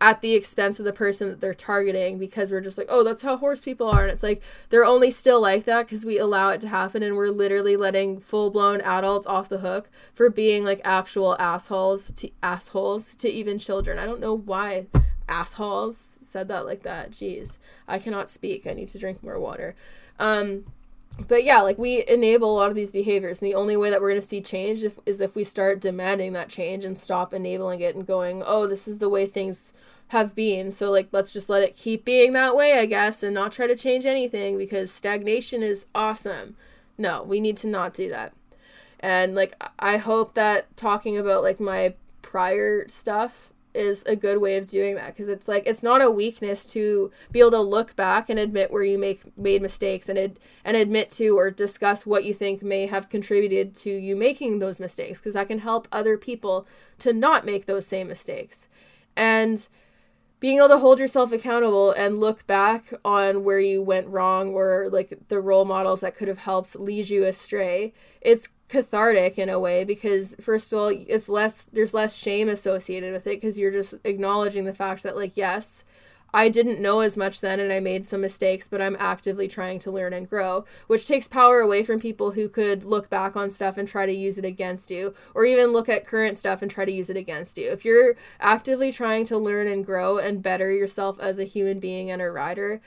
at 0.00 0.20
the 0.20 0.34
expense 0.34 0.78
of 0.78 0.84
the 0.84 0.92
person 0.92 1.28
that 1.28 1.40
they're 1.40 1.54
targeting 1.54 2.18
because 2.18 2.52
we're 2.52 2.60
just 2.60 2.76
like, 2.76 2.86
oh, 2.90 3.02
that's 3.02 3.22
how 3.22 3.36
horse 3.36 3.62
people 3.62 3.88
are. 3.88 4.02
And 4.02 4.12
it's 4.12 4.22
like, 4.22 4.42
they're 4.68 4.84
only 4.84 5.10
still 5.10 5.40
like 5.40 5.64
that 5.64 5.86
because 5.86 6.04
we 6.04 6.18
allow 6.18 6.50
it 6.50 6.60
to 6.62 6.68
happen 6.68 7.02
and 7.02 7.16
we're 7.16 7.30
literally 7.30 7.76
letting 7.76 8.20
full 8.20 8.50
blown 8.50 8.80
adults 8.82 9.26
off 9.26 9.48
the 9.48 9.58
hook 9.58 9.88
for 10.12 10.28
being 10.28 10.64
like 10.64 10.80
actual 10.84 11.34
assholes 11.38 12.10
to 12.12 12.30
assholes 12.42 13.16
to 13.16 13.28
even 13.30 13.58
children. 13.58 13.98
I 13.98 14.04
don't 14.04 14.20
know 14.20 14.36
why 14.36 14.86
assholes 15.28 16.04
said 16.20 16.48
that 16.48 16.66
like 16.66 16.82
that. 16.82 17.12
Jeez, 17.12 17.58
I 17.88 17.98
cannot 17.98 18.28
speak. 18.28 18.66
I 18.66 18.72
need 18.72 18.88
to 18.88 18.98
drink 18.98 19.22
more 19.22 19.38
water. 19.38 19.74
Um, 20.18 20.64
but 21.28 21.44
yeah, 21.44 21.60
like 21.62 21.78
we 21.78 22.06
enable 22.06 22.52
a 22.52 22.58
lot 22.58 22.68
of 22.68 22.74
these 22.74 22.92
behaviors, 22.92 23.40
and 23.40 23.50
the 23.50 23.54
only 23.54 23.76
way 23.76 23.90
that 23.90 24.00
we're 24.00 24.10
going 24.10 24.20
to 24.20 24.26
see 24.26 24.42
change 24.42 24.82
if, 24.82 24.98
is 25.06 25.20
if 25.20 25.34
we 25.34 25.44
start 25.44 25.80
demanding 25.80 26.32
that 26.34 26.48
change 26.48 26.84
and 26.84 26.98
stop 26.98 27.32
enabling 27.32 27.80
it 27.80 27.94
and 27.94 28.06
going, 28.06 28.42
oh, 28.44 28.66
this 28.66 28.86
is 28.86 28.98
the 28.98 29.08
way 29.08 29.26
things 29.26 29.72
have 30.08 30.34
been. 30.34 30.70
So 30.70 30.90
like, 30.90 31.08
let's 31.12 31.32
just 31.32 31.48
let 31.48 31.62
it 31.62 31.76
keep 31.76 32.04
being 32.04 32.32
that 32.34 32.54
way, 32.54 32.78
I 32.78 32.86
guess, 32.86 33.22
and 33.22 33.34
not 33.34 33.52
try 33.52 33.66
to 33.66 33.76
change 33.76 34.06
anything 34.06 34.58
because 34.58 34.92
stagnation 34.92 35.62
is 35.62 35.86
awesome. 35.94 36.56
No, 36.98 37.22
we 37.22 37.40
need 37.40 37.56
to 37.58 37.68
not 37.68 37.94
do 37.94 38.08
that. 38.10 38.32
And 39.00 39.34
like, 39.34 39.54
I 39.78 39.96
hope 39.96 40.34
that 40.34 40.76
talking 40.76 41.18
about 41.18 41.42
like 41.42 41.60
my 41.60 41.94
prior 42.22 42.86
stuff 42.88 43.52
is 43.76 44.02
a 44.04 44.16
good 44.16 44.38
way 44.38 44.56
of 44.56 44.68
doing 44.68 44.94
that 44.96 45.14
because 45.14 45.28
it's 45.28 45.46
like 45.46 45.64
it's 45.66 45.82
not 45.82 46.02
a 46.02 46.10
weakness 46.10 46.66
to 46.72 47.10
be 47.30 47.40
able 47.40 47.50
to 47.52 47.60
look 47.60 47.94
back 47.94 48.28
and 48.28 48.38
admit 48.38 48.70
where 48.70 48.82
you 48.82 48.98
make 48.98 49.36
made 49.36 49.62
mistakes 49.62 50.08
and 50.08 50.18
ad, 50.18 50.38
and 50.64 50.76
admit 50.76 51.10
to 51.10 51.38
or 51.38 51.50
discuss 51.50 52.06
what 52.06 52.24
you 52.24 52.34
think 52.34 52.62
may 52.62 52.86
have 52.86 53.08
contributed 53.08 53.74
to 53.74 53.90
you 53.90 54.16
making 54.16 54.58
those 54.58 54.80
mistakes 54.80 55.18
because 55.18 55.34
that 55.34 55.48
can 55.48 55.60
help 55.60 55.86
other 55.92 56.16
people 56.16 56.66
to 56.98 57.12
not 57.12 57.44
make 57.44 57.66
those 57.66 57.86
same 57.86 58.08
mistakes. 58.08 58.68
And 59.16 59.68
being 60.38 60.58
able 60.58 60.68
to 60.68 60.78
hold 60.78 60.98
yourself 60.98 61.32
accountable 61.32 61.92
and 61.92 62.20
look 62.20 62.46
back 62.46 62.92
on 63.04 63.42
where 63.42 63.58
you 63.58 63.82
went 63.82 64.06
wrong 64.08 64.50
or 64.52 64.88
like 64.90 65.18
the 65.28 65.40
role 65.40 65.64
models 65.64 66.00
that 66.00 66.16
could 66.16 66.28
have 66.28 66.38
helped 66.38 66.78
lead 66.78 67.08
you 67.08 67.24
astray 67.24 67.92
it's 68.20 68.50
cathartic 68.68 69.38
in 69.38 69.48
a 69.48 69.58
way 69.58 69.84
because 69.84 70.34
first 70.40 70.72
of 70.72 70.78
all 70.78 70.88
it's 70.88 71.28
less 71.28 71.64
there's 71.64 71.94
less 71.94 72.16
shame 72.16 72.48
associated 72.48 73.12
with 73.12 73.26
it 73.26 73.40
because 73.40 73.58
you're 73.58 73.72
just 73.72 73.94
acknowledging 74.04 74.64
the 74.64 74.74
fact 74.74 75.02
that 75.02 75.16
like 75.16 75.36
yes 75.36 75.84
I 76.36 76.50
didn't 76.50 76.82
know 76.82 77.00
as 77.00 77.16
much 77.16 77.40
then 77.40 77.60
and 77.60 77.72
I 77.72 77.80
made 77.80 78.04
some 78.04 78.20
mistakes, 78.20 78.68
but 78.68 78.82
I'm 78.82 78.94
actively 78.98 79.48
trying 79.48 79.78
to 79.78 79.90
learn 79.90 80.12
and 80.12 80.28
grow, 80.28 80.66
which 80.86 81.08
takes 81.08 81.26
power 81.26 81.60
away 81.60 81.82
from 81.82 81.98
people 81.98 82.32
who 82.32 82.46
could 82.46 82.84
look 82.84 83.08
back 83.08 83.36
on 83.36 83.48
stuff 83.48 83.78
and 83.78 83.88
try 83.88 84.04
to 84.04 84.12
use 84.12 84.36
it 84.36 84.44
against 84.44 84.90
you, 84.90 85.14
or 85.34 85.46
even 85.46 85.72
look 85.72 85.88
at 85.88 86.06
current 86.06 86.36
stuff 86.36 86.60
and 86.60 86.70
try 86.70 86.84
to 86.84 86.92
use 86.92 87.08
it 87.08 87.16
against 87.16 87.56
you. 87.56 87.70
If 87.70 87.86
you're 87.86 88.16
actively 88.38 88.92
trying 88.92 89.24
to 89.26 89.38
learn 89.38 89.66
and 89.66 89.86
grow 89.86 90.18
and 90.18 90.42
better 90.42 90.70
yourself 90.70 91.18
as 91.18 91.38
a 91.38 91.44
human 91.44 91.80
being 91.80 92.10
and 92.10 92.20
a 92.20 92.30
rider, 92.30 92.82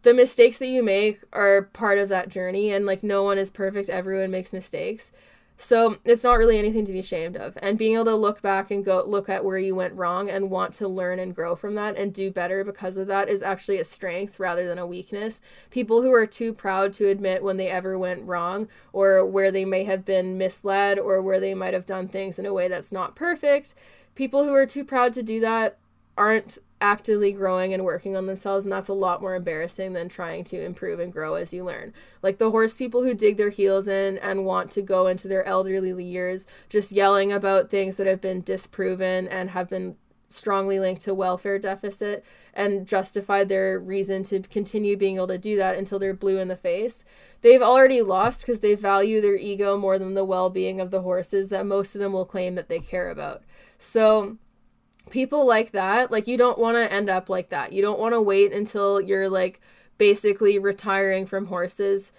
the 0.00 0.14
mistakes 0.14 0.56
that 0.56 0.68
you 0.68 0.82
make 0.82 1.20
are 1.34 1.64
part 1.74 1.98
of 1.98 2.08
that 2.08 2.30
journey 2.30 2.72
and 2.72 2.86
like 2.86 3.02
no 3.02 3.22
one 3.22 3.36
is 3.36 3.50
perfect 3.50 3.90
everyone 3.90 4.30
makes 4.30 4.54
mistakes 4.54 5.12
so 5.56 5.96
it's 6.04 6.24
not 6.24 6.38
really 6.38 6.58
anything 6.58 6.84
to 6.84 6.92
be 6.92 6.98
ashamed 6.98 7.36
of. 7.36 7.56
And 7.62 7.78
being 7.78 7.94
able 7.94 8.04
to 8.06 8.14
look 8.14 8.42
back 8.42 8.70
and 8.70 8.84
go 8.84 9.02
look 9.06 9.28
at 9.28 9.44
where 9.44 9.58
you 9.58 9.74
went 9.74 9.94
wrong 9.94 10.28
and 10.28 10.50
want 10.50 10.74
to 10.74 10.88
learn 10.88 11.18
and 11.18 11.34
grow 11.34 11.54
from 11.54 11.74
that 11.76 11.96
and 11.96 12.12
do 12.12 12.30
better 12.30 12.64
because 12.64 12.96
of 12.96 13.06
that 13.06 13.28
is 13.28 13.42
actually 13.42 13.78
a 13.78 13.84
strength 13.84 14.38
rather 14.38 14.66
than 14.66 14.78
a 14.78 14.86
weakness. 14.86 15.40
People 15.70 16.02
who 16.02 16.12
are 16.12 16.26
too 16.26 16.52
proud 16.52 16.92
to 16.94 17.08
admit 17.08 17.42
when 17.42 17.56
they 17.56 17.68
ever 17.68 17.98
went 17.98 18.24
wrong 18.24 18.68
or 18.92 19.24
where 19.24 19.50
they 19.50 19.64
may 19.64 19.84
have 19.84 20.04
been 20.04 20.36
misled 20.36 20.98
or 20.98 21.22
where 21.22 21.40
they 21.40 21.54
might 21.54 21.74
have 21.74 21.86
done 21.86 22.08
things 22.08 22.38
in 22.38 22.46
a 22.46 22.52
way 22.52 22.68
that's 22.68 22.92
not 22.92 23.16
perfect 23.16 23.74
people 24.16 24.42
who 24.42 24.52
are 24.52 24.66
too 24.66 24.84
proud 24.84 25.12
to 25.12 25.22
do 25.22 25.38
that 25.38 25.78
aren't 26.16 26.58
actively 26.80 27.32
growing 27.32 27.72
and 27.72 27.84
working 27.84 28.16
on 28.16 28.26
themselves 28.26 28.64
and 28.64 28.72
that's 28.72 28.88
a 28.88 28.94
lot 28.94 29.20
more 29.20 29.34
embarrassing 29.34 29.94
than 29.94 30.08
trying 30.08 30.44
to 30.44 30.62
improve 30.62 31.00
and 31.00 31.12
grow 31.12 31.34
as 31.34 31.52
you 31.54 31.64
learn. 31.64 31.92
Like 32.22 32.38
the 32.38 32.50
horse 32.50 32.76
people 32.76 33.02
who 33.02 33.14
dig 33.14 33.36
their 33.36 33.50
heels 33.50 33.88
in 33.88 34.18
and 34.18 34.44
want 34.44 34.70
to 34.72 34.82
go 34.82 35.06
into 35.06 35.28
their 35.28 35.44
elderly 35.44 36.04
years 36.04 36.46
just 36.68 36.92
yelling 36.92 37.32
about 37.32 37.70
things 37.70 37.96
that 37.96 38.06
have 38.06 38.20
been 38.20 38.42
disproven 38.42 39.26
and 39.28 39.50
have 39.50 39.70
been 39.70 39.96
strongly 40.28 40.80
linked 40.80 41.02
to 41.02 41.14
welfare 41.14 41.58
deficit 41.58 42.24
and 42.52 42.86
justify 42.86 43.44
their 43.44 43.78
reason 43.78 44.22
to 44.24 44.40
continue 44.40 44.96
being 44.96 45.16
able 45.16 45.28
to 45.28 45.38
do 45.38 45.56
that 45.56 45.76
until 45.76 46.00
they're 46.00 46.12
blue 46.12 46.38
in 46.38 46.48
the 46.48 46.56
face 46.56 47.04
they've 47.46 47.62
already 47.62 48.02
lost 48.02 48.44
because 48.44 48.58
they 48.58 48.74
value 48.74 49.20
their 49.20 49.36
ego 49.36 49.76
more 49.76 50.00
than 50.00 50.14
the 50.14 50.24
well-being 50.24 50.80
of 50.80 50.90
the 50.90 51.02
horses 51.02 51.48
that 51.48 51.64
most 51.64 51.94
of 51.94 52.00
them 52.00 52.12
will 52.12 52.24
claim 52.24 52.56
that 52.56 52.68
they 52.68 52.80
care 52.80 53.08
about. 53.08 53.42
So 53.78 54.36
people 55.10 55.46
like 55.46 55.72
that, 55.72 56.10
like 56.10 56.26
you 56.26 56.36
don't 56.36 56.58
want 56.58 56.76
to 56.76 56.92
end 56.92 57.08
up 57.08 57.28
like 57.28 57.50
that. 57.50 57.72
You 57.72 57.82
don't 57.82 57.98
want 57.98 58.14
to 58.14 58.20
wait 58.20 58.52
until 58.52 59.00
you're 59.00 59.28
like 59.28 59.60
basically 59.98 60.58
retiring 60.58 61.26
from 61.26 61.46
horses 61.46 62.12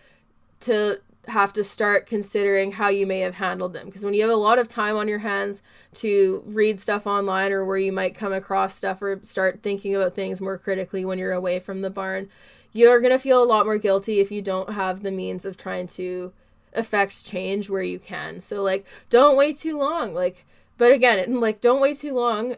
to 0.61 0.99
have 1.27 1.51
to 1.53 1.64
start 1.64 2.05
considering 2.05 2.72
how 2.73 2.88
you 2.88 3.05
may 3.05 3.19
have 3.19 3.35
handled 3.35 3.73
them 3.73 3.85
because 3.85 4.03
when 4.05 4.14
you 4.14 4.22
have 4.22 4.31
a 4.31 4.35
lot 4.35 4.57
of 4.57 4.68
time 4.68 4.95
on 4.95 5.07
your 5.07 5.19
hands 5.19 5.61
to 5.93 6.41
read 6.45 6.80
stuff 6.80 7.05
online 7.05 7.51
or 7.51 7.65
where 7.65 7.77
you 7.77 7.91
might 7.91 8.15
come 8.15 8.31
across 8.31 8.73
stuff 8.73 9.01
or 9.01 9.19
start 9.23 9.61
thinking 9.61 9.93
about 9.93 10.15
things 10.15 10.39
more 10.39 10.57
critically 10.57 11.03
when 11.03 11.19
you're 11.19 11.34
away 11.34 11.59
from 11.59 11.81
the 11.81 11.89
barn 11.89 12.30
you're 12.72 13.01
going 13.01 13.11
to 13.11 13.19
feel 13.19 13.43
a 13.43 13.45
lot 13.45 13.65
more 13.65 13.77
guilty 13.77 14.19
if 14.19 14.31
you 14.31 14.41
don't 14.41 14.72
have 14.72 15.03
the 15.03 15.11
means 15.11 15.43
of 15.43 15.57
trying 15.57 15.85
to 15.85 16.31
affect 16.73 17.26
change 17.26 17.69
where 17.69 17.84
you 17.84 17.99
can 17.99 18.39
so 18.39 18.61
like 18.61 18.85
don't 19.09 19.35
wait 19.35 19.57
too 19.57 19.77
long 19.77 20.14
like 20.14 20.45
but 20.77 20.93
again 20.93 21.41
like 21.41 21.59
don't 21.59 21.81
wait 21.81 21.97
too 21.97 22.14
long 22.14 22.55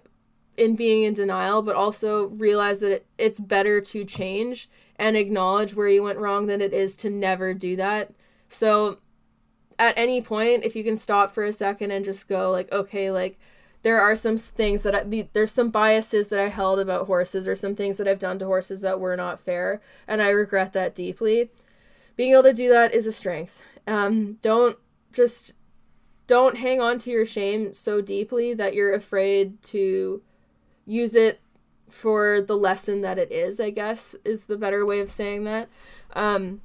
in 0.59 0.75
being 0.75 1.03
in 1.03 1.13
denial, 1.13 1.61
but 1.61 1.75
also 1.75 2.27
realize 2.27 2.79
that 2.81 2.91
it, 2.91 3.05
it's 3.17 3.39
better 3.39 3.79
to 3.81 4.03
change 4.03 4.69
and 4.97 5.15
acknowledge 5.15 5.73
where 5.73 5.87
you 5.87 6.03
went 6.03 6.19
wrong 6.19 6.47
than 6.47 6.61
it 6.61 6.73
is 6.73 6.97
to 6.97 7.09
never 7.09 7.53
do 7.53 7.75
that. 7.77 8.11
So 8.49 8.99
at 9.79 9.97
any 9.97 10.21
point, 10.21 10.65
if 10.65 10.75
you 10.75 10.83
can 10.83 10.97
stop 10.97 11.31
for 11.31 11.45
a 11.45 11.53
second 11.53 11.91
and 11.91 12.03
just 12.03 12.27
go 12.27 12.51
like, 12.51 12.69
okay, 12.71 13.09
like 13.09 13.39
there 13.81 14.01
are 14.01 14.15
some 14.15 14.37
things 14.37 14.83
that 14.83 14.93
I, 14.93 15.29
there's 15.31 15.53
some 15.53 15.69
biases 15.69 16.27
that 16.27 16.39
I 16.39 16.49
held 16.49 16.79
about 16.79 17.07
horses 17.07 17.47
or 17.47 17.55
some 17.55 17.75
things 17.75 17.95
that 17.97 18.07
I've 18.07 18.19
done 18.19 18.37
to 18.39 18.45
horses 18.45 18.81
that 18.81 18.99
were 18.99 19.15
not 19.15 19.39
fair, 19.39 19.81
and 20.05 20.21
I 20.21 20.29
regret 20.29 20.73
that 20.73 20.93
deeply. 20.93 21.49
Being 22.17 22.33
able 22.33 22.43
to 22.43 22.53
do 22.53 22.69
that 22.69 22.93
is 22.93 23.07
a 23.07 23.13
strength. 23.13 23.63
Um, 23.87 24.37
don't 24.41 24.77
just 25.13 25.53
don't 26.27 26.57
hang 26.57 26.81
on 26.81 26.99
to 26.99 27.09
your 27.09 27.25
shame 27.25 27.73
so 27.73 28.01
deeply 28.01 28.53
that 28.53 28.73
you're 28.73 28.93
afraid 28.93 29.63
to 29.63 30.21
use 30.89 31.15
it 31.15 31.39
for 31.89 32.41
the 32.41 32.57
lesson 32.57 33.01
that 33.01 33.17
it 33.17 33.31
is, 33.31 33.59
I 33.59 33.69
guess, 33.69 34.15
is 34.23 34.45
the 34.45 34.57
better 34.57 34.85
way 34.85 34.99
of 34.99 35.09
saying 35.09 35.43
that. 35.45 35.69
Um, 36.13 36.61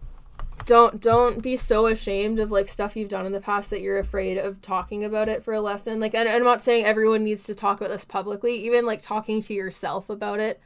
don't 0.66 1.00
don't 1.00 1.42
be 1.42 1.56
so 1.56 1.86
ashamed 1.86 2.38
of 2.38 2.50
like 2.50 2.68
stuff 2.68 2.96
you've 2.96 3.08
done 3.08 3.26
in 3.26 3.32
the 3.32 3.40
past 3.40 3.70
that 3.70 3.80
you're 3.80 3.98
afraid 3.98 4.38
of 4.38 4.62
talking 4.62 5.04
about 5.04 5.28
it 5.28 5.42
for 5.42 5.52
a 5.52 5.60
lesson 5.60 6.00
like 6.00 6.14
and, 6.14 6.26
and 6.26 6.38
i'm 6.38 6.44
not 6.44 6.60
saying 6.60 6.84
everyone 6.84 7.22
needs 7.22 7.44
to 7.44 7.54
talk 7.54 7.80
about 7.80 7.90
this 7.90 8.04
publicly 8.04 8.54
even 8.64 8.86
like 8.86 9.02
talking 9.02 9.42
to 9.42 9.52
yourself 9.52 10.08
about 10.08 10.40
it 10.40 10.60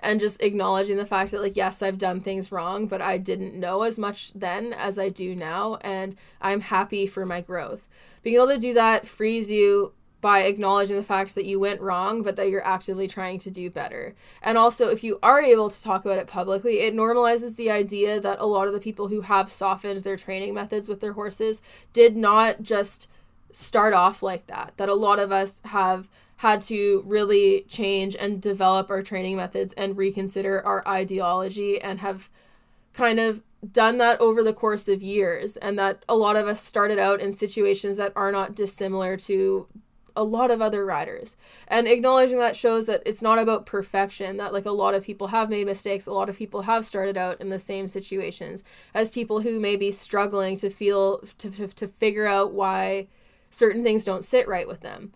and 0.00 0.18
just 0.18 0.42
acknowledging 0.42 0.96
the 0.96 1.06
fact 1.06 1.30
that 1.30 1.40
like 1.40 1.56
yes 1.56 1.82
i've 1.82 1.98
done 1.98 2.20
things 2.20 2.50
wrong 2.50 2.86
but 2.86 3.00
i 3.00 3.16
didn't 3.16 3.54
know 3.54 3.82
as 3.82 3.98
much 3.98 4.32
then 4.32 4.72
as 4.72 4.98
i 4.98 5.08
do 5.08 5.36
now 5.36 5.76
and 5.82 6.16
i'm 6.40 6.60
happy 6.60 7.06
for 7.06 7.24
my 7.24 7.40
growth 7.40 7.86
being 8.22 8.36
able 8.36 8.48
to 8.48 8.58
do 8.58 8.74
that 8.74 9.06
frees 9.06 9.50
you 9.52 9.92
by 10.20 10.40
acknowledging 10.40 10.96
the 10.96 11.02
fact 11.02 11.34
that 11.34 11.44
you 11.44 11.60
went 11.60 11.80
wrong, 11.80 12.22
but 12.22 12.36
that 12.36 12.48
you're 12.48 12.66
actively 12.66 13.06
trying 13.06 13.38
to 13.38 13.50
do 13.50 13.70
better. 13.70 14.14
And 14.42 14.58
also, 14.58 14.88
if 14.88 15.04
you 15.04 15.18
are 15.22 15.40
able 15.40 15.70
to 15.70 15.82
talk 15.82 16.04
about 16.04 16.18
it 16.18 16.26
publicly, 16.26 16.80
it 16.80 16.94
normalizes 16.94 17.56
the 17.56 17.70
idea 17.70 18.20
that 18.20 18.40
a 18.40 18.46
lot 18.46 18.66
of 18.66 18.72
the 18.72 18.80
people 18.80 19.08
who 19.08 19.20
have 19.22 19.50
softened 19.50 20.00
their 20.00 20.16
training 20.16 20.54
methods 20.54 20.88
with 20.88 21.00
their 21.00 21.12
horses 21.12 21.62
did 21.92 22.16
not 22.16 22.62
just 22.62 23.08
start 23.52 23.94
off 23.94 24.22
like 24.22 24.46
that. 24.48 24.72
That 24.76 24.88
a 24.88 24.94
lot 24.94 25.18
of 25.18 25.30
us 25.30 25.60
have 25.66 26.08
had 26.38 26.60
to 26.62 27.02
really 27.06 27.62
change 27.68 28.16
and 28.16 28.40
develop 28.40 28.90
our 28.90 29.02
training 29.02 29.36
methods 29.36 29.74
and 29.74 29.96
reconsider 29.96 30.64
our 30.64 30.86
ideology 30.86 31.80
and 31.80 32.00
have 32.00 32.28
kind 32.92 33.18
of 33.18 33.42
done 33.72 33.98
that 33.98 34.20
over 34.20 34.42
the 34.42 34.52
course 34.52 34.88
of 34.88 35.02
years 35.02 35.56
and 35.56 35.76
that 35.78 36.04
a 36.08 36.16
lot 36.16 36.36
of 36.36 36.46
us 36.46 36.60
started 36.60 36.98
out 36.98 37.20
in 37.20 37.32
situations 37.32 37.96
that 37.96 38.12
are 38.14 38.30
not 38.30 38.54
dissimilar 38.54 39.16
to 39.16 39.66
a 40.18 40.24
lot 40.24 40.50
of 40.50 40.60
other 40.60 40.84
riders. 40.84 41.36
And 41.68 41.86
acknowledging 41.86 42.38
that 42.40 42.56
shows 42.56 42.86
that 42.86 43.04
it's 43.06 43.22
not 43.22 43.38
about 43.38 43.66
perfection, 43.66 44.36
that 44.38 44.52
like 44.52 44.66
a 44.66 44.72
lot 44.72 44.94
of 44.94 45.04
people 45.04 45.28
have 45.28 45.48
made 45.48 45.66
mistakes, 45.66 46.06
a 46.06 46.12
lot 46.12 46.28
of 46.28 46.36
people 46.36 46.62
have 46.62 46.84
started 46.84 47.16
out 47.16 47.40
in 47.40 47.50
the 47.50 47.60
same 47.60 47.86
situations 47.86 48.64
as 48.92 49.12
people 49.12 49.42
who 49.42 49.60
may 49.60 49.76
be 49.76 49.92
struggling 49.92 50.56
to 50.56 50.70
feel 50.70 51.20
to, 51.38 51.50
to, 51.52 51.68
to 51.68 51.86
figure 51.86 52.26
out 52.26 52.52
why 52.52 53.06
certain 53.48 53.84
things 53.84 54.04
don't 54.04 54.24
sit 54.24 54.48
right 54.48 54.66
with 54.66 54.80
them. 54.80 55.12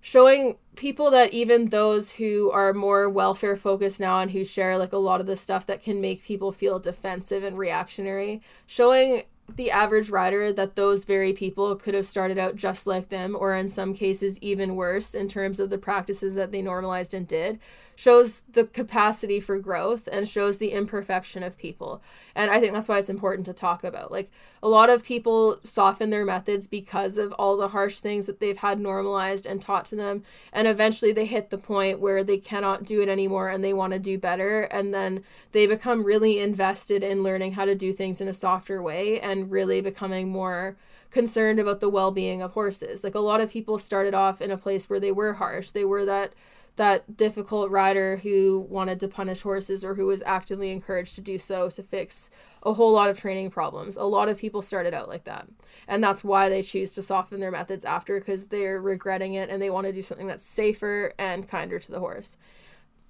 Showing 0.00 0.56
people 0.76 1.10
that 1.10 1.32
even 1.32 1.68
those 1.68 2.12
who 2.12 2.50
are 2.52 2.72
more 2.72 3.08
welfare 3.08 3.56
focused 3.56 4.00
now 4.00 4.20
and 4.20 4.30
who 4.30 4.44
share 4.44 4.78
like 4.78 4.92
a 4.92 4.98
lot 4.98 5.20
of 5.20 5.26
the 5.26 5.36
stuff 5.36 5.66
that 5.66 5.82
can 5.82 6.00
make 6.00 6.24
people 6.24 6.52
feel 6.52 6.78
defensive 6.78 7.42
and 7.42 7.58
reactionary, 7.58 8.40
showing 8.66 9.24
the 9.56 9.70
average 9.70 10.10
rider 10.10 10.52
that 10.52 10.76
those 10.76 11.04
very 11.04 11.32
people 11.32 11.76
could 11.76 11.94
have 11.94 12.06
started 12.06 12.38
out 12.38 12.56
just 12.56 12.86
like 12.86 13.08
them, 13.08 13.36
or 13.38 13.54
in 13.54 13.68
some 13.68 13.94
cases, 13.94 14.38
even 14.42 14.76
worse 14.76 15.14
in 15.14 15.28
terms 15.28 15.60
of 15.60 15.70
the 15.70 15.78
practices 15.78 16.34
that 16.34 16.52
they 16.52 16.62
normalized 16.62 17.14
and 17.14 17.26
did 17.26 17.58
shows 17.94 18.42
the 18.52 18.64
capacity 18.64 19.38
for 19.38 19.58
growth 19.58 20.08
and 20.10 20.28
shows 20.28 20.58
the 20.58 20.72
imperfection 20.72 21.42
of 21.42 21.58
people. 21.58 22.02
And 22.34 22.50
I 22.50 22.58
think 22.58 22.72
that's 22.72 22.88
why 22.88 22.98
it's 22.98 23.10
important 23.10 23.46
to 23.46 23.52
talk 23.52 23.84
about. 23.84 24.10
Like 24.10 24.30
a 24.62 24.68
lot 24.68 24.90
of 24.90 25.04
people 25.04 25.58
soften 25.62 26.10
their 26.10 26.24
methods 26.24 26.66
because 26.66 27.18
of 27.18 27.32
all 27.32 27.56
the 27.56 27.68
harsh 27.68 28.00
things 28.00 28.26
that 28.26 28.40
they've 28.40 28.56
had 28.56 28.80
normalized 28.80 29.46
and 29.46 29.60
taught 29.60 29.84
to 29.86 29.96
them. 29.96 30.22
And 30.52 30.66
eventually 30.66 31.12
they 31.12 31.26
hit 31.26 31.50
the 31.50 31.58
point 31.58 32.00
where 32.00 32.24
they 32.24 32.38
cannot 32.38 32.84
do 32.84 33.02
it 33.02 33.08
anymore 33.08 33.48
and 33.48 33.62
they 33.62 33.74
want 33.74 33.92
to 33.92 33.98
do 33.98 34.18
better. 34.18 34.62
And 34.62 34.94
then 34.94 35.22
they 35.52 35.66
become 35.66 36.04
really 36.04 36.38
invested 36.40 37.02
in 37.02 37.22
learning 37.22 37.52
how 37.52 37.66
to 37.66 37.74
do 37.74 37.92
things 37.92 38.20
in 38.20 38.28
a 38.28 38.32
softer 38.32 38.82
way 38.82 39.20
and 39.20 39.50
really 39.50 39.80
becoming 39.80 40.30
more 40.30 40.76
concerned 41.10 41.60
about 41.60 41.80
the 41.80 41.90
well-being 41.90 42.40
of 42.40 42.52
horses. 42.52 43.04
Like 43.04 43.14
a 43.14 43.20
lot 43.20 43.42
of 43.42 43.50
people 43.50 43.78
started 43.78 44.14
off 44.14 44.40
in 44.40 44.50
a 44.50 44.56
place 44.56 44.88
where 44.88 45.00
they 45.00 45.12
were 45.12 45.34
harsh. 45.34 45.70
They 45.70 45.84
were 45.84 46.06
that 46.06 46.32
that 46.76 47.16
difficult 47.16 47.70
rider 47.70 48.16
who 48.18 48.66
wanted 48.68 48.98
to 49.00 49.08
punish 49.08 49.42
horses 49.42 49.84
or 49.84 49.94
who 49.94 50.06
was 50.06 50.22
actively 50.22 50.70
encouraged 50.70 51.14
to 51.14 51.20
do 51.20 51.36
so 51.36 51.68
to 51.68 51.82
fix 51.82 52.30
a 52.62 52.72
whole 52.72 52.92
lot 52.92 53.10
of 53.10 53.18
training 53.18 53.50
problems. 53.50 53.96
A 53.96 54.04
lot 54.04 54.28
of 54.28 54.38
people 54.38 54.62
started 54.62 54.94
out 54.94 55.08
like 55.08 55.24
that. 55.24 55.46
And 55.86 56.02
that's 56.02 56.24
why 56.24 56.48
they 56.48 56.62
choose 56.62 56.94
to 56.94 57.02
soften 57.02 57.40
their 57.40 57.50
methods 57.50 57.84
after 57.84 58.18
because 58.18 58.46
they're 58.46 58.80
regretting 58.80 59.34
it 59.34 59.50
and 59.50 59.60
they 59.60 59.68
want 59.68 59.86
to 59.86 59.92
do 59.92 60.00
something 60.00 60.26
that's 60.26 60.44
safer 60.44 61.12
and 61.18 61.48
kinder 61.48 61.78
to 61.78 61.92
the 61.92 62.00
horse. 62.00 62.38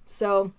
So, 0.05 0.51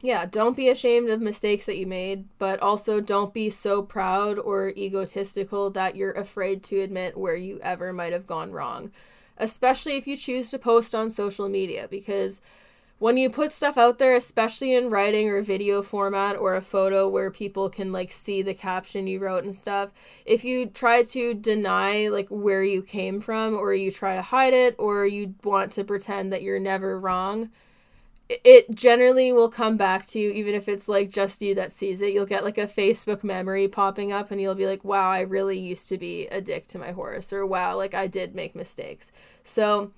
yeah, 0.00 0.24
don't 0.24 0.56
be 0.56 0.70
ashamed 0.70 1.10
of 1.10 1.20
mistakes 1.20 1.66
that 1.66 1.76
you 1.76 1.86
made, 1.86 2.24
but 2.38 2.58
also 2.60 3.02
don't 3.02 3.34
be 3.34 3.50
so 3.50 3.82
proud 3.82 4.38
or 4.38 4.70
egotistical 4.70 5.68
that 5.70 5.94
you're 5.94 6.12
afraid 6.12 6.62
to 6.64 6.80
admit 6.80 7.18
where 7.18 7.36
you 7.36 7.60
ever 7.62 7.92
might 7.92 8.14
have 8.14 8.26
gone 8.26 8.50
wrong 8.50 8.92
especially 9.40 9.96
if 9.96 10.06
you 10.06 10.16
choose 10.16 10.50
to 10.50 10.58
post 10.58 10.94
on 10.94 11.10
social 11.10 11.48
media 11.48 11.88
because 11.90 12.40
when 12.98 13.16
you 13.16 13.30
put 13.30 13.50
stuff 13.50 13.78
out 13.78 13.98
there 13.98 14.14
especially 14.14 14.74
in 14.74 14.90
writing 14.90 15.28
or 15.28 15.40
video 15.40 15.82
format 15.82 16.36
or 16.36 16.54
a 16.54 16.60
photo 16.60 17.08
where 17.08 17.30
people 17.30 17.70
can 17.70 17.90
like 17.90 18.12
see 18.12 18.42
the 18.42 18.54
caption 18.54 19.06
you 19.06 19.18
wrote 19.18 19.42
and 19.42 19.54
stuff 19.54 19.90
if 20.26 20.44
you 20.44 20.66
try 20.66 21.02
to 21.02 21.34
deny 21.34 22.08
like 22.08 22.28
where 22.28 22.62
you 22.62 22.82
came 22.82 23.20
from 23.20 23.56
or 23.56 23.74
you 23.74 23.90
try 23.90 24.14
to 24.14 24.22
hide 24.22 24.52
it 24.52 24.76
or 24.78 25.06
you 25.06 25.34
want 25.42 25.72
to 25.72 25.82
pretend 25.82 26.32
that 26.32 26.42
you're 26.42 26.60
never 26.60 27.00
wrong 27.00 27.48
it 28.44 28.72
generally 28.74 29.32
will 29.32 29.50
come 29.50 29.76
back 29.76 30.06
to 30.06 30.20
you 30.20 30.30
even 30.30 30.54
if 30.54 30.68
it's 30.68 30.88
like 30.88 31.10
just 31.10 31.42
you 31.42 31.54
that 31.56 31.72
sees 31.72 32.00
it. 32.00 32.12
You'll 32.12 32.26
get 32.26 32.44
like 32.44 32.58
a 32.58 32.66
facebook 32.66 33.24
memory 33.24 33.66
popping 33.66 34.12
up 34.12 34.30
and 34.30 34.40
you'll 34.40 34.54
be 34.54 34.66
like 34.66 34.84
wow 34.84 35.10
i 35.10 35.20
really 35.20 35.58
used 35.58 35.88
to 35.88 35.98
be 35.98 36.26
a 36.28 36.40
dick 36.40 36.66
to 36.68 36.78
my 36.78 36.92
horse 36.92 37.32
or 37.32 37.44
wow 37.44 37.76
like 37.76 37.94
i 37.94 38.06
did 38.06 38.34
make 38.34 38.54
mistakes. 38.54 39.12
So 39.42 39.90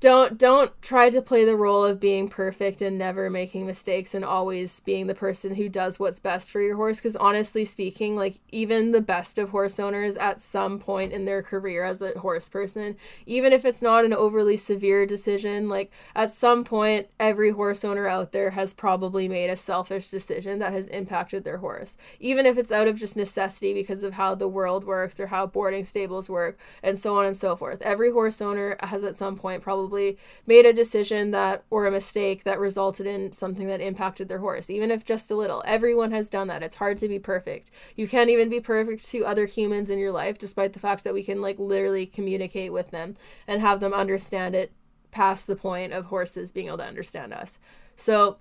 don't 0.00 0.38
don't 0.38 0.70
try 0.80 1.10
to 1.10 1.20
play 1.20 1.44
the 1.44 1.56
role 1.56 1.84
of 1.84 1.98
being 1.98 2.28
perfect 2.28 2.80
and 2.80 2.96
never 2.96 3.28
making 3.28 3.66
mistakes 3.66 4.14
and 4.14 4.24
always 4.24 4.80
being 4.80 5.06
the 5.06 5.14
person 5.14 5.56
who 5.56 5.68
does 5.68 5.98
what's 5.98 6.20
best 6.20 6.50
for 6.50 6.60
your 6.60 6.76
horse. 6.76 6.98
Because 6.98 7.16
honestly 7.16 7.64
speaking 7.64 8.14
like 8.14 8.38
even 8.50 8.92
the 8.92 9.00
best 9.00 9.38
of 9.38 9.48
horse 9.48 9.80
owners 9.80 10.16
at 10.16 10.38
some 10.40 10.78
point 10.78 11.12
in 11.12 11.24
their 11.24 11.42
career 11.42 11.84
as 11.84 12.00
a 12.00 12.18
horse 12.18 12.48
person 12.48 12.96
even 13.26 13.52
if 13.52 13.64
it's 13.64 13.82
not 13.82 14.04
an 14.04 14.12
overly 14.12 14.56
severe 14.56 15.06
decision 15.06 15.68
like 15.68 15.90
at 16.14 16.30
some 16.30 16.64
point 16.64 17.08
every 17.18 17.50
horse 17.50 17.84
owner 17.84 18.06
out 18.06 18.32
there 18.32 18.50
has 18.50 18.74
probably 18.74 19.28
made 19.28 19.50
a 19.50 19.56
selfish 19.56 20.10
decision 20.10 20.58
that 20.58 20.72
has 20.72 20.88
impacted 20.88 21.44
their 21.44 21.58
horse. 21.58 21.96
Even 22.20 22.46
if 22.46 22.56
it's 22.56 22.72
out 22.72 22.86
of 22.86 22.96
just 22.96 23.16
necessity 23.16 23.74
because 23.74 24.04
of 24.04 24.14
how 24.14 24.34
the 24.34 24.48
world 24.48 24.84
works 24.84 25.18
or 25.18 25.26
how 25.26 25.46
boarding 25.46 25.84
stables 25.84 26.30
work 26.30 26.58
and 26.82 26.98
so 26.98 27.18
on 27.18 27.24
and 27.24 27.36
so 27.36 27.56
forth. 27.56 27.82
Every 27.82 28.12
horse 28.12 28.40
owner 28.40 28.76
has 28.80 29.04
at 29.04 29.16
some 29.16 29.36
point 29.36 29.62
probably 29.62 29.87
probably 29.88 30.18
made 30.46 30.66
a 30.66 30.72
decision 30.72 31.30
that 31.30 31.64
or 31.70 31.86
a 31.86 31.90
mistake 31.90 32.44
that 32.44 32.58
resulted 32.58 33.06
in 33.06 33.32
something 33.32 33.66
that 33.66 33.80
impacted 33.80 34.28
their 34.28 34.38
horse, 34.38 34.68
even 34.68 34.90
if 34.90 35.04
just 35.04 35.30
a 35.30 35.34
little. 35.34 35.62
Everyone 35.66 36.12
has 36.12 36.28
done 36.28 36.48
that. 36.48 36.62
It's 36.62 36.76
hard 36.76 36.98
to 36.98 37.08
be 37.08 37.18
perfect. 37.18 37.70
You 37.96 38.06
can't 38.06 38.28
even 38.28 38.50
be 38.50 38.60
perfect 38.60 39.08
to 39.10 39.24
other 39.24 39.46
humans 39.46 39.88
in 39.88 39.98
your 39.98 40.12
life, 40.12 40.36
despite 40.36 40.74
the 40.74 40.78
fact 40.78 41.04
that 41.04 41.14
we 41.14 41.22
can 41.22 41.40
like 41.40 41.58
literally 41.58 42.04
communicate 42.04 42.72
with 42.72 42.90
them 42.90 43.14
and 43.46 43.62
have 43.62 43.80
them 43.80 43.94
understand 43.94 44.54
it 44.54 44.72
past 45.10 45.46
the 45.46 45.56
point 45.56 45.94
of 45.94 46.06
horses 46.06 46.52
being 46.52 46.66
able 46.66 46.76
to 46.78 46.84
understand 46.84 47.32
us. 47.32 47.58
So 47.96 48.36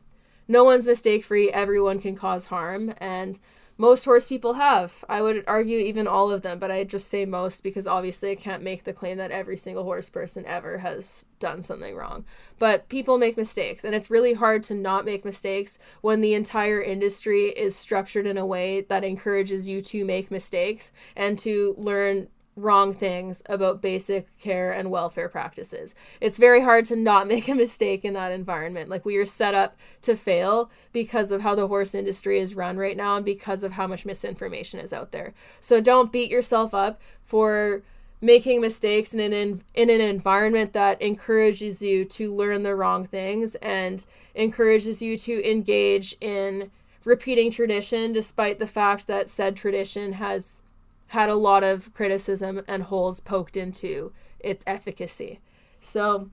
no 0.50 0.66
one's 0.66 0.86
mistake 0.86 1.24
free. 1.24 1.50
Everyone 1.50 2.00
can 2.00 2.16
cause 2.16 2.48
harm. 2.48 2.94
And 2.98 3.40
most 3.78 4.06
horse 4.06 4.28
people 4.28 4.54
have. 4.54 5.06
I 5.08 5.22
would 5.22 5.44
argue 5.48 5.78
even 5.78 6.08
all 6.08 6.32
of 6.32 6.42
them, 6.42 6.58
but 6.60 6.72
I 6.72 6.84
just 6.84 7.10
say 7.10 7.26
most 7.26 7.64
because 7.64 7.86
obviously 7.86 8.32
I 8.32 8.36
can't 8.36 8.64
make 8.64 8.84
the 8.84 8.94
claim 8.94 9.18
that 9.18 9.32
every 9.32 9.58
single 9.58 9.84
horse 9.84 10.10
person 10.10 10.46
ever 10.46 10.80
has 10.80 11.26
done 11.40 11.62
something 11.62 11.96
wrong. 11.96 12.26
But 12.58 12.90
people 12.90 13.18
make 13.18 13.38
mistakes, 13.38 13.84
and 13.84 13.94
it's 13.94 14.10
really 14.10 14.34
hard 14.34 14.64
to 14.64 14.74
not 14.74 15.06
make 15.06 15.24
mistakes 15.24 15.78
when 16.02 16.22
the 16.22 16.34
entire 16.34 16.82
industry 16.82 17.50
is 17.50 17.76
structured 17.76 18.26
in 18.26 18.38
a 18.38 18.46
way 18.46 18.82
that 18.82 19.04
encourages 19.04 19.70
you 19.70 19.82
to 19.82 20.06
make 20.06 20.32
mistakes 20.32 20.92
and 21.16 21.38
to 21.40 21.76
learn 21.78 22.28
wrong 22.58 22.92
things 22.92 23.44
about 23.46 23.82
basic 23.82 24.38
care 24.40 24.74
and 24.74 24.90
welfare 24.90 25.30
practices. 25.30 25.94
It's 26.20 26.38
very 26.38 26.62
hard 26.62 26.86
to 26.86 26.96
not 26.96 27.28
make 27.34 27.48
a 27.48 27.56
mistake 27.56 28.04
in 28.04 28.14
that 28.16 28.32
environment. 28.32 28.90
Like 28.90 29.06
we 29.06 29.16
are 29.18 29.26
set 29.26 29.54
up 29.54 29.78
to 30.02 30.18
fail 30.18 30.72
because 30.92 31.32
of 31.32 31.42
how 31.42 31.56
the 31.56 31.68
horse 31.68 31.96
industry 31.96 32.40
is 32.40 32.56
run 32.56 32.78
right 32.78 32.98
now 32.98 33.16
and 33.16 33.24
because 33.26 33.64
of 33.64 33.74
how 33.74 33.88
much 33.88 34.06
misinformation 34.06 34.80
is 34.80 34.92
out 34.92 35.12
there. 35.12 35.34
So 35.62 35.80
don't 35.80 36.12
beat 36.12 36.32
yourself 36.32 36.74
up 36.74 37.00
for 37.24 37.84
making 38.20 38.60
mistakes 38.60 39.14
in 39.14 39.20
an 39.20 39.32
in 39.32 39.62
in 39.76 39.90
an 39.92 40.02
environment 40.02 40.74
that 40.74 41.00
encourages 41.00 41.84
you 41.84 42.04
to 42.04 42.34
learn 42.34 42.64
the 42.64 42.76
wrong 42.76 43.06
things 43.06 43.54
and 43.56 44.06
encourages 44.34 45.04
you 45.04 45.16
to 45.16 45.48
engage 45.48 46.16
in 46.20 46.72
repeating 47.06 47.52
tradition 47.52 48.12
despite 48.12 48.58
the 48.58 48.66
fact 48.66 49.06
that 49.06 49.30
said 49.30 49.56
tradition 49.56 50.14
has 50.14 50.64
had 51.08 51.30
a 51.30 51.36
lot 51.36 51.64
of 51.64 51.94
criticism 51.94 52.62
and 52.68 52.84
holes 52.84 53.20
poked 53.20 53.58
into 53.58 54.12
its 54.40 54.64
efficacy. 54.68 55.40
So, 55.80 56.30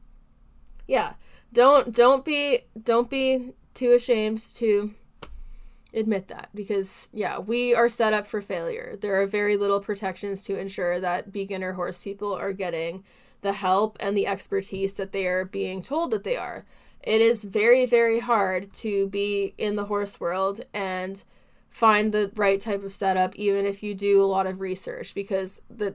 yeah, 0.86 1.14
don't 1.52 1.94
don't 1.94 2.24
be 2.24 2.60
don't 2.80 3.08
be 3.08 3.52
too 3.72 3.92
ashamed 3.92 4.40
to 4.56 4.92
admit 5.92 6.28
that 6.28 6.48
because 6.54 7.08
yeah, 7.12 7.38
we 7.38 7.74
are 7.74 7.88
set 7.88 8.12
up 8.12 8.26
for 8.26 8.42
failure. 8.42 8.96
There 9.00 9.20
are 9.20 9.26
very 9.26 9.56
little 9.56 9.80
protections 9.80 10.42
to 10.44 10.58
ensure 10.58 10.98
that 11.00 11.32
beginner 11.32 11.74
horse 11.74 12.00
people 12.00 12.32
are 12.32 12.52
getting 12.52 13.04
the 13.42 13.52
help 13.52 13.96
and 14.00 14.16
the 14.16 14.26
expertise 14.26 14.96
that 14.96 15.12
they 15.12 15.26
are 15.26 15.44
being 15.44 15.82
told 15.82 16.10
that 16.10 16.24
they 16.24 16.36
are. 16.36 16.64
It 17.02 17.20
is 17.20 17.44
very 17.44 17.86
very 17.86 18.18
hard 18.18 18.72
to 18.74 19.06
be 19.08 19.54
in 19.56 19.76
the 19.76 19.84
horse 19.84 20.18
world 20.18 20.62
and 20.72 21.22
find 21.74 22.12
the 22.12 22.30
right 22.36 22.60
type 22.60 22.84
of 22.84 22.94
setup 22.94 23.34
even 23.34 23.66
if 23.66 23.82
you 23.82 23.96
do 23.96 24.22
a 24.22 24.24
lot 24.24 24.46
of 24.46 24.60
research 24.60 25.12
because 25.12 25.60
the 25.68 25.92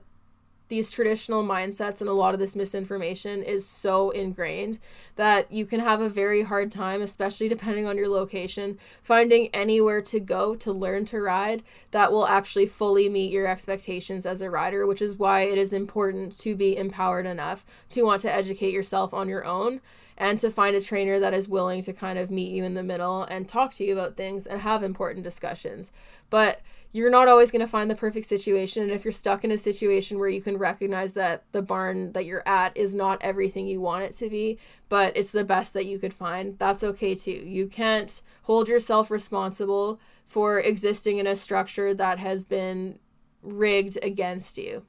these 0.70 0.90
traditional 0.90 1.44
mindsets 1.44 2.00
and 2.00 2.08
a 2.08 2.14
lot 2.14 2.32
of 2.32 2.40
this 2.40 2.54
misinformation 2.54 3.42
is 3.42 3.66
so 3.66 4.10
ingrained 4.10 4.78
that 5.16 5.50
you 5.52 5.66
can 5.66 5.80
have 5.80 6.00
a 6.00 6.08
very 6.08 6.42
hard 6.42 6.70
time, 6.70 7.02
especially 7.02 7.48
depending 7.48 7.86
on 7.86 7.96
your 7.96 8.08
location, 8.08 8.78
finding 9.02 9.48
anywhere 9.48 10.00
to 10.00 10.20
go 10.20 10.54
to 10.54 10.72
learn 10.72 11.04
to 11.04 11.20
ride 11.20 11.62
that 11.90 12.12
will 12.12 12.26
actually 12.26 12.66
fully 12.66 13.08
meet 13.08 13.32
your 13.32 13.48
expectations 13.48 14.24
as 14.24 14.40
a 14.40 14.48
rider, 14.48 14.86
which 14.86 15.02
is 15.02 15.18
why 15.18 15.42
it 15.42 15.58
is 15.58 15.72
important 15.72 16.38
to 16.38 16.54
be 16.54 16.76
empowered 16.76 17.26
enough 17.26 17.66
to 17.88 18.04
want 18.04 18.22
to 18.22 18.32
educate 18.32 18.72
yourself 18.72 19.12
on 19.12 19.28
your 19.28 19.44
own 19.44 19.80
and 20.16 20.38
to 20.38 20.50
find 20.50 20.76
a 20.76 20.80
trainer 20.80 21.18
that 21.18 21.34
is 21.34 21.48
willing 21.48 21.82
to 21.82 21.92
kind 21.92 22.16
of 22.16 22.30
meet 22.30 22.52
you 22.52 22.62
in 22.62 22.74
the 22.74 22.82
middle 22.82 23.24
and 23.24 23.48
talk 23.48 23.74
to 23.74 23.84
you 23.84 23.92
about 23.92 24.16
things 24.16 24.46
and 24.46 24.60
have 24.60 24.84
important 24.84 25.24
discussions. 25.24 25.90
But 26.28 26.60
you're 26.92 27.10
not 27.10 27.28
always 27.28 27.50
going 27.50 27.60
to 27.60 27.70
find 27.70 27.88
the 27.88 27.94
perfect 27.94 28.26
situation. 28.26 28.82
And 28.82 28.90
if 28.90 29.04
you're 29.04 29.12
stuck 29.12 29.44
in 29.44 29.52
a 29.52 29.58
situation 29.58 30.18
where 30.18 30.28
you 30.28 30.42
can 30.42 30.58
recognize 30.58 31.12
that 31.12 31.44
the 31.52 31.62
barn 31.62 32.12
that 32.12 32.24
you're 32.24 32.46
at 32.46 32.76
is 32.76 32.94
not 32.94 33.22
everything 33.22 33.66
you 33.66 33.80
want 33.80 34.04
it 34.04 34.12
to 34.14 34.28
be, 34.28 34.58
but 34.88 35.16
it's 35.16 35.30
the 35.30 35.44
best 35.44 35.72
that 35.74 35.86
you 35.86 35.98
could 35.98 36.14
find, 36.14 36.58
that's 36.58 36.82
okay 36.82 37.14
too. 37.14 37.30
You 37.30 37.68
can't 37.68 38.20
hold 38.42 38.68
yourself 38.68 39.10
responsible 39.10 40.00
for 40.26 40.58
existing 40.58 41.18
in 41.18 41.26
a 41.26 41.36
structure 41.36 41.94
that 41.94 42.18
has 42.18 42.44
been 42.44 42.98
rigged 43.42 43.98
against 44.02 44.58
you. 44.58 44.84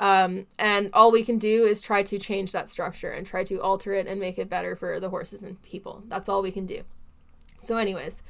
Um, 0.00 0.46
and 0.58 0.90
all 0.92 1.10
we 1.10 1.24
can 1.24 1.38
do 1.38 1.64
is 1.64 1.82
try 1.82 2.02
to 2.04 2.18
change 2.18 2.52
that 2.52 2.68
structure 2.68 3.10
and 3.10 3.26
try 3.26 3.42
to 3.44 3.60
alter 3.60 3.94
it 3.94 4.06
and 4.06 4.20
make 4.20 4.38
it 4.38 4.48
better 4.48 4.76
for 4.76 5.00
the 5.00 5.10
horses 5.10 5.42
and 5.42 5.60
people. 5.62 6.04
That's 6.06 6.28
all 6.28 6.42
we 6.42 6.52
can 6.52 6.66
do. 6.66 6.82
So, 7.58 7.76
anyways, 7.76 8.22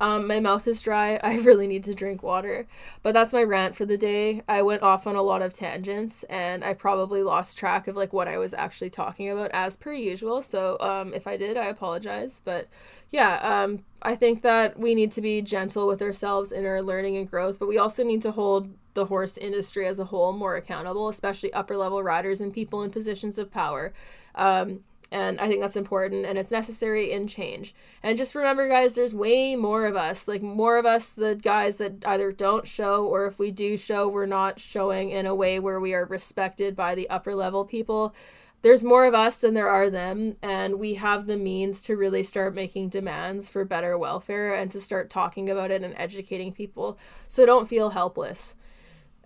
um, 0.00 0.26
my 0.26 0.40
mouth 0.40 0.66
is 0.66 0.82
dry. 0.82 1.16
I 1.22 1.38
really 1.38 1.66
need 1.66 1.84
to 1.84 1.94
drink 1.94 2.22
water. 2.22 2.66
But 3.02 3.12
that's 3.12 3.32
my 3.32 3.42
rant 3.42 3.74
for 3.74 3.86
the 3.86 3.96
day. 3.96 4.42
I 4.48 4.62
went 4.62 4.82
off 4.82 5.06
on 5.06 5.16
a 5.16 5.22
lot 5.22 5.42
of 5.42 5.54
tangents 5.54 6.24
and 6.24 6.64
I 6.64 6.74
probably 6.74 7.22
lost 7.22 7.58
track 7.58 7.88
of 7.88 7.96
like 7.96 8.12
what 8.12 8.28
I 8.28 8.38
was 8.38 8.54
actually 8.54 8.90
talking 8.90 9.30
about 9.30 9.50
as 9.52 9.76
per 9.76 9.92
usual. 9.92 10.42
So 10.42 10.78
um, 10.80 11.14
if 11.14 11.26
I 11.26 11.36
did, 11.36 11.56
I 11.56 11.66
apologize. 11.66 12.40
But 12.44 12.68
yeah, 13.10 13.36
um, 13.42 13.84
I 14.02 14.16
think 14.16 14.42
that 14.42 14.78
we 14.78 14.94
need 14.94 15.12
to 15.12 15.20
be 15.20 15.42
gentle 15.42 15.86
with 15.86 16.02
ourselves 16.02 16.50
in 16.50 16.66
our 16.66 16.82
learning 16.82 17.16
and 17.16 17.30
growth, 17.30 17.58
but 17.58 17.68
we 17.68 17.78
also 17.78 18.02
need 18.02 18.22
to 18.22 18.32
hold 18.32 18.70
the 18.94 19.06
horse 19.06 19.38
industry 19.38 19.86
as 19.86 19.98
a 19.98 20.04
whole 20.04 20.32
more 20.32 20.56
accountable, 20.56 21.08
especially 21.08 21.52
upper 21.52 21.76
level 21.76 22.02
riders 22.02 22.40
and 22.40 22.52
people 22.52 22.82
in 22.82 22.90
positions 22.90 23.38
of 23.38 23.50
power. 23.50 23.92
Um, 24.34 24.80
and 25.12 25.38
I 25.40 25.46
think 25.46 25.60
that's 25.60 25.76
important 25.76 26.24
and 26.24 26.38
it's 26.38 26.50
necessary 26.50 27.12
in 27.12 27.26
change. 27.26 27.74
And 28.02 28.18
just 28.18 28.34
remember, 28.34 28.68
guys, 28.68 28.94
there's 28.94 29.14
way 29.14 29.54
more 29.54 29.86
of 29.86 29.94
us. 29.94 30.26
Like, 30.26 30.42
more 30.42 30.78
of 30.78 30.86
us, 30.86 31.12
the 31.12 31.34
guys 31.34 31.76
that 31.76 32.06
either 32.06 32.32
don't 32.32 32.66
show 32.66 33.06
or 33.06 33.26
if 33.26 33.38
we 33.38 33.50
do 33.50 33.76
show, 33.76 34.08
we're 34.08 34.26
not 34.26 34.58
showing 34.58 35.10
in 35.10 35.26
a 35.26 35.34
way 35.34 35.58
where 35.60 35.78
we 35.80 35.94
are 35.94 36.06
respected 36.06 36.74
by 36.74 36.94
the 36.94 37.08
upper 37.10 37.34
level 37.34 37.64
people. 37.64 38.14
There's 38.62 38.84
more 38.84 39.06
of 39.06 39.14
us 39.14 39.40
than 39.40 39.54
there 39.54 39.68
are 39.68 39.90
them, 39.90 40.36
and 40.40 40.78
we 40.78 40.94
have 40.94 41.26
the 41.26 41.36
means 41.36 41.82
to 41.82 41.96
really 41.96 42.22
start 42.22 42.54
making 42.54 42.90
demands 42.90 43.48
for 43.48 43.64
better 43.64 43.98
welfare 43.98 44.54
and 44.54 44.70
to 44.70 44.80
start 44.80 45.10
talking 45.10 45.50
about 45.50 45.72
it 45.72 45.82
and 45.82 45.94
educating 45.96 46.52
people. 46.52 46.96
So 47.26 47.44
don't 47.44 47.68
feel 47.68 47.90
helpless. 47.90 48.54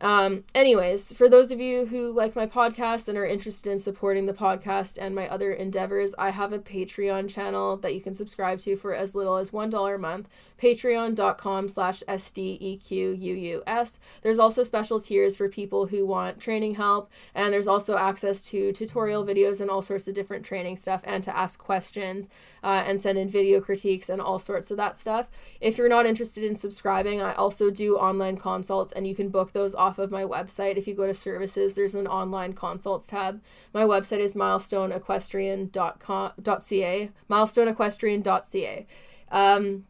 Um, 0.01 0.45
anyways, 0.55 1.13
for 1.15 1.29
those 1.29 1.51
of 1.51 1.59
you 1.59 1.87
who 1.87 2.13
like 2.13 2.37
my 2.37 2.47
podcast 2.47 3.09
and 3.09 3.17
are 3.17 3.25
interested 3.25 3.71
in 3.71 3.79
supporting 3.79 4.27
the 4.27 4.35
podcast 4.35 4.99
and 5.01 5.15
my 5.15 5.27
other 5.29 5.53
endeavors, 5.53 6.15
I 6.19 6.31
have 6.31 6.53
a 6.53 6.59
Patreon 6.59 7.31
channel 7.31 7.79
that 7.79 7.95
you 7.95 8.01
can 8.03 8.13
subscribe 8.13 8.59
to 8.61 8.77
for 8.77 8.95
as 8.95 9.15
little 9.15 9.37
as 9.37 9.51
$1 9.51 9.95
a 9.95 9.99
month. 9.99 10.29
Patreon.com 10.61 11.69
slash 11.69 12.03
sdequus 12.09 13.99
there's 14.23 14.39
also 14.39 14.63
special 14.63 15.01
tiers 15.01 15.37
for 15.37 15.51
people 15.51 15.87
who 15.89 16.07
want 16.07 16.41
training 16.41 16.77
help 16.77 17.11
and 17.35 17.53
there's 17.53 17.69
also 17.69 17.99
access 17.99 18.41
to 18.43 18.73
tutorial 18.73 19.25
videos 19.25 19.61
and 19.61 19.69
all 19.71 19.83
sorts 19.83 20.09
of 20.09 20.15
different 20.15 20.47
training 20.47 20.79
stuff 20.79 21.03
and 21.05 21.23
to 21.25 21.37
ask 21.37 21.63
questions 21.63 22.31
uh, 22.65 22.85
and 22.87 22.99
send 22.99 23.19
in 23.19 23.29
video 23.29 23.61
critiques 23.61 24.09
and 24.09 24.21
all 24.21 24.39
sorts 24.39 24.71
of 24.71 24.79
that 24.79 24.97
stuff. 24.97 25.27
If 25.61 25.77
you're 25.77 25.91
not 25.91 26.07
interested 26.07 26.43
in 26.43 26.55
subscribing 26.55 27.21
i 27.21 27.35
also 27.35 27.71
do 27.71 27.97
online 27.97 28.37
consults 28.37 28.93
and 28.93 29.07
you 29.07 29.15
can 29.15 29.29
book 29.29 29.53
those 29.53 29.75
off 29.75 29.86
of 29.99 30.11
my 30.11 30.23
website. 30.23 30.77
If 30.77 30.87
you 30.87 30.95
go 30.95 31.07
to 31.07 31.15
services 31.15 31.75
there's 31.75 31.95
an 31.95 32.07
online 32.07 32.53
consults 32.53 33.07
tab. 33.07 33.41
My 33.73 33.85
website 33.85 34.21
is 34.21 34.35
milestoneequestrian.ca 34.35 37.11
milestoneequestrian.ca 37.31 38.87
um, 39.31 39.87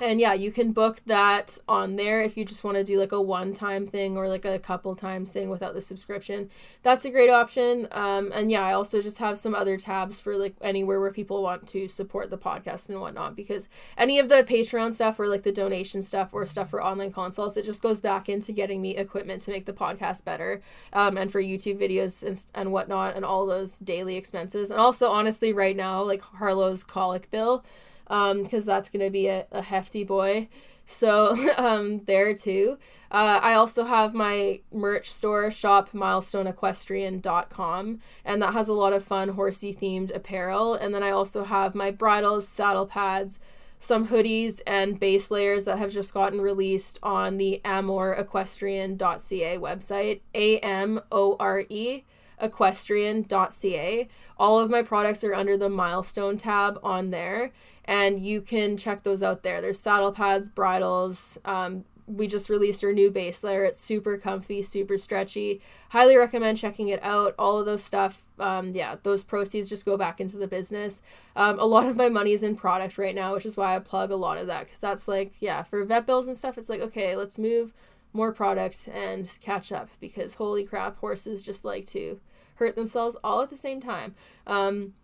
and 0.00 0.20
yeah, 0.20 0.32
you 0.32 0.52
can 0.52 0.70
book 0.72 1.00
that 1.06 1.58
on 1.68 1.96
there 1.96 2.22
if 2.22 2.36
you 2.36 2.44
just 2.44 2.62
want 2.62 2.76
to 2.76 2.84
do 2.84 2.98
like 2.98 3.10
a 3.10 3.20
one 3.20 3.52
time 3.52 3.86
thing 3.88 4.16
or 4.16 4.28
like 4.28 4.44
a 4.44 4.58
couple 4.58 4.94
times 4.94 5.32
thing 5.32 5.50
without 5.50 5.74
the 5.74 5.80
subscription. 5.80 6.50
That's 6.84 7.04
a 7.04 7.10
great 7.10 7.30
option. 7.30 7.88
Um, 7.90 8.30
and 8.32 8.48
yeah, 8.50 8.62
I 8.62 8.74
also 8.74 9.02
just 9.02 9.18
have 9.18 9.38
some 9.38 9.56
other 9.56 9.76
tabs 9.76 10.20
for 10.20 10.36
like 10.36 10.54
anywhere 10.60 11.00
where 11.00 11.12
people 11.12 11.42
want 11.42 11.66
to 11.68 11.88
support 11.88 12.30
the 12.30 12.38
podcast 12.38 12.88
and 12.88 13.00
whatnot 13.00 13.34
because 13.34 13.68
any 13.96 14.20
of 14.20 14.28
the 14.28 14.44
Patreon 14.44 14.92
stuff 14.92 15.18
or 15.18 15.26
like 15.26 15.42
the 15.42 15.52
donation 15.52 16.00
stuff 16.00 16.32
or 16.32 16.46
stuff 16.46 16.70
for 16.70 16.82
online 16.82 17.10
consults, 17.10 17.56
it 17.56 17.64
just 17.64 17.82
goes 17.82 18.00
back 18.00 18.28
into 18.28 18.52
getting 18.52 18.80
me 18.80 18.96
equipment 18.96 19.42
to 19.42 19.50
make 19.50 19.66
the 19.66 19.72
podcast 19.72 20.24
better 20.24 20.62
um, 20.92 21.16
and 21.16 21.32
for 21.32 21.42
YouTube 21.42 21.80
videos 21.80 22.24
and, 22.24 22.46
and 22.54 22.72
whatnot 22.72 23.16
and 23.16 23.24
all 23.24 23.46
those 23.46 23.78
daily 23.78 24.16
expenses. 24.16 24.70
And 24.70 24.78
also, 24.78 25.10
honestly, 25.10 25.52
right 25.52 25.74
now, 25.74 26.02
like 26.02 26.22
Harlow's 26.22 26.84
colic 26.84 27.28
bill 27.32 27.64
because 28.08 28.62
um, 28.62 28.66
that's 28.66 28.90
going 28.90 29.04
to 29.04 29.10
be 29.10 29.28
a, 29.28 29.46
a 29.52 29.62
hefty 29.62 30.02
boy. 30.04 30.48
So 30.86 31.36
um, 31.58 32.02
there 32.06 32.34
too. 32.34 32.78
Uh, 33.10 33.40
I 33.42 33.54
also 33.54 33.84
have 33.84 34.14
my 34.14 34.60
merch 34.72 35.10
store 35.10 35.50
shop 35.50 35.90
milestoneequestrian.com 35.92 38.00
and 38.24 38.42
that 38.42 38.54
has 38.54 38.68
a 38.68 38.74
lot 38.74 38.92
of 38.92 39.04
fun 39.04 39.30
horsey 39.30 39.74
themed 39.74 40.14
apparel. 40.14 40.74
And 40.74 40.94
then 40.94 41.02
I 41.02 41.10
also 41.10 41.42
have 41.44 41.74
my 41.74 41.90
bridles, 41.90 42.46
saddle 42.48 42.86
pads, 42.86 43.40
some 43.78 44.08
hoodies 44.08 44.60
and 44.66 44.98
base 44.98 45.30
layers 45.30 45.64
that 45.64 45.78
have 45.78 45.92
just 45.92 46.12
gotten 46.12 46.40
released 46.40 46.98
on 47.02 47.38
the 47.38 47.60
amoreequestrian.ca 47.64 49.58
website. 49.58 50.20
A 50.34 50.58
M 50.58 51.00
O 51.12 51.36
R 51.38 51.64
E 51.68 52.02
equestrian.ca. 52.40 54.08
All 54.38 54.58
of 54.58 54.70
my 54.70 54.82
products 54.82 55.24
are 55.24 55.34
under 55.34 55.56
the 55.56 55.68
milestone 55.68 56.36
tab 56.36 56.78
on 56.82 57.10
there 57.10 57.52
and 57.84 58.20
you 58.20 58.42
can 58.42 58.76
check 58.76 59.02
those 59.02 59.22
out 59.22 59.42
there. 59.42 59.60
There's 59.60 59.80
saddle 59.80 60.12
pads, 60.12 60.48
bridles. 60.48 61.38
Um, 61.44 61.84
we 62.06 62.26
just 62.26 62.48
released 62.48 62.82
our 62.84 62.92
new 62.92 63.10
base 63.10 63.42
layer. 63.42 63.64
It's 63.64 63.80
super 63.80 64.16
comfy, 64.16 64.62
super 64.62 64.96
stretchy. 64.96 65.60
Highly 65.90 66.16
recommend 66.16 66.58
checking 66.58 66.88
it 66.88 67.02
out. 67.02 67.34
All 67.38 67.58
of 67.58 67.66
those 67.66 67.82
stuff, 67.82 68.26
um, 68.38 68.70
yeah, 68.70 68.96
those 69.02 69.24
proceeds 69.24 69.68
just 69.68 69.84
go 69.84 69.96
back 69.96 70.20
into 70.20 70.38
the 70.38 70.46
business. 70.46 71.02
Um, 71.36 71.58
a 71.58 71.64
lot 71.64 71.86
of 71.86 71.96
my 71.96 72.08
money 72.08 72.32
is 72.32 72.42
in 72.42 72.56
product 72.56 72.98
right 72.98 73.14
now, 73.14 73.34
which 73.34 73.46
is 73.46 73.56
why 73.56 73.76
I 73.76 73.78
plug 73.78 74.10
a 74.10 74.16
lot 74.16 74.38
of 74.38 74.46
that 74.46 74.64
because 74.64 74.80
that's 74.80 75.08
like, 75.08 75.32
yeah, 75.40 75.62
for 75.62 75.84
vet 75.84 76.06
bills 76.06 76.28
and 76.28 76.36
stuff, 76.36 76.58
it's 76.58 76.68
like, 76.68 76.80
okay, 76.80 77.16
let's 77.16 77.38
move 77.38 77.72
more 78.12 78.32
product 78.32 78.88
and 78.92 79.30
catch 79.42 79.70
up 79.70 79.90
because 80.00 80.34
holy 80.34 80.64
crap, 80.64 80.98
horses 80.98 81.42
just 81.42 81.64
like 81.64 81.84
to 81.86 82.20
hurt 82.58 82.76
themselves 82.76 83.16
all 83.24 83.42
at 83.42 83.50
the 83.50 83.56
same 83.56 83.80
time. 83.80 84.14
Um, 84.46 84.94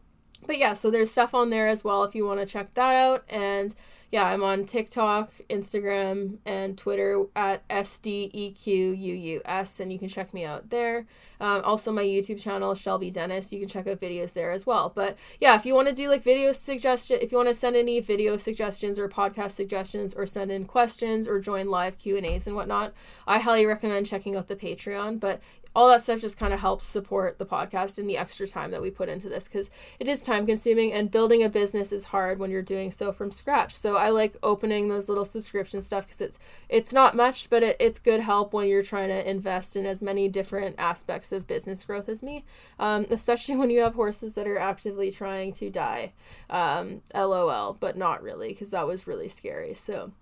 but 0.47 0.59
yeah, 0.59 0.74
so 0.74 0.90
there's 0.90 1.10
stuff 1.10 1.35
on 1.35 1.51
there 1.51 1.68
as 1.68 1.85
well 1.85 2.05
if 2.05 2.14
you 2.14 2.26
want 2.26 2.40
to 2.40 2.47
check 2.47 2.74
that 2.74 2.94
out. 2.94 3.24
And 3.28 3.74
yeah, 4.14 4.26
I'm 4.26 4.44
on 4.44 4.64
TikTok, 4.64 5.32
Instagram, 5.51 6.39
and 6.47 6.78
Twitter 6.78 7.24
at 7.35 7.66
SDEQUUS, 7.68 9.81
and 9.81 9.93
you 9.93 9.98
can 9.98 10.06
check 10.06 10.32
me 10.32 10.44
out 10.44 10.70
there. 10.70 11.06
Um, 11.40 11.62
also, 11.64 11.90
my 11.90 12.05
YouTube 12.05 12.40
channel, 12.40 12.76
Shelby 12.76 13.10
Dennis, 13.10 13.52
you 13.52 13.59
can 13.59 13.68
check 13.68 13.89
out 13.89 14.01
videos 14.01 14.32
there 14.32 14.52
as 14.52 14.66
well. 14.66 14.93
But 14.94 15.16
yeah, 15.40 15.56
if 15.56 15.66
you 15.66 15.74
want 15.74 15.89
to 15.89 15.94
do 15.94 16.09
like 16.09 16.22
video 16.22 16.52
suggestion, 16.52 17.18
if 17.22 17.32
you 17.32 17.39
want 17.39 17.48
to 17.48 17.55
send 17.55 17.74
any 17.74 17.98
video 17.98 18.36
suggestions 18.36 19.01
or 19.01 19.09
podcast 19.09 19.51
suggestions, 19.51 20.14
or 20.14 20.26
send 20.26 20.52
in 20.52 20.64
questions 20.64 21.26
or 21.26 21.40
join 21.40 21.66
live 21.66 21.98
Q 21.98 22.16
and 22.16 22.24
A's 22.24 22.47
and 22.47 22.55
whatnot, 22.55 22.93
I 23.26 23.40
highly 23.40 23.66
recommend 23.66 24.06
checking 24.06 24.36
out 24.36 24.47
the 24.47 24.55
Patreon. 24.55 25.18
But 25.18 25.40
all 25.74 25.88
that 25.88 26.02
stuff 26.02 26.20
just 26.20 26.38
kind 26.38 26.52
of 26.52 26.60
helps 26.60 26.84
support 26.84 27.38
the 27.38 27.46
podcast 27.46 27.98
and 27.98 28.09
the 28.09 28.16
extra 28.16 28.46
time 28.46 28.70
that 28.70 28.82
we 28.82 28.90
put 28.90 29.09
into 29.09 29.28
this 29.28 29.48
because 29.48 29.70
it 29.98 30.09
is 30.09 30.22
time 30.22 30.46
consuming 30.46 30.92
and 30.92 31.10
building 31.10 31.42
a 31.42 31.48
business 31.48 31.92
is 31.92 32.06
hard 32.06 32.38
when 32.38 32.51
you're 32.51 32.62
doing 32.62 32.90
so 32.90 33.12
from 33.12 33.30
scratch. 33.30 33.74
So 33.74 33.96
i 33.96 34.10
like 34.10 34.36
opening 34.42 34.88
those 34.88 35.09
little 35.09 35.24
subscription 35.24 35.80
stuff 35.80 36.06
because 36.06 36.20
it's 36.20 36.38
it's 36.68 36.92
not 36.92 37.16
much 37.16 37.51
but 37.51 37.62
it, 37.62 37.76
it's 37.80 37.98
good 37.98 38.20
help 38.20 38.52
when 38.52 38.68
you're 38.68 38.82
trying 38.82 39.09
to 39.09 39.30
invest 39.30 39.76
in 39.76 39.86
as 39.86 40.02
many 40.02 40.28
different 40.28 40.76
aspects 40.78 41.32
of 41.32 41.46
business 41.46 41.84
growth 41.84 42.09
as 42.09 42.22
me 42.22 42.44
um, 42.78 43.06
especially 43.10 43.56
when 43.60 43.70
you 43.70 43.80
have 43.80 43.94
horses 43.94 44.34
that 44.34 44.46
are 44.46 44.59
actively 44.59 45.10
trying 45.10 45.52
to 45.52 45.70
die 45.70 46.12
um, 46.51 47.01
lol 47.14 47.76
but 47.80 47.96
not 47.96 48.22
really 48.22 48.48
because 48.48 48.70
that 48.70 48.86
was 48.86 49.06
really 49.06 49.28
scary. 49.28 49.74
So 49.74 50.12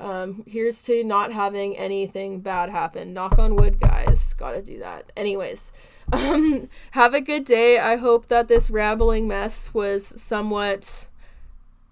um, 0.00 0.44
here's 0.46 0.82
to 0.84 1.04
not 1.04 1.32
having 1.32 1.76
anything 1.76 2.40
bad 2.40 2.70
happen. 2.70 3.14
Knock 3.14 3.38
on 3.38 3.56
wood, 3.56 3.80
guys. 3.80 4.34
Gotta 4.34 4.62
do 4.62 4.78
that. 4.78 5.12
Anyways, 5.16 5.72
um, 6.12 6.68
have 6.92 7.14
a 7.14 7.20
good 7.20 7.44
day. 7.44 7.78
I 7.78 7.96
hope 7.96 8.28
that 8.28 8.48
this 8.48 8.70
rambling 8.70 9.28
mess 9.28 9.72
was 9.72 10.20
somewhat 10.20 11.08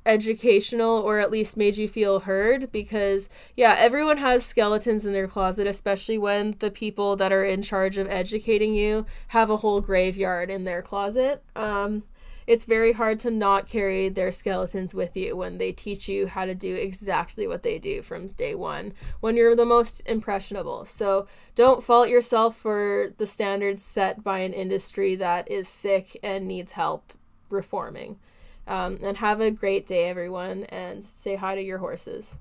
educational 0.05 0.99
or 0.99 1.19
at 1.19 1.31
least 1.31 1.57
made 1.57 1.77
you 1.77 1.87
feel 1.87 2.21
heard 2.21 2.73
because 2.73 3.29
yeah 3.57 3.77
everyone 3.79 4.17
has 4.17 4.45
skeletons 4.45 5.07
in 5.07 5.13
their 5.13 5.29
closet 5.29 5.65
especially 5.65 6.19
when 6.19 6.57
the 6.59 6.73
people 6.73 7.15
that 7.15 7.31
are 7.31 7.45
in 7.45 7.63
charge 7.63 7.97
of 7.97 8.09
educating 8.09 8.75
you 8.75 9.07
have 9.29 9.49
a 9.49 9.59
whole 9.59 9.81
graveyard 9.81 10.51
in 10.51 10.65
their 10.65 10.83
closet 10.83 11.41
um 11.55 12.03
it's 12.47 12.65
very 12.65 12.93
hard 12.93 13.19
to 13.21 13.31
not 13.31 13.69
carry 13.69 14.09
their 14.09 14.33
skeletons 14.33 14.95
with 14.95 15.17
you 15.17 15.37
when 15.37 15.59
they 15.59 15.73
teach 15.73 16.09
you 16.09 16.27
how 16.27 16.45
to 16.45 16.55
do 16.55 16.75
exactly 16.75 17.47
what 17.47 17.63
they 17.63 17.79
do 17.79 18.03
from 18.03 18.27
day 18.29 18.55
one 18.55 18.93
when 19.21 19.37
you're 19.37 19.57
the 19.57 19.65
most 19.65 20.01
impressionable. 20.07 20.85
So 20.85 21.27
don't 21.55 21.83
fault 21.83 22.09
yourself 22.09 22.57
for 22.57 23.13
the 23.17 23.27
standards 23.27 23.83
set 23.83 24.23
by 24.23 24.41
an 24.41 24.53
industry 24.53 25.15
that 25.17 25.51
is 25.51 25.69
sick 25.69 26.19
and 26.23 26.47
needs 26.47 26.73
help 26.73 27.13
reforming. 27.51 28.19
Um, 28.65 29.01
and 29.03 29.17
have 29.17 29.41
a 29.41 29.51
great 29.51 29.89
day, 29.89 30.09
everyone, 30.09 30.65
and 30.65 31.05
say 31.05 31.35
hi 31.35 31.57
to 31.57 31.63
your 31.63 31.79
horses. 31.79 32.37